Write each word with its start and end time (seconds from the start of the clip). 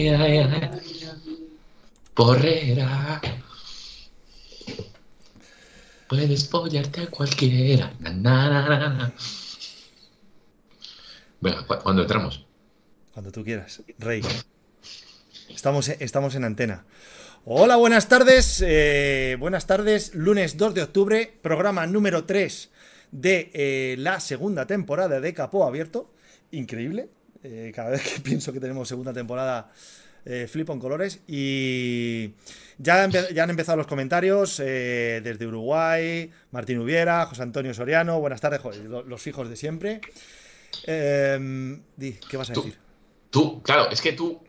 ay. 0.00 0.70
Porrera. 2.14 3.20
Puedes 6.08 6.48
follarte 6.48 7.02
a 7.02 7.06
cualquiera. 7.08 7.92
Venga, 11.40 11.66
¿cu- 11.66 11.78
¿cuándo 11.82 12.02
entramos? 12.02 12.46
Cuando 13.12 13.32
tú 13.32 13.42
quieras, 13.44 13.82
Rey. 13.98 14.22
Estamos, 15.48 15.88
estamos 15.88 16.34
en 16.34 16.44
antena. 16.44 16.84
Hola, 17.44 17.76
buenas 17.76 18.08
tardes. 18.08 18.62
eh, 18.66 19.36
buenas 19.38 19.66
tardes, 19.66 20.14
lunes 20.14 20.56
2 20.56 20.74
de 20.74 20.82
octubre, 20.82 21.38
programa 21.42 21.86
número 21.86 22.24
3 22.24 22.70
de 23.12 23.50
eh, 23.54 23.96
la 23.98 24.20
segunda 24.20 24.66
temporada 24.66 25.20
de 25.20 25.32
Capó 25.34 25.64
Abierto. 25.66 26.12
Increíble. 26.50 27.08
Eh, 27.46 27.72
cada 27.74 27.90
vez 27.90 28.02
que 28.02 28.20
pienso 28.28 28.52
que 28.52 28.60
tenemos 28.60 28.88
segunda 28.88 29.12
temporada, 29.12 29.70
eh, 30.24 30.46
flipo 30.50 30.72
en 30.72 30.80
colores. 30.80 31.20
Y 31.28 32.30
ya, 32.78 33.08
ya 33.08 33.42
han 33.44 33.50
empezado 33.50 33.78
los 33.78 33.86
comentarios 33.86 34.60
eh, 34.60 35.20
desde 35.22 35.46
Uruguay, 35.46 36.30
Martín 36.50 36.78
Ubiera, 36.78 37.26
José 37.26 37.42
Antonio 37.42 37.72
Soriano. 37.74 38.18
Buenas 38.20 38.40
tardes, 38.40 38.60
joder, 38.60 38.84
los 38.84 39.26
hijos 39.26 39.48
de 39.48 39.56
siempre. 39.56 40.00
Em, 40.84 41.82
di, 41.96 42.12
¿Qué 42.28 42.36
vas 42.36 42.50
a 42.50 42.52
Tú. 42.52 42.62
decir? 42.64 42.78
Tú, 43.30 43.62
claro, 43.62 43.88
es 43.90 44.00
que 44.00 44.12
tú, 44.12 44.40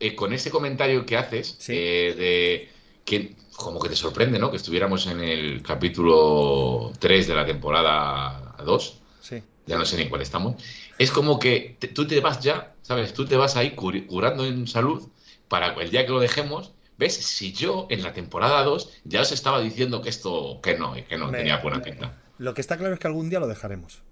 eh, 0.00 0.14
con 0.14 0.32
ese 0.32 0.50
comentario 0.50 1.04
que 1.06 1.16
haces, 1.16 1.56
Sí. 1.58 1.74
de 1.74 2.68
que 3.04 3.34
como 3.56 3.80
que 3.80 3.88
te 3.88 3.96
sorprende, 3.96 4.38
¿no? 4.38 4.50
Que 4.50 4.56
estuviéramos 4.58 5.06
en 5.06 5.20
el 5.20 5.62
capítulo 5.62 6.92
3 6.98 7.26
de 7.28 7.34
la 7.34 7.46
temporada 7.46 8.56
2, 8.64 9.00
Sí. 9.20 9.42
ya 9.66 9.78
no 9.78 9.84
sé 9.86 9.96
ni 9.96 10.02
en 10.02 10.08
cuál 10.10 10.22
estamos, 10.22 10.62
es 10.98 11.10
como 11.10 11.38
que 11.38 11.76
te- 11.78 11.88
tú 11.88 12.06
te 12.06 12.20
vas 12.20 12.40
ya, 12.40 12.74
¿sabes? 12.82 13.12
Tú 13.14 13.24
te 13.26 13.36
vas 13.36 13.56
ahí 13.56 13.74
curi- 13.76 14.06
curando 14.06 14.44
en 14.46 14.66
salud 14.66 15.08
para 15.48 15.74
el 15.74 15.90
día 15.90 16.04
que 16.06 16.12
lo 16.12 16.20
dejemos. 16.20 16.72
¿Ves? 16.98 17.14
Si 17.14 17.52
yo 17.52 17.86
en 17.90 18.02
la 18.02 18.14
temporada 18.14 18.62
2 18.64 18.90
ya 19.04 19.20
os 19.20 19.30
estaba 19.30 19.60
diciendo 19.60 20.00
que 20.00 20.08
esto, 20.08 20.60
que 20.62 20.78
no, 20.78 20.94
que 20.94 21.18
no 21.18 21.30
Me- 21.30 21.38
tenía 21.38 21.58
buena 21.58 21.82
pinta. 21.82 22.16
Lo 22.38 22.54
que 22.54 22.62
está 22.62 22.78
claro 22.78 22.94
es 22.94 23.00
que 23.00 23.06
algún 23.06 23.28
día 23.28 23.38
lo 23.38 23.46
dejaremos. 23.46 24.02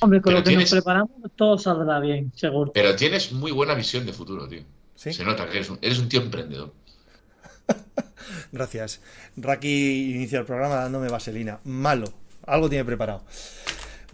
Hombre, 0.00 0.20
con 0.20 0.30
Pero 0.30 0.38
lo 0.38 0.42
que 0.44 0.48
tienes- 0.50 0.72
nos 0.72 0.82
preparamos, 0.82 1.10
todo 1.36 1.56
saldrá 1.58 2.00
bien, 2.00 2.32
seguro. 2.34 2.72
Pero 2.72 2.96
tienes 2.96 3.30
muy 3.30 3.52
buena 3.52 3.74
visión 3.74 4.04
de 4.04 4.12
futuro, 4.12 4.48
tío. 4.48 4.62
¿Sí? 4.96 5.12
Se 5.12 5.24
nota 5.24 5.46
que 5.48 5.58
eres 5.58 5.70
un, 5.70 5.78
eres 5.80 6.00
un 6.00 6.08
tío 6.08 6.20
emprendedor. 6.22 6.72
Gracias. 8.52 9.00
Raki 9.36 10.12
inicia 10.14 10.40
el 10.40 10.44
programa 10.44 10.74
dándome 10.76 11.08
vaselina. 11.08 11.60
Malo. 11.64 12.06
Algo 12.46 12.68
tiene 12.68 12.84
preparado. 12.84 13.22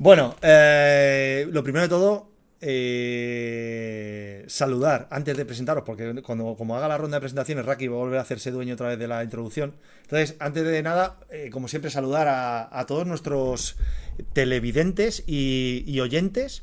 Bueno, 0.00 0.36
eh, 0.42 1.48
lo 1.50 1.64
primero 1.64 1.82
de 1.82 1.88
todo, 1.88 2.30
eh, 2.60 4.44
saludar 4.46 5.08
antes 5.10 5.36
de 5.36 5.44
presentaros, 5.44 5.82
porque 5.82 6.22
cuando 6.22 6.55
como 6.55 6.77
haga 6.77 6.86
la 6.86 6.96
ronda 6.96 7.16
de 7.16 7.22
presentaciones, 7.22 7.66
Raki 7.66 7.88
va 7.88 7.96
a 7.96 7.98
volver 7.98 8.18
a 8.20 8.22
hacerse 8.22 8.52
dueño 8.52 8.74
otra 8.74 8.90
vez 8.90 8.98
de 9.00 9.08
la 9.08 9.24
introducción. 9.24 9.74
Entonces, 10.02 10.36
antes 10.38 10.62
de 10.62 10.82
nada, 10.84 11.18
eh, 11.30 11.50
como 11.50 11.66
siempre, 11.66 11.90
saludar 11.90 12.28
a, 12.28 12.86
todos 12.86 13.08
nuestros 13.08 13.77
televidentes 14.34 15.24
y, 15.27 15.98
oyentes. 15.98 16.62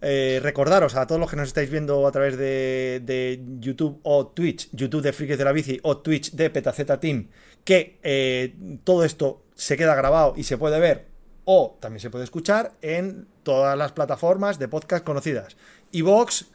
Recordaros 0.00 0.94
a 0.94 1.06
todos 1.08 1.20
los 1.20 1.30
que 1.30 1.36
nos 1.36 1.48
estáis 1.48 1.68
viendo 1.68 2.06
a 2.06 2.12
través 2.12 2.36
de, 2.38 3.42
YouTube 3.58 3.98
o 4.04 4.28
Twitch, 4.28 4.68
YouTube 4.72 5.02
de 5.02 5.12
Frikis 5.12 5.38
de 5.38 5.44
la 5.44 5.52
Bici 5.52 5.80
o 5.82 5.98
Twitch 5.98 6.30
de 6.32 6.48
Petaceta 6.50 7.00
Team, 7.00 7.28
que 7.64 8.54
todo 8.84 9.04
esto 9.04 9.42
se 9.56 9.76
queda 9.76 9.96
grabado 9.96 10.34
y 10.36 10.44
se 10.44 10.58
puede 10.58 10.78
ver 10.78 11.11
o 11.44 11.76
también 11.80 12.00
se 12.00 12.10
puede 12.10 12.24
escuchar 12.24 12.72
en 12.82 13.26
todas 13.42 13.76
las 13.76 13.92
plataformas 13.92 14.58
de 14.58 14.68
podcast 14.68 15.04
conocidas. 15.04 15.56
Evox, 15.92 16.46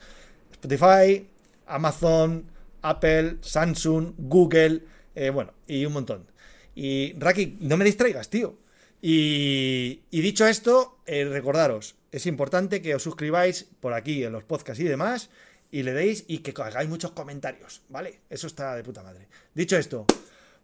Spotify, 0.52 1.28
Amazon, 1.66 2.50
Apple, 2.82 3.38
Samsung, 3.40 4.14
Google, 4.16 4.82
eh, 5.14 5.30
bueno, 5.30 5.52
y 5.66 5.84
un 5.84 5.92
montón. 5.92 6.26
Y 6.74 7.14
Raki, 7.18 7.58
no 7.60 7.76
me 7.76 7.84
distraigas, 7.84 8.30
tío. 8.30 8.56
Y, 9.00 10.00
dicho 10.10 10.46
esto, 10.46 10.98
eh, 11.06 11.24
recordaros, 11.24 11.96
es 12.10 12.26
importante 12.26 12.82
que 12.82 12.94
os 12.94 13.02
suscribáis 13.02 13.64
por 13.80 13.92
aquí 13.92 14.24
en 14.24 14.32
los 14.32 14.44
podcasts 14.44 14.80
y 14.80 14.84
demás, 14.84 15.30
y 15.70 15.82
le 15.82 15.92
deis 15.92 16.24
y 16.26 16.38
que 16.38 16.54
hagáis 16.60 16.88
muchos 16.88 17.12
comentarios, 17.12 17.82
¿vale? 17.88 18.20
Eso 18.30 18.46
está 18.46 18.74
de 18.74 18.82
puta 18.82 19.02
madre. 19.02 19.28
Dicho 19.54 19.76
esto, 19.76 20.06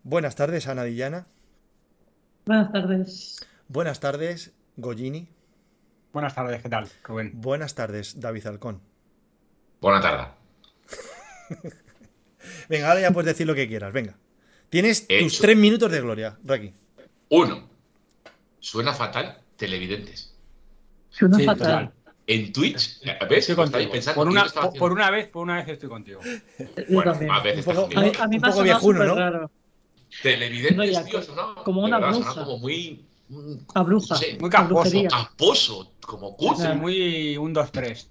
buenas 0.03 0.35
tardes, 0.35 0.67
Ana 0.67 0.85
Dillana. 0.85 1.27
Buenas 2.47 2.73
tardes. 2.73 3.47
Buenas 3.69 4.01
tardes, 4.01 4.53
Gollini. 4.77 5.29
Buenas 6.13 6.35
tardes, 6.35 6.63
¿qué 6.63 6.69
tal, 6.69 6.89
Rubén? 7.03 7.33
Buenas 7.35 7.75
tardes, 7.75 8.21
David 8.21 8.47
Halcón. 8.47 8.81
Buena 9.81 10.01
tarde. 10.01 10.27
Venga, 12.69 12.89
ahora 12.89 13.01
ya 13.01 13.11
puedes 13.11 13.27
decir 13.27 13.47
lo 13.47 13.55
que 13.55 13.67
quieras, 13.67 13.93
venga. 13.93 14.15
Tienes 14.69 15.07
tus 15.07 15.17
Hecho. 15.35 15.43
tres 15.43 15.57
minutos 15.57 15.91
de 15.91 16.01
gloria, 16.01 16.37
Raki. 16.45 16.73
Uno, 17.31 17.69
suena 18.61 18.93
fatal 18.93 19.39
televidentes. 19.57 20.35
Suena 21.11 21.37
Sí, 21.39 21.45
fatal. 21.45 21.93
En 22.27 22.53
Twitch, 22.53 23.01
¿ves? 23.29 23.49
Estáis 23.51 23.57
contigo. 23.57 23.93
pensando, 23.93 24.15
Por 24.21 24.29
una, 24.29 24.45
por, 24.47 24.73
por 24.79 24.93
una 24.93 25.11
vez, 25.11 25.29
por 25.29 25.43
una 25.43 25.57
vez 25.57 25.69
estoy 25.69 25.89
contigo. 25.89 26.21
Bueno, 26.91 27.13
a 27.31 27.41
veces 27.43 27.67
Un 27.67 27.75
poco-. 27.75 27.99
A 27.99 28.03
mí, 28.03 28.13
a 28.19 28.29
mí 28.29 28.37
un 28.37 28.41
me 28.43 28.49
ha 28.49 28.51
poco 28.51 28.53
sonado 28.53 28.63
viejuno, 28.65 29.05
¿no? 29.05 29.15
raro. 29.15 29.51
Televidentes, 30.23 30.77
No, 30.77 30.85
ya, 30.85 31.05
tío, 31.05 31.23
sonaba 31.23 31.63
como 31.65 31.83
una 31.83 31.99
verdad, 31.99 32.15
bruja. 32.15 32.31
sonaba 32.31 32.47
como 32.47 32.59
muy. 32.61 33.05
A 33.75 33.83
bruja. 33.83 34.15
no 34.15 34.21
sé, 34.21 34.37
Muy 34.41 34.51
casposo, 35.09 35.93
como 36.01 36.37
cutre. 36.37 36.73
Sí, 36.73 36.79
muy 36.79 37.37
un 37.37 37.55
2-3. 37.55 38.07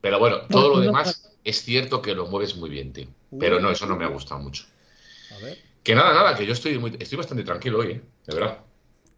Pero 0.00 0.18
bueno, 0.18 0.38
todo 0.50 0.68
lo 0.70 0.74
no, 0.76 0.80
demás 0.82 1.30
es 1.44 1.62
cierto 1.62 2.02
que 2.02 2.14
lo 2.14 2.26
mueves 2.26 2.56
muy 2.56 2.70
bien, 2.70 2.92
tío. 2.92 3.06
Pero 3.38 3.60
no, 3.60 3.70
eso 3.70 3.86
no 3.86 3.96
me 3.96 4.04
ha 4.04 4.08
gustado 4.08 4.40
mucho. 4.40 4.64
A 5.34 5.44
ver. 5.44 5.58
Que 5.82 5.94
nada, 5.94 6.12
nada, 6.12 6.34
que 6.36 6.44
yo 6.46 6.52
estoy, 6.52 6.78
muy, 6.78 6.96
estoy 6.98 7.16
bastante 7.18 7.44
tranquilo 7.44 7.78
hoy, 7.80 7.92
¿eh? 7.92 8.02
de 8.26 8.34
verdad. 8.34 8.58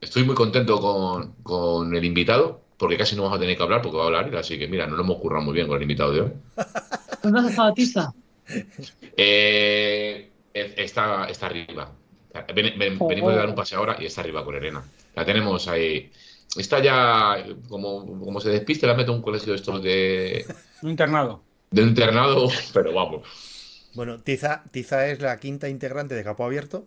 Estoy 0.00 0.24
muy 0.24 0.34
contento 0.34 0.80
con, 0.80 1.32
con 1.42 1.94
el 1.94 2.04
invitado, 2.04 2.60
porque 2.76 2.96
casi 2.96 3.16
no 3.16 3.22
vamos 3.22 3.36
a 3.38 3.41
tener 3.41 3.56
que 3.56 3.62
hablar 3.62 3.82
porque 3.82 3.96
va 3.96 4.04
a 4.04 4.06
hablar 4.06 4.34
así 4.36 4.58
que 4.58 4.68
mira, 4.68 4.86
no 4.86 4.96
lo 4.96 5.02
hemos 5.02 5.18
currado 5.18 5.42
muy 5.44 5.54
bien 5.54 5.66
con 5.66 5.76
el 5.76 5.82
invitado 5.82 6.12
de 6.12 6.20
hoy. 6.20 6.32
¿Dónde 7.22 7.38
has 7.41 7.46
dejado 7.46 7.72
Tiza? 7.74 8.12
Eh, 9.16 10.30
está, 10.52 11.26
está 11.26 11.46
arriba. 11.46 11.91
Ven- 12.54 12.78
ven- 12.78 12.98
venimos 12.98 13.30
de 13.32 13.36
dar 13.38 13.48
un 13.48 13.54
paseo 13.54 13.78
ahora 13.78 13.96
y 14.00 14.06
está 14.06 14.20
arriba 14.20 14.44
con 14.44 14.54
Elena. 14.54 14.82
La 15.14 15.25
tenemos 15.25 15.69
ahí. 15.69 16.10
Está 16.56 16.80
ya, 16.82 17.44
como, 17.69 18.06
como 18.20 18.41
se 18.41 18.50
despiste, 18.50 18.86
la 18.86 18.94
meto 18.94 19.12
a 19.12 19.16
un 19.16 19.22
colegio 19.22 19.52
de 19.52 19.56
estos 19.58 19.82
de, 19.82 20.47
Un 20.82 20.91
internado. 20.91 21.42
de 21.70 21.82
un 21.82 21.88
internado, 21.91 22.48
pero 22.72 22.92
vamos. 22.94 23.26
Bueno, 23.94 24.20
Tiza, 24.22 24.64
Tiza 24.70 25.06
es 25.08 25.20
la 25.20 25.38
quinta 25.38 25.69
integrante 25.69 26.14
de 26.14 26.24
Capo 26.24 26.44
Abierto, 26.44 26.86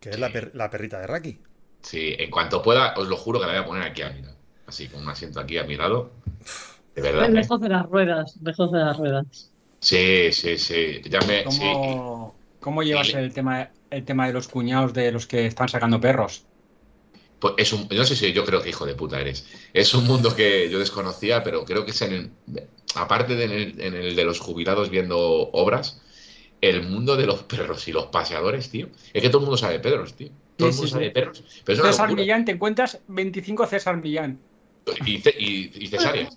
que 0.00 0.10
es 0.10 0.18
la, 0.18 0.32
per- 0.32 0.54
la 0.54 0.70
perrita 0.70 1.00
de 1.00 1.06
Raki. 1.06 1.40
Sí, 1.82 2.14
en 2.18 2.30
cuanto 2.30 2.62
pueda, 2.62 2.94
os 2.96 3.08
lo 3.08 3.16
juro 3.16 3.40
que 3.40 3.46
la 3.46 3.52
voy 3.52 3.62
a 3.62 3.66
poner 3.66 3.82
aquí 3.84 4.02
a 4.02 4.10
mi 4.10 4.22
lado. 4.22 4.36
Así, 4.66 4.88
con 4.88 5.02
un 5.02 5.08
asiento 5.08 5.40
aquí 5.40 5.58
a 5.58 5.64
mi 5.64 5.76
lado. 5.76 6.12
De 6.94 7.02
verdad. 7.02 7.26
¿eh? 7.26 7.30
Lejos 7.30 7.60
de 7.60 7.68
las 7.68 7.86
ruedas, 7.86 8.36
lejos 8.42 8.72
de 8.72 8.78
las 8.78 8.96
ruedas. 8.98 9.52
Sí, 9.80 10.32
sí, 10.32 10.58
sí. 10.58 11.00
Ya 11.08 11.20
me. 11.22 11.48
sí. 11.50 11.60
¿Cómo, 11.60 12.34
cómo 12.60 12.82
llevas 12.82 13.14
el 13.14 13.32
tema, 13.32 13.70
el 13.90 14.04
tema 14.04 14.26
de 14.26 14.32
los 14.32 14.48
cuñados 14.48 14.92
de 14.92 15.12
los 15.12 15.26
que 15.26 15.46
están 15.46 15.68
sacando 15.68 16.00
perros? 16.00 16.47
Pues 17.38 17.54
es 17.56 17.72
un, 17.72 17.88
no 17.90 18.04
sé 18.04 18.16
si 18.16 18.32
yo 18.32 18.44
creo 18.44 18.62
que 18.62 18.70
hijo 18.70 18.86
de 18.86 18.94
puta 18.94 19.20
eres. 19.20 19.46
Es 19.72 19.94
un 19.94 20.06
mundo 20.06 20.34
que 20.34 20.68
yo 20.70 20.78
desconocía, 20.78 21.44
pero 21.44 21.64
creo 21.64 21.84
que 21.84 21.92
es 21.92 22.02
en 22.02 22.12
el, 22.12 22.32
aparte 22.94 23.36
de 23.36 23.44
en 23.44 23.52
el, 23.52 23.80
en 23.80 23.94
el 23.94 24.16
de 24.16 24.24
los 24.24 24.40
jubilados 24.40 24.90
viendo 24.90 25.18
obras, 25.52 26.00
el 26.60 26.82
mundo 26.82 27.16
de 27.16 27.26
los 27.26 27.42
perros 27.44 27.86
y 27.86 27.92
los 27.92 28.06
paseadores, 28.06 28.70
tío. 28.70 28.88
Es 29.12 29.22
que 29.22 29.28
todo 29.28 29.38
el 29.38 29.44
mundo 29.44 29.56
sabe 29.56 29.78
perros, 29.78 30.14
tío. 30.14 30.30
Todo 30.56 30.68
el 30.68 30.74
mundo 30.74 30.88
sí, 30.88 30.92
sabe 30.92 31.06
sí. 31.06 31.10
perros. 31.12 31.44
Pero 31.64 31.84
César. 31.84 32.12
Millán, 32.12 32.44
te 32.44 32.52
encuentras 32.52 32.98
25 33.06 33.66
César 33.66 33.96
Millán. 33.96 34.40
Y, 35.06 35.16
y, 35.16 35.72
y 35.74 35.86
cesáreas. 35.86 36.36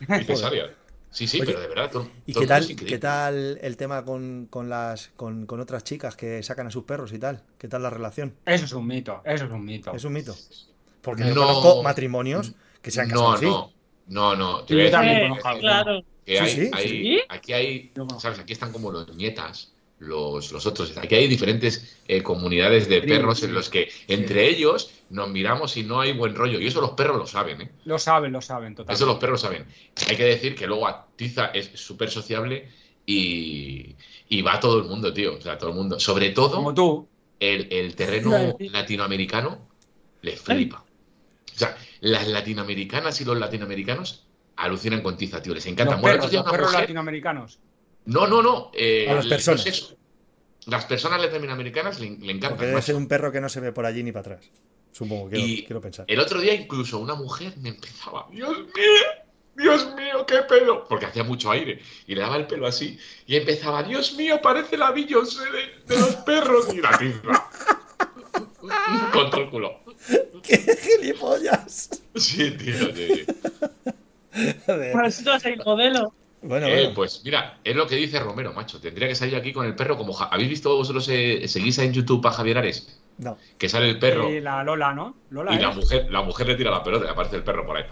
Y 0.00 0.24
cesáreas. 0.24 0.70
Sí, 1.12 1.26
sí, 1.28 1.40
Oye, 1.40 1.46
pero 1.52 1.60
de 1.60 1.68
verdad. 1.68 1.90
Todo, 1.90 2.08
¿Y 2.26 2.32
todo 2.32 2.40
qué 2.40 2.46
tal, 2.48 2.76
qué 2.76 2.98
tal 2.98 3.58
el 3.60 3.76
tema 3.76 4.04
con, 4.04 4.46
con 4.50 4.68
las 4.68 5.10
con, 5.14 5.44
con 5.46 5.60
otras 5.60 5.84
chicas 5.84 6.16
que 6.16 6.42
sacan 6.42 6.66
a 6.66 6.70
sus 6.70 6.84
perros 6.84 7.12
y 7.12 7.18
tal? 7.18 7.42
¿Qué 7.58 7.68
tal 7.68 7.82
la 7.82 7.90
relación? 7.90 8.34
Eso 8.46 8.64
es 8.64 8.72
un 8.72 8.86
mito, 8.86 9.20
eso 9.24 9.44
es 9.44 9.50
un 9.50 9.64
mito. 9.64 9.92
Es 9.94 10.04
un 10.04 10.12
mito. 10.14 10.34
Porque 11.02 11.24
yo 11.26 11.34
No. 11.34 11.42
conozco 11.42 11.82
matrimonios 11.82 12.52
que 12.80 12.90
se 12.90 13.00
han 13.02 13.08
casado 13.10 13.28
No, 13.30 13.34
así. 13.36 13.44
no. 13.46 13.72
No, 14.08 14.36
no. 14.36 14.64
Te 14.64 14.74
voy 14.74 14.82
a 14.84 14.86
Yo 14.86 14.90
también 14.90 15.14
decir 15.16 15.28
conozco 15.28 15.48
alguno. 15.48 15.62
claro. 15.68 16.02
que 16.24 16.32
Sí, 16.32 16.38
hay, 16.38 16.50
sí, 16.50 16.70
hay- 16.72 16.88
sí. 16.88 17.20
aquí 17.28 17.52
hay. 17.52 17.92
¿sabes? 18.18 18.38
Aquí 18.38 18.52
están 18.52 18.72
como 18.72 18.90
los 18.90 19.14
nietas, 19.14 19.72
los, 20.02 20.50
los 20.52 20.66
otros. 20.66 20.96
Aquí 20.98 21.14
hay 21.14 21.28
diferentes 21.28 21.96
eh, 22.08 22.22
comunidades 22.22 22.88
de 22.88 23.02
perros 23.02 23.42
en 23.42 23.54
los 23.54 23.68
que 23.68 23.88
entre 24.08 24.48
ellos 24.48 24.90
nos 25.10 25.28
miramos 25.30 25.76
y 25.76 25.84
no 25.84 26.00
hay 26.00 26.12
buen 26.12 26.34
rollo. 26.34 26.58
Y 26.60 26.66
eso 26.66 26.80
los 26.80 26.90
perros 26.92 27.16
lo 27.18 27.26
saben, 27.26 27.60
¿eh? 27.62 27.70
Lo 27.84 27.98
saben, 27.98 28.32
lo 28.32 28.40
saben, 28.42 28.74
total. 28.74 28.94
Eso 28.94 29.06
los 29.06 29.16
perros 29.18 29.40
saben. 29.40 29.64
Hay 30.08 30.16
que 30.16 30.24
decir 30.24 30.54
que 30.54 30.66
luego 30.66 30.88
Tiza 31.16 31.46
es 31.46 31.70
súper 31.74 32.10
sociable 32.10 32.68
y, 33.06 33.94
y 34.28 34.42
va 34.42 34.58
todo 34.60 34.78
el 34.78 34.84
mundo, 34.84 35.12
tío. 35.12 35.34
O 35.36 35.40
sea, 35.40 35.56
todo 35.58 35.70
el 35.70 35.76
mundo. 35.76 36.00
Sobre 36.00 36.30
todo 36.30 36.56
Como 36.56 36.74
tú. 36.74 37.08
el, 37.40 37.68
el 37.70 37.94
terreno 37.94 38.56
latinoamericano 38.58 39.68
le 40.22 40.36
flipa. 40.36 40.84
O 41.54 41.58
sea, 41.58 41.76
las 42.00 42.26
latinoamericanas 42.28 43.20
y 43.20 43.24
los 43.24 43.38
latinoamericanos 43.38 44.26
alucinan 44.56 45.02
con 45.02 45.16
Tiza, 45.16 45.40
tío. 45.42 45.54
Les 45.54 45.66
encanta. 45.66 45.94
Los 45.94 46.02
perros, 46.02 46.32
los 46.32 46.44
perros 46.50 46.66
mujer- 46.68 46.80
latinoamericanos. 46.80 47.58
No, 48.06 48.26
no, 48.26 48.42
no. 48.42 48.70
eh, 48.74 49.06
A 49.10 49.14
las 49.14 49.26
personas. 49.26 49.66
es. 49.66 49.94
Las 50.66 50.84
personas 50.84 51.20
latinoamericanas 51.20 51.98
le, 52.00 52.06
le 52.10 52.16
Porque 52.16 52.30
encantan. 52.32 52.58
debe 52.60 52.72
macho. 52.74 52.86
ser 52.86 52.94
un 52.96 53.08
perro 53.08 53.32
que 53.32 53.40
no 53.40 53.48
se 53.48 53.60
ve 53.60 53.72
por 53.72 53.84
allí 53.86 54.02
ni 54.02 54.12
para 54.12 54.34
atrás. 54.34 54.50
Supongo, 54.92 55.28
quiero, 55.30 55.44
Y 55.44 55.64
quiero 55.64 55.80
pensar. 55.80 56.04
El 56.08 56.20
otro 56.20 56.40
día 56.40 56.54
incluso 56.54 56.98
una 56.98 57.14
mujer 57.14 57.54
me 57.58 57.70
empezaba, 57.70 58.28
Dios 58.30 58.56
mío, 58.58 59.02
Dios 59.56 59.94
mío, 59.96 60.24
qué 60.26 60.42
pelo, 60.48 60.84
porque 60.88 61.06
hacía 61.06 61.24
mucho 61.24 61.50
aire 61.50 61.80
y 62.06 62.14
le 62.14 62.20
daba 62.20 62.36
el 62.36 62.46
pelo 62.46 62.66
así 62.66 62.98
y 63.26 63.36
empezaba, 63.36 63.82
Dios 63.82 64.14
mío, 64.14 64.40
parece 64.42 64.76
la 64.76 64.90
Beyoncé 64.92 65.40
de, 65.50 65.94
de 65.94 66.00
los 66.00 66.14
perros 66.16 66.72
y 66.74 66.80
la 66.80 66.96
tiza. 66.98 67.50
Con 69.12 69.30
todo 69.30 69.40
el 69.42 69.50
culo. 69.50 69.80
¡Qué 70.42 70.58
gilipollas! 70.58 71.90
Sí, 72.14 72.50
tío, 72.52 72.92
tío, 72.92 73.14
tío. 73.14 73.24
Por 74.92 75.06
eso 75.06 75.48
ir 75.48 75.62
modelo. 75.64 76.14
Bueno, 76.42 76.66
Eh, 76.66 76.74
bueno. 76.80 76.94
pues 76.94 77.22
mira, 77.24 77.58
es 77.62 77.76
lo 77.76 77.86
que 77.86 77.94
dice 77.96 78.18
Romero, 78.18 78.52
macho. 78.52 78.80
Tendría 78.80 79.06
que 79.08 79.14
salir 79.14 79.36
aquí 79.36 79.52
con 79.52 79.64
el 79.64 79.74
perro 79.76 79.96
como... 79.96 80.12
Ja- 80.12 80.26
¿Habéis 80.26 80.48
visto 80.50 80.76
vosotros, 80.76 81.08
eh, 81.08 81.46
seguís 81.46 81.78
en 81.78 81.92
YouTube 81.92 82.26
a 82.26 82.32
Javier 82.32 82.58
Ares? 82.58 82.98
No. 83.18 83.38
Que 83.58 83.68
sale 83.68 83.88
el 83.90 83.98
perro 83.98 84.28
Y 84.28 84.40
la 84.40 84.64
Lola, 84.64 84.92
¿no? 84.92 85.14
Lola, 85.30 85.54
y 85.54 85.58
la 85.58 85.70
mujer, 85.70 86.08
la 86.10 86.22
mujer 86.22 86.48
le 86.48 86.54
tira 86.56 86.70
la 86.70 86.82
pelota 86.82 87.06
y 87.06 87.08
aparece 87.10 87.36
el 87.36 87.44
perro 87.44 87.64
por 87.64 87.76
ahí. 87.76 87.84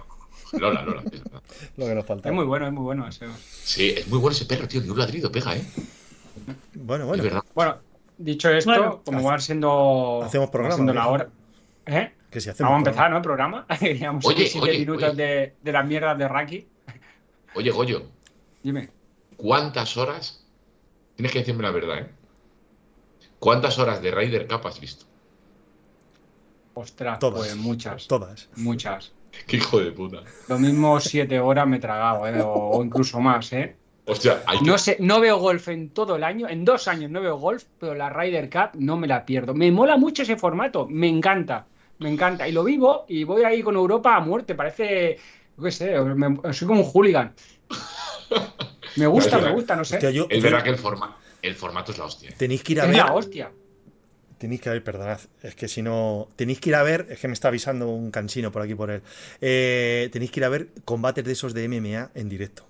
Lola, 0.58 0.82
Lola. 0.82 1.02
es. 1.12 1.20
Lo 1.76 1.87
que 1.87 1.94
nos 1.94 2.05
falta. 2.06 2.29
Es 2.29 2.35
muy 2.35 2.44
bueno, 2.44 2.67
es 2.67 2.73
muy 2.73 2.82
bueno 2.82 3.06
ese. 3.06 3.26
Sí, 3.38 3.91
es 3.97 4.08
muy 4.08 4.19
bueno 4.19 4.35
ese 4.35 4.47
perro, 4.47 4.67
tío. 4.67 4.81
Ni 4.81 4.88
un 4.88 4.99
ladrido 4.99 5.31
pega, 5.31 5.55
¿eh? 5.56 5.62
Bueno, 6.75 7.05
Es 7.05 7.08
bueno. 7.08 7.23
verdad. 7.23 7.43
Bueno, 7.55 7.76
dicho 8.19 8.50
esto, 8.50 8.70
Bueno. 8.70 9.02
como 9.05 9.23
van 9.23 9.41
siendo. 9.41 10.23
Hacemos 10.25 10.49
va 10.49 10.50
programa, 10.50 10.75
siendo 10.75 10.93
la 10.94 11.06
hora. 11.08 11.29
¿Eh? 11.87 12.12
Que 12.31 12.41
si 12.41 12.50
hacemos. 12.50 12.70
Vamos 12.73 12.87
a 12.87 12.91
empezar, 12.91 13.11
¿no? 13.11 13.17
El 13.19 13.23
programa. 13.23 13.67
Llevamos 13.81 14.25
Oye, 14.26 14.47
7 14.47 14.69
oye, 14.70 14.79
minutos 14.81 15.11
oye. 15.12 15.23
De, 15.23 15.55
de 15.62 15.73
las 15.73 15.87
mierdas 15.87 16.19
de 16.19 16.26
Raki. 16.29 16.67
Oye, 17.55 17.70
Goyo, 17.70 18.02
Dime. 18.62 18.91
¿cuántas 19.37 19.97
horas? 19.97 20.45
Tienes 21.17 21.33
que 21.33 21.39
decirme 21.41 21.62
la 21.62 21.71
verdad, 21.71 21.99
¿eh? 21.99 22.11
¿Cuántas 23.39 23.79
horas 23.79 24.03
de 24.03 24.11
Ryder 24.11 24.47
Cup 24.47 24.67
has 24.67 24.81
visto? 24.81 25.07
Ostras, 26.75 27.19
Todas. 27.19 27.39
pues 27.41 27.57
muchas. 27.57 28.07
Todas. 28.07 28.49
Muchas. 28.57 29.12
¡Qué 29.47 29.57
hijo 29.59 29.79
de 29.81 29.93
puta! 29.93 30.23
Lo 30.49 30.59
mismo 30.59 30.99
7 31.01 31.39
horas 31.41 31.67
me 31.67 31.77
he 31.77 31.81
tragado, 31.81 32.27
¿eh? 32.27 32.41
O, 32.43 32.79
o 32.79 32.85
incluso 32.85 33.21
más, 33.21 33.53
¿eh? 33.53 33.77
Hostia, 34.07 34.43
hay 34.47 34.59
que... 34.59 34.65
No 34.65 34.77
sé, 34.77 34.97
no 35.01 35.21
veo 35.21 35.39
golf 35.39 35.69
en 35.69 35.91
todo 35.91 36.17
el 36.17 36.25
año. 36.25 36.49
En 36.49 36.65
dos 36.65 36.89
años 36.89 37.11
no 37.11 37.21
veo 37.21 37.39
golf, 37.39 37.65
pero 37.79 37.95
la 37.95 38.11
Ryder 38.11 38.51
Cup 38.51 38.71
no 38.79 38.97
me 38.97 39.07
la 39.07 39.25
pierdo. 39.25 39.55
Me 39.55 39.71
mola 39.71 39.97
mucho 39.97 40.23
ese 40.23 40.37
formato. 40.37 40.87
Me 40.89 41.09
encanta. 41.09 41.67
Me 41.99 42.11
encanta. 42.11 42.49
Y 42.49 42.53
lo 42.53 42.65
vivo 42.65 43.05
y 43.09 43.25
voy 43.25 43.45
ahí 43.45 43.62
con 43.62 43.77
Europa 43.77 44.17
a 44.17 44.21
muerte. 44.21 44.55
Parece. 44.55 45.19
Yo 45.57 45.62
qué 45.65 45.71
sé, 45.71 46.01
me- 46.01 46.53
soy 46.53 46.67
como 46.69 46.81
un 46.81 46.87
hooligan. 46.91 47.35
Me 48.97 49.06
gusta, 49.06 49.38
me 49.38 49.53
gusta, 49.53 49.77
no 49.77 49.85
sé. 49.85 49.97
Hostia, 49.97 50.11
yo- 50.11 50.27
Es 50.31 50.43
verdad 50.43 50.62
que 50.62 50.71
el, 50.71 50.77
forma... 50.79 51.17
el 51.43 51.55
formato 51.55 51.93
es 51.93 51.99
la 51.99 52.05
hostia. 52.05 52.31
Tenéis 52.37 52.62
que 52.62 52.73
ir 52.73 52.81
a 52.81 52.85
Es 52.85 52.88
ver. 52.91 52.97
la 52.99 53.12
hostia. 53.12 53.53
Tenéis 54.38 54.61
que 54.62 54.71
ver, 54.71 54.82
perdonad. 54.82 55.21
Es 55.43 55.55
que 55.55 55.69
si 55.69 55.82
no. 55.82 56.29
Tenéis 56.35 56.61
que 56.61 56.71
ir 56.71 56.75
a 56.75 56.82
ver. 56.82 57.06
Es 57.11 57.19
que 57.21 57.29
me 57.29 57.35
está 57.35 57.49
avisando 57.49 57.88
un 57.88 58.11
cansino 58.11 58.50
por 58.50 58.62
aquí 58.62 58.75
por 58.75 58.91
él. 58.91 59.03
Eh, 59.41 60.09
tenéis 60.12 60.31
que 60.31 60.41
ir 60.41 60.44
a 60.44 60.49
ver 60.49 60.69
combates 60.85 61.25
de 61.25 61.32
esos 61.32 61.53
de 61.55 61.69
MMA 61.69 62.11
en 62.15 62.29
directo. 62.29 62.65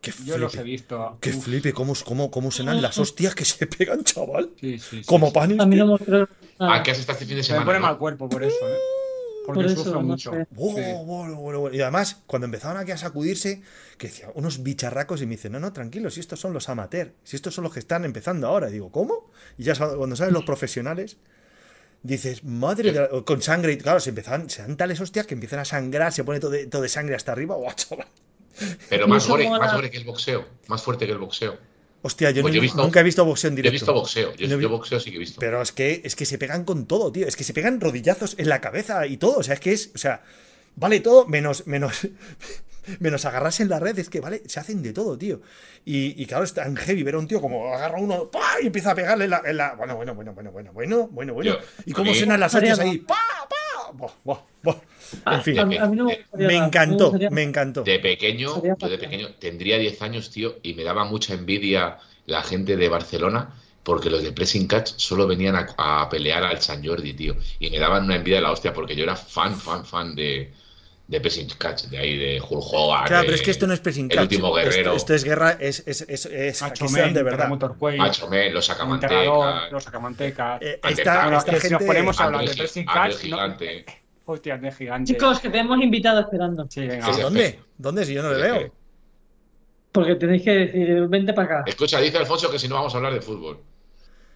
Qué 0.00 0.12
Yo 0.24 0.38
los 0.38 0.54
he 0.54 0.58
flipe. 0.58 0.70
visto. 0.70 1.18
Qué 1.20 1.30
Uf, 1.30 1.44
flipe. 1.44 1.72
Cómo, 1.72 1.92
cómo, 2.04 2.30
cómo 2.30 2.50
suenan 2.52 2.80
las 2.80 2.96
hostias 2.98 3.34
que 3.34 3.44
se 3.44 3.66
pegan, 3.66 4.04
chaval. 4.04 4.50
sí, 4.60 4.78
sí, 4.78 4.98
sí, 5.00 5.02
Como 5.04 5.26
sí. 5.26 5.32
panes. 5.34 5.58
A 5.58 5.66
mí 5.66 5.74
no 5.74 5.86
me 5.88 5.98
creo 5.98 6.28
nada. 6.58 6.76
¿A 6.76 6.82
qué 6.84 6.92
has 6.92 7.00
estado 7.00 7.14
este 7.16 7.26
fin 7.26 7.36
de 7.36 7.42
Se 7.42 7.52
me 7.58 7.64
pone 7.64 7.80
no? 7.80 7.86
mal 7.86 7.98
cuerpo 7.98 8.28
por 8.28 8.44
eso, 8.44 8.56
¿eh? 8.68 8.76
Porque 9.48 9.62
Por 9.62 9.76
sufro 9.76 9.94
no 9.94 10.02
mucho. 10.02 10.30
sé. 10.30 10.46
Wow. 10.50 11.70
Y 11.72 11.80
además, 11.80 12.18
cuando 12.26 12.44
empezaban 12.44 12.76
aquí 12.76 12.90
a 12.90 12.98
sacudirse, 12.98 13.62
que 13.96 14.08
decía, 14.08 14.28
unos 14.34 14.62
bicharracos, 14.62 15.22
y 15.22 15.26
me 15.26 15.36
dicen, 15.36 15.52
no, 15.52 15.58
no, 15.58 15.72
tranquilo, 15.72 16.10
si 16.10 16.20
estos 16.20 16.38
son 16.38 16.52
los 16.52 16.68
amateurs, 16.68 17.12
si 17.24 17.34
estos 17.36 17.54
son 17.54 17.64
los 17.64 17.72
que 17.72 17.78
están 17.78 18.04
empezando 18.04 18.46
ahora. 18.46 18.68
Y 18.68 18.72
digo, 18.74 18.92
¿cómo? 18.92 19.30
Y 19.56 19.62
ya 19.62 19.74
cuando 19.74 20.16
salen 20.16 20.34
los 20.34 20.44
profesionales, 20.52 21.16
dices, 22.02 22.44
madre 22.44 22.92
de 22.92 23.00
la- 23.00 23.22
con 23.24 23.40
sangre, 23.40 23.72
y 23.72 23.78
claro, 23.78 24.00
se 24.00 24.10
empezaban, 24.10 24.50
se 24.50 24.60
dan 24.60 24.76
tales 24.76 25.00
hostias 25.00 25.26
que 25.26 25.32
empiezan 25.32 25.60
a 25.60 25.64
sangrar, 25.64 26.12
se 26.12 26.24
pone 26.24 26.40
todo 26.40 26.50
de, 26.50 26.66
todo 26.66 26.82
de 26.82 26.90
sangre 26.90 27.16
hasta 27.16 27.32
arriba, 27.32 27.54
¡guau, 27.56 27.72
chaval! 27.74 28.06
Pero 28.90 29.08
más 29.08 29.26
gore, 29.26 29.48
más 29.48 29.72
gore 29.72 29.90
que 29.90 29.96
el 29.96 30.04
boxeo. 30.04 30.44
Más 30.66 30.82
fuerte 30.82 31.06
que 31.06 31.12
el 31.12 31.18
boxeo. 31.18 31.56
Hostia, 32.02 32.30
yo, 32.30 32.42
Pues 32.42 32.52
ni- 32.52 32.56
yo 32.56 32.60
he 32.60 32.62
visto- 32.62 32.82
nunca 32.82 33.00
he 33.00 33.02
visto 33.02 33.24
boxeo 33.24 33.48
en 33.50 33.56
Yo 33.56 33.60
he 33.60 33.62
directo. 33.62 33.86
visto 33.86 33.92
boxeo. 33.94 34.34
Yo, 34.36 34.46
No 34.48 34.60
yo 34.60 34.68
boxeo 34.68 35.00
sí 35.00 35.10
que 35.10 35.16
he 35.16 35.18
visto. 35.18 35.40
Pero 35.40 35.60
es 35.60 35.72
que, 35.72 36.00
es 36.04 36.14
que 36.14 36.24
se 36.26 36.38
pegan 36.38 36.64
con 36.64 36.86
todo, 36.86 37.10
tío. 37.10 37.26
Es 37.26 37.34
que 37.36 37.44
se 37.44 37.52
pegan 37.52 37.80
rodillazos 37.80 38.36
en 38.38 38.48
la 38.48 38.60
cabeza 38.60 39.06
y 39.06 39.16
todo. 39.16 39.38
O 39.38 39.42
sea, 39.42 39.54
es 39.54 39.60
que 39.60 39.72
es. 39.72 39.90
O 39.94 39.98
sea, 39.98 40.22
vale 40.76 41.00
todo 41.00 41.26
menos. 41.26 41.66
menos 41.66 42.06
menos 43.00 43.24
agarrarse 43.24 43.62
en 43.62 43.68
la 43.68 43.80
red. 43.80 43.98
Es 43.98 44.08
que, 44.08 44.20
vale, 44.20 44.42
se 44.46 44.60
hacen 44.60 44.82
de 44.82 44.92
todo, 44.92 45.18
tío. 45.18 45.40
Y, 45.84 46.20
y 46.22 46.26
claro, 46.26 46.44
es 46.44 46.54
tan 46.54 46.76
heavy 46.76 47.02
ver 47.02 47.14
a 47.16 47.18
un 47.18 47.26
tío 47.28 47.40
como 47.40 47.74
agarra 47.74 47.98
uno 48.00 48.30
¡pa! 48.30 48.56
y 48.62 48.66
empieza 48.66 48.92
a 48.92 48.94
pegarle 48.94 49.24
en 49.24 49.30
la. 49.30 49.42
en 49.44 49.56
la- 49.56 49.74
Bueno, 49.74 49.96
bueno, 49.96 50.14
bueno, 50.14 50.32
bueno, 50.32 50.52
bueno, 50.52 50.72
bueno, 50.72 51.08
bueno, 51.10 51.34
bueno. 51.34 51.56
Y 51.84 51.92
cómo 51.92 52.14
suenan 52.14 52.38
las 52.40 52.54
hostias 52.54 52.78
ahí. 52.78 52.98
¡Pa! 52.98 53.14
¡pa! 53.48 53.92
Buah, 53.92 54.12
buah, 54.24 54.38
buah. 54.62 54.76
En 55.26 55.42
fin, 55.42 55.58
A 55.58 55.62
a 55.62 55.64
mí 55.66 55.78
no 55.96 56.04
me, 56.06 56.18
nada. 56.32 56.66
encantó, 56.66 57.12
me 57.30 57.42
encantó. 57.42 57.82
De 57.82 57.98
pequeño, 57.98 58.62
yo 58.62 58.88
de 58.88 58.98
pequeño 58.98 59.28
tendría 59.38 59.78
10 59.78 60.02
años, 60.02 60.30
tío, 60.30 60.56
y 60.62 60.74
me 60.74 60.84
daba 60.84 61.04
mucha 61.04 61.34
envidia 61.34 61.98
la 62.26 62.42
gente 62.42 62.76
de 62.76 62.88
Barcelona 62.88 63.50
porque 63.82 64.10
los 64.10 64.22
de 64.22 64.32
Pressing 64.32 64.66
Catch 64.66 64.92
solo 64.96 65.26
venían 65.26 65.56
a, 65.56 65.66
a 66.02 66.08
pelear 66.10 66.44
al 66.44 66.60
San 66.60 66.84
Jordi, 66.84 67.14
tío. 67.14 67.36
Y 67.58 67.70
me 67.70 67.78
daban 67.78 68.04
una 68.04 68.16
envidia 68.16 68.36
de 68.36 68.42
la 68.42 68.52
hostia 68.52 68.72
porque 68.74 68.94
yo 68.94 69.04
era 69.04 69.16
fan, 69.16 69.58
fan, 69.58 69.86
fan 69.86 70.14
de, 70.14 70.52
de 71.06 71.20
Pressing 71.22 71.48
Catch, 71.56 71.84
de 71.84 71.96
ahí, 71.96 72.18
de 72.18 72.38
Hulk 72.38 72.64
Hogan. 72.70 73.06
Claro, 73.06 73.22
de- 73.22 73.26
pero 73.28 73.36
es 73.36 73.40
que 73.42 73.50
esto 73.50 73.66
no 73.66 73.72
es 73.72 73.80
pressing 73.80 74.04
El 74.10 74.16
catch. 74.16 74.22
último 74.24 74.52
guerrero. 74.52 74.90
Esto, 74.90 74.96
esto 74.96 75.14
es 75.14 75.24
guerra, 75.24 75.52
es, 75.58 75.82
es, 75.86 76.02
es, 76.02 76.26
es 76.26 76.60
Macho 76.60 76.86
Men, 76.90 77.14
de 77.14 77.22
verdad. 77.22 77.48
Macho 77.48 78.28
Men, 78.28 78.52
los 78.52 78.68
Enterrador, 78.68 79.00
sacamanteca, 79.00 79.70
los 79.70 79.84
sacamantecas. 79.84 80.60
Eh, 80.60 80.80
esta, 80.86 81.22
Bueno, 81.22 81.38
esta 81.38 81.52
que 81.52 81.60
si 81.60 81.70
nos 81.70 81.78
gente. 81.78 81.86
ponemos 81.86 82.20
a 82.20 82.24
hablar 82.24 82.40
André 82.42 82.54
de 82.54 82.56
Gi- 82.56 82.84
Pressing 82.84 82.88
André 82.90 83.14
Catch, 83.16 83.24
no- 83.30 83.97
De 84.36 84.72
gigante. 84.72 85.14
Chicos, 85.14 85.40
que 85.40 85.48
tenemos 85.48 85.80
invitado 85.80 86.20
esperando. 86.20 86.66
Sí, 86.68 86.86
venga. 86.86 87.10
¿Dónde? 87.16 87.60
¿Dónde? 87.78 88.04
Si 88.04 88.12
yo 88.12 88.22
no 88.22 88.30
le 88.30 88.36
veo. 88.42 88.74
Porque 89.90 90.16
tenéis 90.16 90.42
que 90.42 90.50
decir, 90.50 91.08
vente 91.08 91.32
para 91.32 91.60
acá. 91.60 91.64
Escucha, 91.66 91.98
dice 91.98 92.18
Alfonso 92.18 92.50
que 92.50 92.58
si 92.58 92.68
no 92.68 92.74
vamos 92.74 92.92
a 92.92 92.98
hablar 92.98 93.14
de 93.14 93.22
fútbol. 93.22 93.62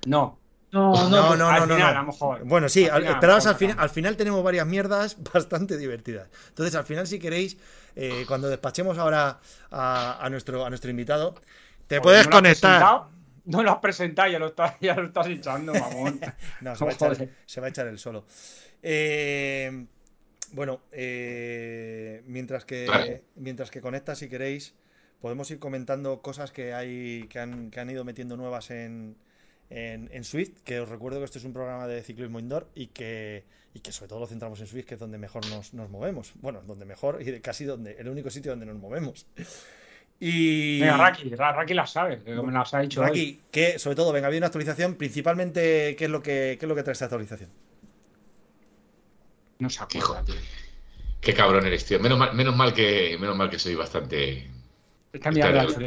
No. 0.06 0.38
No, 0.72 0.94
no, 0.94 1.10
No, 1.10 1.36
no, 1.36 1.48
al 1.50 1.60
no, 1.60 1.66
no. 1.66 1.74
final, 1.74 1.92
no. 1.94 2.00
a 2.00 2.02
lo 2.02 2.06
mejor. 2.06 2.44
Bueno, 2.46 2.68
sí, 2.70 2.86
Al 2.86 2.92
al- 2.92 3.00
final, 3.02 3.14
esperaos 3.14 3.46
al 3.46 3.54
final. 3.56 3.76
Al 3.78 3.90
final 3.90 4.16
tenemos 4.16 4.42
varias 4.42 4.66
mierdas 4.66 5.18
bastante 5.34 5.76
divertidas. 5.76 6.30
Entonces, 6.48 6.74
al 6.74 6.84
final, 6.84 7.06
si 7.06 7.18
queréis, 7.18 7.58
eh, 7.94 8.24
cuando 8.26 8.48
despachemos 8.48 8.96
ahora 8.96 9.40
a, 9.70 10.24
a 10.24 10.30
nuestro, 10.30 10.64
a 10.64 10.70
nuestro 10.70 10.90
invitado, 10.90 11.34
te 11.86 12.00
puedes 12.00 12.24
¿no 12.24 12.30
lo 12.30 12.36
has 12.36 12.42
conectar. 12.42 13.02
No 13.44 13.62
lo 13.62 13.72
has 13.72 13.78
presentado, 13.78 14.30
ya 14.30 14.38
lo 14.38 14.46
estás, 14.46 14.76
ya 14.80 14.94
lo 14.94 15.08
estás 15.08 15.26
echando, 15.26 15.74
mamón. 15.74 16.18
No, 16.62 16.74
se 16.74 16.84
va, 16.86 16.90
a 16.90 16.94
echar, 16.94 17.12
Joder. 17.14 17.34
se 17.44 17.60
va 17.60 17.66
a 17.66 17.70
echar 17.70 17.86
el 17.88 17.98
solo. 17.98 18.24
Eh, 18.82 19.86
bueno, 20.52 20.80
eh, 20.92 22.22
mientras 22.26 22.64
que 22.64 23.22
mientras 23.36 23.70
que 23.70 23.80
conectas, 23.80 24.18
si 24.18 24.28
queréis, 24.28 24.74
podemos 25.20 25.50
ir 25.50 25.58
comentando 25.58 26.20
cosas 26.20 26.50
que 26.52 26.74
hay 26.74 27.26
que 27.28 27.38
han, 27.38 27.70
que 27.70 27.80
han 27.80 27.88
ido 27.90 28.04
metiendo 28.04 28.36
nuevas 28.36 28.70
en, 28.70 29.16
en, 29.70 30.10
en 30.12 30.24
Swift, 30.24 30.58
que 30.64 30.80
os 30.80 30.88
recuerdo 30.88 31.18
que 31.20 31.24
esto 31.24 31.38
es 31.38 31.44
un 31.44 31.52
programa 31.52 31.86
de 31.86 32.02
ciclismo 32.02 32.38
indoor 32.40 32.68
y 32.74 32.88
que, 32.88 33.44
y 33.72 33.80
que 33.80 33.92
sobre 33.92 34.08
todo 34.08 34.20
lo 34.20 34.26
centramos 34.26 34.60
en 34.60 34.66
Swift, 34.66 34.84
que 34.86 34.94
es 34.94 35.00
donde 35.00 35.16
mejor 35.16 35.46
nos, 35.48 35.72
nos 35.74 35.88
movemos. 35.88 36.32
Bueno, 36.42 36.60
donde 36.66 36.84
mejor 36.84 37.22
y 37.22 37.24
de 37.26 37.40
casi 37.40 37.64
donde, 37.64 37.92
el 37.92 38.08
único 38.08 38.28
sitio 38.28 38.50
donde 38.52 38.66
nos 38.66 38.76
movemos. 38.76 39.26
Y 40.20 40.80
Venga, 40.80 40.98
Raki, 40.98 41.30
Ra- 41.34 41.52
Raki 41.52 41.74
las 41.74 41.90
sabe, 41.92 42.20
que 42.22 42.30
me 42.32 42.52
las 42.52 42.72
ha 42.74 42.80
dicho 42.80 43.00
hoy. 43.00 43.06
Raki, 43.08 43.40
que 43.50 43.78
sobre 43.78 43.96
todo, 43.96 44.12
venga, 44.12 44.26
había 44.28 44.38
una 44.38 44.46
actualización, 44.48 44.94
principalmente, 44.96 45.96
¿qué 45.96 46.04
es 46.04 46.10
lo 46.10 46.22
que, 46.22 46.56
qué 46.60 46.66
es 46.66 46.68
lo 46.68 46.74
que 46.76 46.82
trae 46.82 46.92
esta 46.92 47.06
actualización? 47.06 47.50
No 49.62 49.70
se 49.70 49.80
Hijo, 49.98 50.14
acuerda. 50.14 50.32
qué 51.20 51.34
cabrón 51.34 51.66
eres, 51.66 51.84
tío. 51.86 52.00
Menos 52.00 52.18
mal, 52.18 52.34
menos 52.34 52.56
mal 52.56 52.74
que, 52.74 53.16
menos 53.20 53.36
mal 53.36 53.48
que 53.48 53.58
soy 53.58 53.74
bastante. 53.74 54.50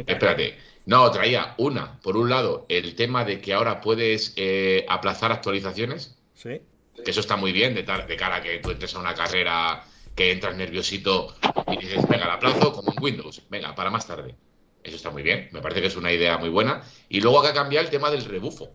Espérate. 0.06 0.58
No, 0.86 1.10
traía 1.10 1.54
una. 1.58 2.00
Por 2.00 2.16
un 2.16 2.30
lado, 2.30 2.64
el 2.68 2.94
tema 2.94 3.24
de 3.24 3.40
que 3.40 3.52
ahora 3.52 3.80
puedes 3.80 4.32
eh, 4.36 4.86
aplazar 4.88 5.32
actualizaciones, 5.32 6.16
¿Sí? 6.32 6.60
que 7.04 7.10
eso 7.10 7.20
está 7.20 7.36
muy 7.36 7.52
bien 7.52 7.74
de, 7.74 7.82
tar- 7.82 8.06
de 8.06 8.16
cara 8.16 8.36
a 8.36 8.42
que 8.42 8.58
tú 8.58 8.70
entres 8.70 8.94
a 8.94 9.00
una 9.00 9.14
carrera 9.14 9.84
que 10.14 10.30
entras 10.32 10.56
nerviosito 10.56 11.34
y 11.70 11.76
dices, 11.76 12.06
venga, 12.08 12.26
la 12.26 12.34
aplazo 12.34 12.72
como 12.72 12.92
en 12.92 13.02
Windows, 13.02 13.42
venga, 13.50 13.74
para 13.74 13.90
más 13.90 14.06
tarde. 14.06 14.34
Eso 14.82 14.96
está 14.96 15.10
muy 15.10 15.22
bien, 15.22 15.48
me 15.52 15.60
parece 15.60 15.80
que 15.82 15.88
es 15.88 15.96
una 15.96 16.12
idea 16.12 16.38
muy 16.38 16.48
buena. 16.48 16.82
Y 17.08 17.20
luego 17.20 17.40
acá 17.40 17.52
cambia 17.52 17.80
el 17.80 17.90
tema 17.90 18.10
del 18.10 18.24
rebufo. 18.24 18.70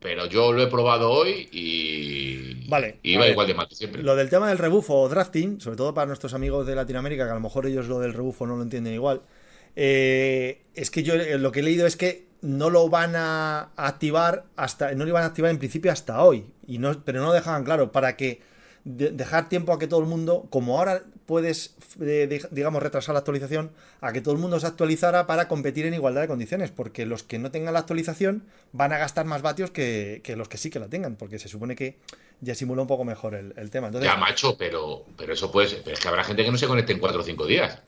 Pero 0.00 0.26
yo 0.26 0.52
lo 0.52 0.62
he 0.62 0.68
probado 0.68 1.10
hoy 1.10 1.48
y. 1.50 2.68
Vale, 2.68 2.98
y 3.02 3.16
va 3.16 3.26
igual 3.26 3.46
de 3.46 3.54
mal 3.54 3.68
que 3.68 3.74
siempre. 3.74 4.02
Lo 4.02 4.14
del 4.14 4.30
tema 4.30 4.48
del 4.48 4.58
rebufo 4.58 4.94
o 4.94 5.08
drafting, 5.08 5.60
sobre 5.60 5.76
todo 5.76 5.92
para 5.92 6.06
nuestros 6.06 6.34
amigos 6.34 6.66
de 6.66 6.76
Latinoamérica, 6.76 7.24
que 7.24 7.30
a 7.32 7.34
lo 7.34 7.40
mejor 7.40 7.66
ellos 7.66 7.88
lo 7.88 7.98
del 7.98 8.12
rebufo 8.12 8.46
no 8.46 8.56
lo 8.56 8.62
entienden 8.62 8.94
igual, 8.94 9.22
eh, 9.74 10.62
es 10.74 10.90
que 10.90 11.02
yo 11.02 11.14
eh, 11.14 11.38
lo 11.38 11.50
que 11.50 11.60
he 11.60 11.62
leído 11.62 11.86
es 11.86 11.96
que 11.96 12.28
no 12.40 12.70
lo 12.70 12.88
van 12.88 13.16
a 13.16 13.70
activar 13.76 14.44
hasta, 14.56 14.92
no 14.92 15.04
lo 15.04 15.10
iban 15.10 15.24
a 15.24 15.26
activar 15.26 15.50
en 15.50 15.58
principio 15.58 15.90
hasta 15.90 16.22
hoy, 16.22 16.46
y 16.66 16.78
no, 16.78 17.02
pero 17.04 17.20
no 17.20 17.26
lo 17.26 17.32
dejaban 17.32 17.64
claro, 17.64 17.90
para 17.90 18.16
que 18.16 18.40
dejar 18.88 19.48
tiempo 19.48 19.72
a 19.72 19.78
que 19.78 19.86
todo 19.86 20.00
el 20.00 20.06
mundo, 20.06 20.46
como 20.50 20.78
ahora 20.78 21.02
puedes, 21.26 21.76
eh, 22.00 22.40
digamos, 22.50 22.82
retrasar 22.82 23.12
la 23.12 23.18
actualización, 23.18 23.70
a 24.00 24.12
que 24.12 24.22
todo 24.22 24.32
el 24.32 24.40
mundo 24.40 24.58
se 24.58 24.66
actualizara 24.66 25.26
para 25.26 25.46
competir 25.46 25.84
en 25.84 25.92
igualdad 25.92 26.22
de 26.22 26.28
condiciones, 26.28 26.70
porque 26.70 27.04
los 27.04 27.22
que 27.22 27.38
no 27.38 27.50
tengan 27.50 27.74
la 27.74 27.80
actualización 27.80 28.44
van 28.72 28.94
a 28.94 28.98
gastar 28.98 29.26
más 29.26 29.42
vatios 29.42 29.70
que, 29.70 30.22
los 30.36 30.48
que 30.48 30.56
sí 30.56 30.70
que 30.70 30.80
la 30.80 30.88
tengan, 30.88 31.16
porque 31.16 31.38
se 31.38 31.48
supone 31.48 31.76
que 31.76 31.98
ya 32.40 32.54
simula 32.54 32.80
un 32.80 32.88
poco 32.88 33.04
mejor 33.04 33.34
el, 33.34 33.70
tema. 33.70 33.90
ya, 33.90 34.16
macho, 34.16 34.56
pero, 34.56 35.04
pero 35.18 35.34
eso 35.34 35.52
puede 35.52 35.68
ser, 35.68 35.82
pero 35.84 35.94
es 35.94 36.00
que 36.00 36.08
habrá 36.08 36.24
gente 36.24 36.44
que 36.44 36.50
no 36.50 36.56
se 36.56 36.66
conecte 36.66 36.92
en 36.92 36.98
4 36.98 37.20
o 37.20 37.24
5 37.24 37.46
días. 37.46 37.82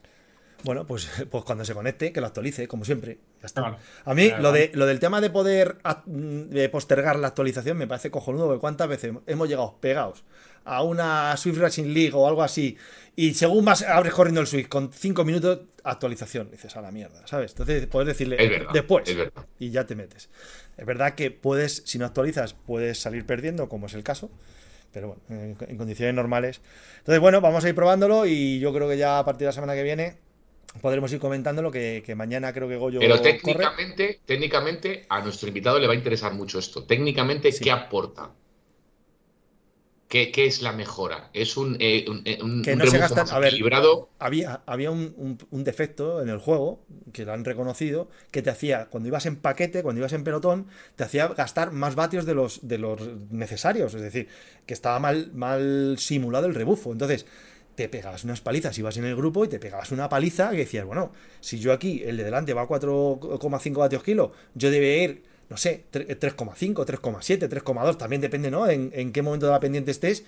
Bueno, 0.63 0.87
pues, 0.87 1.09
pues 1.31 1.45
cuando 1.45 1.65
se 1.65 1.73
conecte, 1.73 2.13
que 2.13 2.21
lo 2.21 2.27
actualice, 2.27 2.69
como 2.69 2.85
siempre. 2.85 3.19
Ya 3.41 3.47
está. 3.47 3.79
A 4.05 4.15
mí, 4.15 4.31
lo, 4.39 4.53
de, 4.53 4.71
lo 4.75 4.85
del 4.85 5.01
tema 5.01 5.23
de 5.23 5.31
poder 5.31 5.79
de 6.05 6.69
postergar 6.69 7.19
la 7.19 7.29
actualización 7.29 7.79
me 7.79 7.87
parece 7.87 8.11
cojonudo, 8.11 8.47
porque 8.47 8.61
cuántas 8.61 8.89
veces 8.89 9.15
hemos 9.27 9.49
llegado 9.49 9.79
pegados 9.81 10.25
a 10.65 10.83
una 10.83 11.37
Swift 11.37 11.59
Racing 11.59 11.93
League 11.95 12.13
o 12.15 12.27
algo 12.27 12.43
así, 12.43 12.77
y 13.17 13.35
según 13.35 13.65
vas 13.65 13.83
abres 13.83 14.13
corriendo 14.13 14.41
el 14.41 14.47
Swift 14.47 14.69
con 14.69 14.93
5 14.93 15.25
minutos, 15.25 15.61
actualización, 15.83 16.51
dices 16.51 16.77
a 16.77 16.83
la 16.83 16.91
mierda, 16.91 17.27
¿sabes? 17.27 17.53
Entonces 17.53 17.87
puedes 17.87 18.07
decirle 18.07 18.67
después 18.73 19.15
y 19.59 19.71
ya 19.71 19.87
te 19.87 19.95
metes. 19.95 20.29
Es 20.77 20.87
verdad 20.87 21.15
que 21.15 21.31
puedes, 21.31 21.83
si 21.87 21.99
no 21.99 22.07
actualizas, 22.07 22.55
puedes 22.55 22.99
salir 22.99 23.27
perdiendo, 23.27 23.69
como 23.69 23.87
es 23.87 23.95
el 23.95 24.03
caso 24.03 24.31
pero 24.93 25.17
bueno, 25.29 25.57
en, 25.69 25.77
condiciones 25.77 26.15
normales. 26.15 26.61
Entonces, 26.99 27.21
bueno, 27.21 27.41
vamos 27.41 27.65
a 27.65 27.69
ir 27.69 27.75
probándolo 27.75 28.27
y 28.27 28.59
yo 28.59 28.73
creo 28.73 28.89
que 28.89 28.97
ya 28.97 29.19
a 29.19 29.25
partir 29.25 29.41
de 29.41 29.47
la 29.47 29.53
semana 29.53 29.75
que 29.75 29.83
viene 29.83 30.17
podremos 30.81 31.13
ir 31.13 31.19
comentándolo 31.19 31.71
que, 31.71 32.03
que 32.05 32.15
mañana 32.15 32.53
creo 32.53 32.69
que 32.69 32.77
Goyo. 32.77 33.01
Pero 33.01 33.21
técnicamente, 33.21 34.21
técnicamente 34.25 35.07
a 35.09 35.21
nuestro 35.21 35.49
invitado 35.49 35.79
le 35.79 35.87
va 35.87 35.95
a 35.95 35.97
interesar 35.97 36.33
mucho 36.33 36.59
esto. 36.59 36.85
Técnicamente, 36.85 37.51
¿qué 37.53 37.71
aporta? 37.71 38.31
¿Qué, 40.11 40.33
es 40.35 40.61
la 40.61 40.73
mejora? 40.73 41.31
¿Es 41.33 41.57
un, 41.57 41.77
eh, 41.79 42.05
un, 42.09 42.23
eh, 42.25 42.37
que 42.65 42.75
no 42.75 42.85
se 42.85 42.99
gasta, 42.99 43.23
a 43.23 43.39
ver? 43.39 43.55
Había, 44.19 44.61
había 44.67 44.91
un, 44.91 45.39
defecto 45.53 46.21
en 46.21 46.29
el 46.29 46.39
juego, 46.39 46.85
que 47.13 47.25
lo 47.25 47.33
han 47.33 47.45
reconocido, 47.45 48.09
que 48.33 48.43
te 48.43 48.51
hacía, 48.51 48.87
cuando 48.87 49.09
ibas 49.09 49.27
en 49.27 49.37
paquete, 49.37 49.85
cuando 49.85 50.01
ibas 50.01 50.13
en 50.13 50.25
pelotón, 50.25 50.67
te 50.97 51.05
hacía 51.05 51.29
gastar 51.29 51.71
más 51.71 51.95
vatios 51.95 52.27
de 52.27 52.35
los, 52.35 52.67
de 52.67 52.79
los 52.79 53.01
necesarios. 53.31 53.95
Es 53.95 54.03
decir, 54.03 54.27
que 54.67 54.75
estaba 54.75 54.99
mal, 54.99 55.31
mal 55.33 55.95
simulado 55.97 56.49
el 56.49 56.57
rebufo. 56.57 56.91
Entonces, 56.91 57.25
te 57.77 57.89
pegabas 57.89 58.25
unas 58.25 58.41
palizas, 58.41 58.77
ibas 58.77 58.97
en 58.97 59.05
el 59.05 59.15
grupo 59.15 59.45
y 59.45 59.49
te 59.49 59.61
pegabas 59.61 59.93
una 59.93 60.09
paliza 60.09 60.51
que 60.51 60.57
decías, 60.57 60.87
bueno, 60.87 61.13
si 61.41 61.61
yo 61.61 61.73
aquí, 61.73 62.03
el 62.05 62.17
de 62.17 62.25
delante 62.25 62.53
va 62.53 62.63
a 62.63 62.69
4,5 62.69 63.75
vatios 63.75 64.03
kilo, 64.03 64.33
yo 64.57 64.73
debe 64.73 65.05
ir, 65.05 65.30
no 65.51 65.57
sé, 65.57 65.85
3,5, 65.93 66.87
3,7, 66.87 67.49
3,2, 67.49 67.97
también 67.99 68.23
depende, 68.23 68.53
¿no? 68.53 68.69
En, 68.69 69.13
qué 69.13 69.21
momento 69.21 69.47
de 69.47 69.53
la 69.53 69.59
pendiente 69.59 69.91
estés. 69.91 70.25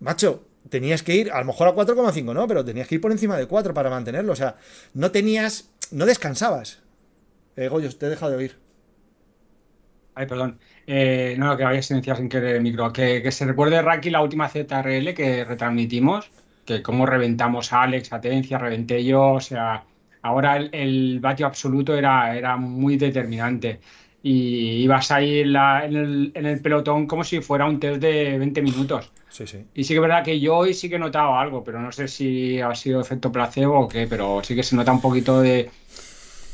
Macho, 0.00 0.44
tenías 0.68 1.02
que 1.02 1.14
ir, 1.16 1.32
a 1.32 1.40
lo 1.40 1.46
mejor 1.46 1.68
a 1.68 1.74
4,5, 1.74 2.34
¿no? 2.34 2.46
Pero 2.46 2.62
tenías 2.62 2.86
que 2.86 2.96
ir 2.96 3.00
por 3.00 3.10
encima 3.10 3.38
de 3.38 3.46
4 3.46 3.72
para 3.72 3.88
mantenerlo. 3.88 4.32
O 4.32 4.36
sea, 4.36 4.56
no 4.92 5.10
tenías, 5.10 5.70
no 5.90 6.04
descansabas. 6.04 6.82
Eh, 7.56 7.68
Goyo, 7.68 7.88
te 7.96 8.04
he 8.04 8.10
dejado 8.10 8.32
de 8.32 8.36
oír. 8.36 8.58
Ay, 10.14 10.26
perdón. 10.26 10.58
Eh, 10.86 11.36
no, 11.38 11.56
que 11.56 11.64
había 11.64 11.80
silenciado 11.80 12.18
sin 12.18 12.28
querer 12.28 12.56
el 12.56 12.62
micro. 12.62 12.92
Que, 12.92 13.22
que 13.22 13.32
se 13.32 13.46
recuerde, 13.46 13.80
Raki, 13.80 14.10
la 14.10 14.22
última 14.22 14.50
ZRL 14.50 15.14
que 15.14 15.44
retransmitimos 15.44 16.30
que 16.66 16.82
cómo 16.82 17.06
reventamos 17.06 17.72
a 17.72 17.82
Alex, 17.82 18.12
a 18.12 18.20
Tencia, 18.20 18.58
reventé 18.58 19.02
yo, 19.04 19.32
o 19.32 19.40
sea, 19.40 19.84
ahora 20.22 20.56
el, 20.56 20.70
el 20.72 21.20
vatio 21.20 21.46
absoluto 21.46 21.96
era, 21.96 22.36
era 22.36 22.56
muy 22.56 22.96
determinante 22.96 23.80
y 24.22 24.82
ibas 24.82 25.10
ahí 25.10 25.40
en, 25.40 25.56
el, 25.56 26.32
en, 26.34 26.46
el, 26.46 26.60
pelotón 26.60 27.06
como 27.06 27.24
si 27.24 27.40
fuera 27.40 27.66
un 27.66 27.80
test 27.80 28.00
de 28.00 28.38
20 28.38 28.62
minutos. 28.62 29.10
Sí, 29.28 29.46
sí. 29.46 29.64
Y 29.74 29.84
sí 29.84 29.94
que 29.94 29.98
es 29.98 30.02
verdad 30.02 30.24
que 30.24 30.40
yo 30.40 30.56
hoy 30.56 30.74
sí 30.74 30.88
que 30.88 30.96
he 30.96 30.98
notado 30.98 31.36
algo, 31.36 31.64
pero 31.64 31.80
no 31.80 31.92
sé 31.92 32.08
si 32.08 32.60
ha 32.60 32.74
sido 32.74 33.00
efecto 33.00 33.32
placebo 33.32 33.80
o 33.80 33.88
qué, 33.88 34.06
pero 34.06 34.42
sí 34.42 34.54
que 34.54 34.62
se 34.62 34.76
nota 34.76 34.92
un 34.92 35.00
poquito 35.00 35.40
de, 35.40 35.70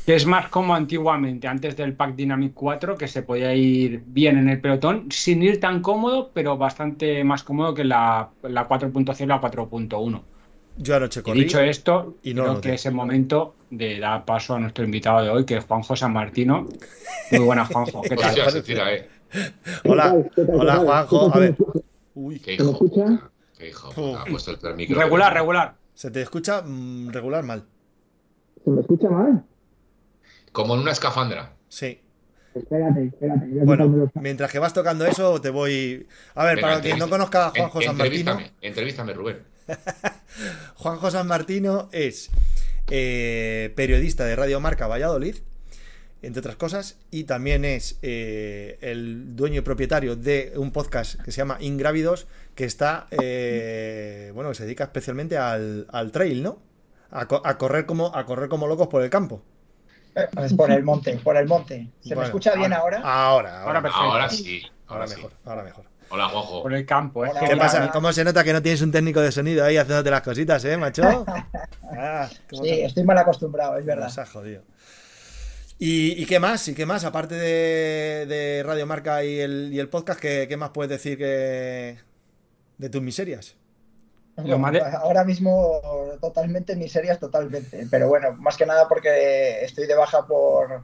que 0.07 0.15
es 0.15 0.25
más 0.25 0.47
como 0.47 0.73
antiguamente, 0.73 1.49
antes 1.49 1.75
del 1.75 1.93
Pack 1.93 2.15
Dynamic 2.15 2.53
4, 2.53 2.95
que 2.95 3.09
se 3.09 3.23
podía 3.23 3.53
ir 3.53 4.03
bien 4.07 4.37
en 4.37 4.47
el 4.47 4.61
pelotón, 4.61 5.11
sin 5.11 5.43
ir 5.43 5.59
tan 5.59 5.81
cómodo, 5.81 6.31
pero 6.33 6.57
bastante 6.57 7.25
más 7.25 7.43
cómodo 7.43 7.73
que 7.73 7.83
la, 7.83 8.29
la 8.43 8.69
4.0 8.69 9.19
y 9.19 9.25
la 9.25 9.41
4.1. 9.41 10.21
Yo 10.77 10.95
anoche 10.95 11.23
corrí. 11.23 11.41
Y 11.41 11.43
dicho 11.43 11.59
esto, 11.59 12.15
y 12.23 12.33
no 12.33 12.43
creo 12.43 12.61
que 12.61 12.73
es 12.75 12.85
el 12.85 12.93
momento 12.93 13.55
de 13.69 13.99
dar 13.99 14.25
paso 14.25 14.55
a 14.55 14.59
nuestro 14.59 14.85
invitado 14.85 15.23
de 15.23 15.29
hoy, 15.29 15.45
que 15.45 15.57
es 15.57 15.65
Juanjo 15.65 15.95
San 15.95 16.13
Martino. 16.13 16.67
Muy 17.31 17.45
buenas, 17.45 17.67
Juanjo. 17.69 18.01
¿Qué 18.03 18.15
tal? 18.15 18.35
Eh. 18.37 19.07
Hola, 19.85 20.23
hola, 20.47 20.75
Juanjo. 20.77 21.35
A 21.35 21.39
ver. 21.39 21.55
Uy, 22.13 22.39
qué 22.39 22.53
hijo. 22.53 22.71
escucha? 22.71 23.29
Qué 23.57 23.69
hijo. 23.69 24.17
Ha 24.17 24.25
puesto 24.25 24.51
el 24.51 24.75
micro. 24.75 24.99
Regular, 24.99 25.33
regular. 25.33 25.75
Se 25.93 26.11
te 26.11 26.21
escucha 26.21 26.61
mm, 26.63 27.09
regular 27.09 27.43
mal. 27.43 27.65
¿Se 28.63 28.69
me 28.69 28.81
escucha 28.81 29.09
mal? 29.09 29.43
Como 30.51 30.75
en 30.75 30.81
una 30.81 30.91
escafandra. 30.91 31.53
Sí. 31.67 31.99
Espérate, 32.53 33.05
espérate. 33.05 33.45
Bueno, 33.63 34.11
mientras 34.15 34.51
que 34.51 34.59
vas 34.59 34.73
tocando 34.73 35.05
eso, 35.05 35.39
te 35.41 35.49
voy. 35.49 36.07
A 36.35 36.45
ver, 36.45 36.61
para 36.61 36.81
quien 36.81 36.97
no 36.97 37.09
conozca 37.09 37.47
a 37.47 37.49
Juanjo 37.49 37.81
San 37.81 37.97
Martino. 37.97 38.37
Entrevístame, 38.61 39.13
Rubén. 39.13 39.56
Juanjo 40.75 41.11
San 41.11 41.27
Martino 41.27 41.89
es 41.91 42.29
eh, 42.89 43.73
periodista 43.75 44.25
de 44.25 44.35
Radio 44.35 44.59
Marca 44.59 44.87
Valladolid, 44.87 45.37
entre 46.21 46.39
otras 46.39 46.55
cosas, 46.55 46.97
y 47.11 47.25
también 47.25 47.65
es 47.65 47.99
eh, 48.01 48.77
el 48.81 49.35
dueño 49.35 49.59
y 49.59 49.61
propietario 49.61 50.15
de 50.15 50.53
un 50.55 50.71
podcast 50.71 51.21
que 51.21 51.31
se 51.31 51.37
llama 51.37 51.57
Ingrávidos, 51.59 52.27
que 52.55 52.65
está, 52.65 53.07
eh, 53.11 54.31
bueno, 54.33 54.49
que 54.49 54.55
se 54.55 54.63
dedica 54.63 54.85
especialmente 54.85 55.37
al, 55.37 56.09
trail, 56.11 56.43
¿no? 56.43 56.59
A, 57.11 57.27
correr 57.57 57.85
como, 57.85 58.15
a 58.15 58.25
correr 58.25 58.49
como 58.49 58.67
locos 58.67 58.87
por 58.87 59.03
el 59.03 59.09
campo. 59.09 59.41
Es 60.43 60.53
por 60.53 60.71
el 60.71 60.83
monte, 60.83 61.17
por 61.17 61.37
el 61.37 61.47
monte. 61.47 61.89
¿Se 62.01 62.15
me 62.15 62.23
escucha 62.23 62.55
bien 62.55 62.73
ahora? 62.73 63.01
Ahora, 63.03 63.61
ahora, 63.61 63.79
ahora, 63.93 64.29
sí. 64.29 64.63
Ahora, 64.87 65.05
mejor, 65.05 65.31
ahora 65.45 65.63
mejor. 65.63 65.85
Hola, 66.09 66.29
Juanjo. 66.29 66.63
Por 66.63 66.73
el 66.73 66.85
campo, 66.85 67.25
¿eh? 67.25 67.31
¿Qué 67.47 67.57
pasa? 67.57 67.91
¿Cómo 67.91 68.13
se 68.13 68.23
nota 68.23 68.43
que 68.43 68.53
no 68.53 68.61
tienes 68.61 68.81
un 68.81 68.91
técnico 68.91 69.19
de 69.19 69.31
sonido 69.31 69.65
ahí 69.65 69.77
haciéndote 69.77 70.09
las 70.09 70.21
cositas, 70.21 70.63
eh, 70.65 70.77
macho? 70.77 71.25
Ah, 71.99 72.29
sí, 72.51 72.81
estoy 72.81 73.03
mal 73.05 73.17
acostumbrado, 73.17 73.77
es 73.77 73.85
verdad. 73.85 74.03
Nos 74.03 74.17
ha 74.19 74.25
jodido. 74.25 74.61
¿Y, 75.79 76.25
qué 76.25 76.39
más? 76.39 76.67
¿Y 76.67 76.75
qué 76.75 76.85
más? 76.85 77.05
Aparte 77.05 77.33
de, 77.33 78.63
Radio 78.63 78.85
Marca 78.85 79.23
y 79.23 79.39
el, 79.39 79.69
y 79.71 79.79
el 79.79 79.89
podcast, 79.89 80.19
¿qué, 80.19 80.45
¿qué, 80.47 80.57
más 80.57 80.71
puedes 80.71 80.89
decir 80.89 81.17
que 81.17 81.97
de 82.77 82.89
tus 82.89 83.01
miserias? 83.01 83.55
Ahora 85.01 85.23
mismo 85.23 85.81
totalmente 86.21 86.75
miserias, 86.75 87.19
totalmente. 87.19 87.87
Pero 87.89 88.07
bueno, 88.07 88.33
más 88.33 88.57
que 88.57 88.65
nada 88.65 88.87
porque 88.87 89.63
estoy 89.63 89.87
de 89.87 89.95
baja 89.95 90.27
por, 90.27 90.83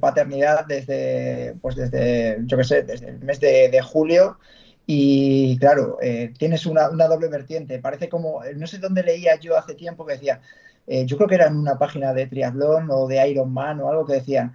paternidad 0.00 0.66
desde, 0.66 1.54
pues 1.60 1.76
desde, 1.76 2.38
yo 2.44 2.56
qué 2.56 2.64
sé, 2.64 2.82
desde 2.82 3.08
el 3.08 3.20
mes 3.20 3.40
de, 3.40 3.80
julio. 3.82 4.38
Y 4.86 5.58
claro, 5.58 5.98
eh, 6.00 6.32
tienes 6.38 6.66
una, 6.66 6.88
doble 6.88 7.28
vertiente. 7.28 7.78
Parece 7.78 8.08
como, 8.08 8.42
no 8.56 8.66
sé 8.66 8.78
dónde 8.78 9.02
leía 9.02 9.36
yo 9.36 9.56
hace 9.56 9.74
tiempo 9.74 10.06
que 10.06 10.14
decía, 10.14 10.40
eh, 10.86 11.04
yo 11.06 11.16
creo 11.16 11.28
que 11.28 11.34
era 11.34 11.46
en 11.48 11.56
una 11.56 11.78
página 11.78 12.12
de 12.14 12.26
triatlón 12.26 12.88
o 12.90 13.06
de 13.06 13.28
Ironman 13.28 13.80
o 13.80 13.90
algo 13.90 14.06
que 14.06 14.14
decían, 14.14 14.54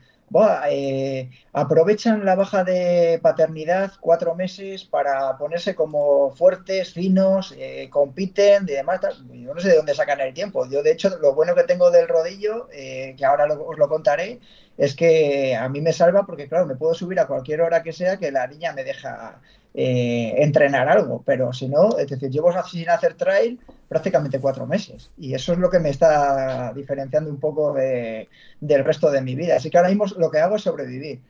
eh, 0.69 1.29
aprovechan 1.53 2.25
la 2.25 2.35
baja 2.35 2.63
de 2.63 3.19
paternidad 3.21 3.91
cuatro 3.99 4.33
meses 4.35 4.83
para 4.83 5.37
ponerse 5.37 5.75
como 5.75 6.31
fuertes, 6.31 6.93
finos, 6.93 7.53
eh, 7.57 7.87
compiten 7.91 8.63
y 8.67 8.73
demás. 8.73 8.99
Yo 9.31 9.53
no 9.53 9.59
sé 9.59 9.69
de 9.69 9.75
dónde 9.75 9.93
sacan 9.93 10.21
el 10.21 10.33
tiempo. 10.33 10.67
Yo, 10.67 10.81
de 10.81 10.91
hecho, 10.91 11.17
lo 11.19 11.35
bueno 11.35 11.53
que 11.53 11.63
tengo 11.63 11.91
del 11.91 12.07
rodillo, 12.07 12.67
eh, 12.73 13.15
que 13.17 13.25
ahora 13.25 13.45
os 13.53 13.77
lo 13.77 13.87
contaré, 13.87 14.39
es 14.77 14.95
que 14.95 15.55
a 15.55 15.69
mí 15.69 15.81
me 15.81 15.93
salva 15.93 16.25
porque, 16.25 16.47
claro, 16.47 16.65
me 16.65 16.75
puedo 16.75 16.93
subir 16.93 17.19
a 17.19 17.27
cualquier 17.27 17.61
hora 17.61 17.83
que 17.83 17.93
sea 17.93 18.17
que 18.17 18.31
la 18.31 18.47
niña 18.47 18.73
me 18.73 18.83
deja 18.83 19.39
eh, 19.75 20.35
entrenar 20.37 20.87
algo, 20.89 21.23
pero 21.25 21.53
si 21.53 21.67
no, 21.67 21.97
es 21.97 22.07
decir, 22.07 22.29
llevo 22.29 22.51
sin 22.63 22.89
hacer 22.89 23.15
trail 23.15 23.59
prácticamente 23.87 24.39
cuatro 24.39 24.65
meses 24.65 25.11
y 25.17 25.33
eso 25.33 25.53
es 25.53 25.59
lo 25.59 25.69
que 25.69 25.79
me 25.79 25.89
está 25.89 26.73
diferenciando 26.73 27.29
un 27.29 27.39
poco 27.39 27.73
de, 27.73 28.29
del 28.59 28.83
resto 28.83 29.11
de 29.11 29.21
mi 29.21 29.35
vida. 29.35 29.55
Así 29.57 29.69
que 29.69 29.77
ahora 29.77 29.89
mismo 29.89 30.05
lo 30.17 30.31
que 30.31 30.39
hago 30.39 30.55
es 30.55 30.63
sobrevivir. 30.63 31.21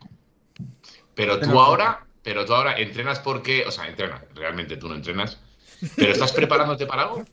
Pero 1.14 1.38
tú 1.38 1.58
ahora, 1.58 2.06
pero 2.22 2.44
tú 2.44 2.54
ahora 2.54 2.78
entrenas 2.78 3.20
porque, 3.20 3.64
o 3.66 3.70
sea, 3.70 3.86
entrenas, 3.86 4.22
realmente 4.34 4.76
tú 4.76 4.88
no 4.88 4.94
entrenas, 4.94 5.38
pero 5.96 6.12
estás 6.12 6.32
preparándote 6.32 6.86
para 6.86 7.02
algo. 7.02 7.24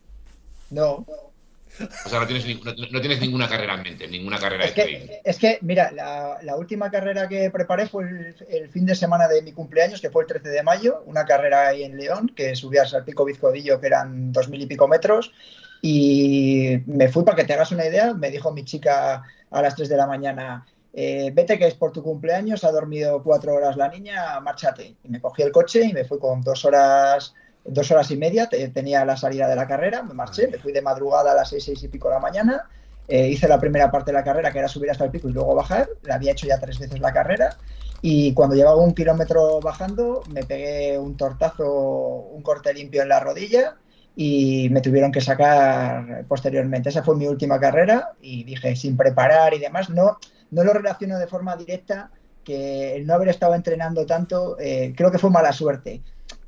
No, 0.69 1.05
o 2.05 2.09
sea, 2.09 2.19
no 2.19 2.27
tienes, 2.27 2.45
no, 2.91 3.01
tienes 3.01 3.21
ninguna 3.21 3.47
carrera 3.47 3.75
en 3.75 3.83
mente, 3.83 4.07
ninguna 4.07 4.39
carrera 4.39 4.65
es 4.65 4.71
que, 4.71 5.21
Es 5.23 5.37
que, 5.37 5.59
mira, 5.61 5.91
la, 5.91 6.55
última 6.55 6.91
carrera 6.91 7.27
que 7.27 7.49
preparé 7.49 7.87
fue 7.87 8.35
el, 8.49 8.69
fin 8.69 8.85
de 8.85 8.95
semana 8.95 9.27
de 9.27 9.41
mi 9.41 9.53
cumpleaños, 9.53 10.01
que 10.01 10.09
fue 10.09 10.23
el 10.23 10.27
13 10.27 10.49
de 10.49 10.63
mayo, 10.63 11.03
una 11.05 11.25
carrera 11.25 11.69
ahí 11.69 11.83
en 11.83 11.97
León, 11.97 12.31
que 12.35 12.55
subías 12.55 12.93
al 12.93 13.05
pico 13.05 13.25
Vizcodillo, 13.25 13.79
que 13.79 13.87
eran 13.87 14.31
dos 14.31 14.49
mil 14.49 14.61
y 14.61 14.67
pico 14.67 14.87
metros, 14.87 15.31
y 15.81 16.79
me 16.85 17.09
fui 17.09 17.23
para 17.23 17.37
que 17.37 17.45
te 17.45 17.53
hagas 17.53 17.71
una 17.71 17.85
idea, 17.85 18.13
me 18.13 18.29
dijo 18.29 18.51
mi 18.51 18.63
chica 18.63 19.23
a 19.49 19.61
las 19.61 19.75
3 19.75 19.89
de 19.89 19.97
la 19.97 20.07
mañana, 20.07 20.65
eh, 20.93 21.31
vete 21.33 21.57
que 21.57 21.67
es 21.67 21.73
por 21.73 21.91
tu 21.91 22.03
cumpleaños, 22.03 22.63
ha 22.63 22.71
dormido 22.71 23.23
cuatro 23.23 23.55
horas 23.55 23.77
la 23.77 23.87
niña, 23.87 24.39
márchate. 24.41 24.95
Y 25.03 25.09
me 25.09 25.21
cogí 25.21 25.41
el 25.41 25.51
coche 25.51 25.85
y 25.85 25.93
me 25.93 26.03
fui 26.03 26.19
con 26.19 26.41
dos 26.41 26.65
horas 26.65 27.33
dos 27.63 27.91
horas 27.91 28.09
y 28.11 28.17
media, 28.17 28.49
tenía 28.73 29.05
la 29.05 29.17
salida 29.17 29.47
de 29.47 29.55
la 29.55 29.67
carrera, 29.67 30.03
me 30.03 30.13
marché, 30.13 30.47
me 30.47 30.57
fui 30.57 30.71
de 30.71 30.81
madrugada 30.81 31.31
a 31.31 31.35
las 31.35 31.49
seis, 31.49 31.63
seis 31.63 31.83
y 31.83 31.87
pico 31.87 32.07
de 32.07 32.15
la 32.15 32.19
mañana, 32.19 32.63
eh, 33.07 33.27
hice 33.27 33.47
la 33.47 33.59
primera 33.59 33.91
parte 33.91 34.11
de 34.11 34.17
la 34.17 34.23
carrera, 34.23 34.51
que 34.51 34.59
era 34.59 34.67
subir 34.67 34.89
hasta 34.89 35.05
el 35.05 35.11
pico 35.11 35.29
y 35.29 35.33
luego 35.33 35.55
bajar, 35.55 35.89
la 36.03 36.15
había 36.15 36.31
hecho 36.31 36.47
ya 36.47 36.59
tres 36.59 36.79
veces 36.79 36.99
la 36.99 37.13
carrera, 37.13 37.57
y 38.01 38.33
cuando 38.33 38.55
llevaba 38.55 38.77
un 38.77 38.93
kilómetro 38.93 39.59
bajando, 39.59 40.23
me 40.33 40.43
pegué 40.43 40.97
un 40.97 41.15
tortazo, 41.17 41.71
un 41.71 42.41
corte 42.41 42.73
limpio 42.73 43.03
en 43.03 43.09
la 43.09 43.19
rodilla, 43.19 43.77
y 44.15 44.69
me 44.71 44.81
tuvieron 44.81 45.11
que 45.11 45.21
sacar 45.21 46.25
posteriormente. 46.27 46.89
Esa 46.89 47.03
fue 47.03 47.15
mi 47.15 47.27
última 47.27 47.59
carrera 47.59 48.09
y 48.21 48.43
dije, 48.43 48.75
sin 48.75 48.97
preparar 48.97 49.53
y 49.53 49.59
demás, 49.59 49.89
no, 49.89 50.17
no 50.49 50.63
lo 50.63 50.73
relaciono 50.73 51.17
de 51.17 51.27
forma 51.27 51.55
directa, 51.55 52.11
que 52.43 52.95
el 52.95 53.05
no 53.05 53.13
haber 53.13 53.29
estado 53.29 53.55
entrenando 53.55 54.05
tanto, 54.05 54.57
eh, 54.59 54.93
creo 54.97 55.11
que 55.11 55.17
fue 55.17 55.29
mala 55.29 55.53
suerte. 55.53 56.01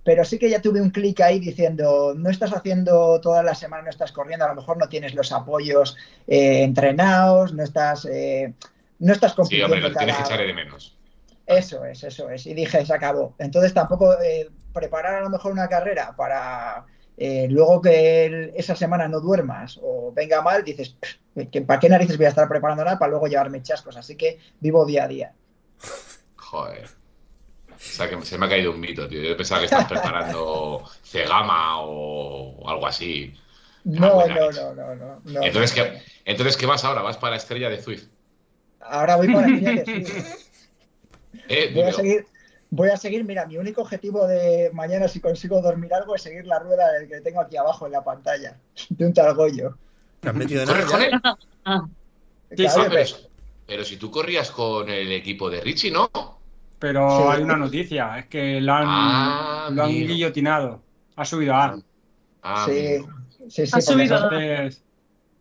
Pero 0.03 0.25
sí 0.25 0.37
que 0.37 0.49
ya 0.49 0.61
tuve 0.61 0.81
un 0.81 0.89
clic 0.89 1.21
ahí 1.21 1.39
diciendo, 1.39 2.13
no 2.15 2.29
estás 2.29 2.53
haciendo 2.53 3.21
toda 3.21 3.41
la 3.41 3.55
semana, 3.55 3.83
no 3.83 3.89
estás 3.89 4.11
corriendo, 4.11 4.45
a 4.45 4.49
lo 4.49 4.55
mejor 4.55 4.77
no 4.77 4.89
tienes 4.89 5.13
los 5.15 5.31
apoyos 5.31 5.95
eh, 6.27 6.63
entrenados, 6.63 7.53
no 7.53 7.63
estás, 7.63 8.05
eh, 8.05 8.53
no 8.99 9.13
estás 9.13 9.33
compitiendo. 9.33 9.75
Sí, 9.75 9.81
hombre, 9.81 9.89
lo 9.89 9.97
tienes 9.97 10.17
que 10.17 10.37
de 10.37 10.53
menos. 10.53 10.97
Eso 11.45 11.85
es, 11.85 12.03
eso 12.03 12.29
es. 12.29 12.45
Y 12.45 12.53
dije, 12.53 12.85
se 12.85 12.93
acabó. 12.93 13.35
Entonces 13.37 13.73
tampoco 13.73 14.15
preparar 14.73 15.15
a 15.15 15.21
lo 15.21 15.29
mejor 15.29 15.51
una 15.51 15.67
carrera 15.67 16.13
para 16.15 16.85
eh, 17.17 17.47
luego 17.49 17.81
que 17.81 18.51
esa 18.55 18.75
semana 18.75 19.07
no 19.07 19.19
duermas 19.19 19.79
o 19.81 20.11
venga 20.13 20.41
mal, 20.41 20.63
dices, 20.63 20.97
¿para 21.67 21.79
qué 21.79 21.89
narices 21.89 22.17
voy 22.17 22.25
a 22.25 22.29
estar 22.29 22.47
preparando 22.49 22.83
nada 22.83 22.97
para 22.97 23.11
luego 23.11 23.27
llevarme 23.27 23.61
chascos? 23.61 23.97
Así 23.97 24.15
que 24.15 24.39
vivo 24.59 24.85
día 24.85 25.03
a 25.03 25.07
día. 25.07 25.33
Joder. 26.35 27.02
O 27.83 27.95
sea, 27.95 28.09
que 28.09 28.25
se 28.25 28.37
me 28.37 28.45
ha 28.45 28.49
caído 28.49 28.71
un 28.71 28.79
mito, 28.79 29.07
tío. 29.07 29.21
Yo 29.21 29.35
pensaba 29.35 29.59
que 29.59 29.65
estás 29.65 29.85
preparando 29.85 30.83
Cegama 31.03 31.81
o 31.81 32.67
algo 32.67 32.87
así. 32.87 33.33
No, 33.83 34.25
no, 34.25 34.51
no, 34.51 34.73
no, 34.73 35.19
no, 35.25 35.43
Entonces, 35.43 35.73
¿qué, 35.73 36.01
Entonces, 36.23 36.55
¿qué 36.55 36.65
vas 36.65 36.85
ahora? 36.85 37.01
¿Vas 37.01 37.17
para 37.17 37.31
la 37.31 37.37
estrella 37.37 37.69
de 37.69 37.81
Swift? 37.81 38.05
Ahora 38.79 39.17
voy 39.17 39.33
para 39.33 39.47
la 39.47 39.55
estrella 39.55 39.83
de 39.83 40.05
Swift. 40.05 40.43
Eh, 41.49 41.71
voy 41.73 41.83
a 41.83 41.91
seguir, 41.91 42.25
voy 42.69 42.89
a 42.89 42.97
seguir, 42.97 43.25
mira, 43.25 43.45
mi 43.45 43.57
único 43.57 43.81
objetivo 43.81 44.25
de 44.25 44.71
mañana 44.73 45.07
si 45.07 45.19
consigo 45.19 45.61
dormir 45.61 45.93
algo 45.93 46.15
es 46.15 46.21
seguir 46.21 46.45
la 46.45 46.59
rueda 46.59 46.91
del 46.93 47.09
que 47.09 47.19
tengo 47.19 47.41
aquí 47.41 47.57
abajo 47.57 47.85
en 47.85 47.91
la 47.91 48.03
pantalla, 48.03 48.57
de 48.89 49.05
un 49.05 49.13
talgollo. 49.13 49.77
¿Te 50.21 50.29
has 50.29 50.35
metido 50.35 50.63
en 50.63 50.85
con 50.85 51.01
él? 51.01 51.11
Ah. 51.65 51.85
pero, 53.67 53.83
si 53.83 53.97
tú 53.97 54.09
corrías 54.09 54.49
con 54.51 54.89
el 54.89 55.11
equipo 55.11 55.49
de 55.49 55.59
Richie, 55.59 55.91
¿no? 55.91 56.09
Pero 56.83 57.31
hay 57.31 57.41
una 57.41 57.55
noticia, 57.55 58.19
es 58.19 58.25
que 58.25 58.59
lo 58.59 58.73
han, 58.73 58.83
ah, 58.85 59.69
lo 59.71 59.83
han 59.83 59.89
guillotinado. 59.89 60.81
Ha 61.15 61.23
subido 61.23 61.55
a 61.55 61.77
Ah, 62.41 62.65
sí, 62.67 62.97
sí, 63.47 63.65
sí, 63.65 63.71
ha 63.71 63.79
subido. 63.79 64.29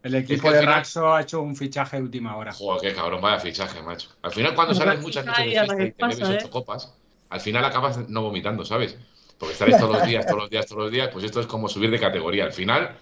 el 0.04 0.14
equipo 0.14 0.52
de 0.52 0.62
Raxo 0.62 1.12
ha 1.12 1.22
hecho 1.22 1.42
un 1.42 1.56
fichaje 1.56 1.96
de 1.96 2.04
última 2.04 2.36
hora. 2.36 2.52
Joder, 2.52 2.92
qué 2.92 2.96
cabrón, 2.96 3.20
vaya 3.20 3.40
fichaje, 3.40 3.82
macho. 3.82 4.10
Al 4.22 4.30
final, 4.30 4.54
cuando 4.54 4.72
salen 4.72 5.00
muchas 5.00 5.26
noches 5.26 5.44
de 5.44 5.50
fiesta 5.50 5.82
y 5.82 5.90
te 5.90 6.06
bebes 6.06 6.22
ocho 6.22 6.46
¿eh? 6.46 6.50
copas, 6.50 6.94
al 7.28 7.40
final 7.40 7.64
acabas 7.64 8.08
no 8.08 8.22
vomitando, 8.22 8.64
¿sabes? 8.64 8.96
Porque 9.36 9.54
estaréis 9.54 9.78
todos 9.78 9.96
los 9.96 10.06
días, 10.06 10.24
todos 10.24 10.42
los 10.42 10.48
días, 10.50 10.66
todos 10.66 10.82
los 10.84 10.92
días, 10.92 11.08
pues 11.12 11.24
esto 11.24 11.40
es 11.40 11.48
como 11.48 11.68
subir 11.68 11.90
de 11.90 11.98
categoría. 11.98 12.44
Al 12.44 12.52
final 12.52 12.96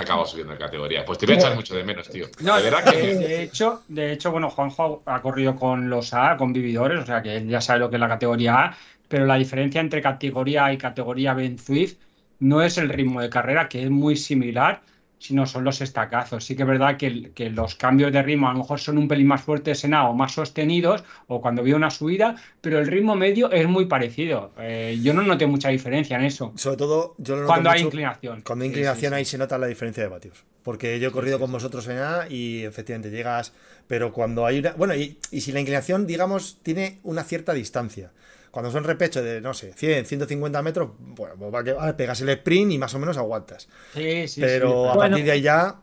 acabas 0.00 0.30
subiendo 0.30 0.52
de 0.52 0.58
categoría. 0.58 1.04
Pues 1.04 1.18
te 1.18 1.26
voy 1.26 1.36
a 1.36 1.38
echar 1.38 1.54
mucho 1.54 1.74
de 1.74 1.84
menos, 1.84 2.08
tío. 2.08 2.26
No, 2.40 2.56
de 2.56 2.62
verdad 2.62 2.84
que. 2.84 3.14
De 3.16 3.42
hecho, 3.42 3.82
de 3.88 4.12
hecho, 4.12 4.30
bueno, 4.32 4.50
Juanjo 4.50 5.02
ha 5.06 5.20
corrido 5.20 5.56
con 5.56 5.88
los 5.90 6.14
A, 6.14 6.36
con 6.36 6.52
vividores, 6.52 7.00
o 7.00 7.06
sea 7.06 7.22
que 7.22 7.36
él 7.36 7.48
ya 7.48 7.60
sabe 7.60 7.80
lo 7.80 7.90
que 7.90 7.96
es 7.96 8.00
la 8.00 8.08
categoría 8.08 8.64
A, 8.64 8.76
pero 9.08 9.26
la 9.26 9.36
diferencia 9.36 9.80
entre 9.80 10.02
categoría 10.02 10.66
A 10.66 10.72
y 10.72 10.78
categoría 10.78 11.34
B 11.34 11.44
en 11.44 11.58
Zwift 11.58 11.96
no 12.38 12.62
es 12.62 12.78
el 12.78 12.88
ritmo 12.88 13.20
de 13.20 13.30
carrera, 13.30 13.68
que 13.68 13.82
es 13.82 13.90
muy 13.90 14.16
similar, 14.16 14.80
sino 15.20 15.46
son 15.46 15.64
los 15.64 15.80
estacazos. 15.82 16.44
Sí 16.44 16.56
que 16.56 16.62
es 16.62 16.68
verdad 16.68 16.96
que, 16.96 17.30
que, 17.32 17.50
los 17.50 17.74
cambios 17.74 18.10
de 18.10 18.22
ritmo 18.22 18.48
a 18.48 18.52
lo 18.52 18.60
mejor 18.60 18.80
son 18.80 18.96
un 18.96 19.06
pelín 19.06 19.26
más 19.26 19.42
fuertes 19.42 19.84
en 19.84 19.92
A 19.92 20.08
o 20.08 20.14
más 20.14 20.32
sostenidos, 20.32 21.04
o 21.28 21.42
cuando 21.42 21.62
veo 21.62 21.76
una 21.76 21.90
subida, 21.90 22.36
pero 22.60 22.78
el 22.78 22.86
ritmo 22.86 23.14
medio 23.14 23.52
es 23.52 23.68
muy 23.68 23.84
parecido. 23.84 24.52
Eh, 24.58 24.98
yo 25.02 25.12
no 25.12 25.22
noté 25.22 25.46
mucha 25.46 25.68
diferencia 25.68 26.16
en 26.16 26.24
eso. 26.24 26.52
Sobre 26.56 26.78
todo, 26.78 27.14
yo 27.18 27.36
lo 27.36 27.46
Cuando 27.46 27.70
hay 27.70 27.82
inclinación. 27.82 28.40
Cuando 28.40 28.62
hay 28.62 28.70
inclinación 28.70 29.12
ahí 29.12 29.26
se 29.26 29.36
nota 29.36 29.58
la 29.58 29.66
diferencia 29.66 30.02
de 30.02 30.08
vatios. 30.08 30.44
Porque 30.62 30.98
yo 30.98 31.08
he 31.08 31.12
corrido 31.12 31.38
con 31.38 31.52
vosotros 31.52 31.86
en 31.88 31.98
A 31.98 32.26
y 32.28 32.64
efectivamente 32.64 33.10
llegas, 33.10 33.52
pero 33.86 34.12
cuando 34.12 34.46
hay 34.46 34.60
una... 34.60 34.72
Bueno, 34.72 34.94
y, 34.94 35.18
y 35.30 35.42
si 35.42 35.52
la 35.52 35.60
inclinación, 35.60 36.06
digamos, 36.06 36.58
tiene 36.62 36.98
una 37.02 37.24
cierta 37.24 37.52
distancia. 37.52 38.10
Cuando 38.50 38.70
son 38.70 38.84
repechos 38.84 39.22
de, 39.22 39.40
no 39.40 39.54
sé, 39.54 39.72
100, 39.72 40.06
150 40.06 40.62
metros, 40.62 40.90
bueno, 40.98 41.34
pues 41.36 41.94
pegas 41.94 42.20
el 42.20 42.30
sprint 42.30 42.72
y 42.72 42.78
más 42.78 42.92
o 42.94 42.98
menos 42.98 43.16
aguantas. 43.16 43.68
Sí, 43.94 44.26
sí, 44.26 44.40
Pero 44.40 44.90
a 44.90 44.96
partir 44.96 45.24
de 45.24 45.30
ahí 45.30 45.42
ya. 45.42 45.76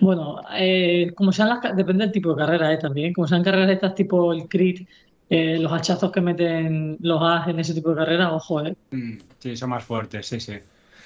Bueno, 0.00 0.40
eh, 0.56 1.12
como 1.16 1.32
sean 1.32 1.48
las. 1.48 1.76
Depende 1.76 2.04
del 2.04 2.12
tipo 2.12 2.30
de 2.30 2.36
carrera, 2.36 2.72
eh, 2.72 2.78
también. 2.78 3.12
Como 3.12 3.26
sean 3.26 3.42
carreras 3.42 3.70
estas 3.70 3.94
tipo 3.94 4.32
el 4.32 4.48
crit, 4.48 4.88
eh, 5.28 5.58
los 5.58 5.72
hachazos 5.72 6.12
que 6.12 6.20
meten 6.20 6.98
los 7.00 7.20
As 7.22 7.48
en 7.48 7.58
ese 7.58 7.74
tipo 7.74 7.90
de 7.90 7.96
carrera, 7.96 8.32
ojo, 8.32 8.64
eh. 8.64 8.76
Mm, 8.90 9.18
sí, 9.38 9.56
son 9.56 9.70
más 9.70 9.84
fuertes, 9.84 10.26
sí, 10.26 10.38
sí. 10.38 10.54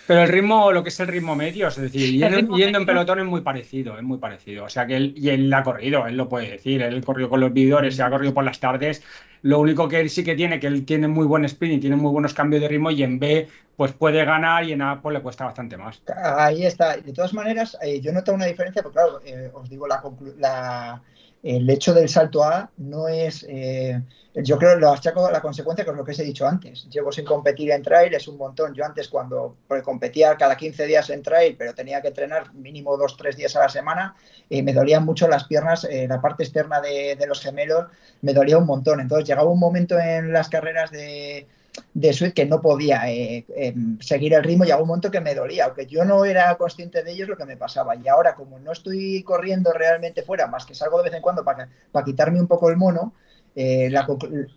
Pero 0.07 0.23
el 0.23 0.29
ritmo, 0.29 0.71
lo 0.71 0.83
que 0.83 0.91
es 0.91 1.01
el 1.01 1.09
ritmo 1.09 1.35
medio, 1.35 1.69
es 1.69 1.77
decir, 1.77 2.13
yendo, 2.13 2.57
en 2.59 2.87
pelotón 2.87 3.21
es 3.21 3.25
muy 3.25 3.41
parecido, 3.41 3.97
es 3.97 4.03
muy 4.03 4.19
parecido. 4.19 4.65
O 4.65 4.69
sea 4.69 4.87
que 4.87 4.97
él, 4.97 5.15
y 5.17 5.31
él 5.31 5.53
ha 5.53 5.63
corrido, 5.63 6.07
él 6.07 6.17
lo 6.17 6.29
puede 6.29 6.51
decir, 6.51 6.83
él 6.83 7.05
corrió 7.05 7.29
con 7.31 7.41
los 7.41 7.53
vidores, 7.53 7.97
se 7.97 8.03
ha 8.03 8.11
corrido 8.11 8.35
por 8.35 8.45
las 8.45 8.61
tardes. 8.61 9.03
Lo 9.43 9.61
único 9.61 9.89
que 9.89 10.01
él 10.01 10.11
sí 10.11 10.23
que 10.23 10.35
tiene, 10.35 10.61
que 10.61 10.67
él 10.67 10.85
tiene 10.85 11.09
muy 11.09 11.27
buen 11.27 11.45
sprint 11.45 11.77
y 11.77 11.81
tiene 11.81 11.97
muy 11.97 12.11
buenos 12.11 12.35
cambios 12.35 12.63
de 12.63 12.69
ritmo 12.69 12.91
y 12.91 13.03
en 13.03 13.19
B 13.19 13.49
pues 13.77 13.93
puede 13.93 14.25
ganar 14.25 14.65
y 14.65 14.73
en 14.73 14.83
A 14.83 15.01
pues 15.03 15.15
le 15.15 15.21
cuesta 15.21 15.45
bastante 15.45 15.77
más. 15.77 16.03
Ahí 16.37 16.65
está. 16.65 16.97
De 16.97 17.13
todas 17.13 17.35
maneras, 17.35 17.77
eh, 17.83 18.01
yo 18.01 18.13
noto 18.13 18.33
una 18.33 18.47
diferencia, 18.47 18.83
porque 18.83 18.99
claro, 18.99 19.21
eh, 19.25 19.51
os 19.53 19.69
digo 19.69 19.87
la, 19.87 20.03
la 20.39 21.03
el 21.45 21.69
hecho 21.69 21.93
del 21.93 22.09
salto 22.09 22.43
A 22.43 22.71
no 22.79 23.07
es, 23.07 23.45
eh, 23.47 24.01
yo 24.35 24.57
creo, 24.57 24.77
lo 24.77 24.91
achaco 24.91 25.27
a 25.27 25.31
la 25.31 25.43
consecuencia 25.43 25.85
con 25.85 25.95
lo 25.95 26.03
que 26.03 26.13
os 26.13 26.19
he 26.19 26.25
dicho 26.25 26.47
antes. 26.47 26.89
Llevo 26.89 27.13
sin 27.13 27.27
competir 27.27 27.71
en 27.71 27.83
trail, 27.83 28.15
es 28.15 28.27
un 28.27 28.39
montón. 28.39 28.73
Yo 28.75 28.83
antes 28.83 29.09
cuando 29.09 29.59
competía 29.85 30.37
cada 30.39 30.57
15 30.57 30.87
días 30.87 31.11
en 31.11 31.23
trail, 31.23 31.55
pero 31.59 31.75
tenía 31.75 32.01
que 32.01 32.09
entrenar 32.09 32.55
mínimo 32.55 32.97
dos, 32.97 33.19
tres 33.19 33.37
días 33.37 33.55
a 33.57 33.61
la 33.61 33.69
semana, 33.69 34.17
eh, 34.49 34.63
me 34.63 34.73
dolían 34.73 35.05
mucho 35.05 35.29
las 35.29 35.45
piernas, 35.45 35.85
eh, 35.85 36.07
la 36.09 36.19
parte 36.23 36.45
externa 36.45 36.81
de, 36.81 37.15
de 37.15 37.27
los 37.27 37.43
gemelos 37.43 37.89
me 38.23 38.33
dolía 38.33 38.57
un 38.57 38.65
montón. 38.65 39.01
Entonces 39.01 39.29
llegaba 39.29 39.51
un 39.51 39.61
momento 39.61 39.99
en 39.99 40.33
las 40.33 40.49
carreras 40.49 40.91
de 40.91 41.47
de 41.93 42.13
Swift 42.13 42.35
que 42.35 42.47
no 42.47 42.61
podía 42.61 43.11
eh, 43.11 43.45
em, 43.57 43.99
seguir 44.01 44.35
el 44.35 44.45
ritmo 44.45 44.65
y 44.65 44.71
a 44.71 44.79
un 44.79 44.89
momento 44.89 45.11
que 45.11 45.21
me 45.21 45.35
dolía, 45.35 45.67
aunque 45.67 45.87
yo 45.87 46.05
no 46.05 46.25
era 46.25 46.55
consciente 46.57 47.03
de 47.03 47.13
ello 47.13 47.25
es 47.25 47.31
lo 47.31 47.37
que 47.37 47.47
me 47.47 47.57
pasaba. 47.57 47.97
Y 47.97 48.09
ahora, 48.09 48.35
como 48.35 48.59
no 48.59 48.73
estoy 48.73 49.23
corriendo 49.23 49.73
realmente 49.73 50.23
fuera, 50.23 50.47
más 50.47 50.67
que 50.67 50.75
salgo 50.75 50.99
de 50.99 51.05
vez 51.05 51.15
en 51.15 51.23
cuando 51.23 51.45
para, 51.45 51.69
para 51.93 52.05
quitarme 52.05 52.41
un 52.41 52.47
poco 52.47 52.71
el 52.71 52.77
mono, 52.77 53.15
eh, 53.57 53.89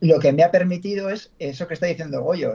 lo 0.01 0.19
que 0.19 0.34
me 0.34 0.43
ha 0.43 0.49
permitido 0.49 1.12
es 1.12 1.32
eso 1.38 1.67
que 1.67 1.75
está 1.75 1.86
diciendo 1.86 2.23
Goyo. 2.23 2.53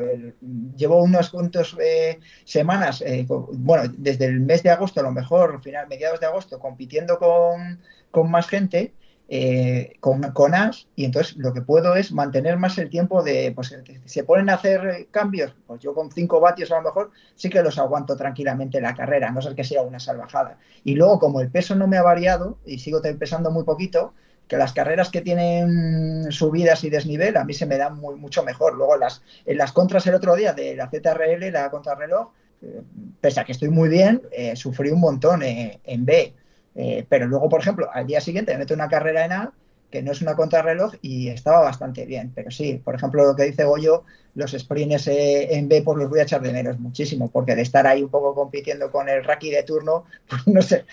llevo 0.76 1.00
unos 1.00 1.30
cuantos 1.30 1.76
eh, 1.80 2.18
semanas, 2.44 3.04
bueno, 3.52 3.92
desde 3.96 4.24
el 4.24 4.40
mes 4.40 4.64
de 4.64 4.70
agosto, 4.70 4.98
a 5.00 5.04
lo 5.04 5.12
mejor, 5.12 5.62
final, 5.62 5.86
mediados 5.86 6.18
de 6.18 6.26
agosto, 6.26 6.58
compitiendo 6.58 7.18
con, 7.18 7.80
con 8.10 8.28
más 8.28 8.48
gente 8.48 8.92
eh, 9.28 9.94
con, 10.00 10.20
con 10.32 10.52
y 10.94 11.04
entonces 11.06 11.36
lo 11.38 11.54
que 11.54 11.62
puedo 11.62 11.96
es 11.96 12.12
mantener 12.12 12.58
más 12.58 12.76
el 12.76 12.90
tiempo 12.90 13.22
de, 13.22 13.52
pues 13.54 13.74
se 14.04 14.24
ponen 14.24 14.50
a 14.50 14.54
hacer 14.54 15.08
cambios, 15.10 15.54
pues 15.66 15.80
yo 15.80 15.94
con 15.94 16.10
5 16.10 16.40
vatios 16.40 16.70
a 16.70 16.76
lo 16.76 16.82
mejor 16.82 17.10
sí 17.34 17.48
que 17.48 17.62
los 17.62 17.78
aguanto 17.78 18.16
tranquilamente 18.16 18.80
la 18.80 18.94
carrera, 18.94 19.30
no 19.30 19.40
ser 19.40 19.54
que 19.54 19.64
sea 19.64 19.82
una 19.82 20.00
salvajada. 20.00 20.58
Y 20.84 20.96
luego 20.96 21.18
como 21.18 21.40
el 21.40 21.50
peso 21.50 21.74
no 21.74 21.86
me 21.86 21.96
ha 21.96 22.02
variado 22.02 22.58
y 22.66 22.78
sigo 22.78 23.00
pesando 23.18 23.50
muy 23.50 23.64
poquito, 23.64 24.12
que 24.48 24.58
las 24.58 24.74
carreras 24.74 25.08
que 25.08 25.22
tienen 25.22 26.30
subidas 26.30 26.84
y 26.84 26.90
desnivel 26.90 27.38
a 27.38 27.44
mí 27.44 27.54
se 27.54 27.64
me 27.64 27.78
dan 27.78 27.96
muy, 27.96 28.16
mucho 28.16 28.42
mejor. 28.42 28.74
Luego 28.74 28.98
las, 28.98 29.22
en 29.46 29.56
las 29.56 29.72
contras 29.72 30.06
el 30.06 30.14
otro 30.14 30.36
día 30.36 30.52
de 30.52 30.76
la 30.76 30.90
ZRL, 30.90 31.50
la 31.50 31.70
contrarreloj, 31.70 32.32
eh, 32.60 32.82
pese 33.18 33.40
a 33.40 33.44
que 33.44 33.52
estoy 33.52 33.70
muy 33.70 33.88
bien, 33.88 34.20
eh, 34.30 34.56
sufrí 34.56 34.90
un 34.90 35.00
montón 35.00 35.42
en 35.42 36.04
B 36.04 36.34
eh, 36.74 37.04
pero 37.08 37.26
luego, 37.26 37.48
por 37.48 37.60
ejemplo, 37.60 37.88
al 37.92 38.06
día 38.06 38.20
siguiente 38.20 38.52
me 38.52 38.58
meto 38.58 38.74
una 38.74 38.88
carrera 38.88 39.24
en 39.24 39.32
A, 39.32 39.52
que 39.90 40.02
no 40.02 40.12
es 40.12 40.22
una 40.22 40.34
contrarreloj, 40.34 40.94
y 41.02 41.28
estaba 41.28 41.60
bastante 41.60 42.06
bien. 42.06 42.32
Pero 42.34 42.50
sí, 42.50 42.80
por 42.82 42.94
ejemplo, 42.94 43.24
lo 43.24 43.36
que 43.36 43.44
dice 43.44 43.64
Goyo, 43.64 44.04
los 44.34 44.52
sprints 44.52 45.06
eh, 45.08 45.54
en 45.54 45.68
B, 45.68 45.82
pues 45.82 45.98
los 45.98 46.08
voy 46.08 46.20
a 46.20 46.22
echar 46.22 46.40
de 46.40 46.52
menos 46.52 46.78
muchísimo, 46.80 47.30
porque 47.30 47.54
de 47.54 47.62
estar 47.62 47.86
ahí 47.86 48.02
un 48.02 48.08
poco 48.08 48.34
compitiendo 48.34 48.90
con 48.90 49.08
el 49.08 49.22
Raki 49.22 49.50
de 49.50 49.62
turno, 49.62 50.06
pues 50.28 50.46
no 50.46 50.62
sé, 50.62 50.86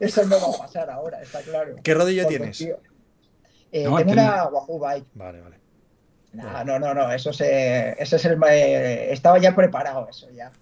eso 0.00 0.24
no 0.24 0.40
va 0.40 0.54
a 0.54 0.58
pasar 0.58 0.88
ahora, 0.90 1.20
está 1.20 1.40
claro. 1.40 1.76
¿Qué 1.82 1.94
rodillo 1.94 2.26
tienes? 2.26 2.60
Eh, 2.60 2.76
tengo 3.72 4.12
una 4.12 4.44
Wahoo 4.46 4.78
Bike. 4.78 5.06
Vale, 5.14 5.40
vale. 5.40 5.65
No, 6.36 6.64
no, 6.64 6.78
no, 6.78 6.94
no, 6.94 7.10
eso 7.10 7.32
se, 7.32 7.90
ese 8.00 8.16
es 8.16 8.24
el, 8.26 8.38
eh, 8.50 9.12
estaba 9.12 9.38
ya 9.38 9.54
preparado 9.54 10.06
eso 10.08 10.26
ya. 10.36 10.52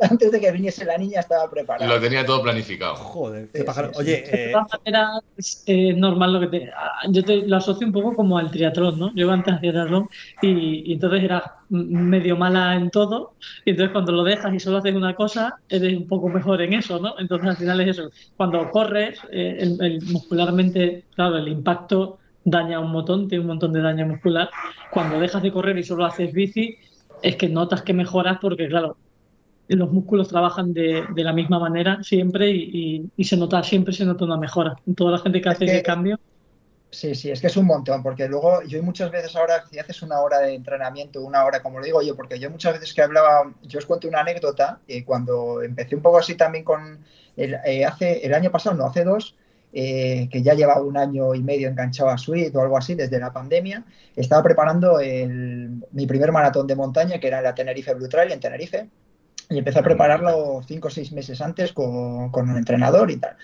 antes 0.00 0.30
de 0.30 0.40
que 0.40 0.52
viniese 0.52 0.84
la 0.84 0.96
niña 0.96 1.20
estaba 1.20 1.50
preparado. 1.50 1.92
Lo 1.92 2.00
tenía 2.00 2.24
todo 2.24 2.42
planificado. 2.42 2.94
Joder, 2.94 3.48
qué 3.52 3.64
pájaro. 3.64 3.90
Oye, 3.96 4.22
de 4.22 4.52
todas 4.52 4.68
maneras 4.84 5.22
es 5.36 5.96
normal 5.96 6.32
lo 6.34 6.40
que 6.40 6.46
te, 6.46 6.70
ah, 6.70 7.00
yo 7.08 7.24
te 7.24 7.38
lo 7.38 7.56
asocio 7.56 7.86
un 7.86 7.92
poco 7.92 8.14
como 8.14 8.38
al 8.38 8.50
triatlón, 8.50 8.98
¿no? 8.98 9.14
Yo 9.14 9.30
antes 9.30 9.54
hacía 9.54 9.72
triatlón 9.72 10.08
y, 10.40 10.90
y, 10.90 10.92
entonces 10.92 11.24
era 11.24 11.56
medio 11.68 12.36
mala 12.36 12.76
en 12.76 12.90
todo 12.90 13.34
y 13.64 13.70
entonces 13.70 13.92
cuando 13.92 14.12
lo 14.12 14.24
dejas 14.24 14.54
y 14.54 14.60
solo 14.60 14.78
haces 14.78 14.94
una 14.94 15.14
cosa 15.14 15.56
eres 15.68 15.96
un 15.96 16.06
poco 16.06 16.28
mejor 16.28 16.62
en 16.62 16.74
eso, 16.74 16.98
¿no? 16.98 17.18
Entonces 17.18 17.48
al 17.48 17.56
final 17.56 17.80
es 17.80 17.98
eso. 17.98 18.10
Cuando 18.36 18.70
corres, 18.70 19.20
eh, 19.32 19.58
el, 19.80 20.00
muscularmente, 20.02 21.04
claro, 21.14 21.38
el 21.38 21.48
impacto 21.48 22.18
daña 22.50 22.80
un 22.80 22.90
montón, 22.90 23.28
tiene 23.28 23.42
un 23.42 23.48
montón 23.48 23.72
de 23.72 23.80
daño 23.80 24.06
muscular. 24.06 24.50
Cuando 24.90 25.18
dejas 25.18 25.42
de 25.42 25.52
correr 25.52 25.78
y 25.78 25.84
solo 25.84 26.04
haces 26.04 26.32
bici, 26.32 26.76
es 27.22 27.36
que 27.36 27.48
notas 27.48 27.82
que 27.82 27.92
mejoras 27.92 28.38
porque, 28.40 28.68
claro, 28.68 28.96
los 29.68 29.92
músculos 29.92 30.28
trabajan 30.28 30.72
de, 30.72 31.04
de 31.14 31.24
la 31.24 31.32
misma 31.32 31.58
manera 31.58 32.02
siempre 32.02 32.50
y, 32.50 33.10
y, 33.16 33.24
se 33.24 33.36
nota, 33.36 33.62
siempre 33.62 33.92
se 33.92 34.04
nota 34.04 34.24
una 34.24 34.36
mejora. 34.36 34.76
Toda 34.96 35.12
la 35.12 35.18
gente 35.18 35.40
que 35.40 35.48
hace 35.48 35.64
ese 35.66 35.82
cambio. 35.82 36.18
Sí, 36.90 37.14
sí, 37.14 37.30
es 37.30 37.42
que 37.42 37.48
es 37.48 37.56
un 37.58 37.66
montón, 37.66 38.02
porque 38.02 38.28
luego 38.28 38.62
yo 38.62 38.82
muchas 38.82 39.10
veces 39.10 39.36
ahora, 39.36 39.62
si 39.70 39.78
haces 39.78 40.00
una 40.00 40.20
hora 40.20 40.38
de 40.38 40.54
entrenamiento, 40.54 41.20
una 41.20 41.44
hora, 41.44 41.62
como 41.62 41.80
lo 41.80 41.84
digo 41.84 42.00
yo, 42.00 42.16
porque 42.16 42.38
yo 42.38 42.50
muchas 42.50 42.72
veces 42.72 42.94
que 42.94 43.02
hablaba, 43.02 43.52
yo 43.62 43.78
os 43.78 43.84
cuento 43.84 44.08
una 44.08 44.20
anécdota, 44.20 44.80
y 44.86 45.02
cuando 45.02 45.62
empecé 45.62 45.96
un 45.96 46.02
poco 46.02 46.16
así 46.16 46.34
también 46.34 46.64
con, 46.64 47.04
el, 47.36 47.58
eh, 47.66 47.84
hace, 47.84 48.24
el 48.24 48.32
año 48.32 48.50
pasado, 48.50 48.74
no, 48.74 48.86
hace 48.86 49.04
dos, 49.04 49.36
eh, 49.72 50.28
que 50.30 50.42
ya 50.42 50.54
llevaba 50.54 50.80
un 50.80 50.96
año 50.96 51.34
y 51.34 51.42
medio 51.42 51.68
enganchado 51.68 52.10
a 52.10 52.18
Sweet 52.18 52.54
o 52.56 52.62
algo 52.62 52.78
así 52.78 52.94
desde 52.94 53.20
la 53.20 53.32
pandemia, 53.32 53.84
estaba 54.16 54.42
preparando 54.42 54.98
mi 55.92 56.06
primer 56.06 56.32
maratón 56.32 56.66
de 56.66 56.74
montaña, 56.74 57.20
que 57.20 57.28
era 57.28 57.42
la 57.42 57.54
Tenerife 57.54 57.94
Blue 57.94 58.08
Trail 58.08 58.32
en 58.32 58.40
Tenerife, 58.40 58.88
y 59.50 59.58
empecé 59.58 59.78
a 59.78 59.82
prepararlo 59.82 60.62
cinco 60.66 60.88
o 60.88 60.90
seis 60.90 61.12
meses 61.12 61.40
antes 61.40 61.72
con, 61.72 62.30
un 62.32 62.56
entrenador 62.56 63.10
y 63.10 63.16
tal. 63.16 63.36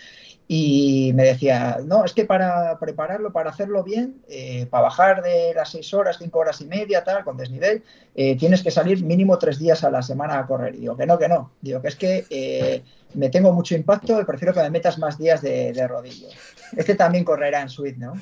Y 0.46 1.12
me 1.14 1.24
decía, 1.24 1.78
no, 1.86 2.04
es 2.04 2.12
que 2.12 2.26
para 2.26 2.78
prepararlo, 2.78 3.32
para 3.32 3.48
hacerlo 3.48 3.82
bien, 3.82 4.22
eh, 4.28 4.66
para 4.66 4.84
bajar 4.84 5.22
de 5.22 5.54
las 5.54 5.70
seis 5.70 5.94
horas, 5.94 6.18
cinco 6.18 6.40
horas 6.40 6.60
y 6.60 6.66
media, 6.66 7.02
tal, 7.02 7.24
con 7.24 7.38
desnivel, 7.38 7.82
eh, 8.14 8.36
tienes 8.36 8.62
que 8.62 8.70
salir 8.70 9.02
mínimo 9.02 9.38
tres 9.38 9.58
días 9.58 9.84
a 9.84 9.90
la 9.90 10.02
semana 10.02 10.38
a 10.38 10.46
correr. 10.46 10.74
Y 10.74 10.80
digo 10.80 10.96
que 10.96 11.06
no, 11.06 11.18
que 11.18 11.28
no. 11.28 11.52
Digo 11.62 11.80
que 11.80 11.88
es 11.88 11.96
que 11.96 12.82
me 13.14 13.30
tengo 13.30 13.52
mucho 13.52 13.74
impacto 13.74 14.20
y 14.20 14.24
prefiero 14.24 14.52
que 14.52 14.60
me 14.60 14.70
metas 14.70 14.98
más 14.98 15.18
días 15.18 15.42
de, 15.42 15.72
de 15.72 15.88
rodillo. 15.88 16.28
Este 16.76 16.94
también 16.94 17.24
correrá 17.24 17.60
en 17.60 17.68
suite, 17.68 17.98
¿no? 17.98 18.12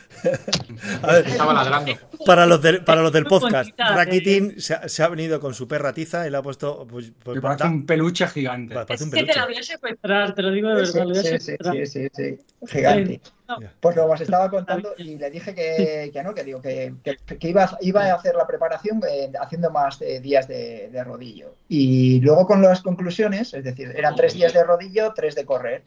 A 1.02 1.12
ver, 1.12 1.26
estaba 1.26 1.52
ladrando. 1.54 1.92
Para 2.26 2.46
los, 2.46 2.60
para 2.84 3.02
los 3.02 3.12
del 3.12 3.24
podcast, 3.26 3.70
Rakitin 3.78 4.60
se, 4.60 5.02
ha, 5.02 5.08
venido 5.08 5.40
con 5.40 5.54
su 5.54 5.66
perra 5.68 5.92
tiza 5.92 6.26
y 6.26 6.30
le 6.30 6.36
ha 6.36 6.42
puesto. 6.42 6.86
Pues, 6.86 7.12
pues 7.22 7.40
parece 7.40 7.64
un 7.64 7.86
peluche 7.86 8.26
gigante. 8.26 8.74
es 8.88 9.10
que 9.10 9.24
te 9.24 9.34
la 9.34 9.46
voy 9.46 9.56
a 9.56 9.62
secuestrar, 9.62 10.34
te 10.34 10.42
lo 10.42 10.50
digo 10.50 10.68
de 10.68 10.74
verdad. 10.74 11.22
Sí, 11.22 11.38
sí, 11.38 11.56
sí, 11.60 11.86
sí, 11.86 12.08
sí, 12.12 12.38
gigante. 12.66 13.20
Pues 13.80 13.96
lo 13.96 14.06
os 14.06 14.20
estaba 14.20 14.50
contando 14.50 14.94
y 14.96 15.16
le 15.16 15.30
dije 15.30 15.54
que, 15.54 16.10
que 16.12 16.22
no, 16.22 16.34
que 16.34 16.44
digo 16.44 16.60
que, 16.62 16.94
que, 17.02 17.48
iba, 17.48 17.78
iba, 17.80 18.04
a 18.04 18.14
hacer 18.14 18.34
la 18.34 18.46
preparación 18.46 19.02
eh, 19.08 19.30
haciendo 19.40 19.70
más 19.70 20.00
eh, 20.00 20.20
días 20.20 20.48
de, 20.48 20.88
de, 20.90 21.04
rodillo. 21.04 21.54
Y 21.68 22.20
luego 22.20 22.46
con 22.46 22.62
las 22.62 22.82
conclusiones, 22.82 23.52
es 23.52 23.64
decir, 23.64 23.92
eran 23.94 24.14
tres 24.16 24.34
días 24.34 24.52
de 24.52 24.64
rodillo, 24.64 25.12
tres 25.14 25.34
de 25.34 25.44
correr 25.44 25.82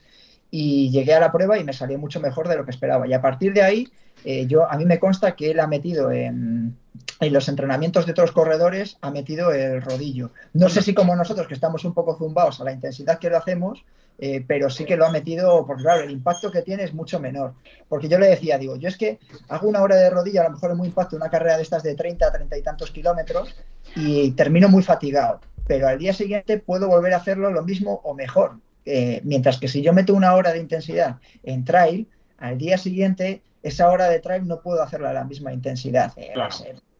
y 0.50 0.90
llegué 0.90 1.14
a 1.14 1.20
la 1.20 1.32
prueba 1.32 1.58
y 1.58 1.64
me 1.64 1.72
salió 1.72 1.98
mucho 1.98 2.20
mejor 2.20 2.48
de 2.48 2.56
lo 2.56 2.64
que 2.64 2.70
esperaba. 2.70 3.06
Y 3.06 3.12
a 3.12 3.20
partir 3.20 3.52
de 3.52 3.62
ahí, 3.62 3.88
eh, 4.24 4.46
yo, 4.46 4.70
a 4.70 4.76
mí 4.76 4.84
me 4.84 4.98
consta 4.98 5.36
que 5.36 5.50
él 5.50 5.60
ha 5.60 5.66
metido 5.66 6.10
en, 6.10 6.76
en, 7.20 7.32
los 7.32 7.48
entrenamientos 7.48 8.06
de 8.06 8.12
otros 8.12 8.32
corredores, 8.32 8.98
ha 9.00 9.10
metido 9.10 9.52
el 9.52 9.82
rodillo. 9.82 10.30
No 10.52 10.68
sé 10.68 10.82
si 10.82 10.94
como 10.94 11.14
nosotros, 11.14 11.46
que 11.46 11.54
estamos 11.54 11.84
un 11.84 11.94
poco 11.94 12.16
zumbados 12.16 12.60
a 12.60 12.64
la 12.64 12.72
intensidad 12.72 13.18
que 13.18 13.30
lo 13.30 13.36
hacemos, 13.36 13.84
eh, 14.18 14.42
pero 14.46 14.70
sí 14.70 14.84
que 14.84 14.96
lo 14.96 15.04
ha 15.04 15.10
metido, 15.10 15.66
porque 15.66 15.82
claro, 15.82 16.02
el 16.02 16.10
impacto 16.10 16.50
que 16.50 16.62
tiene 16.62 16.84
es 16.84 16.94
mucho 16.94 17.20
menor. 17.20 17.54
Porque 17.88 18.08
yo 18.08 18.18
le 18.18 18.28
decía, 18.28 18.58
digo, 18.58 18.76
yo 18.76 18.88
es 18.88 18.96
que 18.96 19.18
hago 19.48 19.68
una 19.68 19.82
hora 19.82 19.96
de 19.96 20.10
rodillo, 20.10 20.40
a 20.40 20.44
lo 20.44 20.50
mejor 20.50 20.70
es 20.70 20.76
muy 20.76 20.88
impacto, 20.88 21.16
una 21.16 21.30
carrera 21.30 21.56
de 21.56 21.62
estas 21.62 21.82
de 21.82 21.94
30, 21.94 22.32
30 22.32 22.56
y 22.56 22.62
tantos 22.62 22.90
kilómetros, 22.90 23.54
y 23.94 24.30
termino 24.32 24.68
muy 24.68 24.82
fatigado. 24.82 25.40
Pero 25.66 25.88
al 25.88 25.98
día 25.98 26.12
siguiente 26.12 26.58
puedo 26.58 26.88
volver 26.88 27.12
a 27.12 27.18
hacerlo 27.18 27.50
lo 27.50 27.62
mismo 27.62 28.00
o 28.04 28.14
mejor. 28.14 28.58
Eh, 28.86 29.20
mientras 29.24 29.58
que 29.58 29.66
si 29.66 29.82
yo 29.82 29.92
meto 29.92 30.14
una 30.14 30.34
hora 30.34 30.52
de 30.52 30.60
intensidad 30.60 31.16
en 31.42 31.64
trail, 31.64 32.08
al 32.38 32.56
día 32.56 32.78
siguiente 32.78 33.42
esa 33.62 33.90
hora 33.90 34.08
de 34.08 34.20
trail 34.20 34.46
no 34.46 34.60
puedo 34.60 34.80
hacerla 34.80 35.10
a 35.10 35.12
la 35.12 35.24
misma 35.24 35.52
intensidad, 35.52 36.12
eh, 36.16 36.32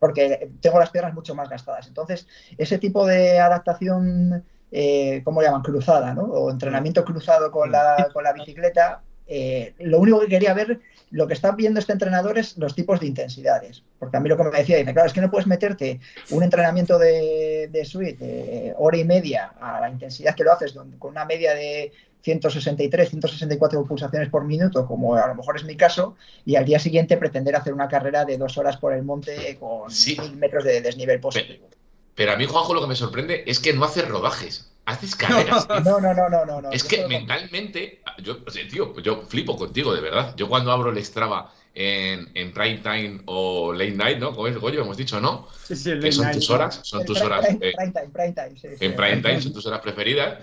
porque 0.00 0.50
tengo 0.60 0.80
las 0.80 0.90
piernas 0.90 1.14
mucho 1.14 1.32
más 1.34 1.48
gastadas. 1.48 1.86
Entonces, 1.86 2.26
ese 2.58 2.78
tipo 2.78 3.06
de 3.06 3.38
adaptación, 3.38 4.44
eh, 4.72 5.22
¿cómo 5.22 5.42
llaman? 5.42 5.62
Cruzada, 5.62 6.12
¿no? 6.12 6.22
O 6.22 6.50
entrenamiento 6.50 7.04
cruzado 7.04 7.52
con 7.52 7.70
la, 7.70 8.08
con 8.12 8.24
la 8.24 8.32
bicicleta, 8.32 9.02
eh, 9.26 9.74
lo 9.78 9.98
único 9.98 10.20
que 10.20 10.28
quería 10.28 10.54
ver, 10.54 10.80
lo 11.10 11.26
que 11.26 11.34
está 11.34 11.52
viendo 11.52 11.80
este 11.80 11.92
entrenador 11.92 12.38
es 12.38 12.56
los 12.56 12.74
tipos 12.74 13.00
de 13.00 13.06
intensidades. 13.06 13.82
Porque 13.98 14.16
a 14.16 14.20
mí 14.20 14.28
lo 14.28 14.36
que 14.36 14.44
me 14.44 14.50
decía, 14.50 14.76
dice, 14.76 14.92
claro, 14.92 15.08
es 15.08 15.12
que 15.12 15.20
no 15.20 15.30
puedes 15.30 15.46
meterte 15.46 16.00
un 16.30 16.42
entrenamiento 16.42 16.98
de, 16.98 17.68
de 17.70 17.84
suite 17.84 18.24
de 18.24 18.74
hora 18.76 18.96
y 18.96 19.04
media 19.04 19.52
a 19.60 19.80
la 19.80 19.90
intensidad 19.90 20.34
que 20.34 20.44
lo 20.44 20.52
haces 20.52 20.72
con 20.72 21.10
una 21.10 21.24
media 21.24 21.54
de 21.54 21.92
163, 22.22 23.08
164 23.08 23.84
pulsaciones 23.84 24.28
por 24.28 24.44
minuto, 24.44 24.84
como 24.86 25.14
a 25.14 25.28
lo 25.28 25.36
mejor 25.36 25.56
es 25.56 25.64
mi 25.64 25.76
caso, 25.76 26.16
y 26.44 26.56
al 26.56 26.64
día 26.64 26.80
siguiente 26.80 27.16
pretender 27.16 27.54
hacer 27.54 27.72
una 27.72 27.88
carrera 27.88 28.24
de 28.24 28.36
dos 28.36 28.58
horas 28.58 28.76
por 28.78 28.92
el 28.92 29.04
monte 29.04 29.56
con 29.60 29.92
mil 29.92 30.36
metros 30.36 30.64
de 30.64 30.80
desnivel 30.80 31.20
positivo. 31.20 31.66
Pero, 31.70 31.80
pero 32.16 32.32
a 32.32 32.36
mí, 32.36 32.46
Juanjo, 32.46 32.74
lo 32.74 32.80
que 32.80 32.88
me 32.88 32.96
sorprende 32.96 33.44
es 33.46 33.60
que 33.60 33.72
no 33.72 33.84
hace 33.84 34.02
rodajes 34.02 34.72
haces 34.86 35.14
carreras. 35.14 35.66
No, 35.84 36.00
no, 36.00 36.14
no, 36.14 36.28
no, 36.28 36.60
no. 36.62 36.70
Es 36.70 36.84
que 36.84 37.06
mentalmente, 37.06 38.00
yo, 38.22 38.38
tío, 38.70 38.98
yo 39.00 39.22
flipo 39.22 39.56
contigo, 39.56 39.94
de 39.94 40.00
verdad. 40.00 40.34
Yo 40.36 40.48
cuando 40.48 40.72
abro 40.72 40.90
el 40.90 41.04
Strava 41.04 41.52
en, 41.74 42.30
en 42.34 42.52
prime 42.52 42.78
time 42.78 43.20
o 43.26 43.72
late 43.72 43.92
night, 43.92 44.18
¿no? 44.18 44.32
Como 44.34 44.46
es 44.46 44.56
Goyo, 44.56 44.80
hemos 44.80 44.96
dicho, 44.96 45.20
¿no? 45.20 45.48
Sí, 45.64 45.76
sí, 45.76 46.00
que 46.00 46.10
son 46.10 46.32
tus 46.32 46.48
horas, 46.48 46.80
son 46.82 47.04
tus 47.04 47.20
horas. 47.20 47.46
Prime, 47.46 47.74
time, 47.92 48.08
prime 48.12 48.32
time, 48.32 48.58
sí, 48.58 48.68
En 48.80 48.96
prime 48.96 49.18
time 49.18 49.42
son 49.42 49.52
tus 49.52 49.66
horas 49.66 49.80
preferidas. 49.80 50.38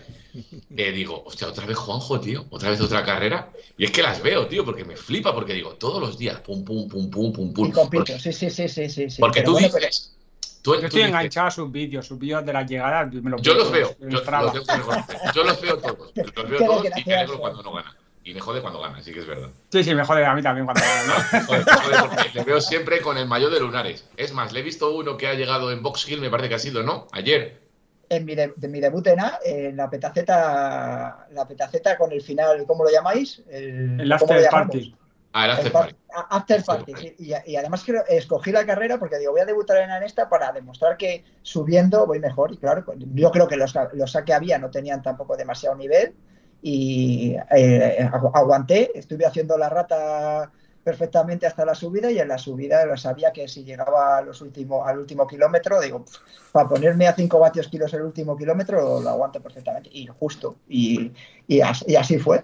Eh, 0.75 0.91
digo, 0.91 1.23
hostia, 1.25 1.47
otra 1.47 1.65
vez 1.65 1.77
Juanjo, 1.77 2.19
tío, 2.19 2.45
otra 2.51 2.69
vez 2.69 2.81
otra 2.81 3.03
carrera. 3.03 3.51
Y 3.77 3.85
es 3.85 3.91
que 3.91 4.03
las 4.03 4.21
veo, 4.21 4.47
tío, 4.47 4.63
porque 4.63 4.85
me 4.85 4.95
flipa, 4.95 5.33
porque 5.33 5.53
digo, 5.53 5.73
todos 5.75 6.01
los 6.01 6.17
días, 6.17 6.39
pum, 6.41 6.63
pum, 6.63 6.87
pum, 6.87 7.09
pum, 7.09 7.33
pum, 7.33 7.53
pum. 7.53 7.67
Y 7.67 7.71
compito, 7.71 8.17
sí, 8.19 8.31
sí, 8.31 8.49
sí, 8.49 8.69
sí, 8.69 8.89
sí. 8.89 9.09
Porque 9.19 9.41
tú 9.41 9.55
dices. 9.57 10.13
Tú, 10.63 10.79
yo 10.79 10.87
estoy 10.87 11.01
enganchado 11.01 11.47
a 11.47 11.51
sus 11.51 11.69
vídeos, 11.69 12.07
sus 12.07 12.17
vídeos 12.17 12.45
de 12.45 12.53
las 12.53 12.69
llegadas. 12.69 13.11
yo 13.11 13.53
los 13.53 13.69
veo, 13.69 13.93
yo, 13.99 14.07
los 14.07 14.25
veo 14.25 14.53
yo, 15.35 15.43
los 15.43 15.61
veo 15.61 15.77
todos. 15.77 16.13
Los 16.15 16.49
veo 16.49 16.65
todos 16.65 16.85
y 16.85 17.03
me 17.05 17.15
alegro 17.15 17.37
cuando 17.37 17.61
no 17.61 17.73
gana. 17.73 17.93
Y 18.23 18.33
me 18.33 18.39
jode 18.39 18.61
cuando 18.61 18.79
gana, 18.79 19.03
sí 19.03 19.11
que 19.11 19.19
es 19.19 19.27
verdad. 19.27 19.49
Sí, 19.69 19.83
sí, 19.83 19.93
me 19.93 20.05
jode 20.05 20.25
a 20.25 20.33
mí 20.33 20.41
también 20.41 20.65
cuando 20.65 20.81
gana. 20.81 21.05
¿no? 21.05 21.45
joder, 21.47 21.65
joder, 21.65 21.99
porque 22.09 22.31
le 22.33 22.43
veo 22.45 22.61
siempre 22.61 23.01
con 23.01 23.17
el 23.17 23.27
mayor 23.27 23.51
de 23.51 23.59
lunares. 23.59 24.07
Es 24.15 24.31
más, 24.31 24.53
le 24.53 24.61
he 24.61 24.63
visto 24.63 24.95
uno 24.95 25.17
que 25.17 25.27
ha 25.27 25.33
llegado 25.33 25.69
en 25.69 25.83
Box 25.83 26.07
Hill, 26.07 26.21
me 26.21 26.29
parece 26.29 26.47
que 26.47 26.55
ha 26.55 26.59
sido, 26.59 26.81
¿no? 26.81 27.07
Ayer. 27.11 27.59
En 28.07 28.23
mi, 28.23 28.33
de, 28.33 28.53
mi 28.69 28.79
debut 28.79 29.05
en 29.07 29.19
A, 29.19 29.39
en 29.43 29.75
la 29.75 29.89
petaceta, 29.89 31.27
la 31.31 31.45
petaceta 31.45 31.97
con 31.97 32.13
el 32.13 32.21
final, 32.21 32.63
¿cómo 32.65 32.85
lo 32.85 32.89
llamáis? 32.89 33.43
El, 33.49 33.99
el 33.99 34.09
after 34.09 34.47
party. 34.49 34.95
Ah, 35.33 35.45
el 35.45 35.51
after 35.51 35.71
party. 35.71 35.95
After 36.29 36.63
party. 36.63 36.93
Sí. 36.95 37.15
Y, 37.17 37.51
y, 37.51 37.55
además 37.55 37.83
que 37.83 37.99
escogí 38.09 38.51
la 38.51 38.65
carrera 38.65 38.99
porque 38.99 39.17
digo, 39.17 39.31
voy 39.31 39.41
a 39.41 39.45
debutar 39.45 39.77
en 39.77 40.03
esta 40.03 40.29
para 40.29 40.51
demostrar 40.51 40.95
que 40.95 41.23
subiendo 41.41 42.05
voy 42.05 42.19
mejor. 42.19 42.51
Y 42.51 42.57
claro, 42.57 42.85
yo 42.95 43.31
creo 43.31 43.47
que 43.47 43.57
los, 43.57 43.73
los 43.93 44.17
que 44.23 44.33
había 44.33 44.59
no 44.59 44.69
tenían 44.69 45.01
tampoco 45.01 45.35
demasiado 45.35 45.75
nivel. 45.75 46.13
Y 46.61 47.35
eh, 47.51 48.09
aguanté, 48.33 48.91
estuve 48.97 49.25
haciendo 49.25 49.57
la 49.57 49.69
rata 49.69 50.51
perfectamente 50.83 51.47
hasta 51.47 51.65
la 51.65 51.75
subida 51.75 52.11
y 52.11 52.19
en 52.19 52.27
la 52.27 52.37
subida 52.37 52.95
sabía 52.95 53.31
que 53.33 53.47
si 53.47 53.63
llegaba 53.63 54.17
a 54.17 54.21
los 54.21 54.41
último, 54.41 54.85
al 54.85 54.99
último 54.99 55.25
kilómetro, 55.25 55.81
digo, 55.81 56.05
para 56.51 56.69
ponerme 56.69 57.07
a 57.07 57.15
5 57.15 57.39
vatios 57.39 57.69
kilos 57.69 57.93
el 57.93 58.03
último 58.03 58.37
kilómetro 58.37 59.01
lo 59.01 59.09
aguanto 59.09 59.41
perfectamente 59.41 59.89
y 59.91 60.05
justo. 60.07 60.57
Y, 60.67 61.11
y, 61.47 61.61
así, 61.61 61.85
y 61.87 61.95
así 61.95 62.19
fue. 62.19 62.43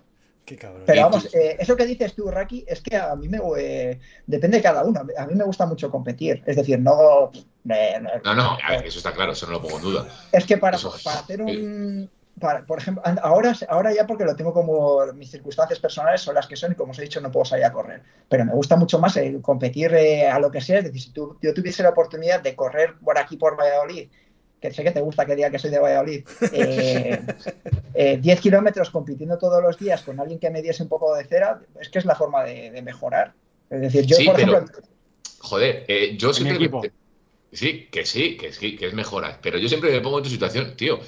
Pero 0.57 1.01
vamos, 1.03 1.33
eh, 1.33 1.57
eso 1.59 1.75
que 1.75 1.85
dices 1.85 2.15
tú, 2.15 2.29
Raki, 2.29 2.65
es 2.67 2.81
que 2.81 2.95
a 2.95 3.15
mí 3.15 3.27
me 3.27 3.39
eh, 3.57 3.99
depende 4.25 4.57
de 4.57 4.63
cada 4.63 4.83
uno. 4.83 5.01
A 5.17 5.25
mí 5.25 5.35
me 5.35 5.43
gusta 5.43 5.65
mucho 5.65 5.89
competir. 5.91 6.43
Es 6.45 6.55
decir, 6.55 6.79
no. 6.79 7.31
Eh, 7.69 8.01
no, 8.23 8.35
no, 8.35 8.57
eso 8.83 8.97
está 8.97 9.13
claro, 9.13 9.33
eso 9.33 9.45
no 9.45 9.53
lo 9.53 9.61
pongo 9.61 9.77
en 9.77 9.83
duda. 9.83 10.07
Es 10.31 10.45
que 10.45 10.57
para, 10.57 10.77
para 11.03 11.19
hacer 11.19 11.41
un. 11.41 12.09
Para, 12.39 12.65
por 12.65 12.79
ejemplo, 12.79 13.03
ahora, 13.21 13.53
ahora 13.67 13.93
ya 13.93 14.07
porque 14.07 14.23
lo 14.23 14.33
tengo 14.33 14.53
como 14.53 15.05
mis 15.13 15.29
circunstancias 15.29 15.77
personales 15.77 16.21
son 16.21 16.35
las 16.35 16.47
que 16.47 16.55
son 16.55 16.71
y 16.71 16.75
como 16.75 16.91
os 16.91 16.99
he 16.99 17.01
dicho 17.01 17.19
no 17.19 17.31
puedo 17.31 17.43
salir 17.43 17.65
a 17.65 17.73
correr. 17.73 18.01
Pero 18.29 18.45
me 18.45 18.53
gusta 18.53 18.77
mucho 18.77 18.97
más 18.97 19.17
el 19.17 19.41
competir 19.41 19.93
a 19.93 20.39
lo 20.39 20.49
que 20.49 20.61
sea. 20.61 20.77
Es 20.77 20.85
decir, 20.85 21.01
si 21.01 21.11
tú, 21.11 21.37
yo 21.41 21.53
tuviese 21.53 21.83
la 21.83 21.89
oportunidad 21.89 22.41
de 22.41 22.55
correr 22.55 22.95
por 23.03 23.17
aquí 23.19 23.35
por 23.35 23.59
Valladolid 23.59 24.07
que 24.61 24.73
sé 24.73 24.83
que 24.83 24.91
te 24.91 25.01
gusta 25.01 25.25
que 25.25 25.35
diga 25.35 25.49
que 25.49 25.59
soy 25.59 25.71
de 25.71 25.79
Valladolid, 25.79 26.25
eh, 26.51 27.21
eh, 27.93 28.17
10 28.17 28.41
kilómetros 28.41 28.89
compitiendo 28.89 29.37
todos 29.37 29.61
los 29.61 29.77
días 29.79 30.01
con 30.01 30.19
alguien 30.19 30.39
que 30.39 30.49
me 30.49 30.61
diese 30.61 30.83
un 30.83 30.89
poco 30.89 31.15
de 31.15 31.25
cera, 31.25 31.61
es 31.79 31.89
que 31.89 31.99
es 31.99 32.05
la 32.05 32.15
forma 32.15 32.43
de, 32.43 32.71
de 32.71 32.81
mejorar. 32.81 33.33
Es 33.69 33.81
decir, 33.81 34.05
yo, 34.05 34.15
sí, 34.17 34.25
por 34.25 34.35
pero, 34.35 34.51
ejemplo. 34.51 34.79
Joder, 35.39 35.85
eh, 35.87 36.15
yo 36.17 36.33
siempre. 36.33 36.91
Sí, 37.51 37.87
que 37.91 38.05
sí, 38.05 38.37
que 38.37 38.53
sí, 38.53 38.75
que 38.75 38.87
es 38.87 38.93
mejora. 38.93 39.39
Pero 39.41 39.57
yo 39.57 39.67
siempre 39.67 39.91
me 39.91 40.01
pongo 40.01 40.19
en 40.19 40.23
tu 40.23 40.29
situación, 40.29 40.75
tío. 40.75 40.99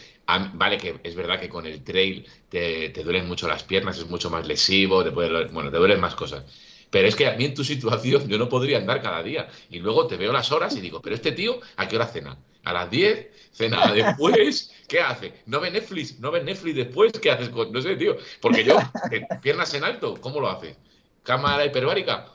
vale, 0.54 0.78
que 0.78 1.00
es 1.04 1.16
verdad 1.16 1.40
que 1.40 1.50
con 1.50 1.66
el 1.68 1.84
trail 1.84 2.26
te, 2.50 2.90
duelen 3.04 3.28
mucho 3.28 3.48
las 3.48 3.64
piernas, 3.64 3.98
es 3.98 4.10
mucho 4.10 4.30
más 4.30 4.48
lesivo, 4.48 5.04
te 5.04 5.12
puede, 5.12 5.48
bueno, 5.48 5.70
te 5.70 5.78
duelen 5.78 6.00
más 6.00 6.16
cosas. 6.16 6.44
Pero 6.90 7.08
es 7.08 7.16
que 7.16 7.28
a 7.28 7.36
mí 7.36 7.46
en 7.46 7.54
tu 7.54 7.64
situación 7.64 8.28
yo 8.28 8.38
no 8.38 8.50
podría 8.50 8.78
andar 8.78 9.02
cada 9.02 9.22
día. 9.22 9.48
Y 9.70 9.80
luego 9.80 10.08
te 10.08 10.18
veo 10.18 10.34
las 10.34 10.52
horas 10.52 10.76
y 10.76 10.82
digo, 10.82 11.02
pero 11.02 11.16
este 11.16 11.32
tío, 11.32 11.60
¿a 11.78 11.88
qué 11.88 11.96
hora 11.96 12.08
cena? 12.08 12.38
¿A 12.64 12.74
las 12.74 12.90
10? 12.90 13.28
¿Cena 13.52 13.92
después? 13.94 14.72
¿Qué 14.88 15.00
hace? 15.00 15.34
¿No 15.46 15.60
ve 15.60 15.72
Netflix? 15.72 16.20
¿No 16.20 16.32
ve 16.32 16.44
Netflix 16.44 16.76
después? 16.76 17.12
¿Qué 17.14 17.32
haces 17.32 17.50
con.? 17.50 17.72
No 17.72 17.82
sé, 17.82 17.96
tío. 17.96 18.16
Porque 18.42 18.64
yo, 18.64 18.78
piernas 19.42 19.74
en 19.74 19.84
alto, 19.84 20.16
¿cómo 20.20 20.40
lo 20.40 20.50
hace? 20.50 20.76
¿Cámara 21.24 21.66
hiperbárica? 21.66 22.28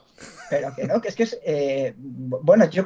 Pero 0.48 0.74
que 0.74 0.84
no, 0.84 1.00
que 1.00 1.08
es 1.08 1.14
que 1.14 1.22
es. 1.24 1.38
Eh, 1.44 1.94
bueno, 1.96 2.68
yo 2.70 2.84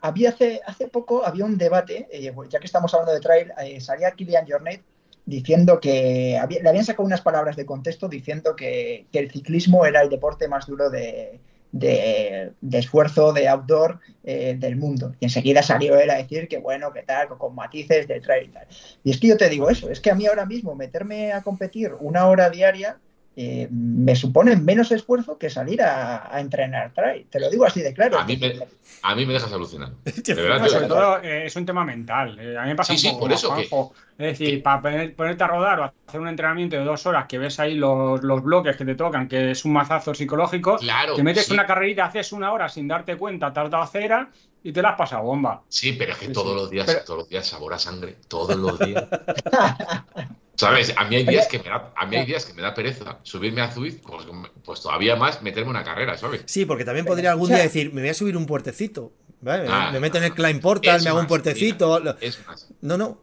había 0.00 0.30
hace, 0.30 0.60
hace 0.66 0.88
poco 0.88 1.24
había 1.24 1.44
un 1.44 1.58
debate, 1.58 2.08
eh, 2.10 2.32
ya 2.48 2.58
que 2.58 2.66
estamos 2.66 2.92
hablando 2.94 3.12
de 3.12 3.20
trail, 3.20 3.52
eh, 3.62 3.80
salía 3.80 4.12
Kilian 4.12 4.46
Jornet 4.48 4.82
diciendo 5.24 5.78
que 5.78 6.40
le 6.48 6.68
habían 6.68 6.84
sacado 6.84 7.04
unas 7.04 7.20
palabras 7.20 7.54
de 7.54 7.64
contexto 7.64 8.08
diciendo 8.08 8.56
que, 8.56 9.06
el 9.12 9.30
ciclismo 9.30 9.86
era 9.86 10.02
el 10.02 10.08
deporte 10.08 10.48
más 10.48 10.66
duro 10.66 10.90
de, 10.90 11.38
esfuerzo 11.72 13.32
de 13.32 13.48
outdoor 13.48 14.00
del 14.22 14.76
mundo. 14.76 15.14
Y 15.20 15.26
enseguida 15.26 15.62
salió 15.62 15.98
él 15.98 16.10
a 16.10 16.16
decir 16.16 16.48
que 16.48 16.58
bueno, 16.58 16.92
que 16.92 17.02
tal, 17.02 17.28
con 17.28 17.54
matices 17.54 18.06
de 18.08 18.20
trail 18.20 18.50
y 18.50 18.52
tal. 18.52 18.66
Y 19.04 19.10
es 19.10 19.18
que 19.18 19.28
yo 19.28 19.36
te 19.36 19.48
digo 19.48 19.70
eso, 19.70 19.90
es 19.90 20.00
que 20.00 20.10
a 20.10 20.14
mí 20.14 20.26
ahora 20.26 20.46
mismo 20.46 20.74
meterme 20.74 21.32
a 21.32 21.42
competir 21.42 21.92
una 22.00 22.26
hora 22.26 22.50
diaria 22.50 22.98
eh, 23.34 23.66
me 23.70 24.14
supone 24.14 24.56
menos 24.56 24.92
esfuerzo 24.92 25.38
que 25.38 25.48
salir 25.48 25.82
a, 25.82 26.38
entrenar 26.38 26.92
trail. 26.92 27.26
Te 27.30 27.40
lo 27.40 27.48
digo 27.48 27.64
así 27.64 27.80
de 27.80 27.94
claro. 27.94 28.18
A 28.18 28.24
mí 28.24 28.36
me, 28.36 28.58
a 29.02 29.14
mí 29.14 29.24
me 29.24 29.32
dejas 29.32 29.52
alucinar. 29.52 29.90
sobre 30.68 30.86
todo 30.86 31.18
eh, 31.22 31.46
es 31.46 31.56
un 31.56 31.64
tema 31.64 31.82
mental. 31.84 32.38
Eh, 32.38 32.58
a 32.58 32.62
mí 32.62 32.68
me 32.68 32.76
pasa 32.76 32.92
un 32.92 33.02
poco, 33.02 33.20
por 33.20 33.32
eso 33.32 33.92
Es 34.18 34.38
decir, 34.38 34.62
para 34.62 34.82
ponerte 34.82 35.44
a 35.44 35.46
rodar 35.46 35.80
o 35.80 35.92
hacer 36.06 36.20
un 36.20 36.28
entrenamiento 36.28 36.76
de 36.76 36.84
dos 36.84 37.06
horas 37.06 37.26
que 37.26 37.38
ves 37.38 37.58
ahí 37.58 37.74
los, 37.74 38.20
bloques 38.42 38.76
que 38.76 38.84
te 38.84 38.94
tocan, 38.94 39.28
que 39.28 39.52
es 39.52 39.64
un 39.64 39.72
mazazo 39.72 40.14
psicológico, 40.14 40.78
te 41.16 41.22
metes 41.22 41.50
una 41.50 41.66
carrerita, 41.66 42.04
haces 42.04 42.32
una 42.32 42.52
hora 42.52 42.68
sin 42.68 42.86
darte 42.86 43.16
cuenta, 43.16 43.52
te 43.52 43.60
has 43.60 43.70
dado 43.70 43.86
cera 43.86 44.28
y 44.62 44.72
te 44.72 44.82
la 44.82 44.90
has 44.90 44.96
pasado 44.96 45.22
bomba. 45.24 45.62
Sí, 45.68 45.92
pero 45.92 46.12
es 46.12 46.18
que 46.18 46.28
todos 46.28 46.54
los 46.54 46.70
días, 46.70 47.04
todos 47.04 47.20
los 47.20 47.28
días 47.28 47.46
sabor 47.46 47.74
a 47.74 47.78
sangre, 47.78 48.16
todos 48.28 48.56
los 48.56 48.78
días. 48.78 49.04
¿Sabes? 50.54 50.94
A 50.96 51.04
mí 51.04 51.16
hay 51.16 51.24
días 51.24 51.48
que 51.48 51.58
me 51.58 51.64
da, 51.64 51.92
a 51.96 52.06
mí 52.06 52.16
hay 52.16 52.26
días 52.26 52.44
que 52.44 52.52
me 52.52 52.62
da 52.62 52.74
pereza 52.74 53.18
subirme 53.22 53.62
a 53.62 53.70
Zwift, 53.70 54.02
pues, 54.02 54.26
pues, 54.64 54.80
todavía 54.80 55.16
más 55.16 55.42
meterme 55.42 55.70
una 55.70 55.82
carrera, 55.82 56.16
¿sabes? 56.16 56.42
Sí, 56.46 56.66
porque 56.66 56.84
también 56.84 57.06
podría 57.06 57.32
algún 57.32 57.48
día 57.48 57.58
decir, 57.58 57.92
me 57.92 58.02
voy 58.02 58.10
a 58.10 58.14
subir 58.14 58.36
un 58.36 58.46
puertecito. 58.46 59.12
Ah, 59.44 59.90
me 59.92 59.98
meto 59.98 60.18
en 60.18 60.24
el 60.24 60.34
Climb 60.34 60.60
Portal, 60.60 61.02
me 61.02 61.08
hago 61.08 61.18
un 61.18 61.26
puertecito. 61.26 62.16
es 62.20 62.46
más. 62.46 62.68
No, 62.80 62.96
no. 62.96 63.20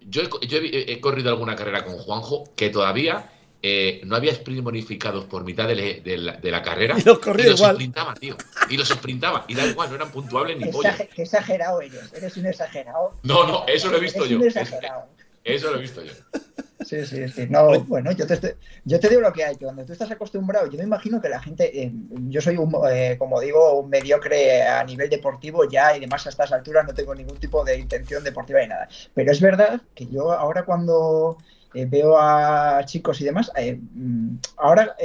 Yo, 0.00 0.22
he, 0.22 1.00
corrido 1.00 1.30
alguna 1.30 1.54
carrera 1.54 1.84
con 1.84 1.96
Juanjo 1.96 2.44
que 2.56 2.70
todavía 2.70 3.30
eh, 3.64 4.00
no 4.04 4.16
había 4.16 4.32
sprint 4.32 4.64
bonificados 4.64 5.24
por 5.26 5.44
mitad 5.44 5.68
de, 5.68 5.76
la, 6.42 6.62
carrera. 6.62 6.96
Y 6.98 7.02
los 7.02 7.20
corría 7.20 7.46
y 7.46 7.50
los 7.50 7.60
sprintaba, 7.60 8.14
tío. 8.14 8.36
Y 8.68 8.76
los 8.76 8.88
sprintaba. 8.88 9.44
Y 9.46 9.54
da 9.54 9.64
igual, 9.66 9.88
no 9.88 9.94
eran 9.94 10.10
puntuables 10.10 10.58
ni 10.58 10.66
polla. 10.66 10.96
Qué 11.14 11.22
exagerado 11.22 11.80
eres. 11.80 12.12
Eres 12.12 12.36
un 12.36 12.46
exagerado. 12.46 13.12
No, 13.22 13.46
no, 13.46 13.64
eso 13.68 13.88
lo 13.90 13.98
he 13.98 14.00
visto 14.00 14.26
yo. 14.26 14.38
Un 14.38 14.46
exagerado. 14.46 15.06
Eso 15.44 15.70
lo 15.70 15.78
he 15.78 15.80
visto 15.80 16.02
yo. 16.02 16.12
Sí, 16.84 17.06
sí, 17.06 17.28
sí. 17.28 17.46
No, 17.48 17.80
bueno, 17.84 18.10
yo 18.12 18.26
te, 18.26 18.56
yo 18.84 18.98
te 18.98 19.08
digo 19.08 19.20
lo 19.20 19.32
que 19.32 19.44
hay, 19.44 19.56
que 19.56 19.64
cuando 19.64 19.84
tú 19.84 19.92
estás 19.92 20.10
acostumbrado, 20.10 20.68
yo 20.68 20.78
me 20.78 20.84
imagino 20.84 21.20
que 21.20 21.28
la 21.28 21.40
gente, 21.40 21.82
eh, 21.82 21.92
yo 22.28 22.40
soy 22.40 22.56
un, 22.56 22.74
eh, 22.90 23.16
como 23.18 23.40
digo, 23.40 23.78
un 23.78 23.88
mediocre 23.88 24.62
a 24.62 24.82
nivel 24.82 25.08
deportivo 25.08 25.68
ya 25.68 25.96
y 25.96 26.00
demás 26.00 26.26
a 26.26 26.30
estas 26.30 26.50
alturas 26.50 26.84
no 26.86 26.94
tengo 26.94 27.14
ningún 27.14 27.38
tipo 27.38 27.64
de 27.64 27.78
intención 27.78 28.24
deportiva 28.24 28.60
ni 28.60 28.68
nada. 28.68 28.88
Pero 29.14 29.30
es 29.30 29.40
verdad 29.40 29.80
que 29.94 30.06
yo 30.06 30.32
ahora 30.32 30.64
cuando 30.64 31.38
eh, 31.74 31.86
veo 31.86 32.18
a 32.18 32.82
chicos 32.84 33.20
y 33.20 33.24
demás, 33.24 33.52
mm, 33.56 34.36
ahora 34.56 34.96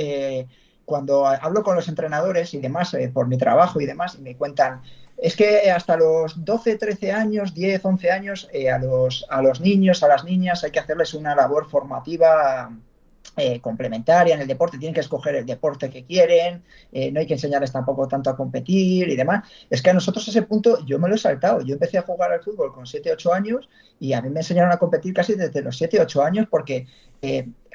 cuando 0.85 1.25
hablo 1.25 1.63
con 1.63 1.75
los 1.75 1.89
entrenadores 1.89 2.53
y 2.53 2.59
demás 2.59 2.95
por 3.13 3.27
mi 3.27 3.37
trabajo 3.37 3.81
y 3.81 3.85
demás 3.85 4.15
y 4.17 4.21
me 4.21 4.37
cuentan 4.37 4.81
es 5.17 5.35
que 5.35 5.71
hasta 5.71 5.97
los 5.97 6.45
12, 6.45 6.77
13 6.77 7.11
años, 7.11 7.53
10, 7.53 7.83
11 7.83 8.11
años, 8.11 8.49
eh, 8.53 8.69
a, 8.69 8.77
los, 8.77 9.25
a 9.29 9.41
los 9.41 9.59
niños, 9.59 10.03
a 10.03 10.07
las 10.07 10.23
niñas, 10.23 10.63
hay 10.63 10.71
que 10.71 10.79
hacerles 10.79 11.13
una 11.15 11.35
labor 11.35 11.67
formativa 11.67 12.71
eh, 13.37 13.61
complementaria 13.61 14.35
en 14.35 14.41
el 14.41 14.47
deporte, 14.47 14.77
tienen 14.77 14.93
que 14.93 15.01
escoger 15.01 15.35
el 15.35 15.45
deporte 15.45 15.89
que 15.89 16.03
quieren, 16.03 16.63
eh, 16.91 17.11
no 17.11 17.19
hay 17.19 17.27
que 17.27 17.35
enseñarles 17.35 17.71
tampoco 17.71 18.07
tanto 18.07 18.29
a 18.29 18.35
competir 18.35 19.07
y 19.07 19.15
demás. 19.15 19.47
Es 19.69 19.81
que 19.81 19.91
a 19.91 19.93
nosotros 19.93 20.27
ese 20.27 20.41
punto 20.41 20.83
yo 20.85 20.97
me 20.99 21.07
lo 21.07 21.15
he 21.15 21.17
saltado. 21.19 21.61
Yo 21.61 21.73
empecé 21.73 21.97
a 21.99 22.01
jugar 22.01 22.31
al 22.31 22.41
fútbol 22.41 22.73
con 22.73 22.87
7, 22.87 23.11
8 23.13 23.33
años 23.33 23.69
y 23.99 24.13
a 24.13 24.21
mí 24.21 24.29
me 24.29 24.39
enseñaron 24.39 24.71
a 24.71 24.77
competir 24.77 25.13
casi 25.13 25.35
desde 25.35 25.61
los 25.61 25.77
7, 25.77 26.01
8 26.01 26.23
años 26.23 26.47
porque 26.49 26.87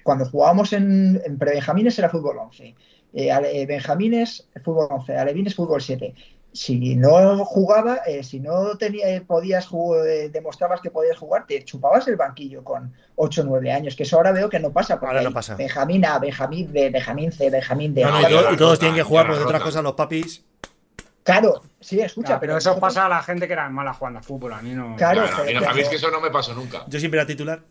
cuando 0.03 0.25
jugábamos 0.25 0.73
en, 0.73 1.23
en 1.25 1.39
pre-benjamines 1.39 1.99
era 1.99 2.09
fútbol 2.09 2.39
11. 2.39 2.75
Benjamines, 3.13 4.49
fútbol 4.65 4.89
11, 4.91 5.17
alevines, 5.17 5.55
fútbol 5.55 5.81
7 5.81 6.15
si 6.53 6.97
no 6.97 7.45
jugaba, 7.45 7.97
eh, 8.07 8.23
si 8.23 8.39
no 8.39 8.77
tenía, 8.77 9.09
eh, 9.09 9.21
podías 9.23 9.69
eh, 10.07 10.29
demostrabas 10.31 10.81
que 10.81 10.91
podías 10.91 11.17
jugar, 11.17 11.47
te 11.47 11.65
chupabas 11.65 12.07
el 12.09 12.17
banquillo 12.17 12.63
con 12.63 12.93
8 13.17 13.41
o 13.41 13.45
9 13.45 13.73
años, 13.73 13.97
que 13.97 14.03
eso 14.03 14.17
ahora 14.17 14.33
veo 14.33 14.51
que 14.51 14.61
no 14.61 14.71
pasa. 14.71 15.01
Porque 15.01 15.17
ahora 15.17 15.23
no 15.23 15.33
pasa. 15.33 15.55
Benjamín 15.55 16.05
A, 16.05 16.19
Benjamín 16.19 16.71
B, 16.71 16.91
Benjamín 16.91 17.33
C, 17.33 17.49
Benjamín 17.49 17.95
D. 17.95 18.03
y, 18.03 18.57
todos 18.57 18.79
tienen 18.79 18.97
que 18.97 19.03
jugar, 19.03 19.27
por 19.27 19.39
otras 19.39 19.63
cosas 19.63 19.83
los 19.83 19.95
papis. 19.95 20.45
Claro, 21.23 21.63
sí, 21.81 22.01
escucha. 22.01 22.39
pero, 22.41 22.57
eso 22.57 22.79
pasa 22.81 23.07
a 23.07 23.09
la 23.09 23.23
gente 23.23 23.47
que 23.47 23.53
era 23.53 23.69
mala 23.71 23.95
jugando 23.95 24.19
a 24.19 24.23
fútbol, 24.23 24.53
a 24.53 24.61
mí 24.61 24.75
no. 24.75 24.97
Claro, 24.97 25.25
pero, 25.45 25.69
a 25.69 25.73
mí 25.73 25.81
es 25.81 25.89
que 25.89 25.97
eso 25.97 26.11
no 26.11 26.21
me 26.21 26.31
pasó 26.31 26.53
nunca. 26.53 26.85
Yo 26.89 26.99
siempre 26.99 27.21
era 27.21 27.27
titular. 27.27 27.63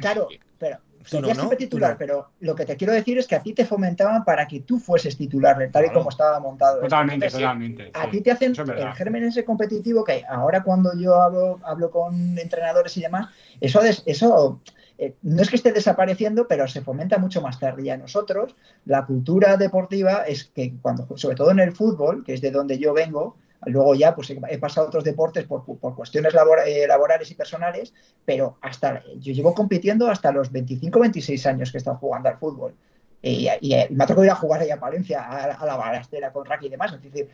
Claro, 0.00 0.28
pero 0.58 0.78
Serías 1.04 1.36
siempre 1.36 1.56
titular, 1.56 1.96
pero 1.98 2.30
lo 2.40 2.54
que 2.54 2.64
te 2.64 2.76
quiero 2.76 2.92
decir 2.92 3.18
es 3.18 3.26
que 3.26 3.34
a 3.34 3.42
ti 3.42 3.52
te 3.54 3.64
fomentaban 3.64 4.24
para 4.24 4.46
que 4.46 4.60
tú 4.60 4.78
fueses 4.78 5.16
titular, 5.16 5.56
tal 5.72 5.86
y 5.86 5.90
como 5.90 6.10
estaba 6.10 6.40
montado. 6.40 6.80
Totalmente, 6.80 7.28
totalmente. 7.28 7.90
A 7.94 8.10
ti 8.10 8.20
te 8.20 8.30
hacen 8.30 8.54
el 8.56 8.92
germen 8.92 9.24
ese 9.24 9.44
competitivo 9.44 10.04
que 10.04 10.24
ahora 10.28 10.62
cuando 10.62 10.96
yo 10.96 11.14
hablo, 11.20 11.60
hablo 11.64 11.90
con 11.90 12.38
entrenadores 12.38 12.96
y 12.96 13.02
demás, 13.02 13.28
eso, 13.60 13.80
eso 14.06 14.60
eh, 14.98 15.16
no 15.22 15.42
es 15.42 15.50
que 15.50 15.56
esté 15.56 15.72
desapareciendo, 15.72 16.46
pero 16.46 16.68
se 16.68 16.80
fomenta 16.80 17.18
mucho 17.18 17.40
más 17.40 17.58
tarde. 17.58 17.82
Y 17.82 17.90
a 17.90 17.96
nosotros, 17.96 18.54
la 18.84 19.04
cultura 19.04 19.56
deportiva 19.56 20.24
es 20.26 20.44
que 20.44 20.74
cuando, 20.80 21.06
sobre 21.16 21.36
todo 21.36 21.50
en 21.50 21.60
el 21.60 21.72
fútbol, 21.72 22.24
que 22.24 22.34
es 22.34 22.40
de 22.40 22.50
donde 22.50 22.78
yo 22.78 22.92
vengo, 22.92 23.36
Luego 23.66 23.94
ya 23.94 24.14
pues 24.14 24.30
he 24.30 24.58
pasado 24.58 24.86
a 24.86 24.88
otros 24.88 25.04
deportes 25.04 25.44
por, 25.44 25.64
cuestiones 25.94 26.34
eh, 26.66 26.86
laborales 26.86 27.30
y 27.30 27.34
personales, 27.34 27.94
pero 28.24 28.56
hasta 28.60 29.02
yo 29.18 29.32
llevo 29.32 29.54
compitiendo 29.54 30.08
hasta 30.08 30.32
los 30.32 30.50
25, 30.50 30.98
26 30.98 31.46
años 31.46 31.70
que 31.70 31.76
he 31.76 31.80
estado 31.80 31.96
jugando 31.98 32.28
al 32.28 32.38
fútbol. 32.38 32.74
Y, 33.24 33.48
me 33.90 34.02
ha 34.02 34.06
tocado 34.06 34.24
ir 34.24 34.30
a 34.32 34.34
jugar 34.34 34.62
ahí 34.62 34.70
a 34.70 34.80
Palencia, 34.80 35.22
a, 35.22 35.64
la 35.64 35.76
balastera 35.76 36.32
con 36.32 36.44
Raki 36.44 36.66
y 36.66 36.70
demás. 36.70 36.92
Es 36.92 37.02
decir, 37.02 37.28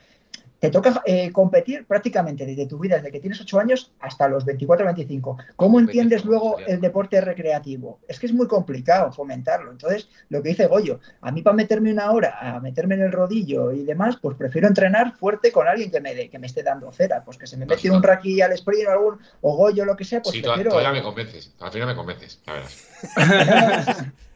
te 0.61 0.71
toca 0.71 1.03
eh, 1.05 1.31
competir 1.31 1.87
prácticamente 1.87 2.45
desde 2.45 2.67
tu 2.67 2.79
vida, 2.79 2.97
desde 2.97 3.13
que 3.13 3.21
tienes 3.21 3.41
8 3.41 3.61
años 3.61 3.93
hasta 4.01 4.29
los 4.29 4.45
24 4.45 4.87
25. 4.87 5.39
¿Cómo 5.57 5.79
entiendes 5.79 6.25
luego 6.25 6.59
el 6.67 6.81
deporte 6.81 7.21
recreativo? 7.21 8.01
Es 8.09 8.19
que 8.19 8.27
es 8.27 8.33
muy 8.33 8.49
complicado 8.49 9.13
fomentarlo. 9.13 9.71
Entonces, 9.71 10.09
lo 10.29 10.43
que 10.43 10.51
dice 10.51 10.67
Goyo, 10.67 11.01
a 11.21 11.31
mí 11.31 11.43
para 11.43 11.57
meterme 11.57 11.93
una 11.93 12.11
hora, 12.11 12.39
a 12.41 12.61
meterme 12.61 12.97
en 12.97 13.03
el 13.03 13.13
rodillo 13.13 13.73
y 13.73 13.85
demás, 13.85 14.17
pues 14.21 14.37
prefiero 14.37 14.67
entrenar 14.67 15.17
fuerte 15.17 15.53
con 15.53 15.69
alguien 15.69 15.91
que 15.91 16.01
me, 16.01 16.29
que 16.29 16.39
me 16.39 16.47
esté 16.47 16.63
dando 16.63 16.93
cera. 16.93 17.23
Pues 17.25 17.39
que 17.39 17.47
se 17.47 17.57
me 17.57 17.67
mete 17.67 17.91
un 17.91 18.03
raki 18.03 18.41
al 18.41 18.53
sprint 18.53 18.89
o 18.89 18.91
algún, 18.91 19.19
o 19.41 19.57
Goyo, 19.57 19.85
lo 19.85 19.97
que 19.97 20.05
sea, 20.05 20.23
pues 20.23 20.35
sí, 20.35 20.43
prefiero... 20.43 20.71
todavía 20.71 20.93
me 20.93 21.03
convences, 21.03 21.55
al 21.61 21.71
final 21.71 21.89
me 21.89 21.95
convences, 21.95 22.41
la 22.47 22.53
verdad. 22.55 24.07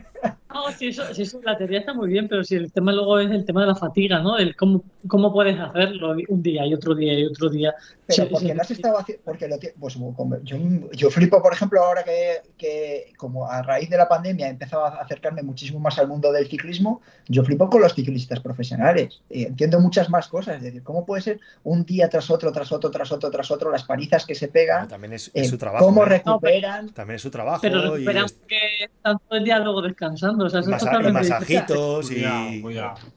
No, 0.52 0.70
si 0.70 0.88
eso, 0.88 1.40
la 1.42 1.56
teoría 1.56 1.80
está 1.80 1.94
muy 1.94 2.08
bien, 2.08 2.28
pero 2.28 2.44
si 2.44 2.54
el 2.54 2.70
tema 2.72 2.92
luego 2.92 3.18
es 3.18 3.30
el 3.30 3.44
tema 3.44 3.62
de 3.62 3.68
la 3.68 3.74
fatiga, 3.74 4.20
¿no? 4.20 4.38
El 4.38 4.54
cómo, 4.54 4.84
cómo 5.08 5.32
puedes 5.32 5.58
hacerlo 5.58 6.14
un 6.28 6.42
día 6.42 6.66
y 6.66 6.74
otro 6.74 6.94
día 6.94 7.18
y 7.18 7.26
otro 7.26 7.48
día. 7.48 7.74
Pero 8.06 8.28
porque 8.28 8.54
no 8.54 8.62
has 8.62 8.70
estado 8.70 8.98
haciendo, 8.98 9.22
porque 9.24 9.48
lo 9.48 9.58
pues, 9.78 9.96
yo, 10.42 10.56
yo, 10.92 11.10
flipo, 11.10 11.42
por 11.42 11.52
ejemplo, 11.52 11.82
ahora 11.82 12.02
que, 12.02 12.42
que, 12.56 13.12
como 13.16 13.48
a 13.48 13.62
raíz 13.62 13.88
de 13.88 13.96
la 13.96 14.08
pandemia 14.08 14.46
he 14.46 14.50
empezado 14.50 14.84
a 14.84 15.00
acercarme 15.00 15.42
muchísimo 15.42 15.78
más 15.78 15.98
al 15.98 16.08
mundo 16.08 16.32
del 16.32 16.48
ciclismo, 16.48 17.00
yo 17.26 17.44
flipo 17.44 17.68
con 17.70 17.80
los 17.80 17.94
ciclistas 17.94 18.40
profesionales. 18.40 19.20
entiendo 19.30 19.80
muchas 19.80 20.10
más 20.10 20.28
cosas, 20.28 20.56
es 20.56 20.62
decir, 20.62 20.82
cómo 20.82 21.06
puede 21.06 21.22
ser 21.22 21.40
un 21.64 21.84
día 21.84 22.08
tras 22.08 22.30
otro, 22.30 22.52
tras 22.52 22.70
otro, 22.72 22.90
tras 22.90 23.10
otro, 23.12 23.30
tras 23.30 23.50
otro, 23.50 23.70
las 23.70 23.84
palizas 23.84 24.26
que 24.26 24.34
se 24.34 24.48
pegan. 24.48 24.88
también 24.88 25.12
es, 25.14 25.30
su 25.48 25.58
trabajo. 25.58 25.84
Cómo 25.84 26.04
¿eh? 26.04 26.08
recuperan. 26.08 26.90
también 26.90 27.16
es 27.16 27.22
su 27.22 27.30
trabajo. 27.30 27.60
Pero 27.62 27.92
recuperan 27.92 28.26
que 28.46 28.84
están 28.84 29.18
todo 29.18 29.38
el 29.38 29.44
día 29.44 29.58
luego 29.58 29.82
descansando. 29.82 30.46
O 30.46 30.50
sea, 30.50 30.60
y 30.60 31.12
masajitos 31.12 32.10
y... 32.10 32.24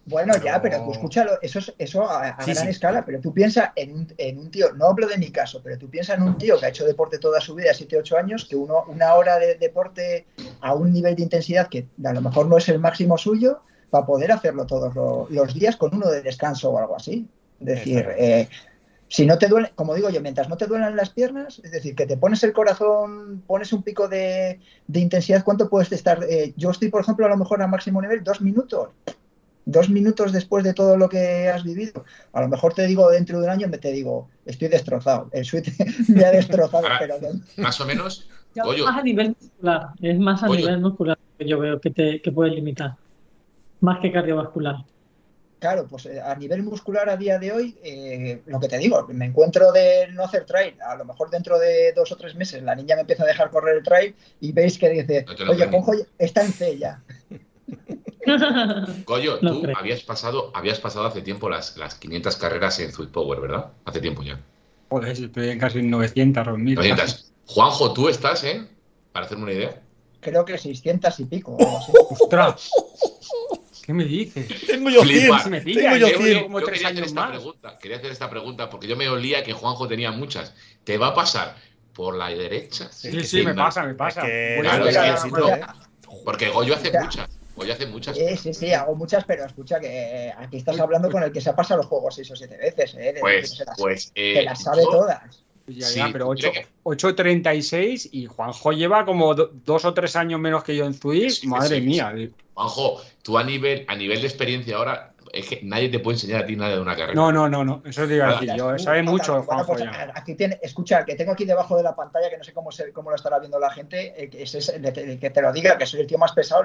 Bueno, 0.06 0.34
ya, 0.44 0.62
pero 0.62 0.84
tú 0.84 0.92
escúchalo, 0.92 1.32
eso, 1.42 1.60
es, 1.60 1.74
eso 1.78 2.10
a, 2.10 2.32
gran 2.46 2.68
escala, 2.68 3.06
pero 3.06 3.20
tú 3.20 3.34
piensas 3.34 3.72
en 3.76 3.94
un, 3.94 4.14
en 4.18 4.40
un 4.40 4.52
tío, 4.52 4.74
no 4.74 4.88
hablo 4.88 5.08
de 5.08 5.18
mi 5.18 5.30
caso, 5.32 5.62
pero 5.64 5.78
tú 5.78 5.90
piensas 5.90 6.18
en 6.18 6.24
un 6.24 6.38
tío 6.38 6.60
que 6.60 6.66
ha 6.66 6.70
hecho 6.70 6.86
deporte 6.86 7.20
toda 7.20 7.42
su 7.42 7.56
vida, 7.56 7.74
7, 7.74 7.98
8 7.98 8.18
años, 8.18 8.46
que 8.46 8.56
uno, 8.56 8.84
una 8.88 9.14
hora 9.16 9.38
de 9.38 9.56
deporte 9.56 10.26
a 10.62 10.74
un 10.74 10.92
nivel 10.92 11.16
de 11.16 11.24
intensidad 11.24 11.68
que 11.68 11.88
a 12.04 12.14
lo 12.14 12.22
mejor 12.22 12.48
no 12.48 12.58
es 12.58 12.70
el 12.70 12.80
máximo 12.80 13.18
suyo, 13.18 13.62
para 13.90 14.06
poder 14.06 14.32
hacerlo 14.32 14.66
todos 14.66 14.94
los, 15.30 15.54
días 15.54 15.76
con 15.78 15.96
uno 15.96 16.10
de 16.10 16.22
descanso 16.22 16.70
o 16.70 16.78
algo 16.78 16.96
así. 16.96 17.28
Es 17.62 17.66
decir, 17.66 18.06
eh, 18.18 18.50
si 19.08 19.26
no 19.26 19.38
te 19.38 19.48
duele, 19.48 19.72
como 19.76 19.94
digo 19.96 20.10
yo, 20.10 20.22
mientras 20.22 20.50
no 20.50 20.58
te 20.58 20.68
duelen 20.68 20.96
las 20.96 21.12
piernas, 21.12 21.62
es 21.64 21.72
decir, 21.72 21.96
que 21.96 22.06
te 22.06 22.18
pones 22.18 22.44
el 22.44 22.54
corazón, 22.54 23.44
pones 23.48 23.72
un 23.72 23.84
pico 23.84 24.08
de, 24.08 24.60
intensidad, 24.92 25.44
¿cuánto 25.44 25.70
puedes 25.70 25.92
estar? 25.92 26.24
Eh, 26.30 26.54
yo 26.58 26.72
estoy, 26.72 26.90
por 26.90 27.02
ejemplo, 27.02 27.26
a 27.26 27.30
lo 27.30 27.38
mejor 27.38 27.62
a 27.62 27.68
máximo 27.68 28.02
nivel, 28.02 28.24
dos 28.24 28.42
minutos. 28.42 28.90
Dos 29.66 29.90
minutos 29.90 30.32
después 30.32 30.64
de 30.64 30.74
todo 30.74 30.96
lo 30.96 31.10
que 31.10 31.50
has 31.50 31.64
vivido. 31.64 32.06
A 32.34 32.42
lo 32.42 32.48
mejor 32.48 32.74
te 32.74 32.86
digo 32.86 33.10
dentro 33.10 33.40
de 33.40 33.46
un 33.46 33.52
año, 33.52 33.68
me 33.68 33.80
te 33.80 33.92
digo, 33.92 34.30
estoy 34.46 34.68
destrozado. 34.68 35.30
El 35.32 35.44
suite 35.44 35.74
me 36.08 36.24
ha 36.24 36.32
destrozado, 36.32 36.88
pero. 37.00 37.16
Más 37.58 37.82
o 37.82 37.86
menos. 37.86 38.30
Es 38.54 38.64
más 38.84 38.98
a 38.98 39.02
nivel 39.02 39.36
muscular. 39.40 39.90
Es 40.02 40.20
más 40.20 40.44
a 40.44 40.48
nivel 40.48 40.80
muscular 40.80 41.18
que 41.38 41.48
yo 41.48 41.60
veo 41.60 41.82
que 41.82 41.90
te 41.90 42.22
que 42.22 42.32
puede 42.32 42.52
limitar. 42.52 42.96
Más 43.82 44.00
que 44.00 44.12
cardiovascular. 44.12 44.78
Claro, 45.60 45.88
pues 45.88 46.06
eh, 46.06 46.22
a 46.22 46.36
nivel 46.36 46.64
muscular 46.64 47.10
a 47.10 47.18
día 47.18 47.40
de 47.40 47.52
hoy, 47.52 47.76
eh, 47.84 48.42
lo 48.46 48.60
que 48.60 48.68
te 48.68 48.78
digo, 48.78 49.08
me 49.08 49.26
encuentro 49.26 49.72
de 49.72 50.08
no 50.12 50.24
hacer 50.24 50.46
trail. 50.46 50.76
A 50.82 50.96
lo 50.96 51.06
mejor 51.06 51.30
dentro 51.30 51.58
de 51.58 51.92
dos 51.94 52.12
o 52.12 52.18
tres 52.18 52.36
meses 52.36 52.62
la 52.62 52.76
niña 52.76 52.96
me 52.96 53.02
empieza 53.02 53.24
a 53.24 53.26
dejar 53.26 53.50
correr 53.50 53.78
el 53.78 53.84
trail 53.84 54.16
y 54.42 54.52
veis 54.52 54.78
que 54.78 54.90
dice, 54.90 55.26
oye, 55.50 55.66
Juanjo 55.66 55.94
está 56.20 56.44
en 56.44 56.52
C 56.52 56.78
ya. 56.78 57.02
Coyo, 59.06 59.40
tú 59.40 59.64
habías 59.76 60.02
pasado, 60.02 60.52
habías 60.54 60.80
pasado 60.80 61.06
hace 61.06 61.22
tiempo 61.22 61.50
las, 61.50 61.78
las 61.78 61.96
500 61.96 62.36
carreras 62.38 62.80
en 62.80 62.92
Sweet 62.92 63.12
Power, 63.12 63.40
¿verdad? 63.40 63.72
Hace 63.86 64.00
tiempo 64.00 64.24
ya. 64.24 64.40
Pues 64.90 65.20
estoy 65.20 65.50
en 65.50 65.60
casi 65.60 65.82
900 65.82 66.48
o 66.48 66.58
1000. 66.58 66.76
900. 66.76 67.32
Juanjo, 67.48 67.94
tú 67.94 68.10
estás, 68.10 68.44
¿eh? 68.44 68.68
Para 69.12 69.26
hacerme 69.26 69.44
una 69.44 69.54
idea. 69.54 69.82
Creo 70.20 70.46
que 70.46 70.58
600 70.58 71.20
y 71.20 71.26
pico. 71.26 71.58
¡Ostras! 72.10 72.72
¿Qué 73.86 73.94
me 73.94 74.04
dices? 74.04 74.66
Tengo 74.66 74.90
yo 74.90 75.04
100. 75.04 75.64
Tengo 75.64 75.96
yo 75.98 76.08
100. 76.08 76.44
Como 76.44 76.60
yo 76.60 76.66
quería, 76.66 76.88
hacer 76.88 77.04
esta 77.04 77.28
pregunta, 77.30 77.78
quería 77.78 77.98
hacer 77.98 78.12
esta 78.12 78.30
pregunta 78.30 78.70
porque 78.70 78.88
yo 78.88 78.96
me 78.96 79.08
olía 79.08 79.44
que 79.44 79.54
Juanjo 79.54 79.88
tenía 79.88 80.12
muchas. 80.12 80.56
¿Te 80.84 80.98
va 80.98 81.10
a 81.10 81.14
pasar 81.14 81.56
por 81.94 82.16
la 82.16 82.30
derecha? 82.30 82.92
Sí, 82.92 83.24
sí, 83.24 83.44
me 83.44 83.54
pasa, 83.54 83.84
me 83.84 83.94
pasa. 83.94 84.22
claro, 84.22 84.88
es 84.88 85.24
que, 85.24 85.32
porque 86.24 86.50
Goyo 86.50 86.74
hace 86.74 86.92
muchas. 87.00 87.30
Goyo 87.56 87.74
hace 87.74 87.86
muchas. 87.86 88.18
Sí, 88.18 88.36
sí, 88.38 88.54
sí, 88.54 88.74
hago 88.74 88.96
muchas, 88.96 89.24
pero 89.26 89.46
escucha 89.46 89.80
que 89.80 89.88
eh, 89.88 90.34
aquí 90.38 90.58
estás 90.58 90.80
hablando 90.80 91.10
con 91.10 91.24
el 91.24 91.32
que 91.32 91.42
se 91.42 91.50
ha 91.50 91.56
pasado 91.56 91.78
los 91.82 91.88
juegos 91.88 92.16
seis 92.16 92.30
o 92.32 92.36
siete 92.36 92.58
veces. 92.58 92.96
¿eh? 92.96 93.16
pues, 93.20 93.64
pues. 93.78 94.12
Eh, 94.16 94.44
las 94.44 94.62
sabe 94.62 94.84
todas. 94.84 95.44
Ya, 95.68 95.90
ya, 95.90 96.10
pero 96.12 96.28
8.36 96.30 98.10
y 98.12 98.28
Juanjo 98.28 98.72
lleva 98.72 99.04
como 99.04 99.34
dos 99.34 99.84
o 99.84 99.94
tres 99.96 100.16
años 100.16 100.40
menos 100.40 100.64
que 100.64 100.76
yo 100.76 100.86
en 100.86 100.98
Twitch. 101.00 101.44
Madre 101.46 101.82
mía. 101.82 102.14
Juanjo, 102.54 103.02
tú 103.24 103.38
a 103.38 103.44
nivel, 103.44 103.84
a 103.88 103.96
nivel 103.96 104.22
de 104.22 104.28
experiencia 104.28 104.78
ahora, 104.78 105.15
es 105.36 105.48
que 105.48 105.60
nadie 105.64 105.90
te 105.90 106.00
puede 106.00 106.16
enseñar 106.16 106.44
a 106.44 106.46
ti 106.46 106.56
nada 106.56 106.76
de 106.76 106.82
una 106.82 106.96
carrera. 106.96 107.14
No, 107.14 107.32
no, 107.32 107.50
no, 107.50 107.64
no. 107.64 107.82
Eso 107.86 108.08
te 108.08 108.16
iba 108.16 108.30
a 108.30 108.34
decir 108.34 108.56
yo. 108.56 108.78
Sabe 108.80 109.04
mucho, 109.04 109.44
Juanjo. 109.44 109.74
Pues, 109.74 109.84
aquí 110.14 110.36
tiene, 110.36 110.60
escucha, 110.62 111.04
que 111.04 111.16
tengo 111.16 111.34
aquí 111.34 111.46
debajo 111.46 111.76
de 111.78 111.84
la 111.84 111.96
pantalla, 111.96 112.30
que 112.30 112.38
no 112.38 112.44
sé 112.44 112.54
cómo, 112.54 112.72
se, 112.72 112.92
cómo 112.94 113.10
lo 113.10 113.16
estará 113.16 113.40
viendo 113.40 113.60
la 113.60 113.70
gente, 113.70 114.14
eh, 114.16 114.30
que, 114.30 114.44
es, 114.44 114.72
que 115.20 115.30
te 115.30 115.42
lo 115.42 115.52
diga, 115.52 115.78
que 115.78 115.86
soy 115.86 116.02
el 116.02 116.08
tío 116.08 116.18
más 116.18 116.32
pesado. 116.32 116.64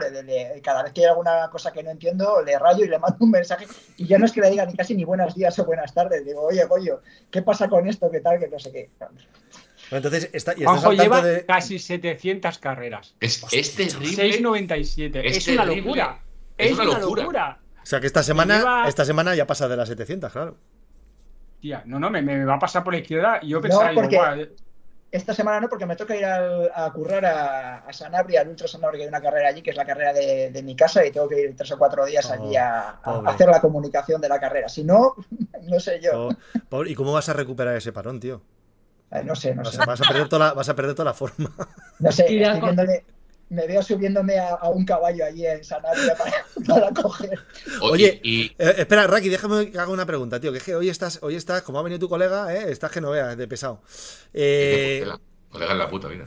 cada 0.63 0.83
vez 0.83 0.93
que 0.93 1.03
hay 1.03 1.09
alguna 1.09 1.49
cosa 1.51 1.73
que 1.73 1.83
no 1.83 1.91
entiendo, 1.91 2.43
le 2.43 2.59
rayo 2.59 2.85
y 2.85 2.89
le 2.89 2.99
mando 2.99 3.19
un 3.21 3.31
mensaje. 3.31 3.67
Y 3.97 4.07
ya 4.07 4.19
no 4.19 4.27
es 4.27 4.33
que 4.33 4.41
le 4.41 4.51
diga 4.51 4.65
ni 4.67 4.75
casi 4.75 4.95
ni 4.95 5.05
buenos 5.05 5.35
días 5.35 5.59
o 5.59 5.65
buenas 5.65 5.93
tardes. 5.93 6.25
Digo, 6.25 6.43
oye, 6.43 6.65
Goyo, 6.65 7.01
¿qué 7.31 7.43
pasa 7.43 7.69
con 7.69 7.89
esto? 7.89 8.11
¿Qué 8.11 8.21
tal? 8.21 8.39
Que 8.39 8.49
no 8.49 8.59
sé 8.59 8.73
qué. 8.73 8.91
Entonces, 9.91 10.31
está, 10.33 10.55
y 10.57 10.65
Juanjo 10.65 10.93
lleva 10.93 11.23
casi 11.47 11.79
700 11.79 12.59
carreras. 12.59 13.15
Es, 13.21 13.45
es 13.53 13.75
terrible. 13.75 14.15
697. 14.15 15.27
Es, 15.27 15.49
una 15.49 15.65
locura. 15.65 16.23
Es, 16.57 16.73
una, 16.73 16.99
locura. 16.99 17.60
O 17.83 17.87
sea 17.87 18.01
que 18.01 18.07
esta 18.07 18.23
semana, 18.23 18.85
esta 18.87 19.05
semana 19.05 19.35
ya 19.35 19.47
pasa 19.47 19.69
de 19.69 19.77
las 19.77 19.89
700, 19.89 20.33
claro. 20.33 20.57
Tía, 21.61 21.83
no, 21.87 21.99
no, 21.99 22.11
me, 22.11 22.45
va 22.45 22.55
a 22.55 22.59
pasar 22.59 22.83
por 22.83 22.93
la 22.93 23.01
izquierda 23.01 23.39
y 23.43 23.49
yo 23.49 23.61
pensaba, 23.61 23.93
no, 23.93 24.01
porque 24.01 24.53
Esta 25.11 25.35
semana 25.35 25.61
no, 25.61 25.69
porque 25.69 25.87
me 25.87 25.97
toca 25.97 26.17
ir 26.17 26.25
a, 26.25 26.91
currar 26.95 27.25
a, 27.27 27.93
Sanabria, 27.93 28.41
al 28.41 28.49
Ultra 28.49 28.69
Sanabria, 28.69 28.99
que 28.99 29.03
hay 29.05 29.09
una 29.09 29.21
carrera 29.21 29.49
allí, 29.49 29.63
que 29.63 29.71
es 29.71 29.77
la 29.77 29.85
carrera 29.85 30.13
de, 30.13 30.63
mi 30.63 30.75
casa, 30.75 31.05
y 31.05 31.11
tengo 31.11 31.29
que 31.29 31.41
ir 31.41 31.57
tres 31.57 31.73
o 31.73 31.79
cuatro 31.79 32.07
días 32.07 32.31
allí 32.31 32.57
a, 32.57 33.01
hacer 33.27 33.49
la 33.49 33.61
comunicación 33.61 34.21
de 34.21 34.29
la 34.29 34.41
carrera. 34.41 34.69
Si 34.69 34.85
no, 34.85 35.15
no 35.63 35.81
sé 35.81 36.01
yo. 36.01 36.31
¿Y 36.87 36.95
cómo 36.95 37.13
vas 37.13 37.29
a 37.29 37.35
recuperar 37.35 37.77
ese 37.77 37.93
parón, 37.93 38.21
tío? 38.21 38.41
Eh, 39.11 39.23
no 39.25 39.35
sé, 39.35 39.55
no 39.55 39.65
sé. 39.65 39.79
Vas 39.85 40.01
a, 40.01 40.05
perder 40.05 40.29
toda 40.29 40.47
la, 40.47 40.53
vas 40.55 40.69
a 40.69 40.77
perder 40.77 40.95
toda 40.95 41.07
la 41.07 41.15
forma. 41.15 41.51
No 41.99 42.13
sé, 42.13 42.27
me 43.51 43.67
veo 43.67 43.83
subiéndome 43.83 44.39
a, 44.39 44.57
un 44.71 44.85
caballo 44.85 45.25
allí 45.25 45.45
en 45.45 45.63
Sanabria 45.63 46.17
para, 46.67 46.91
coger. 46.93 47.39
Oye, 47.83 48.21
y... 48.23 48.47
Eh, 48.59 48.75
espera, 48.79 49.07
Raki, 49.07 49.29
déjame 49.29 49.71
que 49.71 49.79
haga 49.79 49.91
una 49.91 50.07
pregunta, 50.07 50.41
tío. 50.41 50.53
Que 50.53 50.59
es 50.59 50.65
que 50.65 50.75
hoy 50.75 50.89
estás, 50.89 51.19
hoy 51.23 51.35
estás, 51.35 51.63
como 51.63 51.79
ha 51.79 51.83
venido 51.83 51.99
tu 51.99 52.09
colega, 52.09 52.55
¿eh? 52.55 52.71
estás 52.71 52.91
que 52.91 53.01
no 53.01 53.11
veas, 53.11 53.37
de 53.37 53.49
pesado. 53.49 53.83
Eh... 54.33 55.05
Colega 55.51 55.73
en 55.73 55.79
la 55.79 55.91
puta, 55.91 56.09
mira. 56.09 56.27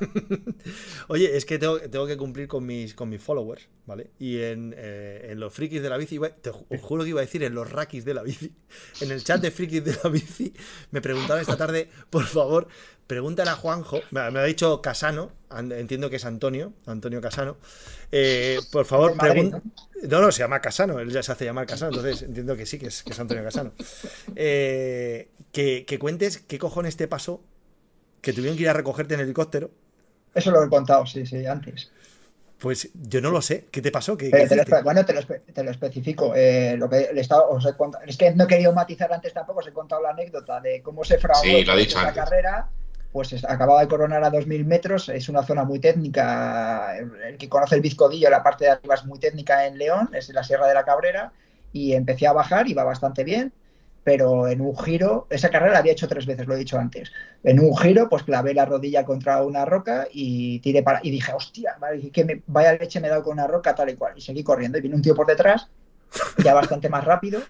Oye, 1.08 1.36
es 1.36 1.44
que 1.44 1.58
tengo, 1.58 2.06
que 2.06 2.16
cumplir 2.16 2.48
con 2.48 2.64
mis, 2.66 2.94
con 2.94 3.08
mis 3.08 3.22
followers, 3.22 3.68
¿vale? 3.86 4.10
Y 4.18 4.40
en, 4.40 4.74
eh, 4.76 5.34
los 5.36 5.52
frikis 5.52 5.82
de 5.82 5.88
la 5.88 5.96
bici, 5.96 6.18
te 6.40 6.50
os 6.50 6.80
juro 6.80 7.04
que 7.04 7.10
iba 7.10 7.20
a 7.20 7.24
decir 7.24 7.42
en 7.42 7.54
los 7.54 7.70
rakis 7.70 8.04
de 8.04 8.14
la 8.14 8.22
bici, 8.22 8.52
en 9.00 9.10
el 9.10 9.22
chat 9.22 9.40
de 9.40 9.50
frikis 9.50 9.84
de 9.84 9.96
la 10.02 10.10
bici, 10.10 10.52
me 10.90 11.00
preguntaron 11.00 11.40
esta 11.40 11.56
tarde, 11.56 11.88
por 12.10 12.24
favor, 12.24 12.68
pregúntale 13.06 13.50
a 13.50 13.56
Juanjo, 13.56 14.00
me, 14.10 14.20
ha 14.20 14.44
dicho 14.44 14.80
Casano, 14.80 15.32
entiendo 15.50 16.10
que 16.10 16.16
es 16.16 16.24
Antonio, 16.24 16.72
Antonio 16.86 17.20
Casano, 17.20 17.56
eh, 18.12 18.60
por 18.70 18.86
favor, 18.86 19.16
pregunta. 19.16 19.62
No, 20.08 20.20
no, 20.20 20.30
se 20.32 20.40
llama 20.40 20.60
Casano, 20.60 21.00
él 21.00 21.10
ya 21.10 21.22
se 21.22 21.32
hace 21.32 21.44
llamar 21.44 21.66
Casano, 21.66 21.96
entonces 21.96 22.22
entiendo 22.22 22.56
que 22.56 22.66
sí, 22.66 22.78
que 22.78 22.88
es, 22.88 23.18
Antonio 23.18 23.42
Casano. 23.42 23.72
Eh, 24.36 25.30
que, 25.52 25.84
que 25.86 25.98
cuentes 25.98 26.38
qué 26.38 26.58
cojones 26.58 26.96
te 26.96 27.08
pasó 27.08 27.42
que 28.24 28.32
tuvieron 28.32 28.56
que 28.56 28.62
ir 28.62 28.68
a 28.70 28.72
recogerte 28.72 29.14
en 29.14 29.20
helicóptero 29.20 29.70
eso 30.34 30.50
lo 30.50 30.64
he 30.64 30.68
contado, 30.68 31.06
sí, 31.06 31.24
sí, 31.26 31.46
antes. 31.46 31.90
Pues 32.58 32.88
yo 32.94 33.20
no 33.20 33.30
lo 33.30 33.42
sé. 33.42 33.66
¿Qué 33.70 33.82
te 33.82 33.90
pasó? 33.90 34.16
¿Qué, 34.16 34.30
bueno, 34.82 35.04
te 35.04 35.12
lo, 35.62 35.70
especifico. 35.70 36.32
Eh, 36.34 36.76
lo 36.78 36.88
que 36.88 37.10
le 37.12 37.20
estaba, 37.20 37.46
os 37.48 37.66
he 37.66 37.74
es 38.06 38.16
que 38.16 38.30
no 38.32 38.44
he 38.44 38.46
querido 38.46 38.72
matizar 38.72 39.12
antes 39.12 39.34
tampoco, 39.34 39.60
os 39.60 39.66
he 39.66 39.72
contado 39.72 40.00
la 40.02 40.10
anécdota 40.10 40.60
de 40.60 40.80
cómo 40.80 41.04
se 41.04 41.18
fraguó 41.18 41.44
la 41.44 42.14
carrera. 42.14 42.68
Pues 43.12 43.44
acababa 43.44 43.80
de 43.80 43.88
coronar 43.88 44.24
a 44.24 44.32
2.000 44.32 44.64
metros, 44.64 45.08
es 45.08 45.28
una 45.28 45.44
zona 45.44 45.64
muy 45.64 45.78
técnica. 45.78 46.96
El 46.96 47.36
que 47.36 47.48
conoce 47.48 47.76
el 47.76 47.80
Vizcodillo, 47.80 48.30
la 48.30 48.42
parte 48.42 48.64
de 48.64 48.70
arriba 48.72 48.94
es 48.94 49.04
muy 49.04 49.18
técnica 49.18 49.66
en 49.66 49.78
León, 49.78 50.10
es 50.12 50.30
la 50.30 50.42
Sierra 50.42 50.66
de 50.66 50.74
la 50.74 50.84
Cabrera. 50.84 51.32
Y 51.72 51.92
empecé 51.92 52.26
a 52.26 52.32
bajar, 52.32 52.66
iba 52.66 52.82
bastante 52.82 53.24
bien 53.24 53.52
pero 54.04 54.46
en 54.46 54.60
un 54.60 54.76
giro, 54.76 55.26
esa 55.30 55.48
carrera 55.48 55.72
la 55.72 55.78
había 55.78 55.92
hecho 55.92 56.06
tres 56.06 56.26
veces, 56.26 56.46
lo 56.46 56.54
he 56.54 56.58
dicho 56.58 56.78
antes. 56.78 57.10
En 57.42 57.58
un 57.58 57.74
giro, 57.76 58.08
pues 58.08 58.22
clavé 58.22 58.52
la 58.52 58.66
rodilla 58.66 59.04
contra 59.04 59.42
una 59.42 59.64
roca 59.64 60.06
y 60.12 60.60
tiré 60.60 60.82
para. 60.82 61.00
Y 61.02 61.10
dije, 61.10 61.32
hostia, 61.32 61.76
vale, 61.80 62.10
que 62.10 62.24
me, 62.24 62.42
vaya 62.46 62.74
leche 62.74 63.00
me 63.00 63.06
he 63.06 63.10
dado 63.10 63.22
con 63.22 63.32
una 63.32 63.46
roca, 63.46 63.74
tal 63.74 63.88
y 63.88 63.96
cual. 63.96 64.12
Y 64.16 64.20
seguí 64.20 64.44
corriendo. 64.44 64.76
Y 64.76 64.82
vino 64.82 64.96
un 64.96 65.02
tío 65.02 65.14
por 65.14 65.26
detrás, 65.26 65.68
ya 66.44 66.52
bastante 66.52 66.90
más 66.90 67.04
rápido, 67.04 67.40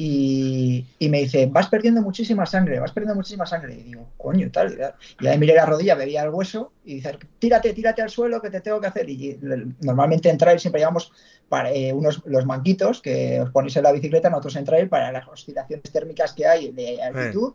y, 0.00 0.86
me 1.00 1.18
dice, 1.18 1.46
vas 1.46 1.68
perdiendo 1.68 2.00
muchísima 2.00 2.46
sangre, 2.46 2.78
vas 2.78 2.92
perdiendo 2.92 3.16
muchísima 3.16 3.44
sangre. 3.44 3.74
Y 3.74 3.82
digo, 3.82 4.06
coño, 4.16 4.48
tal. 4.52 4.94
Y 5.18 5.26
ahí 5.26 5.36
miré 5.38 5.54
la 5.54 5.66
rodilla, 5.66 5.96
veía 5.96 6.22
el 6.22 6.30
hueso 6.30 6.70
y 6.84 6.94
dice, 6.94 7.18
tírate, 7.40 7.72
tírate 7.72 8.00
al 8.00 8.08
suelo 8.08 8.40
que 8.40 8.48
te 8.48 8.60
tengo 8.60 8.80
que 8.80 8.86
hacer. 8.86 9.10
Y 9.10 9.36
normalmente 9.80 10.30
en 10.30 10.38
trail 10.38 10.60
siempre 10.60 10.80
llevamos 10.80 11.12
para, 11.48 11.72
eh, 11.72 11.92
unos, 11.92 12.22
los 12.26 12.46
manquitos 12.46 13.02
que 13.02 13.40
os 13.40 13.50
ponéis 13.50 13.76
en 13.76 13.82
la 13.82 13.90
bicicleta, 13.90 14.30
nosotros 14.30 14.54
en 14.54 14.64
trail 14.66 14.88
para 14.88 15.10
las 15.10 15.26
oscilaciones 15.26 15.90
térmicas 15.90 16.32
que 16.32 16.46
hay 16.46 16.70
de 16.70 17.02
altitud. 17.02 17.54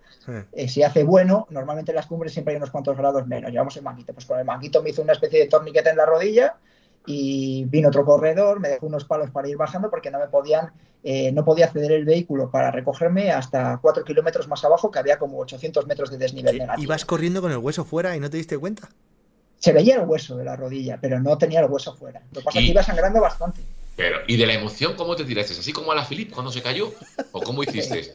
Eh, 0.51 0.67
si 0.67 0.83
hace 0.83 1.03
bueno, 1.05 1.47
normalmente 1.49 1.91
en 1.91 1.95
las 1.95 2.07
cumbres 2.07 2.33
siempre 2.33 2.51
hay 2.51 2.57
unos 2.57 2.71
cuantos 2.71 2.97
grados 2.97 3.25
menos. 3.25 3.51
Llevamos 3.51 3.77
el 3.77 3.83
manquito. 3.83 4.13
Pues 4.13 4.25
con 4.25 4.37
el 4.37 4.45
manquito 4.45 4.83
me 4.83 4.89
hizo 4.89 5.01
una 5.01 5.13
especie 5.13 5.39
de 5.39 5.47
torniquete 5.47 5.91
en 5.91 5.97
la 5.97 6.05
rodilla 6.05 6.57
y 7.05 7.65
vino 7.65 7.89
otro 7.89 8.05
corredor, 8.05 8.59
me 8.59 8.69
dejó 8.69 8.87
unos 8.87 9.05
palos 9.05 9.29
para 9.31 9.47
ir 9.47 9.57
bajando 9.57 9.89
porque 9.89 10.11
no 10.11 10.19
me 10.19 10.27
podían, 10.27 10.71
eh, 11.03 11.31
no 11.31 11.43
podía 11.43 11.65
acceder 11.65 11.91
el 11.91 12.05
vehículo 12.05 12.49
para 12.49 12.71
recogerme 12.71 13.31
hasta 13.31 13.77
4 13.81 14.03
kilómetros 14.03 14.47
más 14.47 14.63
abajo, 14.63 14.89
que 14.89 14.99
había 14.99 15.19
como 15.19 15.39
800 15.39 15.85
metros 15.87 16.11
de 16.11 16.17
desnivel 16.17 16.57
negativo. 16.57 16.83
¿Ibas 16.83 17.05
corriendo 17.05 17.41
con 17.41 17.51
el 17.51 17.57
hueso 17.57 17.83
fuera 17.83 18.15
y 18.15 18.19
no 18.19 18.29
te 18.29 18.37
diste 18.37 18.57
cuenta? 18.57 18.89
Se 19.57 19.71
veía 19.71 19.95
el 19.95 20.07
hueso 20.07 20.37
de 20.37 20.45
la 20.45 20.55
rodilla, 20.55 20.97
pero 21.01 21.19
no 21.19 21.37
tenía 21.37 21.61
el 21.61 21.69
hueso 21.69 21.95
fuera. 21.95 22.21
Lo 22.31 22.39
que 22.39 22.45
pasa 22.45 22.59
es 22.59 22.65
que 22.65 22.71
iba 22.71 22.83
sangrando 22.83 23.21
bastante. 23.21 23.61
Pero, 23.95 24.21
¿y 24.27 24.37
de 24.37 24.47
la 24.47 24.53
emoción 24.53 24.95
cómo 24.95 25.15
te 25.15 25.23
tiraste? 25.23 25.53
¿Así 25.53 25.71
como 25.71 25.91
a 25.91 25.95
la 25.95 26.03
Philip 26.03 26.31
cuando 26.31 26.51
se 26.51 26.63
cayó? 26.63 26.91
¿O 27.31 27.41
cómo 27.41 27.61
hiciste? 27.63 28.11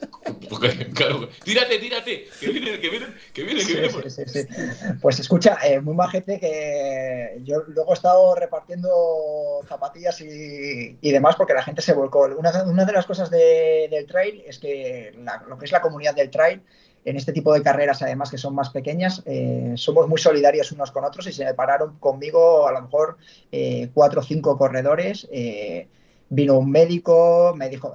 claro, 0.93 1.29
tírate, 1.43 1.79
tírate, 1.79 2.27
que 2.39 2.49
viene, 2.49 2.79
que 2.79 2.89
viene, 2.89 3.05
que 3.33 3.43
viene, 3.43 3.65
que 3.65 3.73
viene. 3.73 4.97
pues 5.01 5.19
escucha, 5.19 5.57
eh, 5.63 5.79
muy 5.79 5.95
majete 5.95 6.39
que 6.39 7.39
yo 7.43 7.63
luego 7.67 7.91
he 7.91 7.93
estado 7.93 8.35
repartiendo 8.35 9.61
zapatillas 9.69 10.19
y, 10.21 11.11
demás 11.11 11.35
porque 11.37 11.53
la 11.53 11.63
gente 11.63 11.81
se 11.81 11.93
volcó. 11.93 12.25
Una, 12.25 12.63
una 12.63 12.83
de 12.83 12.93
las 12.93 13.05
cosas 13.05 13.29
del 13.29 14.05
trail 14.05 14.43
es 14.45 14.59
que 14.59 15.13
lo 15.47 15.57
que 15.57 15.65
es 15.65 15.71
la 15.71 15.81
comunidad 15.81 16.13
del 16.13 16.29
trail 16.29 16.61
en 17.05 17.15
este 17.15 17.31
tipo 17.31 17.53
de 17.53 17.61
carreras, 17.61 18.01
además 18.01 18.29
que 18.29 18.37
son 18.37 18.55
más 18.55 18.69
pequeñas, 18.69 19.23
eh, 19.25 19.73
somos 19.75 20.07
muy 20.07 20.19
solidarios 20.19 20.71
unos 20.71 20.91
con 20.91 21.03
otros 21.03 21.27
y 21.27 21.31
se 21.31 21.53
pararon 21.53 21.97
conmigo 21.99 22.67
a 22.67 22.71
lo 22.71 22.81
mejor 22.81 23.17
eh, 23.51 23.89
cuatro 23.93 24.21
o 24.21 24.23
cinco 24.23 24.57
corredores. 24.57 25.27
Eh, 25.31 25.87
vino 26.31 26.59
un 26.59 26.69
médico, 26.69 27.55
me 27.57 27.69
dijo, 27.69 27.91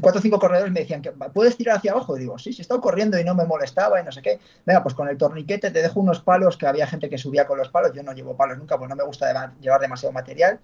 cuatro 0.00 0.18
o 0.18 0.22
cinco 0.22 0.38
corredores 0.38 0.72
me 0.72 0.80
decían, 0.80 1.02
que 1.02 1.12
¿puedes 1.12 1.56
tirar 1.56 1.76
hacia 1.76 1.92
abajo? 1.92 2.16
Y 2.16 2.20
digo, 2.20 2.38
sí, 2.38 2.54
he 2.56 2.62
estado 2.62 2.80
corriendo 2.80 3.18
y 3.18 3.24
no 3.24 3.34
me 3.34 3.44
molestaba 3.44 4.00
y 4.00 4.04
no 4.04 4.10
sé 4.10 4.22
qué. 4.22 4.38
Venga, 4.64 4.82
pues 4.82 4.94
con 4.94 5.06
el 5.08 5.18
torniquete 5.18 5.70
te 5.70 5.82
dejo 5.82 6.00
unos 6.00 6.20
palos, 6.20 6.56
que 6.56 6.66
había 6.66 6.86
gente 6.86 7.10
que 7.10 7.18
subía 7.18 7.46
con 7.46 7.58
los 7.58 7.68
palos, 7.68 7.92
yo 7.94 8.02
no 8.02 8.14
llevo 8.14 8.36
palos 8.36 8.56
nunca, 8.56 8.78
pues 8.78 8.88
no 8.88 8.96
me 8.96 9.04
gusta 9.04 9.52
llevar 9.60 9.80
demasiado 9.82 10.12
material. 10.12 10.60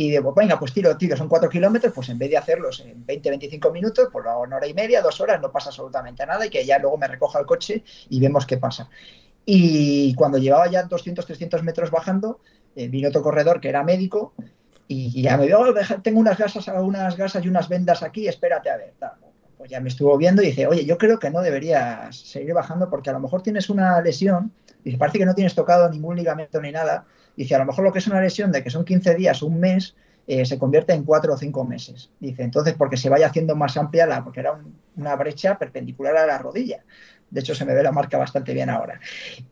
Y 0.00 0.10
digo, 0.12 0.32
venga, 0.32 0.56
pues 0.60 0.72
tiro, 0.72 0.96
tiro, 0.96 1.16
son 1.16 1.26
cuatro 1.26 1.50
kilómetros, 1.50 1.92
pues 1.92 2.08
en 2.08 2.18
vez 2.18 2.30
de 2.30 2.36
hacerlos 2.36 2.78
en 2.86 3.04
20, 3.04 3.30
25 3.30 3.72
minutos, 3.72 4.08
pues 4.12 4.24
lo 4.24 4.42
una 4.42 4.54
hora 4.54 4.68
y 4.68 4.72
media, 4.72 5.02
dos 5.02 5.20
horas, 5.20 5.40
no 5.40 5.50
pasa 5.50 5.70
absolutamente 5.70 6.24
nada 6.24 6.46
y 6.46 6.50
que 6.50 6.64
ya 6.64 6.78
luego 6.78 6.96
me 6.96 7.08
recoja 7.08 7.40
el 7.40 7.46
coche 7.46 7.82
y 8.08 8.20
vemos 8.20 8.46
qué 8.46 8.58
pasa. 8.58 8.88
Y 9.44 10.14
cuando 10.14 10.38
llevaba 10.38 10.70
ya 10.70 10.84
200, 10.84 11.26
300 11.26 11.64
metros 11.64 11.90
bajando, 11.90 12.38
eh, 12.76 12.86
vino 12.86 13.08
otro 13.08 13.22
corredor 13.22 13.60
que 13.60 13.70
era 13.70 13.82
médico 13.82 14.34
y, 14.86 15.20
ya 15.20 15.36
me 15.36 15.46
dijo, 15.46 15.62
oh, 15.62 16.00
tengo 16.00 16.20
unas 16.20 16.38
gasas, 16.38 16.68
unas 16.68 17.16
gasas 17.16 17.44
y 17.44 17.48
unas 17.48 17.68
vendas 17.68 18.04
aquí, 18.04 18.28
espérate 18.28 18.70
a 18.70 18.76
ver. 18.76 18.94
Pues 19.56 19.68
ya 19.68 19.80
me 19.80 19.88
estuvo 19.88 20.16
viendo 20.16 20.42
y 20.42 20.46
dice, 20.46 20.68
oye, 20.68 20.84
yo 20.84 20.96
creo 20.96 21.18
que 21.18 21.30
no 21.30 21.40
deberías 21.40 22.16
seguir 22.16 22.54
bajando 22.54 22.88
porque 22.88 23.10
a 23.10 23.14
lo 23.14 23.18
mejor 23.18 23.42
tienes 23.42 23.68
una 23.68 24.00
lesión, 24.00 24.52
y 24.84 24.96
parece 24.96 25.18
que 25.18 25.26
no 25.26 25.34
tienes 25.34 25.56
tocado 25.56 25.90
ningún 25.90 26.14
ligamento 26.14 26.60
ni 26.60 26.70
nada, 26.70 27.04
Dice, 27.38 27.54
a 27.54 27.58
lo 27.58 27.66
mejor 27.66 27.84
lo 27.84 27.92
que 27.92 28.00
es 28.00 28.06
una 28.08 28.20
lesión 28.20 28.50
de 28.50 28.64
que 28.64 28.68
son 28.68 28.84
15 28.84 29.14
días, 29.14 29.42
un 29.42 29.60
mes, 29.60 29.94
eh, 30.26 30.44
se 30.44 30.58
convierte 30.58 30.92
en 30.92 31.04
4 31.04 31.34
o 31.34 31.36
5 31.36 31.64
meses. 31.64 32.10
Dice, 32.18 32.42
entonces, 32.42 32.74
porque 32.76 32.96
se 32.96 33.08
vaya 33.08 33.28
haciendo 33.28 33.54
más 33.54 33.76
amplia, 33.76 34.06
la, 34.06 34.24
porque 34.24 34.40
era 34.40 34.58
una 34.96 35.14
brecha 35.14 35.56
perpendicular 35.56 36.16
a 36.16 36.26
la 36.26 36.38
rodilla. 36.38 36.82
De 37.30 37.38
hecho, 37.38 37.54
se 37.54 37.64
me 37.64 37.74
ve 37.74 37.84
la 37.84 37.92
marca 37.92 38.18
bastante 38.18 38.52
bien 38.52 38.70
ahora. 38.70 38.98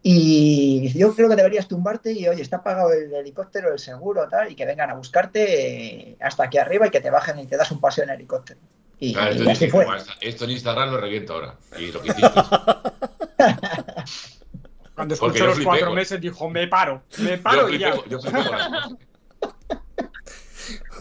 Y 0.03 0.81
dice, 0.81 0.99
yo 0.99 1.15
creo 1.15 1.29
que 1.29 1.37
deberías 1.37 1.69
tumbarte 1.69 2.11
y, 2.11 2.27
oye, 2.27 2.43
está 2.43 2.65
pagado 2.65 2.93
el 2.93 3.15
helicóptero, 3.15 3.73
el 3.73 3.79
seguro, 3.79 4.27
tal, 4.29 4.51
y 4.51 4.57
que 4.57 4.67
vengan 4.67 4.91
a 4.91 4.95
buscarte 4.95 6.11
eh, 6.11 6.17
hasta 6.21 6.43
aquí 6.43 6.59
arriba 6.59 6.89
y 6.89 6.91
que 6.91 7.01
te 7.01 7.11
bajen 7.11 7.39
y 7.39 7.47
te 7.47 7.57
das 7.57 7.71
un 7.71 7.79
paseo 7.79 8.03
en 8.03 8.11
helicóptero. 8.11 8.59
Y, 8.99 9.17
así 9.17 9.71
fue. 9.71 9.87
Esto 10.21 10.45
en 10.45 10.51
Instagram 10.51 10.91
lo 10.91 11.01
reviento 11.01 11.35
ahora. 11.35 11.55
Y 11.79 11.93
lo 11.93 12.03
que 12.03 12.09
hiciste. 12.09 12.27
Cuando 14.97 15.15
escuchó 15.15 15.47
los 15.47 15.61
cuatro 15.61 15.93
meses 15.93 16.21
dijo, 16.21 16.49
me 16.49 16.67
paro, 16.67 17.03
me 17.19 17.37
paro 17.37 17.69
y 17.69 17.79
ya. 17.79 17.95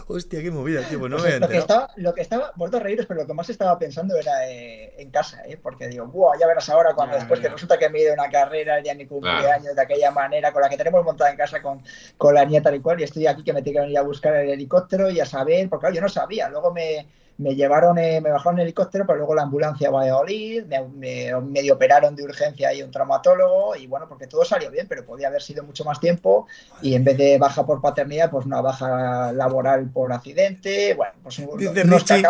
Hostia, 0.08 0.40
qué 0.40 0.50
movida, 0.52 0.82
tío. 0.82 1.00
Pues 1.00 1.10
no 1.10 1.18
me 1.18 1.40
lo, 1.40 1.48
que 1.48 1.56
estaba, 1.56 1.90
lo 1.96 2.14
que 2.14 2.20
estaba, 2.20 2.52
vuelto 2.54 2.76
a 2.76 2.80
reíros, 2.80 3.06
pero 3.06 3.22
lo 3.22 3.26
que 3.26 3.34
más 3.34 3.50
estaba 3.50 3.76
pensando 3.78 4.14
era 4.16 4.48
eh, 4.48 4.94
en 4.98 5.10
casa, 5.10 5.42
¿eh? 5.46 5.58
porque 5.60 5.88
digo, 5.88 6.06
Buah, 6.06 6.38
ya 6.38 6.46
verás 6.46 6.68
ahora 6.68 6.94
cuando 6.94 7.16
después 7.16 7.40
que 7.40 7.48
resulta 7.48 7.76
que 7.76 7.88
me 7.88 8.02
ido 8.02 8.12
una 8.12 8.28
carrera 8.28 8.80
de 8.80 8.94
mi 8.94 9.06
cumpleaños 9.06 9.74
de 9.74 9.82
aquella 9.82 10.12
manera, 10.12 10.52
con 10.52 10.62
la 10.62 10.68
que 10.68 10.76
tenemos 10.76 11.02
montada 11.02 11.30
en 11.30 11.36
casa 11.36 11.60
con, 11.60 11.82
con 12.16 12.34
la 12.34 12.44
nieta 12.44 12.72
y 12.72 12.80
cual, 12.80 13.00
y 13.00 13.04
estoy 13.04 13.26
aquí 13.26 13.42
que 13.42 13.52
me 13.52 13.62
tengo 13.62 13.78
que 13.78 13.80
venir 13.80 13.98
a 13.98 14.02
buscar 14.02 14.36
el 14.36 14.50
helicóptero 14.50 15.10
y 15.10 15.18
a 15.18 15.26
saber, 15.26 15.68
porque 15.68 15.84
claro, 15.84 15.94
yo 15.96 16.02
no 16.02 16.08
sabía, 16.08 16.48
luego 16.50 16.72
me 16.72 17.06
me 17.38 17.54
llevaron, 17.54 17.98
eh, 17.98 18.20
me 18.20 18.30
bajaron 18.30 18.58
en 18.58 18.64
helicóptero, 18.64 19.04
pero 19.06 19.18
luego 19.18 19.34
la 19.34 19.42
ambulancia 19.42 19.88
a 19.88 19.90
Valladolid, 19.90 20.64
me, 20.64 21.32
medio 21.42 21.74
operaron 21.74 22.16
de 22.16 22.24
urgencia 22.24 22.72
y 22.72 22.82
un 22.82 22.90
traumatólogo, 22.90 23.76
y 23.76 23.86
bueno, 23.86 24.08
porque 24.08 24.26
todo 24.26 24.44
salió 24.44 24.70
bien, 24.70 24.86
pero 24.88 25.04
podía 25.04 25.28
haber 25.28 25.42
sido 25.42 25.62
mucho 25.62 25.84
más 25.84 26.00
tiempo, 26.00 26.46
y 26.80 26.94
en 26.94 27.04
vez 27.04 27.18
de 27.18 27.38
baja 27.38 27.66
por 27.66 27.80
paternidad, 27.80 28.30
pues 28.30 28.46
una 28.46 28.60
baja 28.60 29.32
laboral 29.32 29.90
por 29.90 30.12
accidente, 30.12 30.94
bueno, 30.94 31.12
pues 31.22 31.36
dice 31.58 31.82
Richie, 31.82 32.22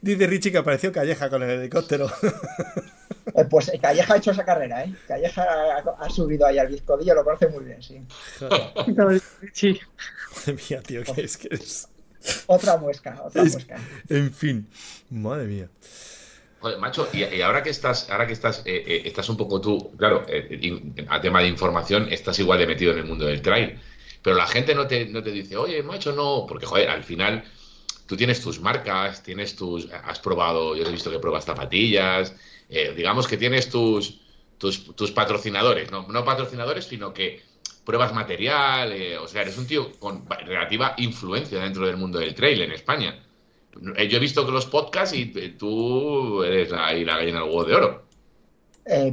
Dice 0.00 0.26
Richie 0.26 0.52
que 0.52 0.58
apareció 0.58 0.92
Calleja 0.92 1.30
con 1.30 1.42
el 1.42 1.50
helicóptero. 1.50 2.08
Eh, 3.34 3.44
pues 3.48 3.68
eh, 3.68 3.78
Calleja 3.80 4.14
ha 4.14 4.16
hecho 4.16 4.32
esa 4.32 4.44
carrera, 4.44 4.84
¿eh? 4.84 4.92
Calleja 5.06 5.44
ha, 5.98 6.10
subido 6.10 6.44
ahí 6.44 6.58
al 6.58 6.66
bizcodillo, 6.68 7.14
lo 7.14 7.24
conoce 7.24 7.48
muy 7.48 7.64
bien, 7.64 7.82
sí. 7.82 8.04
sí. 9.52 9.80
Madre 10.46 10.58
mía, 10.68 10.82
tío, 10.82 11.02
¿qué 11.14 11.22
es 11.22 11.36
que 11.36 11.48
es? 11.54 11.88
Otra 12.46 12.76
muesca, 12.76 13.20
otra 13.24 13.44
muesca. 13.44 13.76
En 14.08 14.32
fin, 14.32 14.68
madre 15.10 15.46
mía. 15.46 15.68
Joder, 16.62 16.78
macho, 16.78 17.08
y, 17.12 17.40
ahora 17.40 17.60
que 17.62 17.70
estás, 17.70 18.08
ahora 18.08 18.24
que 18.24 18.34
estás, 18.34 18.62
eh, 18.64 18.84
eh, 18.86 19.02
estás 19.04 19.28
un 19.28 19.36
poco 19.36 19.60
tú, 19.60 19.90
claro, 19.96 20.24
eh, 20.28 20.80
a 21.08 21.20
tema 21.20 21.40
de 21.40 21.48
información, 21.48 22.06
estás 22.08 22.38
igual 22.38 22.60
de 22.60 22.68
metido 22.68 22.92
en 22.92 22.98
el 22.98 23.04
mundo 23.04 23.24
del 23.24 23.42
trail. 23.42 23.80
Pero 24.22 24.36
la 24.36 24.46
gente 24.46 24.72
no 24.72 24.86
te, 24.86 25.06
no 25.06 25.24
te 25.24 25.32
dice, 25.32 25.56
oye, 25.56 25.82
macho, 25.82 26.12
no, 26.12 26.46
porque 26.48 26.64
joder, 26.64 26.88
al 26.88 27.02
final 27.02 27.42
tú 28.06 28.16
tienes 28.16 28.40
tus 28.40 28.60
marcas, 28.60 29.24
tienes 29.24 29.56
tus, 29.56 29.88
has 29.90 30.20
probado, 30.20 30.76
yo 30.76 30.86
he 30.86 30.92
visto 30.92 31.10
que 31.10 31.18
pruebas 31.18 31.44
zapatillas, 31.44 32.32
digamos 32.96 33.26
que 33.26 33.36
tienes 33.36 33.68
tus, 33.68 34.20
tus, 34.56 34.94
tus 34.94 35.10
patrocinadores, 35.10 35.90
¿no? 35.90 36.06
no 36.08 36.24
patrocinadores, 36.24 36.84
sino 36.84 37.12
que 37.12 37.42
pruebas 37.84 38.12
material, 38.12 38.92
eh, 38.92 39.18
o 39.18 39.26
sea, 39.26 39.42
eres 39.42 39.58
un 39.58 39.66
tío 39.66 39.92
con 39.98 40.24
relativa 40.28 40.94
influencia 40.98 41.60
dentro 41.60 41.86
del 41.86 41.96
mundo 41.96 42.18
del 42.18 42.34
trail 42.34 42.62
en 42.62 42.72
España. 42.72 43.22
Eh, 43.96 44.08
yo 44.08 44.18
he 44.18 44.20
visto 44.20 44.44
que 44.44 44.52
los 44.52 44.66
podcasts 44.66 45.14
y 45.16 45.32
eh, 45.34 45.56
tú 45.58 46.42
eres 46.42 46.72
ahí 46.72 47.04
la 47.04 47.16
gallina 47.16 47.40
del 47.40 47.48
huevo 47.48 47.64
de 47.64 47.74
oro. 47.74 48.04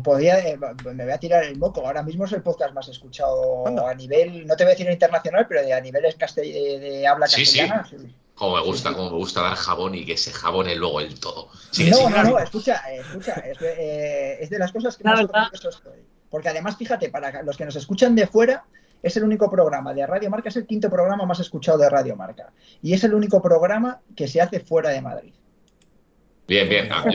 podía, 0.04 0.38
me 0.84 1.04
voy 1.04 1.14
a 1.14 1.18
tirar 1.18 1.44
el 1.46 1.58
moco. 1.58 1.86
Ahora 1.86 2.04
mismo 2.04 2.26
es 2.26 2.34
el 2.34 2.44
podcast 2.44 2.74
más 2.74 2.88
escuchado 2.90 3.66
a 3.88 3.94
nivel, 3.96 4.46
no 4.46 4.56
te 4.56 4.64
voy 4.64 4.72
a 4.72 4.76
decir 4.76 4.92
internacional, 4.92 5.46
pero 5.48 5.62
de, 5.62 5.74
a 5.74 5.82
nivel 5.82 6.04
de 6.04 7.08
habla 7.08 7.26
castellana. 7.26 7.88
Sí, 7.90 7.98
sí. 7.98 8.16
Como 8.36 8.56
me 8.56 8.64
gusta, 8.64 8.94
como 8.94 9.12
me 9.12 9.18
gusta 9.18 9.42
dar 9.42 9.56
jabón 9.56 9.96
y 9.96 10.06
que 10.06 10.16
se 10.16 10.32
jabone 10.32 10.74
luego 10.76 11.02
el 11.02 11.20
todo. 11.20 11.50
no, 11.78 12.10
no, 12.10 12.24
no, 12.24 12.40
escucha, 12.40 12.82
escucha, 12.94 13.34
es, 13.34 13.58
es, 13.62 14.50
de 14.50 14.60
las 14.60 14.72
cosas 14.72 14.96
que 14.96 15.04
más 15.04 15.20
estoy. 15.20 16.06
Porque 16.30 16.50
además, 16.50 16.78
fíjate, 16.78 17.10
para 17.10 17.44
los 17.44 17.58
que 17.58 17.66
nos 17.66 17.76
escuchan 17.76 18.16
de 18.16 18.28
fuera, 18.28 18.66
es 19.02 19.16
el 19.18 19.24
único 19.24 19.50
programa 19.50 19.94
de 19.94 20.06
Radio 20.06 20.30
Marca, 20.30 20.50
es 20.50 20.56
el 20.58 20.66
quinto 20.66 20.90
programa 20.90 21.26
más 21.26 21.40
escuchado 21.40 21.78
de 21.78 21.90
Radio 21.90 22.16
Marca. 22.16 22.52
Y 22.82 22.94
es 22.94 23.04
el 23.04 23.14
único 23.14 23.42
programa 23.42 24.02
que 24.16 24.28
se 24.28 24.42
hace 24.42 24.60
fuera 24.60 24.90
de 24.90 25.02
Madrid. 25.02 25.34
Bien, 26.48 26.68
bien. 26.68 26.90
Ah, 26.92 27.06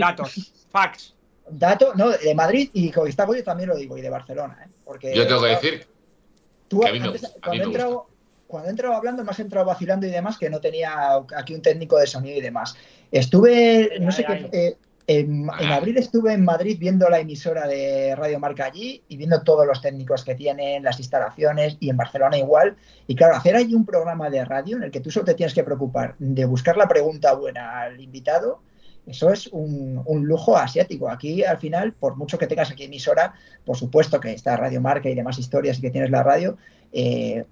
Datos, 0.00 0.52
facts. 0.70 1.14
Datos, 1.48 1.96
no, 1.96 2.10
de 2.10 2.34
Madrid 2.34 2.70
y 2.72 2.90
Covistago 2.90 3.34
yo 3.34 3.44
también 3.44 3.68
lo 3.68 3.76
digo, 3.76 3.98
y 3.98 4.00
de 4.00 4.08
Barcelona. 4.08 4.64
¿eh? 4.64 4.70
Porque, 4.84 5.14
yo 5.14 5.26
tengo 5.26 5.42
que 5.42 5.48
decir 5.48 5.86
tú, 6.68 6.80
cuando, 6.80 7.12
he 7.52 7.56
entrado, 7.62 8.06
cuando 8.46 8.94
hablando, 8.94 9.24
me 9.24 9.30
has 9.30 9.40
entrado 9.40 9.66
vacilando 9.66 10.06
y 10.06 10.10
demás, 10.10 10.38
que 10.38 10.48
no 10.48 10.60
tenía 10.60 11.20
aquí 11.36 11.54
un 11.54 11.60
técnico 11.60 11.98
de 11.98 12.06
sonido 12.06 12.38
y 12.38 12.40
demás. 12.40 12.76
Estuve, 13.10 13.98
no 14.00 14.12
sé 14.12 14.24
qué. 14.24 14.48
Eh, 14.52 14.76
en, 15.18 15.50
abril 15.50 15.96
estuve 15.98 16.32
en 16.32 16.44
Madrid 16.44 16.76
viendo 16.78 17.08
la 17.08 17.18
emisora 17.18 17.66
de 17.66 18.14
Radio 18.14 18.38
Marca 18.38 18.66
allí 18.66 19.02
y 19.08 19.16
viendo 19.16 19.42
todos 19.42 19.66
los 19.66 19.82
técnicos 19.82 20.24
que 20.24 20.36
tienen, 20.36 20.84
las 20.84 21.00
instalaciones 21.00 21.76
y 21.80 21.90
en 21.90 21.96
Barcelona 21.96 22.38
igual. 22.38 22.76
Y 23.08 23.16
claro, 23.16 23.34
hacer 23.34 23.56
allí 23.56 23.74
un 23.74 23.84
programa 23.84 24.30
de 24.30 24.44
radio 24.44 24.76
en 24.76 24.84
el 24.84 24.92
que 24.92 25.00
tú 25.00 25.10
solo 25.10 25.26
te 25.26 25.34
tienes 25.34 25.52
que 25.52 25.64
preocupar 25.64 26.14
de 26.20 26.44
buscar 26.44 26.76
la 26.76 26.86
pregunta 26.86 27.32
buena 27.34 27.80
al 27.80 28.00
invitado, 28.00 28.62
eso 29.04 29.32
es 29.32 29.48
un, 29.48 30.04
lujo 30.06 30.56
asiático. 30.56 31.10
Aquí 31.10 31.42
al 31.42 31.58
final, 31.58 31.92
por 31.92 32.14
mucho 32.16 32.38
que 32.38 32.46
tengas 32.46 32.70
aquí 32.70 32.84
emisora, 32.84 33.34
por 33.64 33.76
supuesto 33.76 34.20
que 34.20 34.32
está 34.32 34.56
Radio 34.56 34.80
Marca 34.80 35.08
y 35.08 35.16
demás 35.16 35.40
historias 35.40 35.78
y 35.78 35.80
que 35.80 35.90
tienes 35.90 36.10
la 36.10 36.22
radio, 36.22 36.56
eh, 36.92 37.44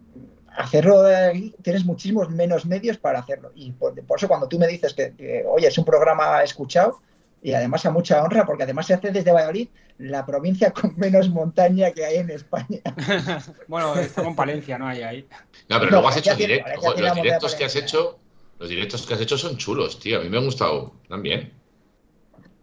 hacerlo 0.57 1.03
de 1.03 1.53
tienes 1.63 1.85
muchísimos 1.85 2.31
menos 2.31 2.67
medios 2.67 2.99
para 2.99 3.19
hacerlo. 3.19 3.51
Y 3.57 3.73
por, 3.73 3.95
eso 4.17 4.29
cuando 4.29 4.47
tú 4.47 4.61
me 4.61 4.69
dices 4.69 4.95
que, 4.95 5.45
oye, 5.49 5.67
es 5.67 5.77
un 5.77 5.85
programa 5.85 6.45
escuchado, 6.45 7.01
y 7.43 7.53
además 7.53 7.87
a 7.87 7.91
mucha 7.91 8.23
honra, 8.23 8.45
porque 8.45 8.65
además 8.65 8.87
se 8.87 8.95
hace 8.95 9.11
desde 9.11 9.33
Valladolid, 9.33 9.69
la 9.99 10.25
provincia 10.25 10.73
con 10.73 10.95
menos 10.97 11.29
montaña 11.31 11.91
que 11.93 12.05
hay 12.05 12.17
en 12.17 12.31
España. 12.31 12.81
bueno, 13.69 13.95
está 13.97 14.23
con 14.23 14.35
Palencia, 14.37 14.79
¿no? 14.79 14.87
Hay 14.87 15.03
ahí. 15.03 15.29
No, 15.69 15.79
pero 15.79 15.91
luego 15.91 16.09
has 16.09 16.17
hecho 16.17 16.35
directos. 16.35 16.99
Los 16.99 17.15
directos 17.15 17.55
que 17.55 17.65
has 17.65 17.77
hecho, 17.77 18.19
los 18.59 18.69
directos 18.69 19.07
que 19.07 19.15
has 19.15 19.21
hecho 19.21 19.39
son 19.39 19.57
chulos, 19.57 19.99
tío. 19.99 20.19
A 20.19 20.23
mí 20.23 20.29
me 20.29 20.39
han 20.39 20.45
gustado 20.45 20.95
también. 21.09 21.53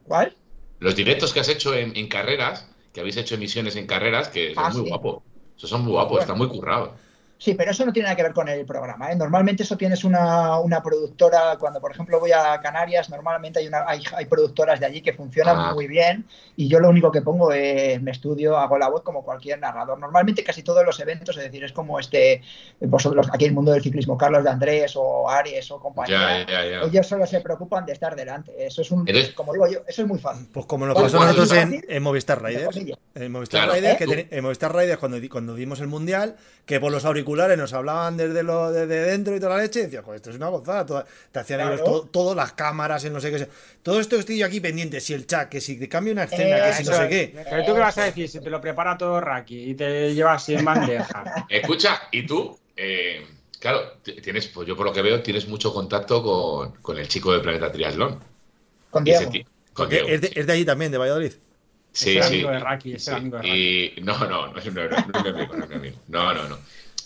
¿Cuál? 0.04 0.36
Los 0.80 0.96
directos 0.96 1.34
que 1.34 1.40
has 1.40 1.50
hecho 1.50 1.74
en, 1.74 2.08
carreras, 2.08 2.70
que 2.94 3.00
habéis 3.00 3.18
hecho 3.18 3.36
emisiones 3.36 3.76
en 3.76 3.88
carreras, 3.88 4.28
que 4.30 4.54
son 4.54 4.64
ah, 4.66 4.70
muy 4.70 4.90
guapos. 4.90 5.24
Esos 5.58 5.70
son 5.70 5.84
muy 5.84 5.94
guapos, 5.94 6.22
están 6.22 6.38
muy 6.38 6.48
currados. 6.48 6.92
Sí, 7.38 7.54
pero 7.54 7.72
eso 7.72 7.86
no 7.86 7.92
tiene 7.92 8.06
nada 8.06 8.16
que 8.16 8.24
ver 8.24 8.34
con 8.34 8.48
el 8.48 8.66
programa. 8.66 9.12
¿eh? 9.12 9.16
Normalmente 9.16 9.64
eso 9.64 9.76
tienes 9.76 10.06
una, 10.06 10.58
una, 10.60 10.82
productora, 10.82 11.58
cuando 11.60 11.82
por 11.82 11.92
ejemplo 11.92 12.20
voy 12.20 12.32
a 12.32 12.60
Canarias, 12.62 13.10
normalmente 13.10 13.60
hay, 13.60 13.68
una, 13.68 13.84
hay, 13.86 14.02
hay 14.16 14.26
productoras 14.26 14.80
de 14.80 14.86
allí 14.86 15.02
que 15.02 15.14
funcionan 15.14 15.58
ah. 15.58 15.74
muy 15.74 15.88
bien 15.88 16.26
y 16.56 16.70
yo 16.70 16.80
lo 16.80 16.90
único 16.90 17.12
que 17.12 17.22
pongo 17.22 17.52
es, 17.52 18.02
me 18.02 18.12
estudio, 18.12 18.58
hago 18.58 18.78
la 18.78 18.88
voz 18.88 19.02
como 19.04 19.24
cualquier 19.24 19.60
narrador. 19.60 20.00
Normalmente 20.00 20.46
casi 20.46 20.64
todos 20.64 20.86
los 20.86 20.98
eventos, 21.02 21.36
es 21.36 21.44
decir, 21.44 21.64
es 21.66 21.74
como 21.74 22.00
este, 22.00 22.42
vosotros 22.80 23.28
aquí 23.32 23.46
en 23.46 23.50
el 23.50 23.56
mundo 23.56 23.74
del 23.74 23.84
ciclismo, 23.84 24.18
Carlos 24.18 24.44
de 24.44 24.50
Andrés 24.50 24.94
o 24.96 25.30
Aries 25.30 25.70
o 25.72 25.80
compañía, 25.80 26.46
ellos 26.86 27.06
solo 27.06 27.28
se 27.28 27.42
preocupan 27.42 27.86
de 27.86 27.94
estar 27.94 28.16
delante. 28.16 28.66
Eso 28.66 28.82
es 28.82 28.92
un, 28.92 29.06
como 29.36 29.52
digo 29.52 29.68
yo, 29.68 29.80
eso 29.88 30.04
es 30.04 30.08
muy 30.08 30.20
fácil. 30.20 30.48
Pues 30.54 30.66
como 30.66 30.86
nos 30.86 30.96
pasó 30.96 31.20
nosotros 31.20 31.52
en, 31.52 32.02
Movistar 32.02 32.42
Riders. 32.42 32.78
En 33.14 33.32
Movistar 33.32 33.70
Riders, 33.70 33.98
que 33.98 34.28
en 34.32 34.44
Movistar 34.44 34.74
Riders 34.74 35.00
cuando, 35.00 35.18
cuando 35.30 35.56
dimos 35.56 35.82
el 35.82 35.88
Mundial, 35.88 36.38
que 36.66 36.80
por 36.80 36.92
los 36.92 37.04
auriculares 37.04 37.25
nos 37.58 37.74
hablaban 37.74 38.18
desde 38.18 38.44
lo 38.44 38.72
desde 38.72 39.02
dentro 39.06 39.36
y 39.36 39.40
toda 39.40 39.58
la 39.58 39.64
leche, 39.64 39.80
y 39.80 39.84
decía, 39.84 40.02
pues 40.02 40.18
esto 40.18 40.30
es 40.30 40.38
una 40.38 40.48
gozada. 40.48 41.06
te 41.32 41.40
hacían 41.40 41.62
ellos 41.62 42.12
todas 42.12 42.36
las 42.36 42.54
cámaras, 42.54 43.04
en 43.06 43.14
no 43.14 43.20
sé 43.20 43.32
qué. 43.32 43.48
Todo 43.84 44.00
esto 44.00 44.16
estoy 44.16 44.38
yo 44.38 44.46
aquí 44.46 44.60
pendiente, 44.60 45.02
si 45.02 45.14
el 45.14 45.28
chat, 45.28 45.50
que 45.50 45.62
si 45.62 45.78
te 45.78 45.90
cambia 45.90 46.14
una 46.14 46.24
escena, 46.24 46.66
que 46.66 46.74
si 46.74 46.84
no 46.84 46.96
sé 46.96 47.10
qué. 47.10 47.44
Pero 47.50 47.66
tú 47.66 47.74
qué 47.74 47.80
vas 47.80 47.98
a 47.98 48.06
decir, 48.06 48.30
si 48.30 48.40
te 48.40 48.50
lo 48.50 48.62
prepara 48.62 48.98
todo 48.98 49.20
Raki 49.20 49.72
y 49.72 49.74
te 49.76 50.14
llevas 50.14 50.44
así 50.44 50.56
en 50.56 50.66
bandeja. 50.66 51.46
Escucha, 51.50 52.04
¿y 52.12 52.26
tú? 52.26 52.58
Eh, 52.78 53.26
Claro, 53.66 53.98
tienes, 54.22 54.48
pues 54.50 54.68
yo 54.68 54.78
por 54.78 54.86
lo 54.86 54.94
que 54.94 55.02
veo, 55.02 55.24
tienes 55.24 55.48
mucho 55.48 55.74
contacto 55.74 56.22
con, 56.84 57.00
el 57.00 57.08
chico 57.08 57.32
del 57.32 57.42
Planeta 57.42 57.72
Triatlón. 57.72 58.20
Con 58.92 59.04
Diego. 59.04 59.32
Es, 60.08 60.22
de, 60.22 60.32
es, 60.36 60.46
de, 60.46 60.54
ahí 60.54 60.64
también, 60.64 60.92
de 60.92 61.00
Valladolid. 61.00 61.32
Sí, 61.92 62.22
sí. 62.22 62.44
De 62.44 62.60
Raki, 62.60 62.94
es 62.94 63.08
amigo 63.10 63.40
de 63.40 63.48
Y 63.48 64.02
no, 64.04 64.20
no, 64.28 64.54
no 64.54 64.60
es, 64.60 64.72
mi 64.72 64.82
amigo, 64.82 64.96
no 65.56 65.64
es 65.64 65.70
mi 65.70 65.76
amigo. 65.78 65.98
No, 66.10 66.32
no, 66.36 66.48
no. 66.48 66.60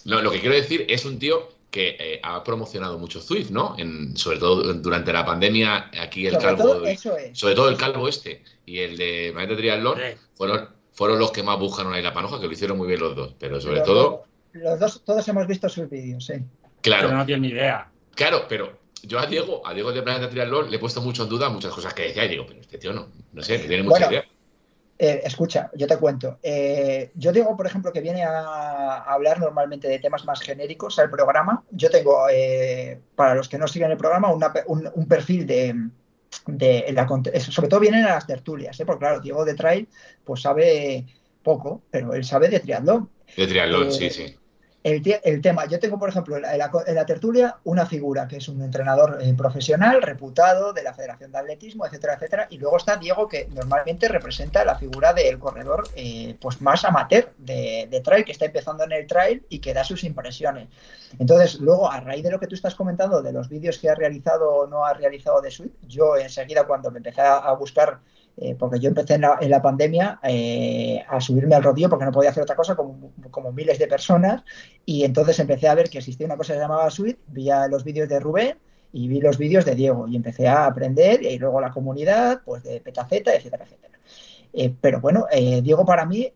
No, 0.09 0.21
lo 0.21 0.31
que 0.31 0.39
quiero 0.39 0.55
decir 0.55 0.85
es 0.89 1.05
un 1.05 1.19
tío 1.19 1.49
que 1.69 1.95
eh, 1.99 2.19
ha 2.23 2.43
promocionado 2.43 2.97
mucho 2.97 3.21
Zwift, 3.21 3.51
¿no? 3.51 3.75
En, 3.77 4.17
sobre 4.17 4.39
todo 4.39 4.73
durante 4.73 5.13
la 5.13 5.23
pandemia, 5.23 5.91
aquí 6.01 6.25
el 6.25 6.37
calvo. 6.37 6.81
Sobre 7.33 7.55
todo 7.55 7.69
el 7.69 7.77
calvo 7.77 8.07
este 8.07 8.43
y 8.65 8.79
el 8.79 8.97
de 8.97 9.31
Planeta 9.33 9.55
Triatlón 9.55 9.99
fueron, 10.35 10.69
fueron 10.93 11.19
los 11.19 11.31
que 11.31 11.43
más 11.43 11.59
buscaron 11.59 11.93
ahí 11.93 12.01
la 12.01 12.13
panoja, 12.13 12.39
que 12.39 12.47
lo 12.47 12.53
hicieron 12.53 12.77
muy 12.77 12.87
bien 12.87 12.99
los 12.99 13.15
dos. 13.15 13.35
Pero 13.39 13.61
sobre 13.61 13.81
todo. 13.81 14.23
Los 14.53 14.79
dos, 14.79 15.03
todos 15.05 15.27
hemos 15.27 15.45
visto 15.45 15.69
sus 15.69 15.87
vídeos, 15.89 16.25
sí. 16.25 16.33
Claro. 16.81 17.07
Pero 17.07 17.17
no 17.19 17.25
tienen 17.25 17.41
ni 17.43 17.49
idea. 17.49 17.91
Claro, 18.15 18.45
pero 18.49 18.79
yo 19.03 19.19
a 19.19 19.27
Diego, 19.27 19.61
a 19.65 19.73
Diego 19.73 19.91
de 19.91 20.01
Planeta 20.01 20.29
Triatlón, 20.29 20.71
le 20.71 20.77
he 20.77 20.79
puesto 20.79 21.01
mucho 21.01 21.23
en 21.23 21.29
duda 21.29 21.49
muchas 21.49 21.71
cosas 21.71 21.93
que 21.93 22.03
decía 22.03 22.25
y 22.25 22.29
digo, 22.29 22.45
pero 22.47 22.61
este 22.61 22.79
tío 22.79 22.93
no, 22.93 23.09
no 23.31 23.43
sé, 23.43 23.59
tiene 23.59 23.83
mucha 23.83 24.09
idea. 24.09 24.25
Eh, 25.01 25.21
escucha, 25.23 25.71
yo 25.75 25.87
te 25.87 25.95
cuento. 25.95 26.39
Eh, 26.43 27.11
yo 27.15 27.31
digo, 27.31 27.55
por 27.55 27.65
ejemplo, 27.65 27.93
que 27.93 28.01
viene 28.01 28.21
a, 28.23 28.97
hablar 29.03 29.39
normalmente 29.39 29.87
de 29.87 29.99
temas 29.99 30.25
más 30.25 30.41
genéricos 30.41 30.99
al 30.99 31.09
programa. 31.09 31.63
Yo 31.71 31.89
tengo, 31.89 32.27
eh, 32.29 32.99
para 33.15 33.33
los 33.33 33.47
que 33.47 33.57
no 33.57 33.65
siguen 33.65 33.91
el 33.91 33.97
programa, 33.97 34.29
un, 34.33 35.07
perfil 35.07 35.47
de, 35.47 35.73
de 36.47 37.39
sobre 37.39 37.69
todo 37.69 37.79
vienen 37.79 38.03
a 38.03 38.15
las 38.15 38.27
tertulias, 38.27 38.77
porque 38.85 38.99
claro, 38.99 39.21
Diego 39.21 39.45
de 39.45 39.53
Trail 39.53 39.87
pues 40.25 40.41
sabe 40.41 41.05
poco, 41.43 41.81
pero 41.89 42.13
él 42.13 42.25
sabe 42.25 42.49
de 42.49 42.59
triatlón. 42.59 43.09
De 43.37 43.47
triatlón, 43.47 43.93
sí, 43.93 44.09
sí 44.09 44.35
el, 44.83 45.41
tema. 45.41 45.65
Yo 45.65 45.79
tengo, 45.79 45.99
por 45.99 46.09
ejemplo, 46.09 46.37
en 46.37 46.43
la, 46.43 47.05
tertulia 47.05 47.57
una 47.65 47.85
figura 47.85 48.27
que 48.27 48.37
es 48.37 48.47
un 48.47 48.61
entrenador 48.61 49.19
eh, 49.21 49.33
profesional, 49.33 50.01
reputado 50.01 50.71
de 50.71 50.83
la 50.83 50.93
Federación 50.93 51.31
de 51.31 51.37
Atletismo, 51.37 51.85
etcétera, 51.85 52.13
etcétera. 52.13 52.47
Y 52.49 52.57
luego 52.57 52.77
está 52.77 52.95
Diego, 52.95 53.27
que 53.27 53.47
normalmente 53.53 54.07
representa 54.07 54.63
la 54.63 54.75
figura 54.75 55.13
del 55.13 55.37
corredor 55.37 55.87
eh, 55.95 56.37
pues 56.39 56.61
más 56.61 56.85
amateur 56.85 57.33
de, 57.37 58.01
trail, 58.03 58.23
que 58.23 58.31
está 58.31 58.45
empezando 58.45 58.83
en 58.85 58.93
el 58.93 59.05
trail 59.05 59.45
y 59.49 59.59
que 59.59 59.73
da 59.73 59.83
sus 59.83 60.03
impresiones. 60.03 60.69
Entonces, 61.17 61.59
luego, 61.59 61.91
a 61.91 61.99
raíz 61.99 62.23
de 62.23 62.31
lo 62.31 62.39
que 62.39 62.47
tú 62.47 62.55
estás 62.55 62.75
comentando, 62.75 63.21
de 63.21 63.33
los 63.33 63.49
vídeos 63.49 63.77
que 63.79 63.89
ha 63.89 63.95
realizado 63.95 64.49
o 64.49 64.67
no 64.67 64.85
ha 64.85 64.93
realizado 64.93 65.41
de 65.41 65.51
Swift, 65.51 65.73
yo 65.87 66.15
enseguida 66.15 66.65
cuando 66.65 66.91
me 66.91 66.99
empecé 66.99 67.21
a 67.21 67.51
buscar 67.53 67.99
eh, 68.41 68.55
porque 68.57 68.79
yo 68.79 68.87
empecé 68.87 69.15
en 69.15 69.21
la, 69.49 69.61
pandemia 69.61 70.21
eh, 70.23 71.03
a 71.09 71.19
subirme 71.19 71.55
al 71.55 71.63
rodillo 71.63 71.89
porque 71.89 72.05
no 72.05 72.11
podía 72.13 72.29
hacer 72.29 72.43
otra 72.43 72.55
cosa 72.55 72.73
como, 72.73 73.11
como, 73.31 73.51
miles 73.51 73.77
de 73.77 73.87
personas 73.87 74.45
y 74.85 75.03
entonces 75.03 75.37
empecé 75.39 75.67
a 75.67 75.75
ver 75.75 75.89
que 75.89 75.97
existía 75.97 76.25
una 76.25 76.37
cosa 76.37 76.53
que 76.53 76.59
se 76.59 76.61
llamaba 76.61 76.89
Suite, 76.89 77.19
vi 77.27 77.49
los 77.69 77.83
vídeos 77.83 78.07
de 78.07 78.17
Rubén 78.21 78.57
y 78.93 79.09
vi 79.09 79.19
los 79.19 79.37
vídeos 79.37 79.65
de 79.65 79.75
Diego 79.75 80.07
y 80.07 80.15
empecé 80.15 80.47
a 80.47 80.67
aprender 80.67 81.21
y 81.21 81.37
luego 81.37 81.59
la 81.59 81.71
comunidad 81.71 82.39
pues 82.45 82.63
de 82.63 82.79
Petaceta, 82.79 83.35
etcétera, 83.35 83.65
etcétera. 83.65 83.99
Eh, 84.53 84.73
pero 84.79 85.01
bueno, 85.01 85.25
Diego 85.61 85.85
para 85.85 86.05
mí, 86.05 86.31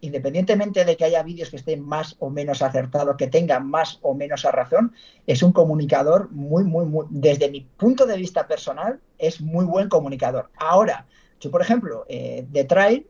independientemente 0.00 0.84
de 0.84 0.96
que 0.96 1.04
haya 1.04 1.22
vídeos 1.22 1.50
que 1.50 1.56
estén 1.56 1.82
más 1.82 2.16
o 2.18 2.30
menos 2.30 2.62
acertados, 2.62 3.16
que 3.16 3.28
tengan 3.28 3.64
más 3.64 4.00
o 4.02 4.12
menos 4.12 4.44
a 4.44 4.50
razón, 4.50 4.92
es 5.24 5.44
un 5.44 5.52
comunicador 5.52 6.32
muy, 6.32 6.64
muy, 6.64 6.84
muy, 6.84 7.06
desde 7.10 7.48
mi 7.48 7.60
punto 7.60 8.06
de 8.06 8.16
vista 8.16 8.48
personal, 8.48 8.98
es 9.18 9.40
muy 9.40 9.64
buen 9.64 9.88
comunicador. 9.88 10.50
Ahora, 10.58 11.06
yo, 11.40 11.50
por 11.50 11.62
ejemplo, 11.62 12.04
eh, 12.08 12.44
de 12.48 12.64
Trail 12.64 13.06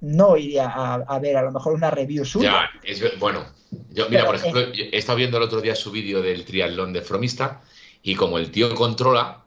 no 0.00 0.36
iría 0.36 0.68
a, 0.68 1.18
ver 1.18 1.36
a 1.36 1.42
lo 1.42 1.52
mejor 1.52 1.72
una 1.72 1.90
review 1.90 2.24
suya. 2.24 2.70
Ya, 2.82 2.90
es, 2.90 3.18
bueno, 3.18 3.46
yo, 3.90 4.08
mira, 4.08 4.26
por 4.26 4.34
ejemplo, 4.34 4.60
he 4.60 4.96
estado 4.96 5.16
viendo 5.16 5.38
el 5.38 5.44
otro 5.44 5.60
día 5.60 5.74
su 5.74 5.90
vídeo 5.90 6.20
del 6.20 6.44
triatlón 6.44 6.92
de 6.92 7.00
Fromista 7.02 7.62
y 8.02 8.14
como 8.14 8.38
el 8.38 8.50
tío 8.50 8.74
controla, 8.74 9.44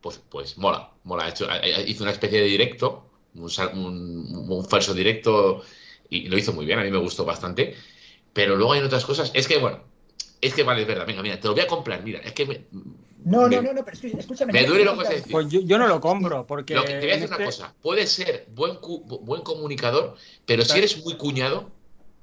pues, 0.00 0.20
pues 0.28 0.58
mola, 0.58 0.90
mola. 1.04 1.28
Hecho, 1.28 1.48
hizo 1.86 2.04
una 2.04 2.12
especie 2.12 2.40
de 2.40 2.46
directo, 2.46 3.10
un, 3.34 4.66
falso 4.68 4.94
directo 4.94 5.62
y 6.08 6.28
lo 6.28 6.38
hizo 6.38 6.52
muy 6.52 6.66
bien, 6.66 6.78
a 6.78 6.84
mí 6.84 6.90
me 6.90 6.98
gustó 6.98 7.24
bastante. 7.24 7.74
Pero 8.32 8.56
luego 8.56 8.72
hay 8.74 8.80
otras 8.80 9.04
cosas, 9.04 9.30
es 9.34 9.48
que, 9.48 9.58
bueno, 9.58 9.80
es 10.42 10.54
que 10.54 10.62
vale, 10.62 10.82
es 10.82 10.86
verdad, 10.86 11.06
venga, 11.06 11.22
mira, 11.22 11.40
te 11.40 11.48
lo 11.48 11.54
voy 11.54 11.62
a 11.62 11.66
comprar, 11.66 12.02
mira, 12.02 12.18
es 12.18 12.32
que 12.32 12.44
me, 12.44 12.66
no, 13.24 13.48
no, 13.48 13.62
no, 13.62 13.72
no, 13.72 13.84
pero 13.84 13.96
escúchame. 14.18 14.52
Me 14.52 14.64
duele 14.64 14.84
lo 14.84 14.98
que 14.98 15.06
se 15.06 15.14
dice. 15.16 15.30
Pues 15.30 15.48
yo, 15.48 15.78
no 15.78 15.86
lo 15.86 16.00
compro, 16.00 16.46
porque. 16.46 16.74
Lo 16.74 16.84
que, 16.84 16.94
te 16.94 17.00
voy 17.00 17.10
a 17.10 17.14
decir 17.14 17.28
una 17.28 17.36
este 17.36 17.44
cosa. 17.44 17.74
Puedes 17.80 18.10
ser 18.10 18.46
buen, 18.50 18.78
buen 18.80 19.42
comunicador, 19.42 20.16
pero 20.44 20.64
si 20.64 20.78
eres 20.78 21.04
muy 21.04 21.16
cuñado. 21.16 21.70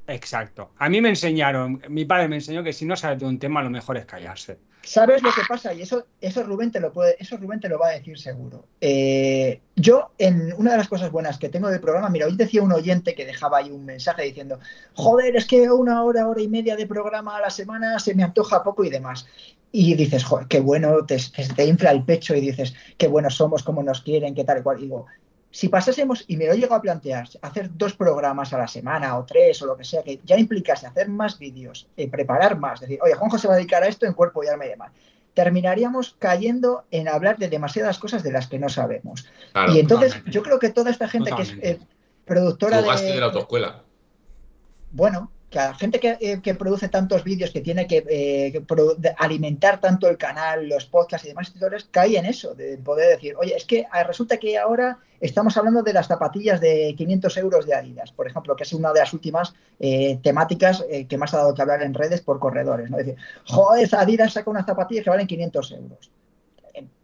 Exacto. 0.07 0.71
A 0.77 0.89
mí 0.89 1.01
me 1.01 1.09
enseñaron, 1.09 1.81
mi 1.87 2.03
padre 2.03 2.27
me 2.27 2.37
enseñó 2.37 2.63
que 2.63 2.73
si 2.73 2.85
no 2.85 2.97
sabes 2.97 3.19
de 3.19 3.25
un 3.25 3.37
tema, 3.37 3.61
lo 3.61 3.69
mejor 3.69 3.97
es 3.97 4.05
callarse. 4.05 4.59
¿Sabes 4.81 5.21
lo 5.21 5.29
que 5.31 5.41
pasa? 5.47 5.73
Y 5.73 5.81
eso, 5.81 6.05
eso 6.21 6.43
Rubén 6.43 6.71
te 6.71 6.79
lo 6.79 6.91
puede, 6.93 7.15
eso 7.19 7.37
Rubén 7.37 7.59
te 7.59 7.69
lo 7.69 7.77
va 7.77 7.89
a 7.89 7.91
decir 7.91 8.17
seguro. 8.17 8.65
Eh, 8.79 9.61
yo, 9.75 10.11
en 10.17 10.53
una 10.57 10.71
de 10.71 10.77
las 10.77 10.87
cosas 10.87 11.11
buenas 11.11 11.37
que 11.37 11.49
tengo 11.49 11.69
del 11.69 11.81
programa, 11.81 12.09
mira, 12.09 12.25
hoy 12.25 12.35
decía 12.35 12.63
un 12.63 12.71
oyente 12.71 13.13
que 13.13 13.25
dejaba 13.25 13.57
ahí 13.57 13.71
un 13.71 13.85
mensaje 13.85 14.23
diciendo, 14.23 14.59
joder, 14.93 15.35
es 15.35 15.45
que 15.45 15.69
una 15.69 16.03
hora, 16.03 16.27
hora 16.27 16.41
y 16.41 16.47
media 16.47 16.75
de 16.75 16.87
programa 16.87 17.37
a 17.37 17.41
la 17.41 17.49
semana 17.49 17.99
se 17.99 18.15
me 18.15 18.23
antoja 18.23 18.63
poco 18.63 18.83
y 18.83 18.89
demás 18.89 19.27
y 19.71 19.93
dices, 19.95 20.23
joder, 20.23 20.47
qué 20.47 20.59
bueno, 20.59 21.05
te, 21.05 21.17
te, 21.55 21.65
infla 21.65 21.91
el 21.91 22.03
pecho 22.03 22.35
y 22.35 22.41
dices, 22.41 22.73
qué 22.97 23.07
buenos 23.07 23.35
somos, 23.35 23.63
cómo 23.63 23.83
nos 23.83 24.01
quieren, 24.01 24.33
qué 24.33 24.43
tal 24.43 24.59
y 24.59 24.61
cual. 24.63 24.79
digo, 24.79 25.05
si 25.51 25.67
pasásemos, 25.67 26.25
y 26.27 26.37
me 26.37 26.45
lo 26.45 26.53
llego 26.53 26.75
a 26.75 26.81
plantear, 26.81 27.27
hacer 27.41 27.71
dos 27.75 27.93
programas 27.95 28.53
a 28.53 28.57
la 28.57 28.67
semana 28.67 29.17
o 29.17 29.25
tres 29.25 29.61
o 29.61 29.65
lo 29.65 29.75
que 29.75 29.83
sea, 29.83 30.03
que 30.03 30.19
ya 30.23 30.37
implicase 30.37 30.85
hacer 30.85 31.09
más 31.09 31.39
vídeos, 31.39 31.87
eh, 31.97 32.07
preparar 32.07 32.57
más, 32.59 32.79
decir, 32.79 32.99
oye, 33.01 33.15
Juanjo 33.15 33.37
se 33.37 33.47
va 33.47 33.55
a 33.55 33.57
dedicar 33.57 33.81
a 33.83 33.87
esto 33.87 34.05
en 34.05 34.13
cuerpo 34.13 34.43
y 34.43 34.47
alma 34.47 34.65
y 34.65 34.69
demás, 34.69 34.91
terminaríamos 35.33 36.15
cayendo 36.19 36.83
en 36.91 37.07
hablar 37.07 37.37
de 37.37 37.49
demasiadas 37.49 37.97
cosas 37.97 38.21
de 38.23 38.31
las 38.31 38.47
que 38.47 38.59
no 38.59 38.69
sabemos. 38.69 39.25
y 39.73 39.79
entonces 39.79 40.21
yo 40.25 40.43
creo 40.43 40.59
que 40.59 40.69
toda 40.69 40.91
esta 40.91 41.07
gente 41.07 41.31
que 41.35 41.41
es 41.41 41.55
eh, 41.61 41.79
productora 42.25 42.81
de... 42.81 43.03
de 43.03 43.19
la 43.19 43.25
autoescuela. 43.27 43.83
Bueno, 44.91 45.31
que 45.49 45.59
a 45.59 45.67
la 45.69 45.73
gente 45.73 45.99
que, 45.99 46.17
eh, 46.19 46.53
produce 46.55 46.89
tantos 46.89 47.23
vídeos, 47.23 47.51
que 47.51 47.61
tiene 47.61 47.87
que, 47.87 48.05
eh, 48.07 48.63
alimentar 49.17 49.79
tanto 49.79 50.07
el 50.07 50.17
canal, 50.17 50.67
los 50.67 50.85
podcasts 50.85 51.25
y 51.25 51.29
demás 51.29 51.49
editores, 51.49 51.87
cae 51.89 52.17
en 52.17 52.25
eso, 52.25 52.53
de 52.53 52.77
poder 52.77 53.09
decir, 53.15 53.35
oye, 53.37 53.55
es 53.55 53.65
que 53.65 53.85
ah, 53.91 54.03
resulta 54.03 54.37
que 54.37 54.57
ahora 54.57 54.99
estamos 55.19 55.57
hablando 55.57 55.81
de 55.81 55.93
las 55.93 56.07
zapatillas 56.07 56.61
de 56.61 56.93
500 56.97 57.37
euros 57.37 57.65
de 57.65 57.73
Adidas, 57.73 58.11
por 58.11 58.27
ejemplo, 58.27 58.55
que 58.55 58.63
es 58.63 58.73
una 58.73 58.93
de 58.93 58.99
las 58.99 59.13
últimas 59.13 59.53
eh, 59.79 60.19
temáticas 60.21 60.85
que 61.07 61.17
más 61.17 61.33
ha 61.33 61.37
dado 61.37 61.53
que 61.53 61.61
hablar 61.61 61.81
en 61.81 61.93
redes 61.93 62.21
por 62.21 62.39
corredores, 62.39 62.89
¿no? 62.89 62.97
Es 62.99 63.05
decir, 63.05 63.21
joder, 63.45 63.89
Adidas 63.95 64.33
saca 64.33 64.49
unas 64.49 64.65
zapatillas 64.65 65.03
que 65.03 65.09
valen 65.09 65.27
500 65.27 65.71
euros 65.71 66.11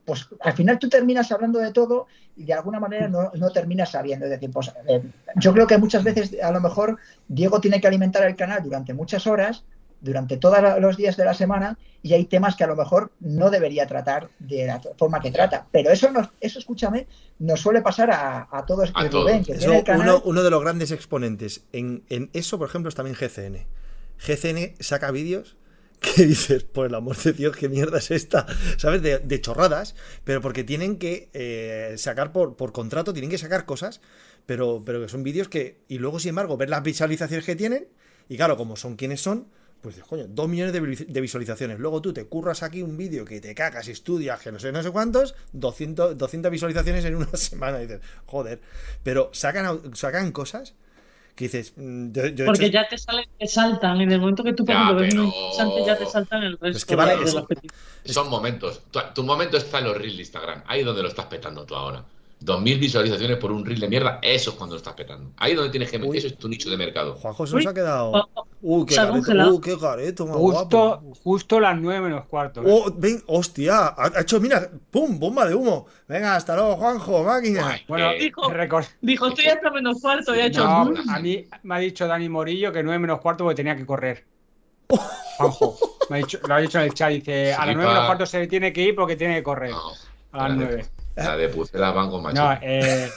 pues 0.06 0.28
al 0.42 0.54
final 0.54 0.80
tú 0.80 0.88
terminas 0.88 1.32
hablando 1.32 1.60
de 1.60 1.72
todo 1.72 2.08
y 2.38 2.46
de 2.46 2.54
alguna 2.54 2.80
manera 2.80 3.08
no, 3.08 3.50
terminas 3.52 3.92
sabiendo. 3.92 4.26
Es 4.26 4.32
decir, 4.32 4.52
pues 4.52 4.72
eh, 4.88 5.02
yo 5.36 5.54
creo 5.54 5.68
que 5.68 5.78
muchas 5.78 6.04
veces 6.04 6.38
a 6.42 6.52
lo 6.52 6.62
mejor 6.62 6.98
Diego 7.28 7.60
tiene 7.60 7.82
que 7.82 7.88
alimentar 7.88 8.24
el 8.24 8.36
canal 8.36 8.64
durante 8.64 8.94
muchas 8.94 9.26
horas, 9.26 9.64
durante 10.02 10.38
todos 10.38 10.80
los 10.80 10.98
días 10.98 11.18
de 11.18 11.26
la 11.26 11.34
semana, 11.34 11.78
y 12.04 12.14
hay 12.14 12.26
temas 12.26 12.56
que 12.56 12.64
a 12.64 12.68
lo 12.68 12.76
mejor 12.76 13.12
no 13.20 13.50
debería 13.50 13.88
tratar 13.88 14.30
de 14.38 14.68
la 14.68 14.80
forma 14.98 15.20
que 15.20 15.32
trata. 15.32 15.66
Pero 15.72 15.90
eso, 15.90 16.12
nos, 16.12 16.30
eso 16.40 16.60
escúchame, 16.60 17.08
nos 17.40 17.62
suele 17.62 17.82
pasar 17.82 18.12
a, 18.12 18.64
todos. 18.68 18.92
A 18.94 19.10
uno, 20.24 20.44
de 20.44 20.50
los 20.52 20.62
grandes 20.62 20.92
exponentes 20.92 21.64
en, 21.72 22.04
en 22.10 22.30
eso, 22.34 22.60
por 22.60 22.70
ejemplo, 22.70 22.90
es 22.90 22.96
también 22.96 23.16
GCN. 23.16 23.66
GCN 24.20 24.76
saca 24.80 25.10
vídeos 25.10 25.58
que 26.16 26.26
dices, 26.26 26.64
por 26.64 26.88
el 26.88 26.96
amor 26.96 27.18
de 27.18 27.34
Dios, 27.34 27.56
qué 27.56 27.70
mierda 27.70 28.00
es 28.00 28.12
esta, 28.12 28.46
¿sabes? 28.78 29.02
De, 29.02 29.42
chorradas, 29.42 29.96
pero 30.24 30.42
porque 30.42 30.64
tienen 30.64 30.98
que 30.98 31.30
eh, 31.34 31.96
sacar 31.98 32.32
por, 32.32 32.56
por, 32.56 32.72
contrato, 32.72 33.14
tienen 33.14 33.30
que 33.30 33.38
sacar 33.38 33.66
cosas, 33.66 34.02
pero, 34.46 34.82
pero 34.86 35.02
que 35.02 35.10
son 35.10 35.24
vídeos 35.24 35.50
que, 35.50 35.80
y 35.88 35.98
luego, 35.98 36.20
sin 36.20 36.30
embargo, 36.30 36.58
ver 36.58 36.70
las 36.70 36.84
visualizaciones 36.84 37.46
que 37.46 37.56
tienen, 37.56 37.88
y 38.30 38.38
claro, 38.38 38.58
como 38.58 38.76
son 38.76 38.96
quienes 38.96 39.22
son, 39.22 39.48
pues 39.82 40.00
coño, 40.00 40.26
dos 40.28 40.50
millones 40.50 40.74
de, 40.74 41.22
visualizaciones. 41.22 41.78
Luego 41.78 42.02
tú 42.02 42.12
te 42.12 42.26
curras 42.26 42.64
aquí 42.64 42.82
un 42.82 42.98
vídeo 42.98 43.24
que 43.24 43.40
te 43.40 43.54
cagas, 43.54 43.88
estudias, 43.88 44.40
que 44.40 44.52
no 44.52 44.58
sé, 44.60 44.72
no 44.72 44.82
sé 44.82 44.90
cuántos, 44.90 45.36
200, 45.54 46.18
200 46.18 46.52
visualizaciones 46.52 47.06
en 47.06 47.16
una 47.16 47.28
semana. 47.34 47.78
Y 47.80 47.84
dices, 47.84 48.02
joder, 48.26 48.62
pero 49.04 49.30
sacan, 49.32 49.96
sacan 49.96 50.32
cosas 50.32 50.74
que 51.36 51.46
dices. 51.46 51.74
Mm, 51.76 52.12
Porque 52.46 52.72
ya 52.72 52.88
te, 52.88 52.98
salen, 52.98 53.26
te 53.38 53.48
saltan. 53.48 54.02
En 54.02 54.12
el 54.12 54.20
momento 54.20 54.44
que 54.44 54.54
tú, 54.54 54.66
por 54.66 54.76
ejemplo, 54.76 54.96
ves 54.96 55.14
un 55.14 55.86
ya 55.86 55.98
te 55.98 56.06
saltan 56.06 56.44
el 56.44 56.58
resto 56.58 56.78
es 56.78 56.86
que 56.86 56.96
vale, 56.96 57.18
de, 57.18 58.14
son 58.14 58.30
momentos. 58.30 58.82
Tu, 58.90 59.00
tu, 59.14 59.24
momento 59.24 59.58
está 59.58 59.80
en 59.80 59.86
los 59.86 59.98
reels 59.98 60.16
de 60.16 60.22
Instagram. 60.22 60.64
Ahí 60.68 60.80
es 60.80 60.86
donde 60.86 61.04
lo 61.04 61.10
estás 61.10 61.26
petando 61.26 61.66
tú 61.66 61.76
ahora. 61.76 62.06
2.000 62.46 62.80
visualizaciones 62.80 63.38
por 63.38 63.52
un 63.52 63.66
reel 63.66 63.80
de 63.80 63.90
mierda, 63.90 64.20
eso 64.22 64.52
es 64.52 64.56
cuando 64.56 64.76
lo 64.76 64.78
estás 64.78 64.94
petando. 64.94 65.32
Ahí 65.38 65.52
es 65.52 65.58
donde 65.58 65.72
tienes 65.72 65.90
que 65.90 65.98
meter, 65.98 66.16
eso 66.16 66.28
es 66.28 66.38
tu 66.38 66.48
nicho 66.48 66.70
de 66.70 66.78
mercado. 66.78 67.16
Juanjo 67.16 67.48
se 67.48 67.56
nos 67.56 67.66
ha 67.66 67.74
quedado. 67.74 68.12
Oh, 68.12 68.30
oh, 68.36 68.48
uh, 68.62 68.86
qué 68.86 68.96
careto, 68.96 69.54
uh, 69.54 69.62
qué 69.62 69.78
careto, 69.78 70.28
justo, 70.28 71.04
justo 71.24 71.60
las 71.60 71.78
9 71.78 72.02
menos 72.02 72.26
cuarto. 72.28 72.62
¿eh? 72.62 72.66
Oh, 72.70 72.94
ven, 72.96 73.24
hostia, 73.28 73.96
ha 73.98 74.22
hecho, 74.22 74.40
mira, 74.40 74.70
pum, 74.92 75.20
bomba 75.20 75.48
de 75.48 75.56
humo. 75.56 75.88
Venga, 76.08 76.36
hasta 76.36 76.56
luego, 76.56 76.76
Juanjo, 76.76 77.24
máquina. 77.24 77.82
bueno, 77.88 78.12
eh, 78.12 78.20
dijo, 78.20 78.42
dijo, 79.02 79.28
estoy 79.28 79.46
hasta 79.48 79.72
menos 79.72 80.00
cuarto 80.00 80.36
y 80.36 80.40
ha 80.40 80.46
hecho. 80.46 80.64
No, 80.64 80.94
a 81.12 81.20
mí 81.20 81.48
me 81.64 81.76
ha 81.76 81.80
dicho 81.80 82.08
Dani 82.08 82.30
Morillo 82.30 82.72
que 82.72 82.84
9 82.84 83.00
menos 83.00 83.22
cuarto 83.22 83.44
porque 83.44 83.56
tenía 83.56 83.76
que 83.76 83.86
correr. 83.88 84.24
Juanjo, 85.38 85.78
me 86.12 86.18
ha 86.18 86.20
dicho, 86.20 86.40
lo 86.48 86.54
ha 86.54 86.60
dicho 86.60 86.78
en 86.78 86.84
el 86.86 86.94
chat, 86.94 87.10
dice, 87.10 87.54
a 87.56 87.66
las 87.66 87.76
nueve 87.76 87.92
los 87.92 88.06
cuartos 88.06 88.30
se 88.30 88.46
tiene 88.46 88.72
que 88.72 88.84
ir 88.84 88.96
porque 88.96 89.16
tiene 89.16 89.36
que 89.36 89.44
correr. 89.44 89.74
a 90.32 90.48
las 90.48 90.58
nueve. 90.58 90.86
La 91.16 91.38
de 91.38 91.50
Pucela 91.50 91.92
van 91.92 92.10
con 92.10 92.24
macho. 92.24 92.42
No, 92.42 92.58
eh, 92.62 93.10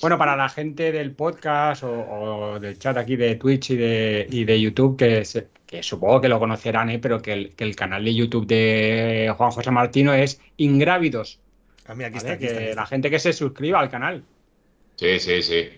bueno, 0.00 0.16
para 0.16 0.36
la 0.36 0.48
gente 0.48 0.92
del 0.92 1.12
podcast 1.12 1.82
o, 1.84 2.58
del 2.60 2.78
chat 2.78 2.96
aquí 2.96 3.16
de 3.16 3.34
Twitch 3.34 3.70
y 3.70 3.76
de, 3.76 4.26
y 4.30 4.44
de 4.44 4.60
YouTube, 4.60 4.96
que, 4.96 5.22
que 5.66 5.82
supongo 5.82 6.20
que 6.20 6.28
lo 6.28 6.38
conocerán, 6.38 6.90
¿eh? 6.90 6.98
pero 6.98 7.20
que 7.20 7.32
el, 7.32 7.54
que 7.54 7.64
el, 7.64 7.76
canal 7.76 8.04
de 8.04 8.14
YouTube 8.14 8.46
de 8.46 9.32
Juan 9.36 9.50
José 9.50 9.70
Martino 9.70 10.14
es 10.14 10.40
Ingrávidos. 10.56 11.40
A 11.86 11.94
mí 11.94 12.04
aquí 12.04 12.18
está, 12.18 12.32
aquí 12.32 12.46
que 12.46 12.74
La 12.74 12.86
gente 12.86 13.10
que 13.10 13.18
se 13.18 13.32
suscriba 13.32 13.80
al 13.80 13.90
canal. 13.90 14.22
Sí, 14.96 15.18
sí, 15.18 15.42
sí. 15.42 15.68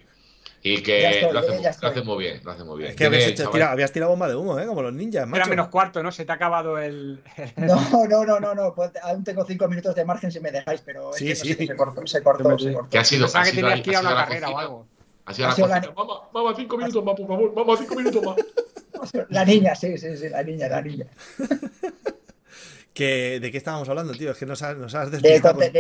Y 0.65 0.81
que 0.83 1.29
lo, 1.33 1.41
hace, 1.41 2.03
muy 2.03 2.19
bien, 2.23 2.41
lo 2.45 2.53
hace 2.53 2.63
muy 2.63 2.79
bien. 2.79 2.91
Es 2.91 2.97
que 2.97 3.07
habías, 3.07 3.91
tirado 3.91 4.11
bomba 4.11 4.29
de 4.29 4.37
humo, 4.37 4.61
¿eh? 4.61 4.67
Como 4.67 4.81
los 4.81 4.93
ninjas, 4.93 5.29
Era 5.33 5.47
menos 5.47 5.69
cuarto, 5.69 6.05
¿no? 6.05 6.13
Se 6.13 6.25
te 6.25 6.31
ha 6.31 6.37
acabado 6.37 6.79
el... 6.83 7.21
No, 7.57 8.07
no, 8.09 8.25
no, 8.25 8.39
no, 8.39 8.55
no. 8.55 8.73
Pues 8.73 8.93
aún 9.03 9.25
tengo 9.25 9.45
cinco 9.45 9.67
minutos 9.67 9.95
de 9.97 10.05
margen 10.05 10.31
si 10.31 10.39
me 10.39 10.53
dejáis, 10.53 10.81
pero 10.83 11.13
sí, 11.15 11.35
sí. 11.35 11.55
se 11.55 11.75
cortó, 11.75 12.07
se 12.07 12.23
cortó, 12.23 12.59
se 12.59 12.73
cortó. 12.73 12.91
¿Qué 12.91 12.99
ha 12.99 13.05
sido? 13.05 13.25
Pensaba 13.25 13.45
que 13.45 13.53
tenías 13.53 13.81
que 13.81 13.91
ir 13.91 13.97
a 13.97 14.01
una 14.01 14.15
carrera 14.15 14.51
o 14.51 14.59
algo. 14.59 14.87
Ha 15.25 15.35
sido, 15.35 15.67
la, 15.67 15.81
la... 15.81 15.91
Vamos, 15.91 16.21
vamos, 16.33 16.55
cinco 16.57 16.77
minutos 16.77 17.05
más, 17.05 17.17
por 17.17 17.27
favor. 17.27 17.55
Vamos, 17.55 17.79
cinco 17.81 17.95
minutos 17.97 18.23
más. 18.25 18.37
La 19.31 19.45
niña, 19.45 19.75
sí, 19.75 19.99
sí, 19.99 20.17
sí, 20.17 20.29
la 20.29 20.45
niña, 20.45 20.69
la 20.69 20.81
niña. 20.81 21.07
¿De 22.95 23.49
qué 23.51 23.57
estábamos 23.57 23.89
hablando, 23.89 24.13
tío? 24.13 24.33
Es 24.33 24.39
que 24.39 24.45
nos 24.45 24.61
has, 24.61 24.77
nos 24.77 24.95
has 24.95 25.11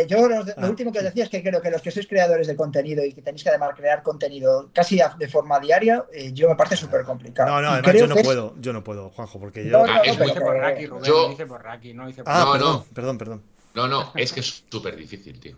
Yo 0.08 0.28
lo, 0.28 0.44
ah. 0.56 0.68
último 0.68 0.92
que 0.92 0.98
os 0.98 1.04
decía 1.04 1.24
es 1.24 1.30
que 1.30 1.42
creo 1.42 1.60
que 1.60 1.70
los 1.70 1.82
que 1.82 1.90
sois 1.90 2.06
creadores 2.06 2.46
de 2.46 2.56
contenido 2.56 3.04
y 3.04 3.12
que 3.12 3.20
tenéis 3.20 3.42
que 3.42 3.50
además 3.50 3.70
crear 3.76 4.02
contenido 4.02 4.70
casi 4.72 4.98
de 5.18 5.28
forma 5.28 5.60
diaria, 5.60 6.06
eh, 6.12 6.32
yo 6.32 6.48
me 6.48 6.56
parece 6.56 6.76
súper 6.76 7.04
complicado. 7.04 7.50
No, 7.50 7.60
no, 7.60 7.70
además 7.70 7.94
yo 7.94 8.06
no 8.06 8.16
puedo, 8.16 8.54
yo 8.58 8.72
no 8.72 8.82
puedo, 8.82 9.10
Juanjo, 9.10 9.38
porque 9.38 9.64
yo... 9.64 9.70
No, 9.70 9.86
no, 9.86 10.02
es 10.02 10.16
por 10.16 10.56
Raki, 10.56 10.86
Rubén, 10.86 11.04
yo... 11.04 11.28
dice 11.28 11.46
por 11.46 11.62
Raki, 11.62 11.92
no 11.92 12.06
dice 12.06 12.24
por 12.24 12.32
Ah, 12.32 12.48
perdón, 12.52 12.84
perdón, 12.94 13.18
perdón. 13.18 13.42
No, 13.74 13.88
no, 13.88 14.12
es 14.14 14.32
que 14.32 14.40
es 14.40 14.64
súper 14.70 14.96
difícil, 14.96 15.38
tío. 15.38 15.56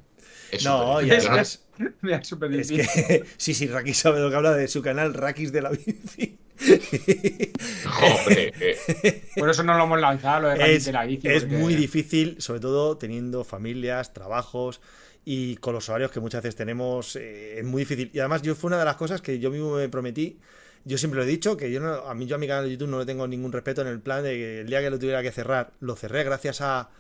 Es 0.51 0.65
no, 0.65 1.01
y 1.01 1.11
además... 1.11 1.64
Es, 2.03 2.33
es 2.33 2.71
que, 2.71 3.25
sí, 3.37 3.55
sí, 3.55 3.67
Raki 3.67 3.95
sabe 3.95 4.21
lo 4.21 4.31
que 4.31 4.37
habla 4.37 4.55
de 4.55 4.69
su 4.69 4.83
canal 4.83 5.15
Rakis 5.15 5.53
de 5.53 5.63
la 5.63 5.71
bici. 5.71 6.39
Por 9.37 9.51
eso 9.51 9.65
no 9.65 9.77
lo 9.77 9.85
hemos 9.85 10.01
lanzado, 10.01 10.53
es, 10.53 10.89
Es 11.25 11.49
muy 11.49 11.75
difícil, 11.75 12.41
sobre 12.41 12.61
todo 12.61 12.97
teniendo 12.97 13.45
familias, 13.45 14.13
trabajos 14.13 14.81
y 15.25 15.57
con 15.57 15.75
los 15.75 15.89
horarios 15.89 16.11
que 16.11 16.21
muchas 16.21 16.43
veces 16.43 16.57
tenemos, 16.57 17.17
eh, 17.17 17.59
es 17.59 17.65
muy 17.65 17.83
difícil. 17.83 18.11
Y 18.13 18.21
además, 18.21 18.43
yo 18.43 18.55
fue 18.55 18.69
una 18.69 18.79
de 18.79 18.85
las 18.85 18.97
cosas 18.97 19.21
que 19.21 19.39
yo 19.39 19.51
mismo 19.51 19.77
me 19.77 19.89
prometí. 19.89 20.39
Yo 20.85 20.99
siempre 20.99 21.19
lo 21.19 21.25
he 21.25 21.27
dicho, 21.27 21.57
que 21.57 21.73
yo 21.73 21.81
no, 21.81 21.95
a 21.95 22.15
mí 22.15 22.27
yo 22.27 22.37
a 22.37 22.39
mi 22.39 22.47
canal 22.47 22.67
de 22.67 22.73
YouTube 22.73 22.91
no 22.91 22.99
le 22.99 23.07
tengo 23.07 23.27
ningún 23.27 23.53
respeto 23.53 23.81
en 23.81 23.89
el 23.89 24.01
plan 24.01 24.23
de 24.23 24.35
que 24.35 24.61
el 24.61 24.67
día 24.67 24.83
que 24.83 24.91
lo 24.91 24.99
tuviera 24.99 25.23
que 25.23 25.33
cerrar, 25.33 25.73
lo 25.81 25.97
cerré 25.97 26.25
gracias 26.25 26.61
a, 26.61 26.91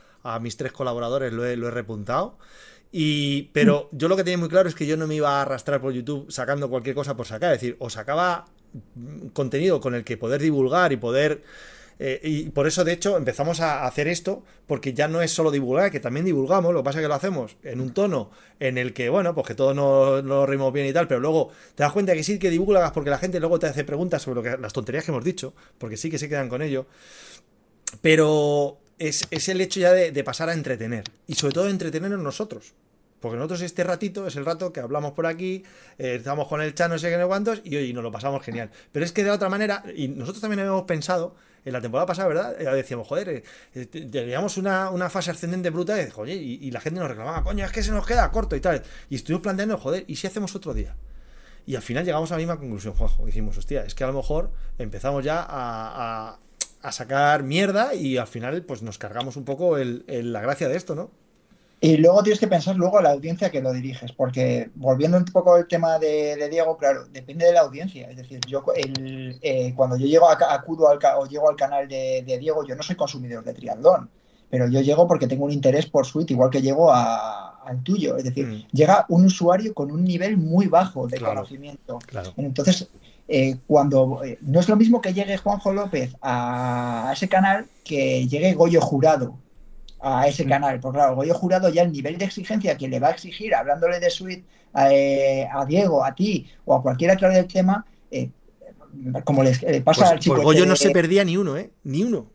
mis 0.40 0.56
tres 0.56 0.72
colaboradores, 0.72 1.34
lo 1.34 1.44
he, 1.44 1.54
lo 1.54 1.68
he 1.68 1.70
repuntado. 1.70 2.38
Y, 2.97 3.51
pero 3.53 3.88
yo 3.90 4.07
lo 4.07 4.16
que 4.16 4.22
tenía 4.22 4.38
muy 4.38 4.49
claro 4.49 4.68
es 4.68 4.76
que 4.76 4.86
yo 4.86 4.97
no 4.97 5.09
me 5.09 5.16
iba 5.16 5.28
a 5.28 5.42
arrastrar 5.42 5.80
por 5.80 5.92
YouTube 5.92 6.30
sacando 6.30 6.70
cualquier 6.70 6.95
cosa 6.95 7.16
por 7.16 7.26
sacar. 7.26 7.53
Es 7.53 7.61
decir, 7.61 7.74
o 7.80 7.90
sacaba 7.90 8.45
contenido 9.32 9.80
con 9.80 9.97
el 9.97 10.05
que 10.05 10.16
poder 10.16 10.40
divulgar 10.40 10.92
y 10.92 10.97
poder... 10.97 11.42
Eh, 11.99 12.20
y 12.22 12.51
por 12.51 12.68
eso, 12.68 12.84
de 12.84 12.92
hecho, 12.92 13.16
empezamos 13.16 13.59
a 13.59 13.84
hacer 13.84 14.07
esto, 14.07 14.45
porque 14.68 14.95
ya 14.95 15.09
no 15.09 15.22
es 15.22 15.32
solo 15.32 15.51
divulgar, 15.51 15.90
que 15.90 15.99
también 15.99 16.24
divulgamos, 16.24 16.72
lo 16.72 16.80
que 16.80 16.84
pasa 16.84 17.01
es 17.01 17.03
que 17.03 17.09
lo 17.09 17.14
hacemos 17.14 17.57
en 17.64 17.80
un 17.80 17.92
tono 17.92 18.30
en 18.61 18.78
el 18.78 18.92
que, 18.92 19.09
bueno, 19.09 19.34
pues 19.34 19.49
que 19.49 19.57
todos 19.57 19.74
nos 19.74 20.22
lo 20.22 20.47
rimos 20.47 20.72
bien 20.72 20.86
y 20.86 20.92
tal, 20.92 21.09
pero 21.09 21.18
luego 21.18 21.51
te 21.74 21.82
das 21.82 21.90
cuenta 21.92 22.14
que 22.14 22.22
sí 22.22 22.38
que 22.38 22.51
divulgas 22.51 22.92
porque 22.92 23.11
la 23.11 23.18
gente 23.18 23.40
luego 23.40 23.59
te 23.59 23.66
hace 23.66 23.82
preguntas 23.82 24.22
sobre 24.22 24.36
lo 24.36 24.42
que, 24.45 24.62
las 24.62 24.72
tonterías 24.72 25.05
que 25.05 25.11
hemos 25.11 25.24
dicho, 25.24 25.53
porque 25.78 25.97
sí 25.97 26.11
que 26.11 26.18
se 26.18 26.28
quedan 26.28 26.49
con 26.49 26.62
ello. 26.62 26.86
Pero 28.03 28.78
es, 28.99 29.26
el 29.49 29.61
hecho 29.61 29.80
ya 29.80 29.92
de 29.92 30.24
pasar 30.24 30.49
a 30.49 30.53
entretener, 30.53 31.03
y 31.26 31.34
sobre 31.34 31.55
todo 31.55 31.68
entretenernos 31.68 32.20
nosotros. 32.20 32.72
Porque 33.24 33.38
nosotros 33.38 33.62
este 33.62 33.84
ratito 33.84 34.26
es 34.26 34.36
el 34.36 34.44
rato 34.44 34.70
que 34.70 34.80
hablamos 34.80 35.12
por 35.12 35.24
aquí, 35.24 35.64
eh, 35.96 36.16
estamos 36.16 36.46
con 36.46 36.60
el 36.60 36.74
chat 36.74 36.90
no 36.90 36.98
sé 36.98 37.08
qué 37.08 37.16
no 37.16 37.26
cuántos 37.26 37.62
y 37.64 37.74
hoy 37.74 37.90
nos 37.94 38.04
lo 38.04 38.12
pasamos 38.12 38.42
genial. 38.42 38.70
Pero 38.92 39.02
es 39.02 39.12
que 39.12 39.24
de 39.24 39.30
otra 39.30 39.48
manera, 39.48 39.82
y 39.96 40.08
nosotros 40.08 40.42
también 40.42 40.60
habíamos 40.60 40.82
pensado, 40.82 41.34
en 41.64 41.72
la 41.72 41.80
temporada 41.80 42.04
pasada, 42.04 42.28
¿verdad? 42.28 42.54
Ya 42.60 42.74
decíamos, 42.74 43.08
joder, 43.08 43.42
eh, 43.74 43.86
teníamos 43.86 44.58
una, 44.58 45.08
fase 45.08 45.30
ascendente 45.30 45.70
bruta 45.70 45.96
y, 45.98 46.32
y, 46.32 46.70
la 46.70 46.82
gente 46.82 47.00
nos 47.00 47.08
reclamaba, 47.08 47.42
coño, 47.42 47.64
es 47.64 47.72
que 47.72 47.82
se 47.82 47.92
nos 47.92 48.06
queda 48.06 48.30
corto 48.30 48.56
y 48.56 48.60
tal. 48.60 48.82
Y 49.08 49.14
estuvimos 49.14 49.42
planteando, 49.42 49.78
joder, 49.78 50.04
¿y 50.06 50.16
si 50.16 50.26
hacemos 50.26 50.54
otro 50.54 50.74
día? 50.74 50.94
Y 51.64 51.76
al 51.76 51.82
final 51.82 52.04
llegamos 52.04 52.30
a 52.30 52.34
la 52.34 52.40
misma 52.40 52.58
conclusión, 52.58 52.92
Juanjo. 52.92 53.24
Dijimos, 53.24 53.56
hostia, 53.56 53.86
es 53.86 53.94
que 53.94 54.04
a 54.04 54.08
lo 54.08 54.12
mejor 54.12 54.50
empezamos 54.76 55.24
ya 55.24 55.46
a, 55.48 56.38
sacar 56.92 57.42
mierda 57.42 57.94
y 57.94 58.18
al 58.18 58.26
final 58.26 58.60
pues 58.64 58.82
nos 58.82 58.98
cargamos 58.98 59.38
un 59.38 59.46
poco 59.46 59.78
la 59.78 60.40
gracia 60.42 60.68
de 60.68 60.76
esto, 60.76 60.94
¿no? 60.94 61.23
Y 61.80 61.98
luego 61.98 62.22
tienes 62.22 62.40
que 62.40 62.48
pensar 62.48 62.76
luego 62.76 63.00
la 63.00 63.10
audiencia 63.10 63.50
que 63.50 63.60
lo 63.60 63.72
diriges, 63.72 64.12
porque 64.12 64.70
volviendo 64.74 65.18
un 65.18 65.24
poco 65.26 65.54
al 65.54 65.68
tema 65.68 65.98
de, 65.98 66.48
Diego, 66.50 66.78
claro, 66.78 67.04
depende 67.12 67.44
de 67.44 67.52
la 67.52 67.60
audiencia. 67.60 68.08
Es 68.08 68.16
decir, 68.16 68.40
yo 68.48 68.64
eh, 68.74 69.72
cuando 69.76 69.96
yo 69.98 70.06
llego 70.06 70.28
a, 70.28 70.38
acudo 70.54 70.88
al, 70.88 70.98
o 71.18 71.26
llego 71.26 71.48
al 71.48 71.56
canal 71.56 71.86
de, 71.86 72.38
Diego, 72.40 72.64
yo 72.66 72.74
no 72.74 72.82
soy 72.82 72.96
consumidor 72.96 73.44
de 73.44 73.52
triatlón, 73.52 74.08
pero 74.48 74.66
yo 74.68 74.80
llego 74.80 75.06
porque 75.06 75.26
tengo 75.26 75.44
un 75.44 75.52
interés 75.52 75.84
por 75.84 76.06
suite, 76.06 76.32
igual 76.32 76.48
que 76.48 76.62
llego 76.62 76.90
al 76.90 77.82
tuyo. 77.82 78.16
Es 78.16 78.24
decir, 78.24 78.46
mm. 78.46 78.66
llega 78.72 79.04
un 79.10 79.26
usuario 79.26 79.74
con 79.74 79.90
un 79.90 80.04
nivel 80.04 80.38
muy 80.38 80.68
bajo 80.68 81.06
de 81.06 81.20
conocimiento. 81.20 81.98
Entonces, 82.38 82.88
eh, 83.28 83.56
cuando 83.66 84.22
eh, 84.24 84.38
no 84.40 84.60
es 84.60 84.68
lo 84.68 84.76
mismo 84.76 85.02
que 85.02 85.12
llegue 85.12 85.36
Juanjo 85.36 85.72
López 85.72 86.14
a, 86.22 87.10
a 87.10 87.12
ese 87.12 87.28
canal 87.28 87.66
que 87.82 88.26
llegue 88.26 88.54
Goyo 88.54 88.80
Jurado 88.80 89.34
a 90.05 90.28
ese 90.28 90.44
canal. 90.46 90.78
Porque 90.80 90.98
claro, 90.98 91.24
yo 91.24 91.34
jurado 91.34 91.68
ya 91.68 91.82
el 91.82 91.92
nivel 91.92 92.18
de 92.18 92.26
exigencia 92.26 92.76
que 92.76 92.88
le 92.88 93.00
va 93.00 93.09
a 93.09 93.12
exigir, 93.12 93.55
hablándole 93.55 93.98
de 94.00 94.11
suite 94.11 94.44
eh, 94.90 95.48
a, 95.50 95.64
Diego, 95.64 96.05
a 96.05 96.14
ti 96.14 96.46
o 96.64 96.74
a 96.74 96.82
cualquiera 96.82 97.16
que 97.16 97.24
hable 97.24 97.38
del 97.38 97.46
tema, 97.46 97.84
eh, 98.11 98.30
como 99.24 99.42
les 99.42 99.59
pasa 99.82 99.82
pues 99.84 99.98
al 100.02 100.18
chico. 100.18 100.36
Por 100.36 100.44
Goyo 100.44 100.66
no 100.66 100.76
se 100.76 100.90
perdía 100.90 101.24
ni 101.24 101.36
uno, 101.36 101.57
¿eh? 101.57 101.70
Ni 101.82 102.05
uno. 102.05 102.34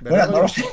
Bueno, 0.00 0.26
no 0.30 0.42
lo 0.42 0.48
sé. 0.48 0.64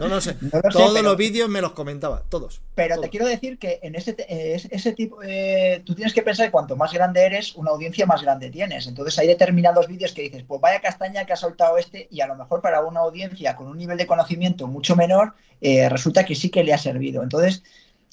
No, 0.00 0.08
lo 0.08 0.20
sé. 0.20 0.36
Todos 0.72 1.02
los 1.02 1.16
vídeos 1.16 1.48
me 1.48 1.60
los 1.60 1.72
comentaba, 1.72 2.22
todos. 2.28 2.60
Pero 2.74 3.00
te 3.00 3.08
quiero 3.08 3.26
decir 3.26 3.58
que 3.58 3.80
en 3.82 3.94
ese, 3.94 4.16
ese 4.18 4.92
tipo, 4.92 5.22
eh, 5.22 5.82
tú 5.84 5.94
tienes 5.94 6.12
que 6.12 6.22
pensar 6.22 6.46
que 6.46 6.52
cuanto 6.52 6.76
más 6.76 6.92
grande 6.92 7.24
eres, 7.24 7.54
una 7.54 7.70
audiencia 7.70 8.06
más 8.06 8.22
grande 8.22 8.50
tienes. 8.50 8.86
Entonces 8.86 9.18
hay 9.18 9.26
determinados 9.26 9.86
vídeos 9.86 10.12
que 10.12 10.22
dices, 10.22 10.44
pues 10.46 10.60
vaya 10.60 10.80
castaña 10.80 11.24
que 11.24 11.32
ha 11.32 11.36
soltado 11.36 11.78
este, 11.78 12.08
y 12.10 12.20
a 12.20 12.26
lo 12.26 12.36
mejor 12.36 12.60
para 12.60 12.80
una 12.82 13.00
audiencia 13.00 13.56
con 13.56 13.68
un 13.68 13.78
nivel 13.78 13.98
de 13.98 14.06
conocimiento 14.06 14.66
mucho 14.66 14.96
menor, 14.96 15.34
eh, 15.60 15.88
resulta 15.88 16.24
que 16.24 16.34
sí 16.34 16.50
que 16.50 16.64
le 16.64 16.72
ha 16.72 16.78
servido. 16.78 17.22
Entonces, 17.22 17.62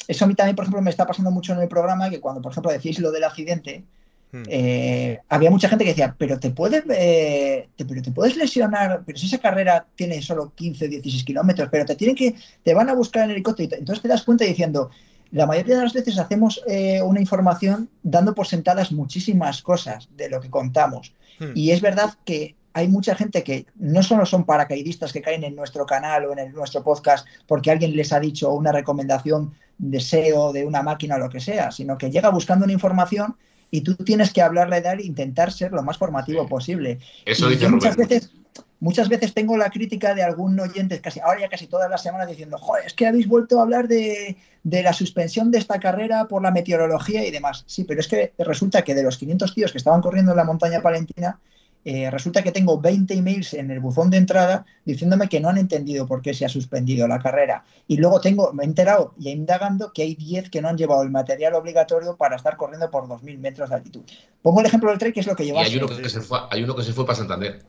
eso 0.07 0.25
a 0.25 0.27
mí 0.27 0.35
también, 0.35 0.55
por 0.55 0.63
ejemplo, 0.63 0.81
me 0.81 0.89
está 0.89 1.05
pasando 1.05 1.31
mucho 1.31 1.53
en 1.53 1.59
el 1.59 1.67
programa, 1.67 2.09
que 2.09 2.19
cuando, 2.19 2.41
por 2.41 2.51
ejemplo, 2.51 2.71
decís 2.71 2.99
lo 2.99 3.11
del 3.11 3.23
accidente, 3.23 3.83
Hmm. 4.31 4.43
Eh, 4.47 5.19
había 5.27 5.49
mucha 5.49 5.69
gente 5.69 5.83
que 5.83 5.91
decía, 5.91 6.15
pero 6.17 6.39
te 6.39 6.51
puedes, 6.51 6.83
eh, 6.89 7.67
pero 7.77 8.01
te 8.01 8.11
puedes 8.11 8.37
lesionar, 8.37 9.01
pero 9.05 9.17
si 9.17 9.25
esa 9.25 9.39
carrera 9.39 9.85
tiene 9.95 10.21
solo 10.21 10.53
15, 10.55 10.87
16 10.87 11.23
kilómetros, 11.23 11.69
pero 11.71 11.85
te 11.85 11.95
tienen 11.95 12.15
que, 12.15 12.35
te 12.63 12.73
van 12.73 12.89
a 12.89 12.93
buscar 12.93 13.25
en 13.25 13.31
helicóptero. 13.31 13.77
Entonces 13.77 14.01
te 14.01 14.07
das 14.07 14.23
cuenta 14.23 14.45
diciendo, 14.45 14.91
la 15.31 15.47
mayoría 15.47 15.77
de 15.77 15.83
las 15.83 15.93
veces 15.93 16.19
hacemos 16.19 16.61
eh, 16.67 17.01
una 17.01 17.19
información 17.19 17.89
dando 18.03 18.35
por 18.35 18.47
sentadas 18.47 18.91
muchísimas 18.91 19.61
cosas 19.61 20.09
de 20.15 20.29
lo 20.29 20.41
que 20.41 20.49
contamos. 20.49 21.13
Hmm. 21.39 21.51
Y 21.55 21.71
es 21.71 21.81
verdad 21.81 22.13
que 22.23 22.55
hay 22.73 22.87
mucha 22.87 23.15
gente 23.15 23.43
que 23.43 23.65
no 23.75 24.03
solo 24.03 24.25
son 24.25 24.45
paracaidistas 24.45 25.11
que 25.11 25.21
caen 25.21 25.43
en 25.43 25.55
nuestro 25.55 25.85
canal 25.85 26.25
o 26.25 26.37
en 26.37 26.51
nuestro 26.53 26.83
podcast 26.83 27.27
porque 27.47 27.71
alguien 27.71 27.95
les 27.95 28.13
ha 28.13 28.19
dicho 28.19 28.53
una 28.53 28.71
recomendación 28.71 29.53
de 29.79 29.99
SEO, 29.99 30.53
de 30.53 30.65
una 30.65 30.83
máquina 30.83 31.15
o 31.15 31.19
lo 31.19 31.29
que 31.29 31.39
sea, 31.39 31.71
sino 31.71 31.97
que 31.97 32.11
llega 32.11 32.29
buscando 32.29 32.65
una 32.65 32.73
información 32.73 33.35
y 33.71 33.81
tú 33.81 33.95
tienes 33.95 34.33
que 34.33 34.41
hablarle 34.41 34.81
de 34.81 34.89
él 34.89 34.99
e 34.99 35.05
intentar 35.05 35.51
ser 35.51 35.71
lo 35.71 35.83
más 35.83 35.97
formativo 35.97 36.47
posible. 36.47 36.99
Eso 37.25 37.49
dice 37.49 37.69
muchas 37.69 37.95
veces 37.95 38.31
muchas 38.79 39.09
veces 39.09 39.33
tengo 39.33 39.57
la 39.57 39.69
crítica 39.69 40.15
de 40.15 40.23
algún 40.23 40.59
oyente, 40.59 41.01
casi, 41.01 41.19
ahora 41.19 41.41
ya 41.41 41.49
casi 41.49 41.67
todas 41.67 41.89
las 41.89 42.01
semanas, 42.01 42.29
diciendo, 42.29 42.57
joder, 42.57 42.85
es 42.85 42.93
que 42.93 43.07
habéis 43.07 43.27
vuelto 43.27 43.59
a 43.59 43.63
hablar 43.63 43.87
de, 43.87 44.37
de, 44.63 44.83
la 44.83 44.93
suspensión 44.93 45.51
de 45.51 45.57
esta 45.57 45.79
carrera 45.79 46.27
por 46.27 46.41
la 46.41 46.51
meteorología 46.51 47.25
y 47.25 47.31
demás. 47.31 47.63
Sí, 47.67 47.83
pero 47.83 47.99
es 47.99 48.07
que 48.07 48.33
resulta 48.37 48.83
que 48.83 48.95
de 48.95 49.03
los 49.03 49.17
500 49.17 49.53
tíos 49.53 49.71
que 49.71 49.77
estaban 49.77 50.01
corriendo 50.01 50.31
en 50.31 50.37
la 50.37 50.45
montaña 50.45 50.81
palentina, 50.81 51.39
eh, 51.85 52.11
resulta 52.11 52.43
que 52.43 52.51
tengo 52.51 52.79
20 52.79 53.13
emails 53.13 53.53
en 53.53 53.71
el 53.71 53.79
buzón 53.79 54.09
de 54.09 54.17
entrada 54.17 54.65
diciéndome 54.83 55.29
que 55.29 55.39
no 55.39 55.49
han 55.49 55.57
entendido 55.57 56.05
por 56.05 56.21
qué 56.21 56.33
se 56.33 56.45
ha 56.45 56.49
suspendido 56.49 57.07
la 57.07 57.19
carrera. 57.19 57.63
Y 57.87 57.97
luego 57.97 58.19
tengo, 58.19 58.51
me 58.53 58.63
he 58.63 58.67
enterado 58.67 59.13
y 59.17 59.29
indagando 59.29 59.93
que 59.93 60.03
hay 60.03 60.15
10 60.15 60.49
que 60.49 60.61
no 60.61 60.67
han 60.67 60.77
llevado 60.77 61.03
el 61.03 61.09
material 61.09 61.53
obligatorio 61.53 62.17
para 62.17 62.35
estar 62.35 62.57
corriendo 62.57 62.91
por 62.91 63.05
2.000 63.05 63.37
metros 63.39 63.69
de 63.69 63.75
altitud. 63.75 64.01
Pongo 64.41 64.59
el 64.59 64.65
ejemplo 64.65 64.89
del 64.89 64.99
tren, 64.99 65.13
que 65.13 65.21
es 65.21 65.27
lo 65.27 65.35
que 65.35 65.45
lleva. 65.45 65.61
Y 65.61 65.65
hay 65.65 65.77
uno 65.77 65.87
que, 65.87 66.09
se 66.09 66.21
fue, 66.21 66.39
hay 66.49 66.63
uno 66.63 66.75
que 66.75 66.83
se 66.83 66.93
fue 66.93 67.05
para 67.05 67.17
Santander. 67.17 67.63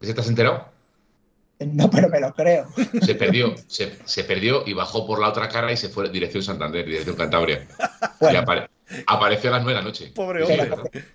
¿Ese 0.00 0.14
te 0.14 0.20
has 0.20 0.28
enterado? 0.28 0.68
No, 1.58 1.90
pero 1.90 2.08
me 2.08 2.20
lo 2.20 2.34
creo. 2.34 2.66
Se 3.02 3.14
perdió, 3.14 3.54
se, 3.66 4.24
perdió 4.24 4.62
y 4.66 4.74
bajó 4.74 5.06
por 5.06 5.20
la 5.20 5.28
otra 5.28 5.48
cara 5.48 5.72
y 5.72 5.76
se 5.76 5.88
fue 5.88 6.08
dirección 6.10 6.42
Santander, 6.42 6.84
dirección 6.84 7.16
Cantabria. 7.16 7.66
Y 8.20 8.36
apareció 9.06 9.50
a 9.50 9.54
las 9.54 9.64
9 9.64 9.66
de 9.66 9.74
la 9.74 9.82
noche. 9.82 10.12
Pobre 10.14 10.42
hombre 10.42 10.70
pero 10.70 11.06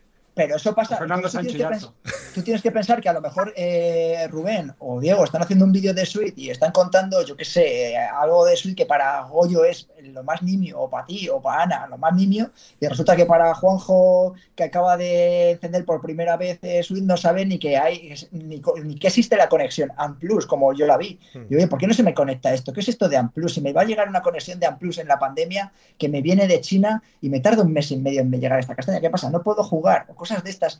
eso 0.43 0.75
pasa. 0.75 0.97
Fernando 0.97 1.29
tú, 1.29 1.39
tienes 1.39 1.61
Sánchez 1.61 1.89
tú 2.33 2.41
tienes 2.41 2.61
que 2.61 2.71
pensar 2.71 3.01
que 3.01 3.09
a 3.09 3.13
lo 3.13 3.21
mejor 3.21 3.53
eh, 3.55 4.27
Rubén 4.29 4.73
o 4.79 4.99
Diego 4.99 5.23
están 5.23 5.41
haciendo 5.41 5.65
un 5.65 5.71
vídeo 5.71 5.93
de 5.93 6.05
Switch 6.05 6.33
y 6.37 6.49
están 6.49 6.71
contando, 6.71 7.23
yo 7.25 7.35
qué 7.35 7.45
sé, 7.45 7.97
algo 7.97 8.45
de 8.45 8.55
Switch 8.55 8.75
que 8.75 8.85
para 8.85 9.21
Goyo 9.23 9.63
es 9.63 9.87
lo 10.01 10.23
más 10.23 10.41
nimio, 10.41 10.79
o 10.79 10.89
para 10.89 11.05
ti, 11.05 11.29
o 11.29 11.41
para 11.41 11.63
Ana, 11.63 11.87
lo 11.87 11.97
más 11.97 12.13
nimio, 12.13 12.51
y 12.79 12.87
resulta 12.87 13.15
que 13.15 13.25
para 13.25 13.53
Juanjo, 13.53 14.33
que 14.55 14.63
acaba 14.63 14.97
de 14.97 15.51
encender 15.51 15.85
por 15.85 16.01
primera 16.01 16.37
vez 16.37 16.59
eh, 16.61 16.83
Switch, 16.83 17.03
no 17.03 17.17
sabe 17.17 17.45
ni 17.45 17.59
que 17.59 17.77
hay, 17.77 18.13
ni, 18.31 18.61
ni 18.83 18.95
que 18.95 19.07
existe 19.07 19.35
la 19.37 19.49
conexión 19.49 19.91
Amplus, 19.97 20.45
como 20.45 20.73
yo 20.73 20.85
la 20.85 20.97
vi. 20.97 21.19
Hmm. 21.33 21.45
Y 21.49 21.55
oye, 21.55 21.67
¿por 21.67 21.79
qué 21.79 21.87
no 21.87 21.93
se 21.93 22.03
me 22.03 22.13
conecta 22.13 22.53
esto? 22.53 22.73
¿Qué 22.73 22.79
es 22.79 22.89
esto 22.89 23.09
de 23.09 23.17
Amplus? 23.17 23.53
Si 23.53 23.61
me 23.61 23.73
va 23.73 23.81
a 23.81 23.85
llegar 23.85 24.07
una 24.07 24.21
conexión 24.21 24.59
de 24.59 24.65
Amplus 24.65 24.97
en 24.97 25.07
la 25.07 25.19
pandemia 25.19 25.71
que 25.97 26.09
me 26.09 26.21
viene 26.21 26.47
de 26.47 26.61
China 26.61 27.03
y 27.21 27.29
me 27.29 27.39
tarda 27.39 27.63
un 27.63 27.73
mes 27.73 27.91
y 27.91 27.97
medio 27.97 28.21
en 28.21 28.31
llegar 28.31 28.57
a 28.57 28.59
esta 28.59 28.75
castaña, 28.75 29.01
¿qué 29.01 29.09
pasa? 29.09 29.29
No 29.29 29.43
puedo 29.43 29.63
jugar, 29.63 30.05
o 30.09 30.15
cosas 30.15 30.30
de 30.39 30.49
estas 30.49 30.79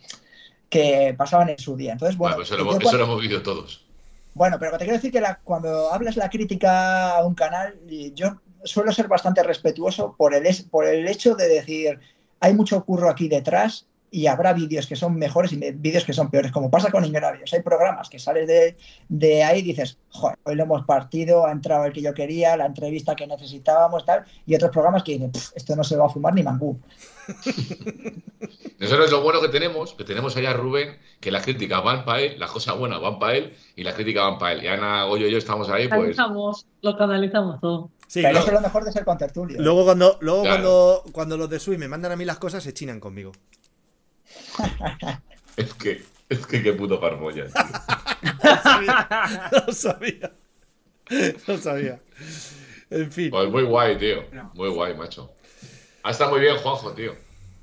que 0.69 1.13
pasaban 1.17 1.49
en 1.49 1.59
su 1.59 1.75
día. 1.75 1.91
Entonces, 1.93 2.17
bueno, 2.17 2.35
Bueno, 2.35 2.43
eso, 2.45 2.55
lo, 2.55 2.61
hemos- 2.63 2.73
eso 2.75 2.83
cuando- 2.83 2.97
lo 2.99 3.03
hemos 3.05 3.21
vivido 3.21 3.41
todos. 3.43 3.85
bueno, 4.33 4.57
pero 4.59 4.71
te 4.73 4.85
quiero 4.85 4.93
decir 4.97 5.11
que 5.11 5.19
la- 5.21 5.39
cuando 5.43 5.91
hablas 5.93 6.15
la 6.15 6.29
crítica 6.29 7.17
a 7.17 7.25
un 7.25 7.35
canal, 7.35 7.77
yo 8.15 8.39
suelo 8.63 8.91
ser 8.93 9.07
bastante 9.07 9.43
respetuoso 9.43 10.15
por 10.17 10.33
el, 10.33 10.45
es- 10.45 10.63
por 10.63 10.85
el 10.87 11.07
hecho 11.07 11.35
de 11.35 11.47
decir, 11.49 11.99
hay 12.39 12.53
mucho 12.53 12.83
curro 12.85 13.09
aquí 13.09 13.27
detrás 13.27 13.85
y 14.13 14.27
habrá 14.27 14.51
vídeos 14.51 14.87
que 14.87 14.97
son 14.97 15.15
mejores 15.15 15.53
y 15.53 15.57
vídeos 15.71 16.03
que 16.03 16.11
son 16.11 16.29
peores, 16.29 16.51
como 16.51 16.69
pasa 16.69 16.91
con 16.91 17.05
Ingravios. 17.05 17.53
Hay 17.53 17.61
programas 17.61 18.09
que 18.09 18.19
sales 18.19 18.45
de, 18.45 18.75
de 19.07 19.43
ahí 19.43 19.59
y 19.59 19.63
dices, 19.63 19.97
joder, 20.09 20.37
hoy 20.43 20.55
lo 20.55 20.63
hemos 20.63 20.85
partido, 20.85 21.47
ha 21.47 21.51
entrado 21.53 21.85
el 21.85 21.93
que 21.93 22.01
yo 22.01 22.13
quería, 22.13 22.57
la 22.57 22.65
entrevista 22.65 23.15
que 23.15 23.25
necesitábamos, 23.25 24.05
tal, 24.05 24.25
y 24.45 24.53
otros 24.53 24.69
programas 24.71 25.03
que 25.03 25.13
dicen, 25.13 25.31
"Pff, 25.31 25.51
esto 25.55 25.75
no 25.77 25.83
se 25.85 25.95
va 25.95 26.07
a 26.07 26.09
fumar 26.09 26.33
ni 26.33 26.43
mangú. 26.43 26.77
Nosotros 28.79 29.11
lo 29.11 29.21
bueno 29.21 29.41
que 29.41 29.49
tenemos, 29.49 29.93
que 29.93 30.03
tenemos 30.03 30.35
allá 30.35 30.51
a 30.51 30.53
Rubén, 30.53 30.97
que 31.19 31.31
las 31.31 31.43
críticas 31.43 31.83
van 31.83 32.03
para 32.03 32.21
él, 32.21 32.39
las 32.39 32.51
cosas 32.51 32.77
buenas 32.77 32.99
van 32.99 33.19
para 33.19 33.35
él 33.37 33.53
y 33.75 33.83
las 33.83 33.93
críticas 33.93 34.23
van 34.23 34.39
para 34.39 34.53
él. 34.53 34.63
Y 34.63 34.67
Ana, 34.67 35.03
Goyo 35.05 35.27
y 35.27 35.31
yo 35.31 35.37
estamos 35.37 35.69
ahí, 35.69 35.87
pues. 35.87 35.99
Canalizamos, 36.17 36.65
lo 36.81 36.97
canalizamos 36.97 37.61
todo. 37.61 37.89
Sí, 38.07 38.21
pero 38.23 38.39
eso 38.39 38.47
es 38.47 38.53
lo 38.53 38.61
mejor 38.61 38.83
de 38.83 38.91
ser 38.91 39.05
contertulio. 39.05 39.61
luego 39.61 39.85
cuando, 39.85 40.17
luego 40.19 40.41
Claro. 40.41 40.55
cuando, 40.63 41.03
cuando 41.13 41.37
los 41.37 41.49
de 41.49 41.59
Switch 41.59 41.79
me 41.79 41.87
mandan 41.87 42.11
a 42.11 42.15
mí 42.17 42.25
las 42.25 42.39
cosas, 42.39 42.63
se 42.63 42.73
chinan 42.73 42.99
conmigo. 42.99 43.31
Es 45.57 45.73
que, 45.73 46.01
es 46.29 46.47
que 46.47 46.63
qué 46.63 46.73
puto 46.73 46.99
parmolla. 46.99 47.45
tío. 47.45 47.53
Lo 49.67 49.73
sabía. 49.73 50.31
Lo 51.47 51.57
sabía. 51.57 51.99
En 52.89 53.11
fin. 53.11 53.29
Pues 53.31 53.49
muy 53.49 53.63
guay, 53.63 53.97
tío. 53.97 54.23
No. 54.31 54.51
Muy 54.55 54.69
guay, 54.69 54.95
macho. 54.95 55.31
Ha 56.03 56.11
estado 56.11 56.31
muy 56.31 56.39
bien, 56.39 56.55
Juanjo, 56.57 56.93
tío. 56.93 57.13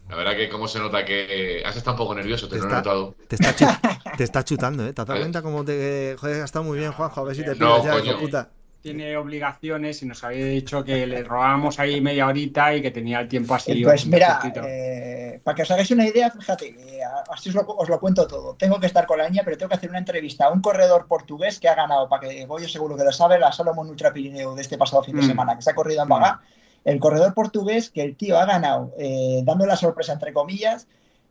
La 0.08 0.16
verdad 0.16 0.36
que 0.36 0.48
cómo 0.48 0.68
se 0.68 0.78
nota 0.78 1.04
que 1.04 1.62
has 1.64 1.76
estado 1.76 1.94
un 1.94 1.98
poco 1.98 2.14
nervioso, 2.14 2.48
te 2.48 2.56
Te 2.56 2.60
lo 2.60 2.64
he 2.64 2.68
está- 2.68 2.76
notado. 2.78 3.14
Te 3.26 3.34
está, 3.36 3.56
chu- 3.56 3.66
te 4.16 4.24
está 4.24 4.44
chutando, 4.44 4.86
¿eh? 4.86 4.92
¿Te 4.92 5.02
has 5.02 5.06
dado 5.08 5.18
Eh. 5.18 5.22
cuenta 5.22 5.42
cómo 5.42 5.64
te... 5.64 6.16
Joder, 6.18 6.42
ha 6.42 6.44
estado 6.44 6.64
muy 6.64 6.78
bien, 6.78 6.92
Juanjo. 6.92 7.20
A 7.20 7.24
ver 7.24 7.36
si 7.36 7.42
te 7.44 7.54
No, 7.56 7.80
pillas 7.80 7.84
ya, 7.84 7.94
hijo 7.96 8.04
coño. 8.04 8.18
puta. 8.18 8.50
Tiene 8.96 9.16
obligaciones 9.16 10.02
y 10.02 10.06
nos 10.06 10.22
había 10.24 10.46
dicho 10.46 10.82
que 10.84 11.06
le 11.06 11.22
robábamos 11.22 11.78
ahí 11.78 12.00
media 12.00 12.26
horita 12.26 12.74
y 12.74 12.82
que 12.82 12.90
tenía 12.90 13.20
el 13.20 13.28
tiempo 13.28 13.54
así. 13.54 13.72
Eh, 13.72 13.84
Pues 13.84 14.06
mira, 14.06 14.40
eh, 14.66 15.40
para 15.44 15.54
que 15.54 15.62
os 15.62 15.70
hagáis 15.70 15.90
una 15.90 16.06
idea, 16.06 16.30
fíjate, 16.30 16.68
eh, 16.68 17.00
así 17.30 17.50
os 17.50 17.54
lo, 17.54 17.62
os 17.66 17.88
lo 17.88 18.00
cuento 18.00 18.26
todo. 18.26 18.54
Tengo 18.54 18.80
que 18.80 18.86
estar 18.86 19.06
con 19.06 19.18
la 19.18 19.28
niña, 19.28 19.42
pero 19.44 19.56
tengo 19.56 19.68
que 19.70 19.76
hacer 19.76 19.90
una 19.90 19.98
entrevista 19.98 20.46
a 20.46 20.50
un 20.50 20.60
corredor 20.62 21.06
portugués 21.06 21.58
que 21.60 21.68
ha 21.68 21.74
ganado, 21.74 22.08
para 22.08 22.28
que 22.28 22.46
Goyo 22.46 22.68
seguro 22.68 22.96
que 22.96 23.04
lo 23.04 23.12
sabe, 23.12 23.38
la 23.38 23.52
Salomon 23.52 23.88
Ultra 23.88 24.12
Pirineo 24.12 24.54
de 24.54 24.62
este 24.62 24.78
pasado 24.78 25.02
fin 25.02 25.16
de 25.16 25.22
Mm. 25.22 25.26
semana, 25.28 25.56
que 25.56 25.62
se 25.62 25.70
ha 25.70 25.74
corrido 25.74 26.02
en 26.02 26.08
Bagá. 26.08 26.40
El 26.84 26.98
corredor 27.00 27.34
portugués 27.34 27.90
que 27.90 28.02
el 28.02 28.16
tío 28.16 28.38
ha 28.38 28.46
ganado, 28.46 28.94
eh, 28.98 29.42
dando 29.44 29.66
la 29.66 29.76
sorpresa 29.76 30.12
entre 30.14 30.32
comillas, 30.32 30.86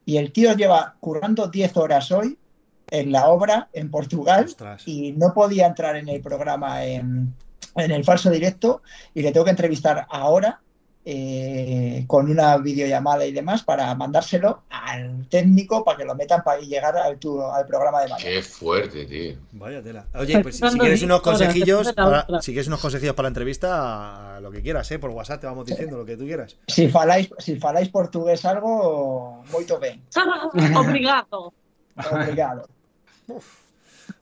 y 0.06 0.18
el 0.18 0.32
tío 0.32 0.54
lleva 0.54 0.96
currando 1.00 1.48
10 1.48 1.76
horas 1.78 2.12
hoy 2.12 2.38
en 2.90 3.12
la 3.12 3.28
obra 3.28 3.68
en 3.74 3.92
Portugal 3.92 4.46
Ostras. 4.46 4.84
y 4.88 5.12
no 5.14 5.34
podía 5.34 5.68
entrar 5.68 5.98
en 5.98 6.08
el 6.08 6.22
programa 6.22 6.86
en, 6.86 7.34
en 7.76 7.92
el 7.92 8.04
falso 8.04 8.30
directo 8.30 8.82
y 9.14 9.22
le 9.22 9.32
tengo 9.32 9.44
que 9.46 9.52
entrevistar 9.52 10.06
ahora 10.10 10.62
eh, 11.10 12.04
con 12.06 12.30
una 12.30 12.58
videollamada 12.58 13.26
y 13.26 13.32
demás 13.32 13.64
para 13.64 13.96
mandárselo 13.96 14.64
al 14.70 15.26
técnico 15.30 15.86
para 15.86 15.98
que 16.00 16.04
lo 16.04 16.16
metan 16.16 16.44
para 16.44 16.60
llegar 16.60 16.98
al, 16.98 17.18
tu- 17.18 17.42
al 17.42 17.66
programa 17.66 18.02
de 18.02 18.10
mañana. 18.10 18.30
Qué 18.30 18.42
fuerte, 18.42 19.06
tío. 19.06 19.38
Vaya 19.54 19.82
tela. 19.82 20.06
Oye, 20.16 20.42
pues 20.42 20.58
si, 20.58 20.68
si 20.68 20.78
quieres 20.78 21.02
unos 21.04 21.22
consejillos, 21.22 21.94
para, 21.94 22.28
si 22.42 22.52
quieres 22.52 22.68
unos 22.68 22.82
consejillos 22.82 23.16
para 23.16 23.28
la 23.28 23.30
entrevista, 23.30 24.40
lo 24.42 24.52
que 24.52 24.62
quieras, 24.62 24.92
¿eh? 24.92 25.00
Por 25.00 25.12
WhatsApp 25.12 25.40
te 25.40 25.48
vamos 25.48 25.66
diciendo 25.66 25.98
lo 25.98 26.04
que 26.06 26.18
tú 26.18 26.26
quieras. 26.26 26.58
Si 26.68 26.90
faláis, 26.90 27.30
si 27.38 27.56
faláis 27.56 27.88
portugués 27.88 28.44
algo, 28.44 29.46
muy 29.50 29.66
bien. 29.80 30.02
Obrigado. 30.78 31.54
Obrigado. 32.12 32.68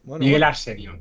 Bueno, 0.03 0.19
Miguel 0.19 0.33
bueno. 0.33 0.45
Arsenio. 0.47 0.99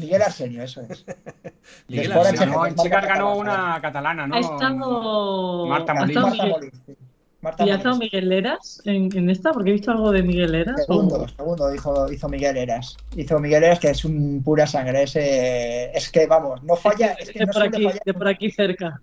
Miguel 0.00 0.22
Arsenio, 0.22 0.62
eso 0.62 0.82
es. 0.88 1.04
Miguel 1.88 2.12
Arsenio. 2.12 2.66
En 2.66 2.74
chicas 2.76 3.06
ganó 3.06 3.36
una 3.36 3.78
catalana, 3.80 4.26
¿no? 4.26 4.34
Ha 4.36 4.40
estado. 4.40 5.66
Marta 5.66 5.92
ha 5.92 5.94
Molina. 5.96 6.20
estado 6.20 6.26
Marta 6.28 6.44
Miguel- 6.44 6.50
Molins. 6.50 6.98
Marta 7.42 7.64
¿Y 7.66 7.70
ha 7.70 7.74
estado. 7.76 7.96
Miguel 7.96 8.28
Leras 8.28 8.82
en, 8.84 9.16
en 9.16 9.30
esta? 9.30 9.52
Porque 9.52 9.70
he 9.70 9.72
visto 9.72 9.90
algo 9.90 10.12
de 10.12 10.22
Miguel 10.22 10.52
Leras. 10.52 10.82
o- 10.88 10.92
Segundo, 10.92 11.26
segundo 11.28 11.74
hizo, 11.74 12.12
hizo 12.12 12.28
Miguel 12.28 12.56
Eras. 12.58 12.96
Hizo 13.16 13.38
Miguel 13.38 13.64
Eras, 13.64 13.78
que 13.80 13.88
es 13.90 14.04
un 14.04 14.42
pura 14.44 14.66
sangre. 14.66 15.04
Es 15.04 16.10
que, 16.10 16.26
vamos, 16.26 16.62
no 16.64 16.76
falla. 16.76 17.12
Es 17.14 17.30
que 17.30 17.38
de, 17.38 17.46
no 17.46 17.52
por 17.52 17.62
aquí, 17.62 17.84
fallar. 17.84 18.00
de 18.04 18.14
por 18.14 18.28
aquí 18.28 18.50
cerca. 18.50 19.00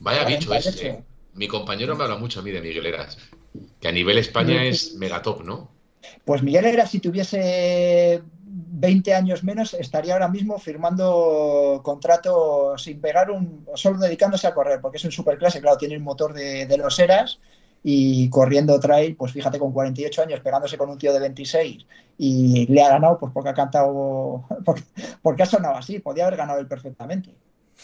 Vaya 0.00 0.24
bicho 0.24 0.48
48. 0.48 0.68
ese. 0.68 0.88
eh. 0.88 1.02
Mi 1.34 1.48
compañero 1.48 1.96
me 1.96 2.04
habla 2.04 2.16
mucho 2.16 2.40
a 2.40 2.42
mí 2.42 2.50
de 2.50 2.60
Miguel 2.60 2.84
Eras. 2.86 3.16
Que 3.80 3.88
a 3.88 3.92
nivel 3.92 4.18
España 4.18 4.64
es 4.64 4.94
megatop, 4.96 5.42
¿no? 5.42 5.70
Pues 6.26 6.42
Miguel 6.42 6.66
Eras, 6.66 6.90
si 6.90 7.00
tuviese 7.00 8.22
20 8.78 9.14
años 9.14 9.44
menos, 9.44 9.74
estaría 9.74 10.12
ahora 10.12 10.28
mismo 10.28 10.58
firmando 10.58 11.80
contrato 11.82 12.78
sin 12.78 13.00
pegar 13.00 13.30
un. 13.30 13.66
solo 13.74 13.98
dedicándose 13.98 14.46
a 14.46 14.54
correr, 14.54 14.80
porque 14.80 14.98
es 14.98 15.04
un 15.04 15.12
superclase, 15.12 15.60
claro, 15.60 15.76
tiene 15.76 15.94
el 15.94 16.00
motor 16.00 16.32
de, 16.32 16.66
de 16.66 16.76
los 16.78 16.98
Eras 16.98 17.40
y 17.82 18.28
corriendo 18.30 18.78
trail, 18.80 19.16
pues 19.16 19.32
fíjate, 19.32 19.58
con 19.58 19.72
48 19.72 20.22
años, 20.22 20.40
pegándose 20.40 20.76
con 20.76 20.90
un 20.90 20.98
tío 20.98 21.12
de 21.12 21.20
26 21.20 21.86
y 22.18 22.66
le 22.66 22.82
ha 22.82 22.90
ganado, 22.90 23.18
pues 23.18 23.32
porque 23.32 23.50
ha 23.50 23.54
cantado. 23.54 24.44
porque, 24.64 24.82
porque 25.22 25.42
ha 25.42 25.46
sonado 25.46 25.76
así, 25.76 25.98
podía 26.00 26.26
haber 26.26 26.38
ganado 26.38 26.60
él 26.60 26.66
perfectamente. 26.66 27.34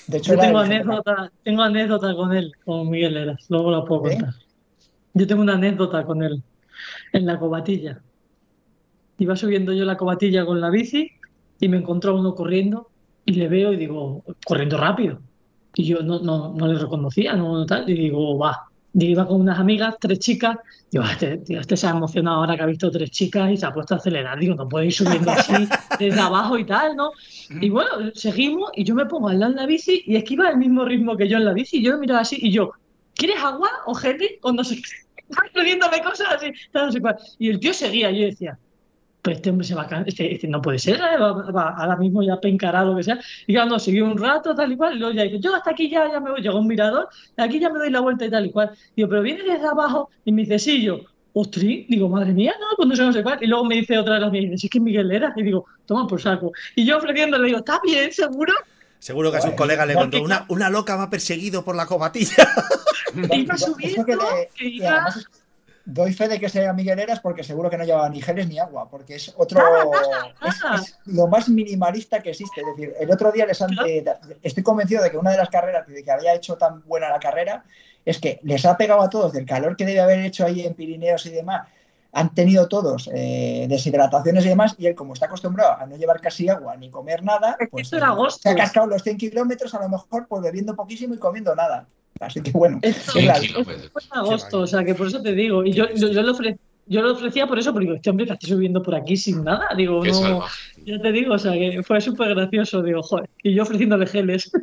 De 0.08 0.18
hecho, 0.18 0.34
Yo 0.34 0.40
tengo 0.40 0.58
anécdota, 0.58 1.30
tengo 1.44 1.62
anécdota 1.62 2.14
con 2.14 2.34
él, 2.34 2.52
con 2.64 2.90
Miguel 2.90 3.14
Leras. 3.14 3.46
Luego 3.48 3.70
la 3.70 3.84
puedo 3.84 4.08
¿Eh? 4.08 4.16
contar. 4.16 4.34
Yo 5.14 5.26
tengo 5.26 5.42
una 5.42 5.54
anécdota 5.54 6.04
con 6.04 6.22
él 6.22 6.42
en 7.12 7.26
la 7.26 7.38
cobatilla. 7.38 8.00
Iba 9.18 9.36
subiendo 9.36 9.72
yo 9.72 9.84
la 9.84 9.96
cobatilla 9.96 10.44
con 10.44 10.60
la 10.60 10.70
bici 10.70 11.10
y 11.60 11.68
me 11.68 11.78
encontró 11.78 12.16
uno 12.16 12.34
corriendo 12.34 12.88
y 13.24 13.32
le 13.34 13.48
veo 13.48 13.72
y 13.72 13.76
digo, 13.76 14.22
corriendo 14.44 14.76
rápido. 14.76 15.20
Y 15.74 15.84
yo 15.84 16.02
no, 16.02 16.20
no, 16.20 16.52
no 16.54 16.66
le 16.66 16.78
reconocía, 16.78 17.34
no, 17.34 17.58
no 17.58 17.66
tal, 17.66 17.88
y 17.88 17.94
digo, 17.94 18.38
va. 18.38 18.68
Y 18.96 19.06
iba 19.06 19.26
con 19.26 19.40
unas 19.40 19.58
amigas, 19.58 19.96
tres 20.00 20.20
chicas. 20.20 20.56
Digo, 20.90 21.02
"Ah, 21.04 21.12
este, 21.12 21.38
tío, 21.38 21.60
este 21.60 21.76
se 21.76 21.88
ha 21.88 21.90
emocionado 21.90 22.36
ahora 22.36 22.56
que 22.56 22.62
ha 22.62 22.66
visto 22.66 22.90
tres 22.92 23.10
chicas 23.10 23.50
y 23.50 23.56
se 23.56 23.66
ha 23.66 23.72
puesto 23.72 23.94
a 23.94 23.96
acelerar. 23.96 24.38
Digo, 24.38 24.54
no 24.54 24.68
puede 24.68 24.86
ir 24.86 24.92
subiendo 24.92 25.32
así 25.32 25.52
desde 25.98 26.20
abajo 26.20 26.56
y 26.58 26.64
tal, 26.64 26.94
¿no? 26.94 27.10
Y 27.60 27.70
bueno, 27.70 27.90
seguimos 28.14 28.70
y 28.76 28.84
yo 28.84 28.94
me 28.94 29.06
pongo 29.06 29.28
al 29.28 29.40
lado 29.40 29.50
en 29.52 29.56
la 29.58 29.66
bici 29.66 30.04
y 30.06 30.14
es 30.14 30.22
que 30.22 30.34
iba 30.34 30.46
al 30.48 30.58
mismo 30.58 30.84
ritmo 30.84 31.16
que 31.16 31.28
yo 31.28 31.38
en 31.38 31.44
la 31.44 31.52
bici. 31.52 31.78
Y 31.78 31.82
yo 31.82 31.94
me 31.94 31.98
miraba 31.98 32.20
así 32.20 32.38
y 32.40 32.52
yo, 32.52 32.70
¿quieres 33.14 33.38
agua 33.42 33.68
o 33.86 33.94
gente? 33.94 34.38
O 34.42 34.52
no 34.52 34.62
sé 34.62 34.76
qué. 34.76 34.82
Cosas 36.04 36.28
así, 36.36 36.52
no 36.72 36.92
sé 36.92 37.00
cuál. 37.00 37.16
Y 37.40 37.48
el 37.50 37.58
tío 37.58 37.74
seguía 37.74 38.12
y 38.12 38.20
yo 38.20 38.26
decía, 38.26 38.58
pues 39.24 39.36
este 39.36 39.48
hombre 39.48 39.66
se 39.66 39.74
va 39.74 39.88
a 39.90 40.02
este, 40.04 40.34
este 40.34 40.46
no 40.48 40.60
puede 40.60 40.78
ser, 40.78 40.96
¿eh? 40.96 41.16
va, 41.18 41.32
va- 41.50 41.74
ahora 41.78 41.96
mismo 41.96 42.22
ya 42.22 42.38
pencará 42.38 42.84
lo 42.84 42.94
que 42.94 43.04
sea. 43.04 43.18
Y 43.46 43.54
claro, 43.54 43.70
no, 43.70 43.78
siguió 43.78 44.04
un 44.04 44.18
rato, 44.18 44.54
tal 44.54 44.70
y 44.70 44.76
cual, 44.76 44.96
y 44.96 44.98
luego 44.98 45.14
ya 45.14 45.22
dije, 45.22 45.40
yo 45.40 45.54
hasta 45.54 45.70
aquí 45.70 45.88
ya, 45.88 46.12
ya 46.12 46.20
me 46.20 46.30
voy, 46.32 46.42
llegó 46.42 46.58
un 46.58 46.66
mirador, 46.66 47.08
aquí 47.38 47.58
ya 47.58 47.70
me 47.70 47.78
doy 47.78 47.88
la 47.90 48.00
vuelta 48.00 48.26
y 48.26 48.30
tal 48.30 48.44
y 48.44 48.50
cual. 48.50 48.70
Digo, 48.94 49.08
pero 49.08 49.22
viene 49.22 49.42
desde 49.42 49.66
abajo 49.66 50.10
y 50.26 50.32
me 50.32 50.42
dice, 50.42 50.58
sí, 50.58 50.82
yo, 50.82 51.00
ostri, 51.32 51.86
digo, 51.88 52.06
madre 52.10 52.32
mía, 52.34 52.52
no, 52.60 52.66
pues 52.76 52.86
no 52.86 52.94
sé, 52.96 53.02
no 53.02 53.12
sé 53.14 53.22
cuál. 53.22 53.38
Y 53.42 53.46
luego 53.46 53.64
me 53.64 53.76
dice 53.76 53.96
otra 53.96 54.14
de 54.16 54.20
las 54.20 54.30
mías, 54.30 54.60
si 54.60 54.66
es 54.66 54.70
que 54.70 54.76
es 54.76 54.84
Miguel 54.84 55.10
Era, 55.10 55.32
y 55.34 55.42
digo, 55.42 55.64
toma 55.86 56.06
por 56.06 56.20
saco. 56.20 56.52
Y 56.76 56.84
yo 56.84 56.98
ofreciéndole, 56.98 57.46
digo, 57.46 57.60
¿está 57.60 57.80
bien, 57.82 58.12
seguro? 58.12 58.52
Seguro 58.98 59.30
que 59.30 59.38
a 59.38 59.40
sus 59.40 59.54
colegas 59.54 59.86
le 59.86 59.94
contó, 59.94 60.22
una, 60.22 60.44
una 60.48 60.68
loca 60.68 61.02
ha 61.02 61.08
perseguido 61.08 61.64
por 61.64 61.76
la 61.76 61.86
cobatilla. 61.86 62.46
Iba 63.32 63.56
subiendo, 63.56 64.04
que 64.04 64.16
le- 64.16 64.48
que 64.54 64.66
y 64.66 64.76
iba... 64.76 65.06
doy 65.86 66.12
fe 66.12 66.28
de 66.28 66.40
que 66.40 66.48
sea 66.48 66.72
Miguel 66.72 66.98
Eras 66.98 67.20
porque 67.20 67.44
seguro 67.44 67.68
que 67.70 67.76
no 67.76 67.84
llevaba 67.84 68.08
ni 68.08 68.20
geles 68.22 68.48
ni 68.48 68.58
agua, 68.58 68.88
porque 68.88 69.16
es 69.16 69.32
otro. 69.36 69.58
Nada, 69.60 69.84
nada, 69.84 70.34
es- 70.48 70.62
nada. 70.62 70.76
Es, 70.76 70.98
lo 71.06 71.26
más 71.26 71.48
minimalista 71.48 72.20
que 72.20 72.30
existe. 72.30 72.60
Es 72.60 72.66
decir, 72.76 72.94
el 72.98 73.10
otro 73.12 73.30
día 73.32 73.46
les 73.46 73.60
han. 73.62 73.70
Eh, 73.86 74.04
estoy 74.42 74.62
convencido 74.62 75.02
de 75.02 75.10
que 75.10 75.18
una 75.18 75.30
de 75.30 75.36
las 75.38 75.48
carreras 75.50 75.86
de 75.86 76.02
que 76.02 76.10
había 76.10 76.34
hecho 76.34 76.56
tan 76.56 76.82
buena 76.86 77.08
la 77.10 77.18
carrera 77.20 77.64
es 78.04 78.18
que 78.18 78.40
les 78.42 78.64
ha 78.66 78.76
pegado 78.76 79.02
a 79.02 79.08
todos 79.10 79.32
del 79.32 79.46
calor 79.46 79.76
que 79.76 79.86
debe 79.86 80.00
haber 80.00 80.20
hecho 80.20 80.44
ahí 80.44 80.60
en 80.66 80.74
Pirineos 80.74 81.24
y 81.26 81.30
demás. 81.30 81.66
Han 82.16 82.32
tenido 82.32 82.68
todos 82.68 83.10
eh, 83.12 83.66
deshidrataciones 83.68 84.44
y 84.46 84.48
demás, 84.48 84.76
y 84.78 84.86
él, 84.86 84.94
como 84.94 85.14
está 85.14 85.26
acostumbrado 85.26 85.72
a 85.80 85.84
no 85.86 85.96
llevar 85.96 86.20
casi 86.20 86.48
agua 86.48 86.76
ni 86.76 86.88
comer 86.88 87.24
nada, 87.24 87.56
pues 87.72 87.88
eh, 87.96 88.00
se 88.40 88.48
ha 88.50 88.52
cascado 88.54 88.86
los 88.86 89.02
100 89.02 89.16
kilómetros, 89.16 89.74
a 89.74 89.80
lo 89.80 89.88
mejor 89.88 90.28
pues 90.28 90.40
bebiendo 90.42 90.76
poquísimo 90.76 91.14
y 91.14 91.18
comiendo 91.18 91.56
nada. 91.56 91.86
Así 92.20 92.40
que 92.40 92.50
bueno, 92.52 92.78
Esto- 92.82 93.18
es 93.18 93.24
la-. 93.24 93.64
Fue 93.64 93.74
en 93.74 94.18
agosto, 94.18 94.60
o 94.60 94.66
sea 94.66 94.84
que 94.84 94.94
por 94.94 95.06
eso 95.08 95.20
te 95.22 95.32
digo. 95.32 95.64
Y 95.64 95.72
yo, 95.72 95.86
yo, 95.94 96.08
yo 96.08 96.22
le 96.22 96.30
ofrecí 96.30 96.58
yo 96.86 97.00
lo 97.00 97.12
ofrecía 97.12 97.46
por 97.46 97.58
eso, 97.58 97.72
porque 97.72 97.86
digo, 97.86 97.96
este 97.96 98.10
hombre 98.10 98.26
que 98.26 98.34
estoy 98.34 98.50
subiendo 98.50 98.82
por 98.82 98.94
aquí 98.94 99.16
sin 99.16 99.42
nada. 99.42 99.68
Digo, 99.76 100.02
Qué 100.02 100.10
no, 100.10 100.44
ya 100.84 100.98
te 101.00 101.12
digo, 101.12 101.34
o 101.34 101.38
sea, 101.38 101.52
que 101.52 101.82
fue 101.82 102.00
súper 102.00 102.34
gracioso. 102.34 102.82
Digo, 102.82 103.02
joder, 103.02 103.28
y 103.42 103.54
yo 103.54 103.62
ofreciéndole 103.62 104.06
geles. 104.06 104.50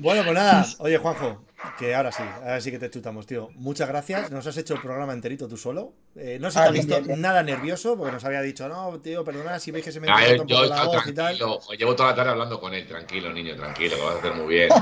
Bueno, 0.00 0.22
pues 0.22 0.34
nada, 0.34 0.64
oye 0.78 0.96
Juanjo, 0.96 1.42
que 1.78 1.94
ahora 1.94 2.12
sí, 2.12 2.22
ahora 2.42 2.60
sí 2.60 2.70
que 2.70 2.78
te 2.78 2.88
chutamos, 2.90 3.26
tío. 3.26 3.50
Muchas 3.54 3.88
gracias, 3.88 4.30
nos 4.30 4.46
has 4.46 4.56
hecho 4.56 4.74
el 4.74 4.80
programa 4.80 5.12
enterito 5.12 5.48
tú 5.48 5.56
solo. 5.56 5.92
Eh, 6.16 6.38
no 6.40 6.50
se 6.50 6.58
te 6.58 6.64
Ah, 6.64 6.68
ha 6.68 6.70
bien, 6.70 6.84
visto 6.86 6.94
bien, 6.96 7.06
bien. 7.08 7.20
nada 7.20 7.42
nervioso, 7.42 7.96
porque 7.96 8.12
nos 8.12 8.24
había 8.24 8.40
dicho, 8.42 8.68
no, 8.68 8.98
tío, 9.00 9.24
perdona 9.24 9.58
si 9.58 9.70
veis 9.70 9.84
que 9.84 9.92
se 9.92 10.00
me 10.00 10.06
corta 10.08 10.26
yo, 10.26 10.42
un 10.42 10.48
poco 10.48 10.64
la 10.64 10.76
yo- 10.84 10.86
voz 10.86 11.06
y 11.06 11.12
tal. 11.12 11.36
tranquilo, 11.38 11.60
llevo 11.78 11.94
toda 11.96 12.10
la 12.10 12.14
tarde 12.16 12.30
hablando 12.32 12.60
con 12.60 12.74
él, 12.74 12.86
tranquilo, 12.86 13.32
niño, 13.32 13.54
tranquilo, 13.56 13.96
lo 13.96 14.04
vas 14.06 14.14
a 14.16 14.18
hacer 14.18 14.34
muy 14.34 14.46
bien. 14.54 14.68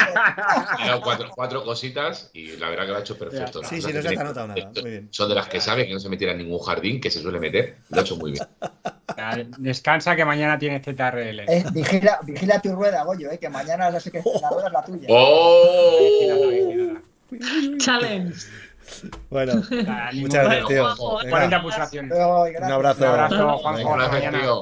Ha 0.00 1.00
cuatro, 1.02 1.30
cuatro 1.34 1.64
cositas 1.64 2.30
y 2.32 2.56
la 2.56 2.70
verdad 2.70 2.84
que 2.86 2.90
lo 2.92 2.96
ha 2.98 3.00
hecho 3.00 3.18
perfecto. 3.18 3.62
Sí, 3.64 3.80
sí, 3.82 3.92
no 3.92 4.02
se 4.02 4.08
te 4.08 4.18
ha 4.20 4.24
notado 4.24 4.46
nada, 4.48 4.70
muy 4.80 4.90
bien. 4.90 5.08
Son 5.10 5.28
de 5.28 5.34
las 5.34 5.48
que 5.48 5.60
sabe 5.60 5.86
que 5.86 5.92
no 5.92 6.00
se 6.00 6.08
metiera 6.08 6.32
en 6.32 6.38
ningún 6.38 6.58
jardín, 6.60 7.00
que 7.00 7.10
se 7.10 7.20
suele 7.20 7.38
meter. 7.40 7.76
Lo 7.90 7.98
ha 7.98 8.02
hecho 8.02 8.16
muy 8.16 8.32
bien. 8.32 8.46
Descansa 9.58 10.14
que 10.16 10.24
mañana 10.24 10.58
tiene 10.58 10.80
ZRL. 10.80 11.40
eh, 11.48 11.64
vigila, 11.72 12.20
vigila 12.22 12.60
tu 12.60 12.72
rueda, 12.74 13.02
Goyo, 13.04 13.30
eh, 13.30 13.38
que 13.38 13.48
mañana 13.48 13.98
sé 14.00 14.10
que 14.10 14.22
la 14.40 14.50
rueda 14.50 14.66
es 14.68 14.72
la 14.72 14.84
tuya. 14.84 15.06
¡Oh! 15.10 15.77
Vigílala. 16.00 17.78
Challenge. 17.78 18.34
Bueno, 19.28 19.54
muchas 20.14 20.44
gracias, 20.44 20.66
tío. 20.68 20.82
Juanjo, 20.84 21.18
Venga, 21.18 21.30
40 21.30 21.62
pulsaciones. 21.62 22.12
Un 22.12 22.22
abrazo. 22.22 22.58
Un 22.58 22.72
abrazo, 22.72 23.34
Venga, 23.36 23.58
Juanjo. 23.58 23.94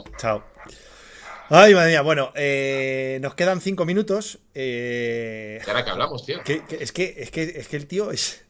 hasta. 0.05 0.17
Chao. 0.19 0.45
Ay, 1.49 1.75
madre 1.75 1.91
mía, 1.91 2.03
bueno, 2.03 2.33
eh, 2.35 3.21
nos 3.23 3.37
quedan 3.37 3.61
cinco 3.61 3.85
minutos. 3.85 4.41
eh, 4.53 5.61
¿Y 5.65 5.71
ahora 5.71 5.85
que 5.85 5.91
hablamos, 5.91 6.27
tío? 6.27 6.43
que- 6.43 6.65
que- 6.65 6.83
es, 6.83 6.91
que, 6.91 7.15
es, 7.19 7.31
que, 7.31 7.43
es 7.45 7.69
que 7.69 7.77
el 7.77 7.87
tío 7.87 8.11
es. 8.11 8.45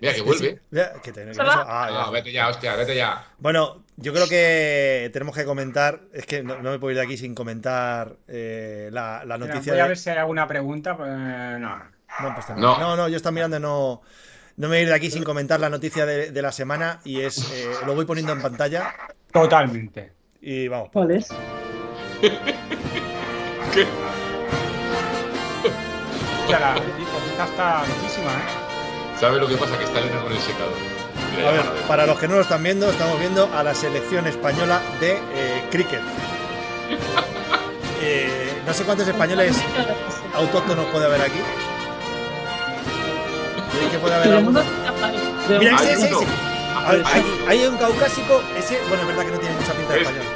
Mira 0.00 0.14
que 0.14 0.22
vuelve. 0.22 0.58
Mira, 0.70 0.94
que 1.00 1.12
te- 1.12 1.24
no 1.26 1.30
ah, 1.38 1.86
ya. 1.88 2.02
Ah, 2.06 2.10
vete 2.10 2.32
ya, 2.32 2.48
hostia, 2.48 2.74
vete 2.74 2.96
ya. 2.96 3.24
Bueno, 3.38 3.84
yo 3.98 4.12
creo 4.12 4.28
que 4.28 5.10
tenemos 5.12 5.36
que 5.36 5.44
comentar. 5.44 6.00
Es 6.12 6.26
que 6.26 6.42
no, 6.42 6.60
no 6.60 6.72
me 6.72 6.80
puedo 6.80 6.90
ir 6.90 6.96
de 6.96 7.04
aquí 7.04 7.16
sin 7.16 7.36
comentar 7.36 8.16
eh, 8.26 8.88
la, 8.90 9.24
la 9.24 9.38
Mira, 9.38 9.54
noticia. 9.54 9.72
voy 9.74 9.80
a 9.80 9.84
de- 9.84 9.88
ver 9.90 9.98
si 9.98 10.10
hay 10.10 10.16
alguna 10.16 10.48
pregunta. 10.48 10.96
Pues, 10.96 11.08
no. 11.08 11.82
No, 12.20 12.34
pues 12.34 12.48
No. 12.56 12.78
no, 12.78 12.96
no, 12.96 13.08
yo 13.08 13.16
estaba 13.16 13.32
mirando 13.32 13.56
y 13.56 13.60
no. 13.60 14.02
No 14.56 14.68
me 14.68 14.74
voy 14.74 14.78
a 14.78 14.80
ir 14.82 14.88
de 14.88 14.94
aquí 14.94 15.10
sin 15.10 15.24
comentar 15.24 15.58
la 15.60 15.70
noticia 15.70 16.04
de, 16.04 16.30
de 16.32 16.42
la 16.42 16.52
semana 16.52 17.00
y 17.04 17.20
es. 17.20 17.38
eh, 17.52 17.70
lo 17.86 17.94
voy 17.94 18.04
poniendo 18.04 18.32
en 18.32 18.42
pantalla 18.42 18.94
Totalmente. 19.32 20.12
y 20.42 20.68
vamos. 20.68 20.90
¿Cuál 20.92 21.12
es? 21.12 21.28
Hostia, 26.42 26.58
la 26.58 26.74
noticia 26.74 27.44
está 27.44 27.80
loquísima, 27.86 28.30
¿eh? 28.32 29.18
¿Sabes 29.18 29.40
lo 29.40 29.46
que 29.48 29.56
pasa? 29.56 29.78
Que 29.78 29.84
está 29.84 29.98
Elena 30.00 30.20
con 30.22 30.32
el 30.32 30.38
secador. 30.38 30.72
Mira, 31.36 31.48
A 31.48 31.52
ver, 31.52 31.62
para 31.86 32.06
los 32.06 32.18
que 32.18 32.26
no 32.28 32.34
lo 32.36 32.40
están 32.40 32.62
viendo, 32.62 32.90
estamos 32.90 33.18
viendo 33.20 33.48
a 33.54 33.62
la 33.62 33.74
selección 33.74 34.26
española 34.26 34.80
de 35.00 35.12
eh, 35.34 35.64
cricket. 35.70 36.00
Eh, 38.02 38.62
no 38.66 38.72
sé 38.72 38.84
cuántos 38.84 39.06
españoles 39.06 39.54
autóctonos 40.34 40.86
puede 40.86 41.04
haber 41.04 41.20
aquí. 41.20 41.38
De- 43.72 45.58
Mira, 45.58 45.76
Hay 45.78 45.86
ese, 45.88 45.92
ese, 45.94 46.06
ese. 46.06 46.26
A 46.76 46.92
ver, 46.92 47.02
hay- 47.06 47.22
hay, 47.48 47.58
hay 47.58 47.66
un 47.66 47.76
caucásico, 47.76 48.42
ese, 48.56 48.78
bueno, 48.88 49.02
es 49.02 49.08
verdad 49.08 49.24
que 49.26 49.30
no 49.32 49.38
tiene 49.38 49.54
mucha 49.56 49.72
pinta 49.72 49.92
de 49.94 50.00
Es- 50.00 50.06
español. 50.08 50.26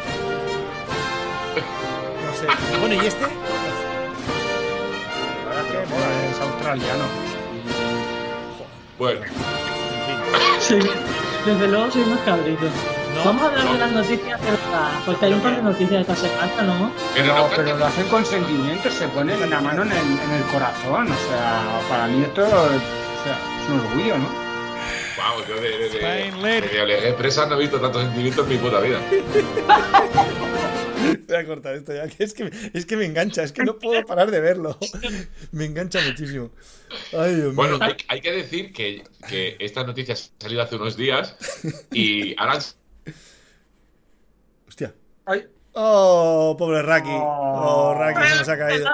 No 2.27 2.33
sé. 2.39 2.47
Bueno, 2.81 2.95
¿y 3.03 3.07
este? 3.07 3.23
La 3.23 3.29
verdad 5.49 5.65
es 5.65 5.71
que 5.71 5.95
mola, 5.95 6.07
¿eh? 6.07 6.31
Es 6.33 6.41
australiano. 6.41 7.05
Bueno, 8.99 9.21
En 9.21 9.27
fin. 9.27 10.81
Sí, 10.83 10.89
desde 11.47 11.69
luego 11.69 11.91
soy 11.91 12.05
más 12.05 12.21
cabrito. 12.21 12.65
No, 13.15 13.25
Vamos 13.25 13.43
a 13.43 13.47
hablar 13.47 13.65
no. 13.65 13.73
de 13.75 13.79
las 13.79 13.93
noticias 13.93 14.41
de 14.41 14.47
verdad, 14.51 14.91
porque 15.07 15.27
hay 15.27 15.33
un 15.35 15.41
par 15.41 15.57
de 15.57 15.63
noticias 15.63 16.01
esta 16.01 16.17
semana, 16.17 16.63
¿no? 16.65 16.91
pero 17.15 17.27
No, 17.35 17.39
no, 17.39 17.49
pero 17.55 17.77
lo 17.77 17.87
hacen 17.87 18.09
con 18.09 18.25
sentimiento, 18.27 18.91
se 18.91 19.07
ponen 19.09 19.49
la 19.49 19.61
mano 19.61 19.83
en 19.83 19.93
el, 19.93 19.99
en 19.99 20.31
el 20.33 20.43
corazón. 20.53 21.07
O 21.13 21.29
sea, 21.31 21.63
para 21.89 22.07
mí 22.09 22.23
esto 22.25 22.45
o 23.25 23.27
sea, 23.27 23.39
es 23.63 23.71
un 23.71 23.81
orgullo, 23.81 24.19
¿no? 24.19 24.29
Vamos, 25.17 25.49
yo 25.49 25.55
de, 25.55 25.71
de, 25.71 25.89
de, 25.89 26.87
de, 26.87 27.09
Expresa 27.09 27.47
no 27.47 27.55
he 27.55 27.61
visto 27.61 27.81
tantos 27.81 28.03
sentimientos 28.03 28.47
en 28.47 28.53
mi 28.53 28.59
puta 28.59 28.81
vida. 28.81 29.01
Voy 31.27 31.37
a 31.37 31.47
cortar 31.47 31.75
esto 31.75 31.95
ya, 31.95 32.07
que 32.07 32.23
es 32.23 32.35
que, 32.35 32.51
es 32.75 32.85
que 32.85 32.97
me 32.99 33.07
engancha, 33.07 33.43
es 33.43 33.53
que 33.53 33.65
no 33.65 33.79
puedo 33.79 34.05
parar 34.05 34.31
de 34.31 34.41
verlo. 34.41 34.79
Me 35.53 35.65
engancha 35.65 36.01
muchísimo. 36.07 36.51
Ay, 37.13 37.37
Dios 37.37 37.47
mío. 37.47 37.55
Bueno, 37.55 37.79
hay, 37.81 37.97
hay 38.09 38.21
que 38.21 38.33
decir 38.33 38.75
que, 38.75 39.05
que 39.27 39.57
esta 39.59 39.85
noticia 39.85 40.13
ha 40.15 40.17
salido 40.17 40.61
hace 40.61 40.77
unos 40.77 40.97
días 40.97 41.35
y 41.93 42.35
ahora 42.39 42.59
Hostia. 44.69 44.95
Ay, 45.25 45.47
Oh, 45.73 46.55
pobre 46.59 46.83
Raki. 46.83 47.09
Oh. 47.11 47.63
Oh, 47.65 47.95
Raki 47.95 48.29
se 48.29 48.37
nos 48.37 48.49
ha 48.49 48.59
caído. 48.59 48.87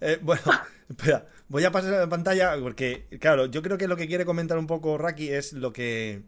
Eh, 0.00 0.18
bueno, 0.22 0.42
espera, 0.88 1.26
voy 1.48 1.64
a 1.64 1.70
pasar 1.72 1.92
la 1.92 2.08
pantalla 2.08 2.56
porque, 2.60 3.06
claro, 3.20 3.46
yo 3.46 3.62
creo 3.62 3.78
que 3.78 3.88
lo 3.88 3.96
que 3.96 4.06
quiere 4.06 4.24
comentar 4.24 4.58
un 4.58 4.66
poco 4.66 4.98
Raki 4.98 5.30
es 5.30 5.52
lo 5.52 5.72
que 5.72 6.22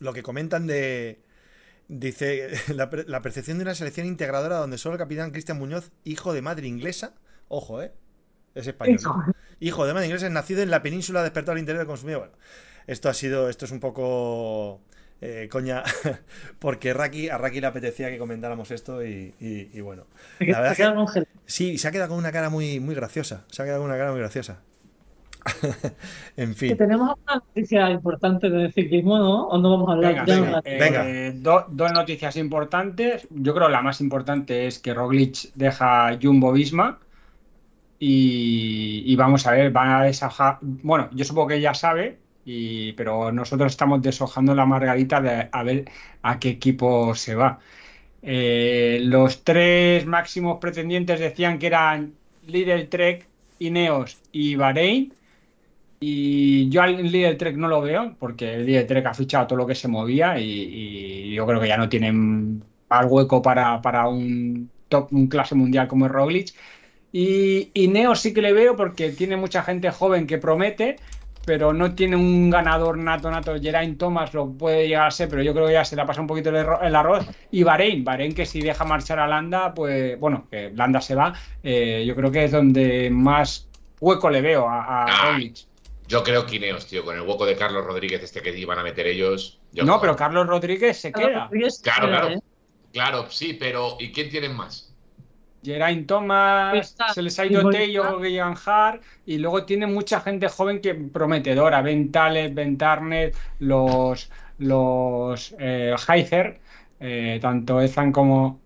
lo 0.00 0.12
que 0.12 0.22
comentan 0.22 0.66
de 0.66 1.20
dice 1.88 2.50
la, 2.74 2.90
per- 2.90 3.08
la 3.08 3.22
percepción 3.22 3.58
de 3.58 3.62
una 3.62 3.74
selección 3.74 4.06
integradora 4.06 4.56
donde 4.58 4.78
solo 4.78 4.94
el 4.94 4.98
capitán 4.98 5.30
Cristian 5.30 5.58
Muñoz, 5.58 5.90
hijo 6.04 6.32
de 6.32 6.42
madre 6.42 6.66
inglesa, 6.66 7.14
ojo, 7.48 7.82
eh, 7.82 7.92
es 8.54 8.66
español. 8.66 8.98
Hijo. 9.00 9.14
Hijo 9.60 9.86
de 9.86 9.92
madre 9.92 10.06
inglesa, 10.06 10.28
nacido 10.30 10.62
en 10.62 10.70
la 10.70 10.82
península 10.82 11.22
despertado 11.24 11.52
al 11.52 11.58
interior 11.58 11.80
del 11.80 11.88
consumidor. 11.88 12.20
Bueno, 12.28 12.34
esto 12.86 13.08
ha 13.08 13.14
sido, 13.14 13.48
esto 13.48 13.64
es 13.64 13.72
un 13.72 13.80
poco 13.80 14.80
eh, 15.20 15.48
coña, 15.50 15.82
porque 16.58 16.92
Raki, 16.94 17.28
a 17.28 17.38
Raki 17.38 17.60
le 17.60 17.66
apetecía 17.66 18.08
que 18.10 18.18
comentáramos 18.18 18.70
esto 18.70 19.04
y, 19.04 19.34
y- 19.40 19.70
y 19.72 19.80
bueno. 19.80 20.04
La 20.40 20.60
verdad 20.60 20.70
Se 20.70 20.76
que- 20.76 20.82
queda 20.82 20.94
congelado. 20.94 21.30
Sí, 21.46 21.78
se 21.78 21.88
ha 21.88 21.90
quedado 21.92 22.10
con 22.10 22.18
una 22.18 22.32
cara 22.32 22.50
muy, 22.50 22.78
muy 22.80 22.94
graciosa. 22.94 23.44
Se 23.48 23.62
ha 23.62 23.64
quedado 23.64 23.80
con 23.82 23.90
una 23.90 23.98
cara 23.98 24.10
muy 24.12 24.20
graciosa. 24.20 24.60
en 26.36 26.50
Que 26.50 26.54
fin. 26.54 26.76
tenemos 26.76 27.16
una 27.24 27.36
noticia 27.36 27.90
importante 27.90 28.50
de 28.50 28.70
ciclismo, 28.72 29.16
¿no? 29.18 29.46
¿O 29.48 29.58
no 29.58 29.70
vamos 29.70 29.88
a 29.88 29.92
hablar? 29.92 30.26
venga, 30.26 30.60
eh, 30.64 30.78
venga. 30.78 31.40
do- 31.40 31.66
dos 31.70 31.92
noticias 31.92 32.36
importantes. 32.36 33.26
Yo 33.30 33.54
creo 33.54 33.68
la 33.68 33.80
más 33.80 34.00
importante 34.00 34.66
es 34.66 34.78
que 34.78 34.92
Roglic 34.92 35.52
deja 35.54 36.18
Jumbo 36.20 36.52
Visma. 36.52 36.98
Y, 38.00 39.02
y 39.06 39.16
vamos 39.16 39.46
a 39.46 39.52
ver, 39.52 39.72
van 39.72 39.90
a 39.90 40.02
deshojar. 40.04 40.58
Bueno, 40.60 41.08
yo 41.12 41.24
supongo 41.24 41.48
que 41.48 41.60
ya 41.60 41.74
sabe, 41.74 42.18
y, 42.50 42.92
pero 42.94 43.30
nosotros 43.30 43.72
estamos 43.72 44.00
deshojando 44.00 44.54
la 44.54 44.64
margarita 44.64 45.20
de 45.20 45.48
a 45.52 45.62
ver 45.62 45.84
a 46.22 46.38
qué 46.38 46.48
equipo 46.48 47.14
se 47.14 47.34
va. 47.34 47.58
Eh, 48.22 49.00
los 49.02 49.44
tres 49.44 50.06
máximos 50.06 50.58
pretendientes 50.58 51.20
decían 51.20 51.58
que 51.58 51.66
eran 51.66 52.14
Lidl 52.46 52.88
Trek, 52.88 53.26
Ineos 53.58 54.18
y 54.32 54.56
Bahrein. 54.56 55.12
Y 56.00 56.70
yo 56.70 56.80
al 56.82 57.02
Lidl 57.02 57.36
Trek 57.36 57.56
no 57.56 57.68
lo 57.68 57.82
veo, 57.82 58.14
porque 58.18 58.54
el 58.54 58.64
Lidl 58.66 58.86
Trek 58.86 59.06
ha 59.06 59.14
fichado 59.14 59.46
todo 59.46 59.58
lo 59.58 59.66
que 59.66 59.74
se 59.74 59.88
movía 59.88 60.40
y, 60.40 61.34
yo 61.34 61.46
creo 61.46 61.60
que 61.60 61.68
ya 61.68 61.76
no 61.76 61.90
tienen 61.90 62.62
más 62.88 63.06
hueco 63.06 63.42
para, 63.42 63.82
para 63.82 64.08
un 64.08 64.70
top, 64.88 65.12
un 65.12 65.26
clase 65.26 65.54
mundial 65.54 65.86
como 65.86 66.06
es 66.06 66.12
Roglic. 66.12 66.54
Y, 67.12 67.70
y 67.74 67.92
sí 68.14 68.32
que 68.32 68.42
le 68.42 68.52
veo 68.54 68.74
porque 68.76 69.10
tiene 69.10 69.36
mucha 69.36 69.62
gente 69.62 69.90
joven 69.90 70.26
que 70.26 70.38
promete, 70.38 70.96
pero 71.48 71.72
no 71.72 71.94
tiene 71.94 72.14
un 72.14 72.50
ganador 72.50 72.98
nato, 72.98 73.30
nato. 73.30 73.58
Geraint 73.58 73.98
Thomas 73.98 74.34
lo 74.34 74.52
puede 74.52 74.86
llegar 74.86 75.06
a 75.06 75.10
ser, 75.10 75.30
pero 75.30 75.42
yo 75.42 75.54
creo 75.54 75.66
que 75.66 75.72
ya 75.72 75.82
se 75.82 75.96
le 75.96 76.02
ha 76.02 76.04
pasado 76.04 76.20
un 76.24 76.26
poquito 76.28 76.50
el, 76.50 76.94
arroz. 76.94 77.24
Y 77.50 77.62
Bahrein, 77.62 78.04
Bahrein 78.04 78.34
que 78.34 78.44
si 78.44 78.60
deja 78.60 78.84
marchar 78.84 79.18
a 79.18 79.26
Landa, 79.26 79.72
pues 79.72 80.20
bueno, 80.20 80.46
que 80.50 80.70
Landa 80.74 81.00
se 81.00 81.14
va, 81.14 81.32
eh, 81.62 82.04
yo 82.06 82.14
creo 82.14 82.30
que 82.30 82.44
es 82.44 82.52
donde 82.52 83.08
más 83.10 83.66
hueco 83.98 84.28
le 84.28 84.42
veo 84.42 84.68
a, 84.68 84.84
a 84.84 85.04
Ay. 85.06 85.32
Roglic. 85.32 85.56
yo 86.06 86.22
creo 86.22 86.44
que 86.44 86.56
Ineos, 86.56 86.86
tío, 86.86 87.02
con 87.02 87.16
el 87.16 87.22
hueco 87.22 87.46
de 87.46 87.56
Carlos 87.56 87.82
Rodríguez 87.82 88.22
este 88.22 88.42
que 88.42 88.54
iban 88.58 88.78
a 88.78 88.82
meter 88.82 89.06
ellos. 89.06 89.58
yo 89.72 89.84
No, 89.84 89.92
creo- 89.92 90.00
pero 90.02 90.16
Carlos 90.16 90.46
Rodríguez 90.46 91.00
se 91.00 91.12
queda. 91.12 91.44
Rodríguez, 91.46 91.80
Claro, 91.82 92.08
claro. 92.08 92.28
¿eh? 92.28 92.40
Claro, 92.92 93.26
sí, 93.30 93.54
pero 93.58 93.96
¿y 93.98 94.12
quién 94.12 94.28
tienen 94.28 94.54
más? 94.54 94.87
Geraint 95.62 96.06
Thomas, 96.06 96.74
Está- 96.76 97.12
se 97.12 97.20
les 97.22 97.38
ha 97.38 97.46
ido 97.46 97.68
y 97.70 97.72
Tello. 97.74 98.20
Guillan 98.20 98.54
Hart, 98.64 99.02
y 99.26 99.38
luego 99.38 99.64
tiene 99.64 99.86
mucha 99.86 100.20
gente 100.20 100.48
joven 100.48 100.80
que 100.80 100.94
prometedora, 100.94 101.82
Ben 101.82 102.10
Tales, 102.12 102.54
Ben 102.54 102.78
Tarnet, 102.78 103.34
los, 103.58 104.30
los 104.58 105.54
eh, 105.58 105.94
Heiser, 106.08 106.60
eh, 107.00 107.38
tanto 107.42 107.80
Ethan 107.80 108.12
como, 108.12 108.60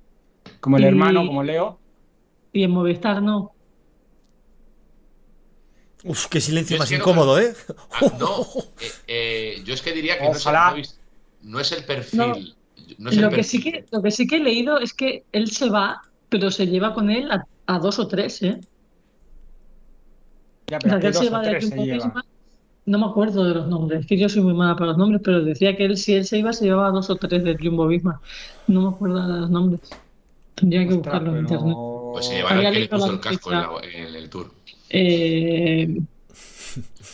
como 0.61 0.77
el 0.77 0.83
Y- 0.85 0.87
hermano, 0.87 1.27
como 1.27 1.43
Leo. 1.43 1.79
Y 2.53 2.65
en 2.65 2.71
Movistar 2.73 3.23
no. 3.23 3.53
Uf, 6.05 6.27
qué 6.27 6.41
silencio 6.41 6.77
Yo 6.77 6.81
más 6.81 6.91
no 6.91 6.97
incómodo, 6.97 7.39
¿eh? 7.39 7.55
Ah, 7.93 8.01
no, 8.19 8.41
eh, 8.81 8.91
eh, 9.07 9.63
yo 9.65 9.73
es 9.73 9.83
que 9.83 9.93
diría 9.93 10.19
que 10.19 10.25
no 10.25 10.31
es, 10.33 10.37
el, 10.37 10.41
Ojalá. 10.43 10.71
no 10.73 10.77
es- 10.79 11.01
no 11.43 11.61
es 11.61 11.73
el 11.73 11.85
perfil. 11.85 12.55
No, 12.99 13.11
es 13.11 13.17
lo, 13.17 13.31
que 13.31 13.45
sí 13.45 13.63
que, 13.63 13.85
lo 13.91 14.03
que 14.03 14.11
sí 14.11 14.27
que 14.27 14.37
he 14.37 14.41
leído 14.41 14.79
es 14.81 14.93
que 14.93 15.25
él 15.33 15.51
se 15.51 15.71
va, 15.71 16.03
pero 16.33 16.51
se 16.51 16.67
lleva 16.67 16.95
con 16.95 17.11
él 17.11 17.31
a, 17.31 17.47
a 17.67 17.79
dos 17.79 18.01
o 18.01 18.09
tres, 18.09 18.43
¿eh? 18.43 18.61
Ya, 20.67 20.79
O 20.79 20.81
pero 20.81 20.91
sea, 20.91 21.01
que 21.01 21.07
¿qué 21.07 21.09
él 21.09 21.13
dos 21.13 21.27
se 21.27 21.29
o 21.29 21.33
va 21.33 21.43
de 21.43 21.51
tres 21.51 21.69
se 21.69 21.79
lleva? 21.79 22.07
Visma. 22.07 22.25
no 22.87 22.99
me 22.99 23.07
acuerdo 23.07 23.45
de 23.45 23.55
los 23.55 23.69
nombres, 23.69 24.01
es 24.01 24.07
que 24.07 24.19
yo 24.19 24.29
soy 24.29 24.43
muy 24.43 24.55
mala 24.55 24.75
para 24.75 24.89
los 24.89 24.99
nombres, 24.99 25.21
pero 25.25 25.45
decía 25.45 25.77
que 25.77 25.85
él, 25.85 25.97
si 25.97 26.15
él 26.15 26.25
se 26.25 26.39
iba, 26.39 26.53
se 26.53 26.65
llevaba 26.65 26.91
dos 26.91 27.11
o 27.11 27.17
tres 27.17 27.45
del 27.45 27.59
Jumbo 27.59 27.87
Visma. 27.87 28.21
No 28.67 28.83
me 28.83 28.89
acuerdo 28.97 29.27
de 29.27 29.41
los 29.41 29.51
nombres. 29.51 29.81
Tendría 30.55 30.87
que 30.89 30.95
buscarlo 30.95 31.33
en 31.33 31.41
internet. 31.41 31.83
Pues 32.13 32.27
se 32.27 32.35
llevará 32.37 32.69
el 32.69 32.75
que 32.75 32.81
le 32.81 32.89
puso 32.89 33.11
el 33.13 33.21
casco 33.21 33.51
en, 33.83 34.15
el 34.15 34.31
tour. 34.31 34.53
Eh, 34.91 36.01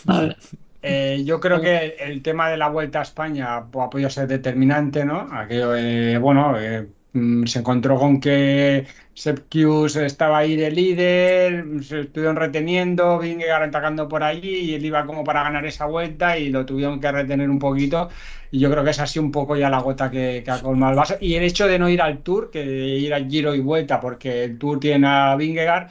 a 0.07 0.21
ver. 0.21 0.37
Eh, 0.83 1.23
yo 1.25 1.41
creo 1.41 1.61
que 1.61 1.97
el 1.99 2.23
tema 2.23 2.49
de 2.51 2.57
la 2.57 2.69
vuelta 2.69 3.01
a 3.01 3.03
España 3.03 3.57
ha 3.57 3.71
podido 3.71 4.11
ser 4.11 4.29
determinante, 4.29 5.05
¿no? 5.05 5.29
Aquello, 5.33 5.75
eh, 5.77 6.19
bueno, 6.19 6.53
mm, 6.53 6.98
se 7.13 7.59
encontró 7.59 7.99
con 7.99 8.21
que 8.21 8.87
Sepkius 9.15 9.97
estaba 9.97 10.39
ahí 10.39 10.57
de 10.57 10.71
líder, 10.71 11.65
se 11.83 12.03
estuvieron 12.03 12.37
reteniendo, 12.37 13.19
Vingegaard 13.19 13.65
atacando 13.65 14.09
por 14.09 14.23
allí 14.23 14.57
y 14.57 14.75
él 14.75 14.85
iba 14.85 15.07
como 15.07 15.25
para 15.25 15.43
ganar 15.43 15.65
esa 15.67 15.87
vuelta 15.87 16.39
y 16.39 16.51
lo 16.51 16.67
tuvieron 16.67 17.01
que 17.01 17.11
retener 17.11 17.49
un 17.49 17.59
poquito. 17.59 18.11
Y 18.51 18.61
yo 18.61 18.71
creo 18.71 18.85
que 18.85 18.91
es 18.91 19.01
así 19.01 19.19
un 19.19 19.33
poco 19.33 19.57
ya 19.57 19.71
la 19.71 19.81
gota 19.81 20.11
que, 20.11 20.45
ha 20.47 20.61
colmado 20.61 20.93
el 20.93 20.99
vaso. 20.99 21.15
Y 21.21 21.35
el 21.35 21.45
hecho 21.45 21.67
de 21.67 21.79
no 21.79 21.89
ir 21.89 22.01
al 22.01 22.19
Tour, 22.19 22.51
que 22.51 22.63
ir 22.63 23.13
al 23.13 23.29
Giro 23.29 23.55
y 23.55 23.61
vuelta, 23.61 24.01
porque 24.01 24.45
el 24.45 24.59
Tour 24.59 24.79
tiene 24.79 25.07
a 25.07 25.35
Vingegaard, 25.37 25.89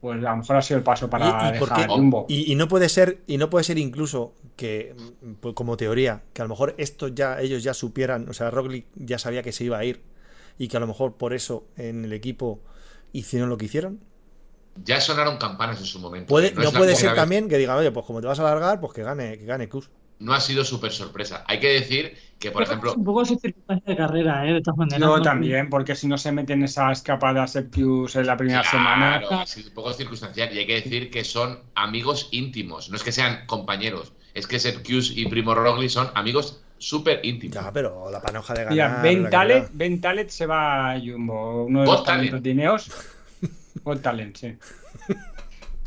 pues 0.00 0.24
a 0.24 0.30
lo 0.30 0.36
mejor 0.36 0.56
ha 0.56 0.62
sido 0.62 0.78
el 0.78 0.84
paso 0.84 1.08
para 1.08 1.52
dejar 1.52 1.88
Jumbo. 1.88 2.26
Y, 2.28 2.54
no 2.56 2.68
puede 2.68 2.88
ser, 2.88 3.18
y 3.26 3.36
no 3.36 3.48
puede 3.48 3.64
ser 3.64 3.78
incluso 3.78 4.34
que, 4.56 4.94
pues, 5.40 5.54
como 5.54 5.76
teoría, 5.76 6.22
que 6.32 6.42
a 6.42 6.44
lo 6.44 6.50
mejor 6.50 6.74
esto 6.78 7.08
ya 7.08 7.40
ellos 7.40 7.62
ya 7.62 7.74
supieran, 7.74 8.28
o 8.28 8.32
sea, 8.32 8.50
Roglic 8.50 8.86
ya 8.94 9.18
sabía 9.18 9.42
que 9.42 9.52
se 9.52 9.64
iba 9.64 9.78
a 9.78 9.84
ir 9.84 10.00
y 10.58 10.68
que 10.68 10.76
a 10.76 10.80
lo 10.80 10.86
mejor 10.86 11.14
por 11.14 11.32
eso 11.32 11.66
en 11.76 12.04
el 12.04 12.12
equipo 12.12 12.60
hicieron 13.12 13.48
lo 13.48 13.56
que 13.56 13.66
hicieron? 13.66 14.00
Ya 14.84 15.00
sonaron 15.00 15.38
campanas 15.38 15.78
en 15.80 15.86
su 15.86 15.98
momento. 15.98 16.34
no, 16.40 16.72
puede 16.72 16.94
ser 16.94 17.14
también 17.14 17.48
que 17.48 17.58
digan, 17.58 17.78
oye, 17.78 17.90
pues 17.90 18.04
como 18.06 18.20
te 18.20 18.26
vas 18.26 18.38
a 18.38 18.42
alargar, 18.42 18.80
pues 18.80 18.92
que 18.92 19.02
gane, 19.02 19.38
que 19.38 19.44
gane 19.44 19.68
Kus. 19.68 19.90
No 20.20 20.34
ha 20.34 20.40
sido 20.40 20.64
súper 20.64 20.90
sorpresa. 20.90 21.44
Hay 21.46 21.60
que 21.60 21.68
decir 21.68 22.16
que, 22.40 22.50
por 22.50 22.64
ejemplo. 22.64 22.92
Un 22.94 23.04
poco 23.04 23.24
su 23.24 23.36
circunstancia 23.36 23.92
de 23.92 23.96
carrera, 23.96 24.48
¿eh? 24.48 24.54
De 24.54 24.60
todas 24.60 24.78
maneras. 24.78 25.00
No, 25.00 25.22
también, 25.22 25.70
porque 25.70 25.94
si 25.94 26.08
no 26.08 26.18
se 26.18 26.32
meten 26.32 26.64
esa 26.64 26.90
escapada 26.90 27.46
Septius 27.46 28.16
en 28.16 28.26
la 28.26 28.36
primera 28.36 28.64
semana. 28.64 29.20
Claro, 29.20 29.42
ha 29.42 29.46
sido 29.46 29.68
un 29.68 29.74
poco 29.74 29.92
circunstancial. 29.92 30.52
Y 30.52 30.58
hay 30.58 30.66
que 30.66 30.74
decir 30.74 31.10
que 31.10 31.22
son 31.22 31.60
amigos 31.76 32.28
íntimos. 32.32 32.90
No 32.90 32.96
es 32.96 33.04
que 33.04 33.12
sean 33.12 33.46
compañeros. 33.46 34.12
Es 34.34 34.48
que 34.48 34.58
Septius 34.58 35.16
y 35.16 35.26
Primo 35.26 35.54
Rogli 35.54 35.88
son 35.88 36.10
amigos 36.14 36.62
súper 36.78 37.20
íntimo. 37.24 37.54
Ya, 37.54 37.72
pero 37.72 38.10
la 38.10 38.20
panoja 38.20 38.54
de 38.54 38.64
ganar. 38.64 38.72
Mira, 38.72 39.02
Ben 39.02 39.30
Talet, 39.30 39.70
ben 39.72 40.00
Talet 40.00 40.30
se 40.30 40.46
va 40.46 40.92
a 40.92 41.00
Jumbo, 41.00 41.64
uno 41.64 41.80
de 41.80 41.86
los 41.86 42.04
talentos 42.04 42.42
dineos. 42.42 42.90
Talent, 44.02 44.36
sí. 44.36 44.56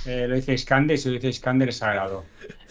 Eh, 0.03 0.25
lo 0.27 0.33
dice 0.33 0.53
Iskander 0.53 0.95
y 0.95 0.97
si 0.97 1.09
lo 1.09 1.13
dice 1.13 1.27
Iskander 1.27 1.69
es 1.69 1.77
sagrado. 1.77 2.23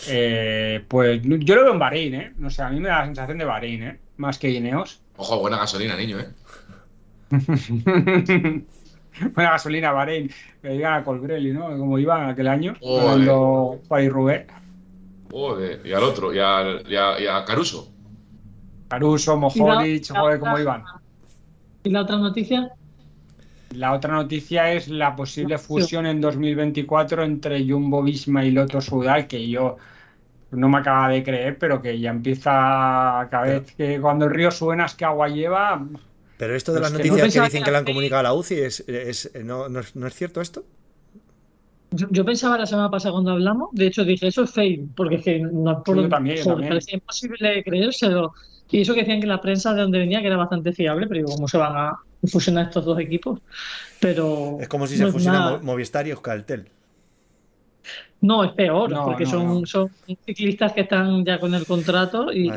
Eh, 0.08 0.84
pues 0.88 1.20
yo 1.22 1.54
lo 1.54 1.62
veo 1.62 1.72
en 1.74 1.78
Bahrein, 1.78 2.14
¿eh? 2.16 2.32
No 2.38 2.50
sé, 2.50 2.60
a 2.60 2.70
mí 2.70 2.80
me 2.80 2.88
da 2.88 2.98
la 2.98 3.04
sensación 3.04 3.38
de 3.38 3.44
Bahrein, 3.44 3.82
¿eh? 3.84 4.00
Más 4.16 4.36
que 4.36 4.50
Ineos. 4.50 5.00
Ojo, 5.16 5.38
buena 5.38 5.58
gasolina, 5.58 5.94
niño, 5.94 6.18
¿eh? 6.18 6.26
buena 9.32 9.50
gasolina, 9.52 9.92
Bahrein. 9.92 10.28
Que 10.60 10.70
digan 10.70 10.94
a 10.94 11.04
Colbrelli, 11.04 11.52
¿no? 11.52 11.68
Como 11.78 12.00
iba 12.00 12.28
aquel 12.28 12.48
año. 12.48 12.74
Cuando 12.80 13.80
Paris 13.86 14.10
Roubaix. 14.10 14.46
Joder, 15.30 15.82
y 15.84 15.92
al 15.92 16.02
otro, 16.02 16.34
y 16.34 16.40
a, 16.40 16.80
y 16.88 17.26
a 17.28 17.44
Caruso. 17.44 17.92
Caruso, 18.91 19.36
Mohoric, 19.36 20.09
joder, 20.12 20.41
cómo 20.41 20.59
iban. 20.59 20.82
¿Y 21.84 21.91
la 21.91 22.03
otra 22.03 22.16
noticia? 22.16 22.72
La 23.70 23.93
otra 23.93 24.14
noticia 24.14 24.72
es 24.72 24.88
la 24.88 25.14
posible 25.14 25.59
fusión 25.59 26.07
en 26.07 26.20
2024 26.20 27.22
entre 27.22 27.64
Jumbo 27.64 28.03
Visma 28.03 28.45
y 28.45 28.51
Loto 28.51 28.80
Sudal, 28.80 29.28
que 29.28 29.49
yo 29.49 29.76
no 30.51 30.68
me 30.68 30.78
acaba 30.78 31.09
de 31.09 31.22
creer, 31.22 31.57
pero 31.57 31.80
que 31.80 32.01
ya 32.01 32.11
empieza 32.11 32.51
cada 33.30 33.43
vez 33.43 33.72
que 33.76 34.01
cuando 34.01 34.24
el 34.24 34.32
río 34.32 34.51
suena 34.51 34.86
es 34.86 34.95
que 34.95 35.05
agua 35.05 35.28
lleva. 35.28 35.86
Pero 36.36 36.57
esto 36.57 36.72
de 36.72 36.80
las 36.80 36.93
noticias 36.93 37.32
que 37.32 37.41
dicen 37.43 37.62
que, 37.62 37.70
le 37.70 37.76
han 37.76 37.84
comunicado 37.84 38.20
a 38.20 38.22
la 38.24 38.32
UCI, 38.32 38.55
es, 38.57 39.30
no, 39.45 39.66
es, 39.78 40.14
cierto 40.14 40.41
esto? 40.41 40.64
Yo, 41.93 42.24
pensaba 42.24 42.59
la 42.59 42.66
semana 42.66 42.91
pasada 42.91 43.12
cuando 43.12 43.30
hablamos, 43.30 43.68
de 43.72 43.86
hecho 43.86 44.05
dije, 44.05 44.26
eso 44.26 44.43
es 44.43 44.51
fake, 44.51 44.97
porque 44.97 45.16
es 45.16 45.22
que 45.22 45.38
no 45.38 45.70
es 45.70 45.78
por, 45.84 46.09
también, 46.09 46.45
parecía 46.45 46.95
imposible 46.95 47.62
creérselo. 47.62 48.32
Y 48.70 48.82
eso 48.82 48.94
que 48.94 49.00
decían 49.00 49.20
que 49.20 49.26
la 49.26 49.40
prensa 49.40 49.74
de 49.74 49.82
donde 49.82 49.98
venía 49.98 50.20
que 50.20 50.26
era 50.26 50.36
bastante 50.36 50.72
fiable, 50.72 51.06
pero 51.06 51.18
digo, 51.18 51.34
¿cómo 51.34 51.48
se 51.48 51.58
van 51.58 51.76
a 51.76 51.98
fusionar 52.26 52.66
estos 52.66 52.84
dos 52.84 52.98
equipos? 52.98 53.40
Pero 54.00 54.58
es 54.60 54.68
como 54.68 54.86
si 54.86 54.96
se 54.96 55.10
fusionan 55.10 55.64
Movistar 55.64 56.06
y 56.06 56.10
Euskaltel. 56.10 56.66
No, 58.22 58.44
es 58.44 58.52
peor, 58.52 58.92
porque 59.04 59.24
son, 59.24 59.66
son 59.66 59.90
ciclistas 60.26 60.74
que 60.74 60.82
están 60.82 61.24
ya 61.24 61.40
con 61.40 61.54
el 61.54 61.64
contrato 61.64 62.30
y, 62.30 62.50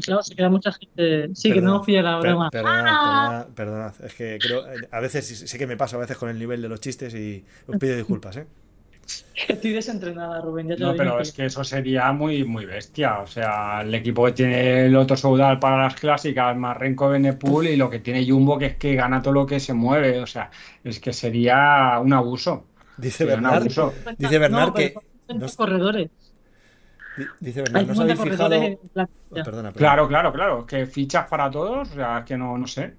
claro, 0.00 0.22
se 0.22 0.34
queda 0.34 0.48
mucha 0.48 0.72
gente. 0.72 1.28
Sí, 1.34 1.52
que 1.52 1.60
no 1.60 1.84
fía 1.84 2.02
la 2.02 2.18
broma. 2.18 2.50
perdonad, 2.50 3.48
perdonad, 3.48 3.92
es 4.02 4.14
que 4.14 4.38
creo, 4.40 4.64
a 4.90 5.00
veces 5.00 5.26
sé 5.26 5.58
que 5.58 5.66
me 5.66 5.76
pasa 5.76 5.96
a 5.96 6.00
veces 6.00 6.16
con 6.16 6.30
el 6.30 6.38
nivel 6.38 6.62
de 6.62 6.70
los 6.70 6.80
chistes 6.80 7.14
y 7.14 7.44
os 7.66 7.76
pido 7.76 7.96
disculpas, 7.96 8.38
¿eh? 8.38 8.46
Estoy 9.48 9.72
desentrenada, 9.72 10.40
Rubén. 10.40 10.68
Ya 10.68 10.76
no, 10.76 10.94
pero 10.94 11.20
es 11.20 11.32
que 11.32 11.46
eso 11.46 11.64
sería 11.64 12.12
muy, 12.12 12.44
muy 12.44 12.66
bestia. 12.66 13.20
O 13.20 13.26
sea, 13.26 13.82
el 13.82 13.94
equipo 13.94 14.24
que 14.26 14.32
tiene 14.32 14.86
el 14.86 14.96
Otto 14.96 15.16
Soudal 15.16 15.58
para 15.58 15.84
las 15.84 15.94
clásicas, 15.94 16.56
más 16.56 16.76
Renko 16.76 17.08
Benepool 17.08 17.68
y 17.68 17.76
lo 17.76 17.90
que 17.90 17.98
tiene 17.98 18.26
Jumbo, 18.26 18.58
que 18.58 18.66
es 18.66 18.76
que 18.76 18.94
gana 18.94 19.22
todo 19.22 19.34
lo 19.34 19.46
que 19.46 19.60
se 19.60 19.74
mueve. 19.74 20.20
O 20.20 20.26
sea, 20.26 20.50
es 20.84 21.00
que 21.00 21.12
sería 21.12 21.98
un 22.00 22.12
abuso. 22.12 22.66
Dice 22.96 23.24
Bernard, 23.24 23.64
dice 24.18 24.38
Bernard 24.38 24.74
que. 24.74 24.94
Dos 25.28 25.56
corredores. 25.56 26.10
Dice 27.40 27.62
Bernard, 27.62 27.86
¿no 27.86 27.92
os 27.92 28.00
habéis 28.00 28.20
fijado? 28.20 28.56
Oh, 29.30 29.72
claro, 29.74 30.08
claro, 30.08 30.32
claro. 30.32 30.66
Que 30.66 30.86
fichas 30.86 31.28
para 31.28 31.50
todos, 31.50 31.90
o 31.90 31.94
sea, 31.94 32.24
que 32.26 32.36
no, 32.36 32.56
no 32.56 32.66
sé. 32.66 32.94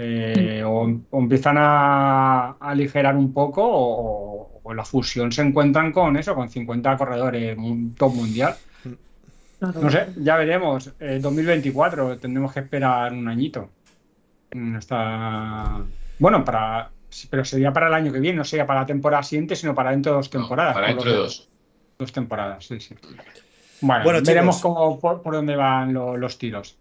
Eh, 0.00 0.62
o, 0.64 0.86
empiezan 1.12 1.56
a, 1.58 2.52
aligerar 2.60 3.16
un 3.16 3.32
poco 3.32 3.62
o, 3.64 4.37
la 4.74 4.84
fusión 4.84 5.32
se 5.32 5.42
encuentran 5.42 5.92
con 5.92 6.16
eso, 6.16 6.34
con 6.34 6.48
50 6.48 6.96
corredores 6.96 7.56
top 7.96 8.14
mundial. 8.14 8.56
No 9.60 9.90
sé, 9.90 10.08
ya 10.16 10.36
veremos. 10.36 10.92
2024 10.98 12.12
eh, 12.12 12.16
tendremos 12.16 12.52
que 12.52 12.60
esperar 12.60 13.12
un 13.12 13.28
añito. 13.28 13.70
Hasta... 14.76 15.80
Bueno, 16.18 16.44
para 16.44 16.90
pero 17.30 17.44
sería 17.44 17.72
para 17.72 17.88
el 17.88 17.94
año 17.94 18.12
que 18.12 18.20
viene, 18.20 18.38
no 18.38 18.44
sería 18.44 18.66
para 18.66 18.80
la 18.80 18.86
temporada 18.86 19.22
siguiente, 19.22 19.56
sino 19.56 19.74
para 19.74 19.90
dentro 19.90 20.12
de 20.12 20.16
dos 20.16 20.30
temporadas. 20.30 20.74
para 20.74 20.88
dentro 20.88 21.10
de 21.10 21.16
dos. 21.16 21.48
Dos 21.98 22.12
temporadas, 22.12 22.64
sí, 22.64 22.78
sí. 22.80 22.94
Bueno, 23.80 24.20
veremos 24.22 24.60
cómo, 24.60 25.00
por, 25.00 25.32
dónde 25.32 25.56
van 25.56 25.92
los 25.92 26.38
tiros. 26.38 26.76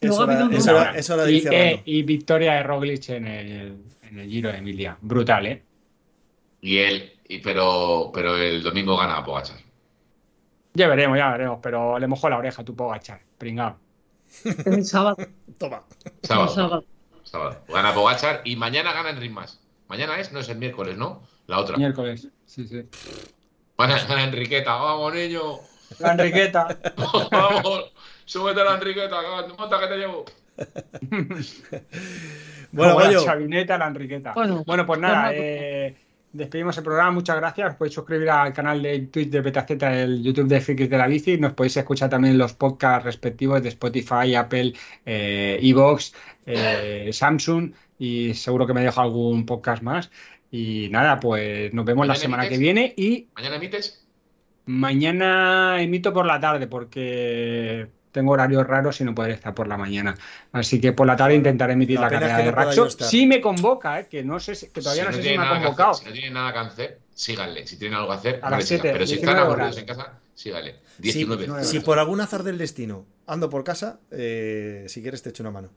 Eso, 0.00 0.28
eso, 0.94 1.28
y, 1.28 1.46
eh, 1.48 1.82
y, 1.84 2.02
victoria 2.02 2.54
de 2.54 2.62
Roglic 2.64 3.08
en 3.10 3.26
el, 3.26 3.76
en 4.02 4.18
el 4.18 4.28
Giro 4.28 4.50
de 4.50 4.58
Emilia. 4.58 4.96
Brutal, 5.00 5.46
¿eh? 5.46 5.62
Y 6.62 6.78
él, 6.78 7.12
pero, 7.42 8.10
pero 8.14 8.38
el 8.38 8.62
domingo 8.62 8.96
gana 8.96 9.18
a 9.18 9.24
Pogachar. 9.24 9.58
Ya 10.74 10.86
veremos, 10.86 11.18
ya 11.18 11.32
veremos, 11.32 11.58
pero 11.60 11.98
le 11.98 12.06
mojo 12.06 12.30
la 12.30 12.38
oreja 12.38 12.62
a 12.62 12.64
tu 12.64 12.74
Pogachar, 12.74 13.20
pringado. 13.36 13.76
El 14.64 14.84
sábado. 14.84 15.16
Toma. 15.58 15.82
Sábado. 16.22 16.84
sábado. 17.24 17.64
Gana 17.68 17.92
Pogachar 17.92 18.42
y 18.44 18.54
mañana 18.54 18.92
gana 18.92 19.10
Enric 19.10 19.32
Más. 19.32 19.60
Mañana 19.88 20.18
es, 20.20 20.32
no 20.32 20.38
es 20.38 20.48
el 20.48 20.58
miércoles, 20.58 20.96
¿no? 20.96 21.22
La 21.48 21.58
otra. 21.58 21.76
Miércoles, 21.76 22.28
sí, 22.46 22.66
sí. 22.66 22.88
Gana, 23.76 23.98
gana 24.06 24.22
Enriqueta, 24.22 24.76
vamos, 24.76 25.14
niño. 25.14 25.58
La 25.98 26.12
Enriqueta. 26.12 26.78
vamos. 27.30 27.92
Súbete 28.24 28.60
a 28.60 28.64
la 28.64 28.74
Enriqueta, 28.74 29.20
monta 29.58 29.80
que 29.80 29.86
te 29.88 29.96
llevo. 29.96 30.24
bueno, 32.72 33.00
la 33.00 33.24
chavineta, 33.24 33.76
la 33.76 33.88
Enriqueta. 33.88 34.32
Bueno, 34.32 34.86
pues 34.86 35.00
nada, 35.00 35.32
eh, 35.34 35.96
despedimos 36.32 36.76
el 36.78 36.84
programa. 36.84 37.10
Muchas 37.10 37.36
gracias. 37.36 37.76
Podéis 37.76 37.94
suscribir 37.94 38.30
al 38.30 38.52
canal 38.52 38.82
de 38.82 38.98
Twitch 39.00 39.30
de 39.30 39.40
BetaZ, 39.40 39.70
el 39.70 40.22
YouTube 40.22 40.48
de 40.48 40.60
Frikis 40.60 40.90
de 40.90 40.98
la 40.98 41.06
Bici. 41.06 41.38
Nos 41.38 41.52
podéis 41.52 41.76
escuchar 41.76 42.10
también 42.10 42.38
los 42.38 42.54
podcasts 42.54 43.04
respectivos 43.04 43.62
de 43.62 43.68
Spotify, 43.68 44.34
Apple, 44.34 44.72
eh, 45.04 45.58
Evox, 45.62 46.14
eh, 46.46 47.10
Samsung 47.12 47.72
y 47.98 48.34
seguro 48.34 48.66
que 48.66 48.74
me 48.74 48.82
dejo 48.82 49.00
algún 49.00 49.46
podcast 49.46 49.82
más. 49.82 50.10
Y 50.50 50.88
nada, 50.90 51.20
pues 51.20 51.72
nos 51.72 51.84
vemos 51.84 52.06
la 52.06 52.14
semana 52.14 52.48
que 52.48 52.58
viene. 52.58 52.92
y 52.96 53.28
¿Mañana 53.34 53.56
emites? 53.56 54.06
Mañana 54.66 55.82
emito 55.82 56.12
por 56.12 56.26
la 56.26 56.38
tarde 56.38 56.66
porque 56.66 57.88
tengo 58.12 58.32
horarios 58.32 58.66
raros 58.66 59.00
y 59.00 59.04
no 59.04 59.14
podré 59.14 59.32
estar 59.32 59.54
por 59.54 59.66
la 59.66 59.76
mañana. 59.76 60.14
Así 60.52 60.80
que 60.80 60.92
por 60.92 61.06
la 61.06 61.16
tarde 61.16 61.34
intentaré 61.34 61.72
emitir 61.72 61.98
la, 61.98 62.08
carrera 62.08 62.38
de 62.38 62.50
Raxo. 62.50 62.88
Sí 62.90 63.26
me 63.26 63.40
convoca, 63.40 63.98
¿eh? 63.98 64.06
que 64.08 64.22
no 64.22 64.38
sé 64.38 64.54
si, 64.54 64.68
que 64.68 64.80
todavía 64.80 65.06
no, 65.06 65.12
sé 65.12 65.22
si 65.22 65.36
me 65.36 65.44
ha 65.44 65.50
convocado. 65.50 65.94
si 65.94 66.04
no 66.04 66.12
tienen 66.12 66.34
nada 66.34 66.52
que 66.52 66.58
hacer, 66.58 66.98
síganle. 67.14 67.66
Si 67.66 67.78
tienen 67.78 67.96
algo 67.96 68.10
que 68.10 68.14
hacer, 68.14 68.40
a 68.42 68.50
las 68.50 68.64
7, 68.64 68.90
pero 68.92 69.06
si 69.06 69.14
están 69.14 69.38
aburridos 69.38 69.78
en 69.78 69.86
casa, 69.86 70.12
síganle. 70.34 70.76
19. 70.98 71.64
Si, 71.64 71.80
por 71.80 71.98
algún 71.98 72.20
azar 72.20 72.42
del 72.42 72.58
destino 72.58 73.06
ando 73.26 73.48
por 73.48 73.64
casa, 73.64 73.98
eh, 74.10 74.84
si 74.88 75.00
quieres 75.02 75.22
te 75.22 75.30
echo 75.30 75.42
una 75.42 75.50
mano. 75.50 75.70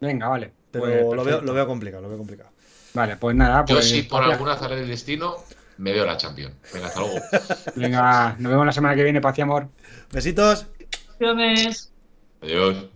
Venga, 0.00 0.28
vale. 0.28 0.52
Pero 0.70 0.84
pues 0.84 1.16
lo, 1.16 1.24
veo, 1.24 1.40
lo, 1.40 1.54
veo, 1.54 1.66
complicado, 1.66 2.02
lo 2.02 2.08
veo 2.08 2.18
complicado. 2.18 2.50
Vale, 2.94 3.16
pues 3.16 3.34
nada. 3.34 3.64
Pues, 3.64 3.90
Yo 3.90 3.96
si 3.96 4.02
por 4.02 4.22
algún 4.22 4.48
azar 4.48 4.70
del 4.70 4.86
destino 4.86 5.36
me 5.78 5.92
veo 5.92 6.06
la 6.06 6.16
Champions. 6.16 6.54
Venga, 6.72 6.86
hasta 6.86 7.00
luego. 7.00 7.16
Venga, 7.74 8.36
nos 8.38 8.50
vemos 8.52 8.66
la 8.66 8.72
semana 8.72 8.94
que 8.94 9.02
viene, 9.02 9.20
paz 9.20 9.36
y 9.38 9.40
amor. 9.40 9.68
Besitos. 10.12 10.66
Adiós. 12.40 12.88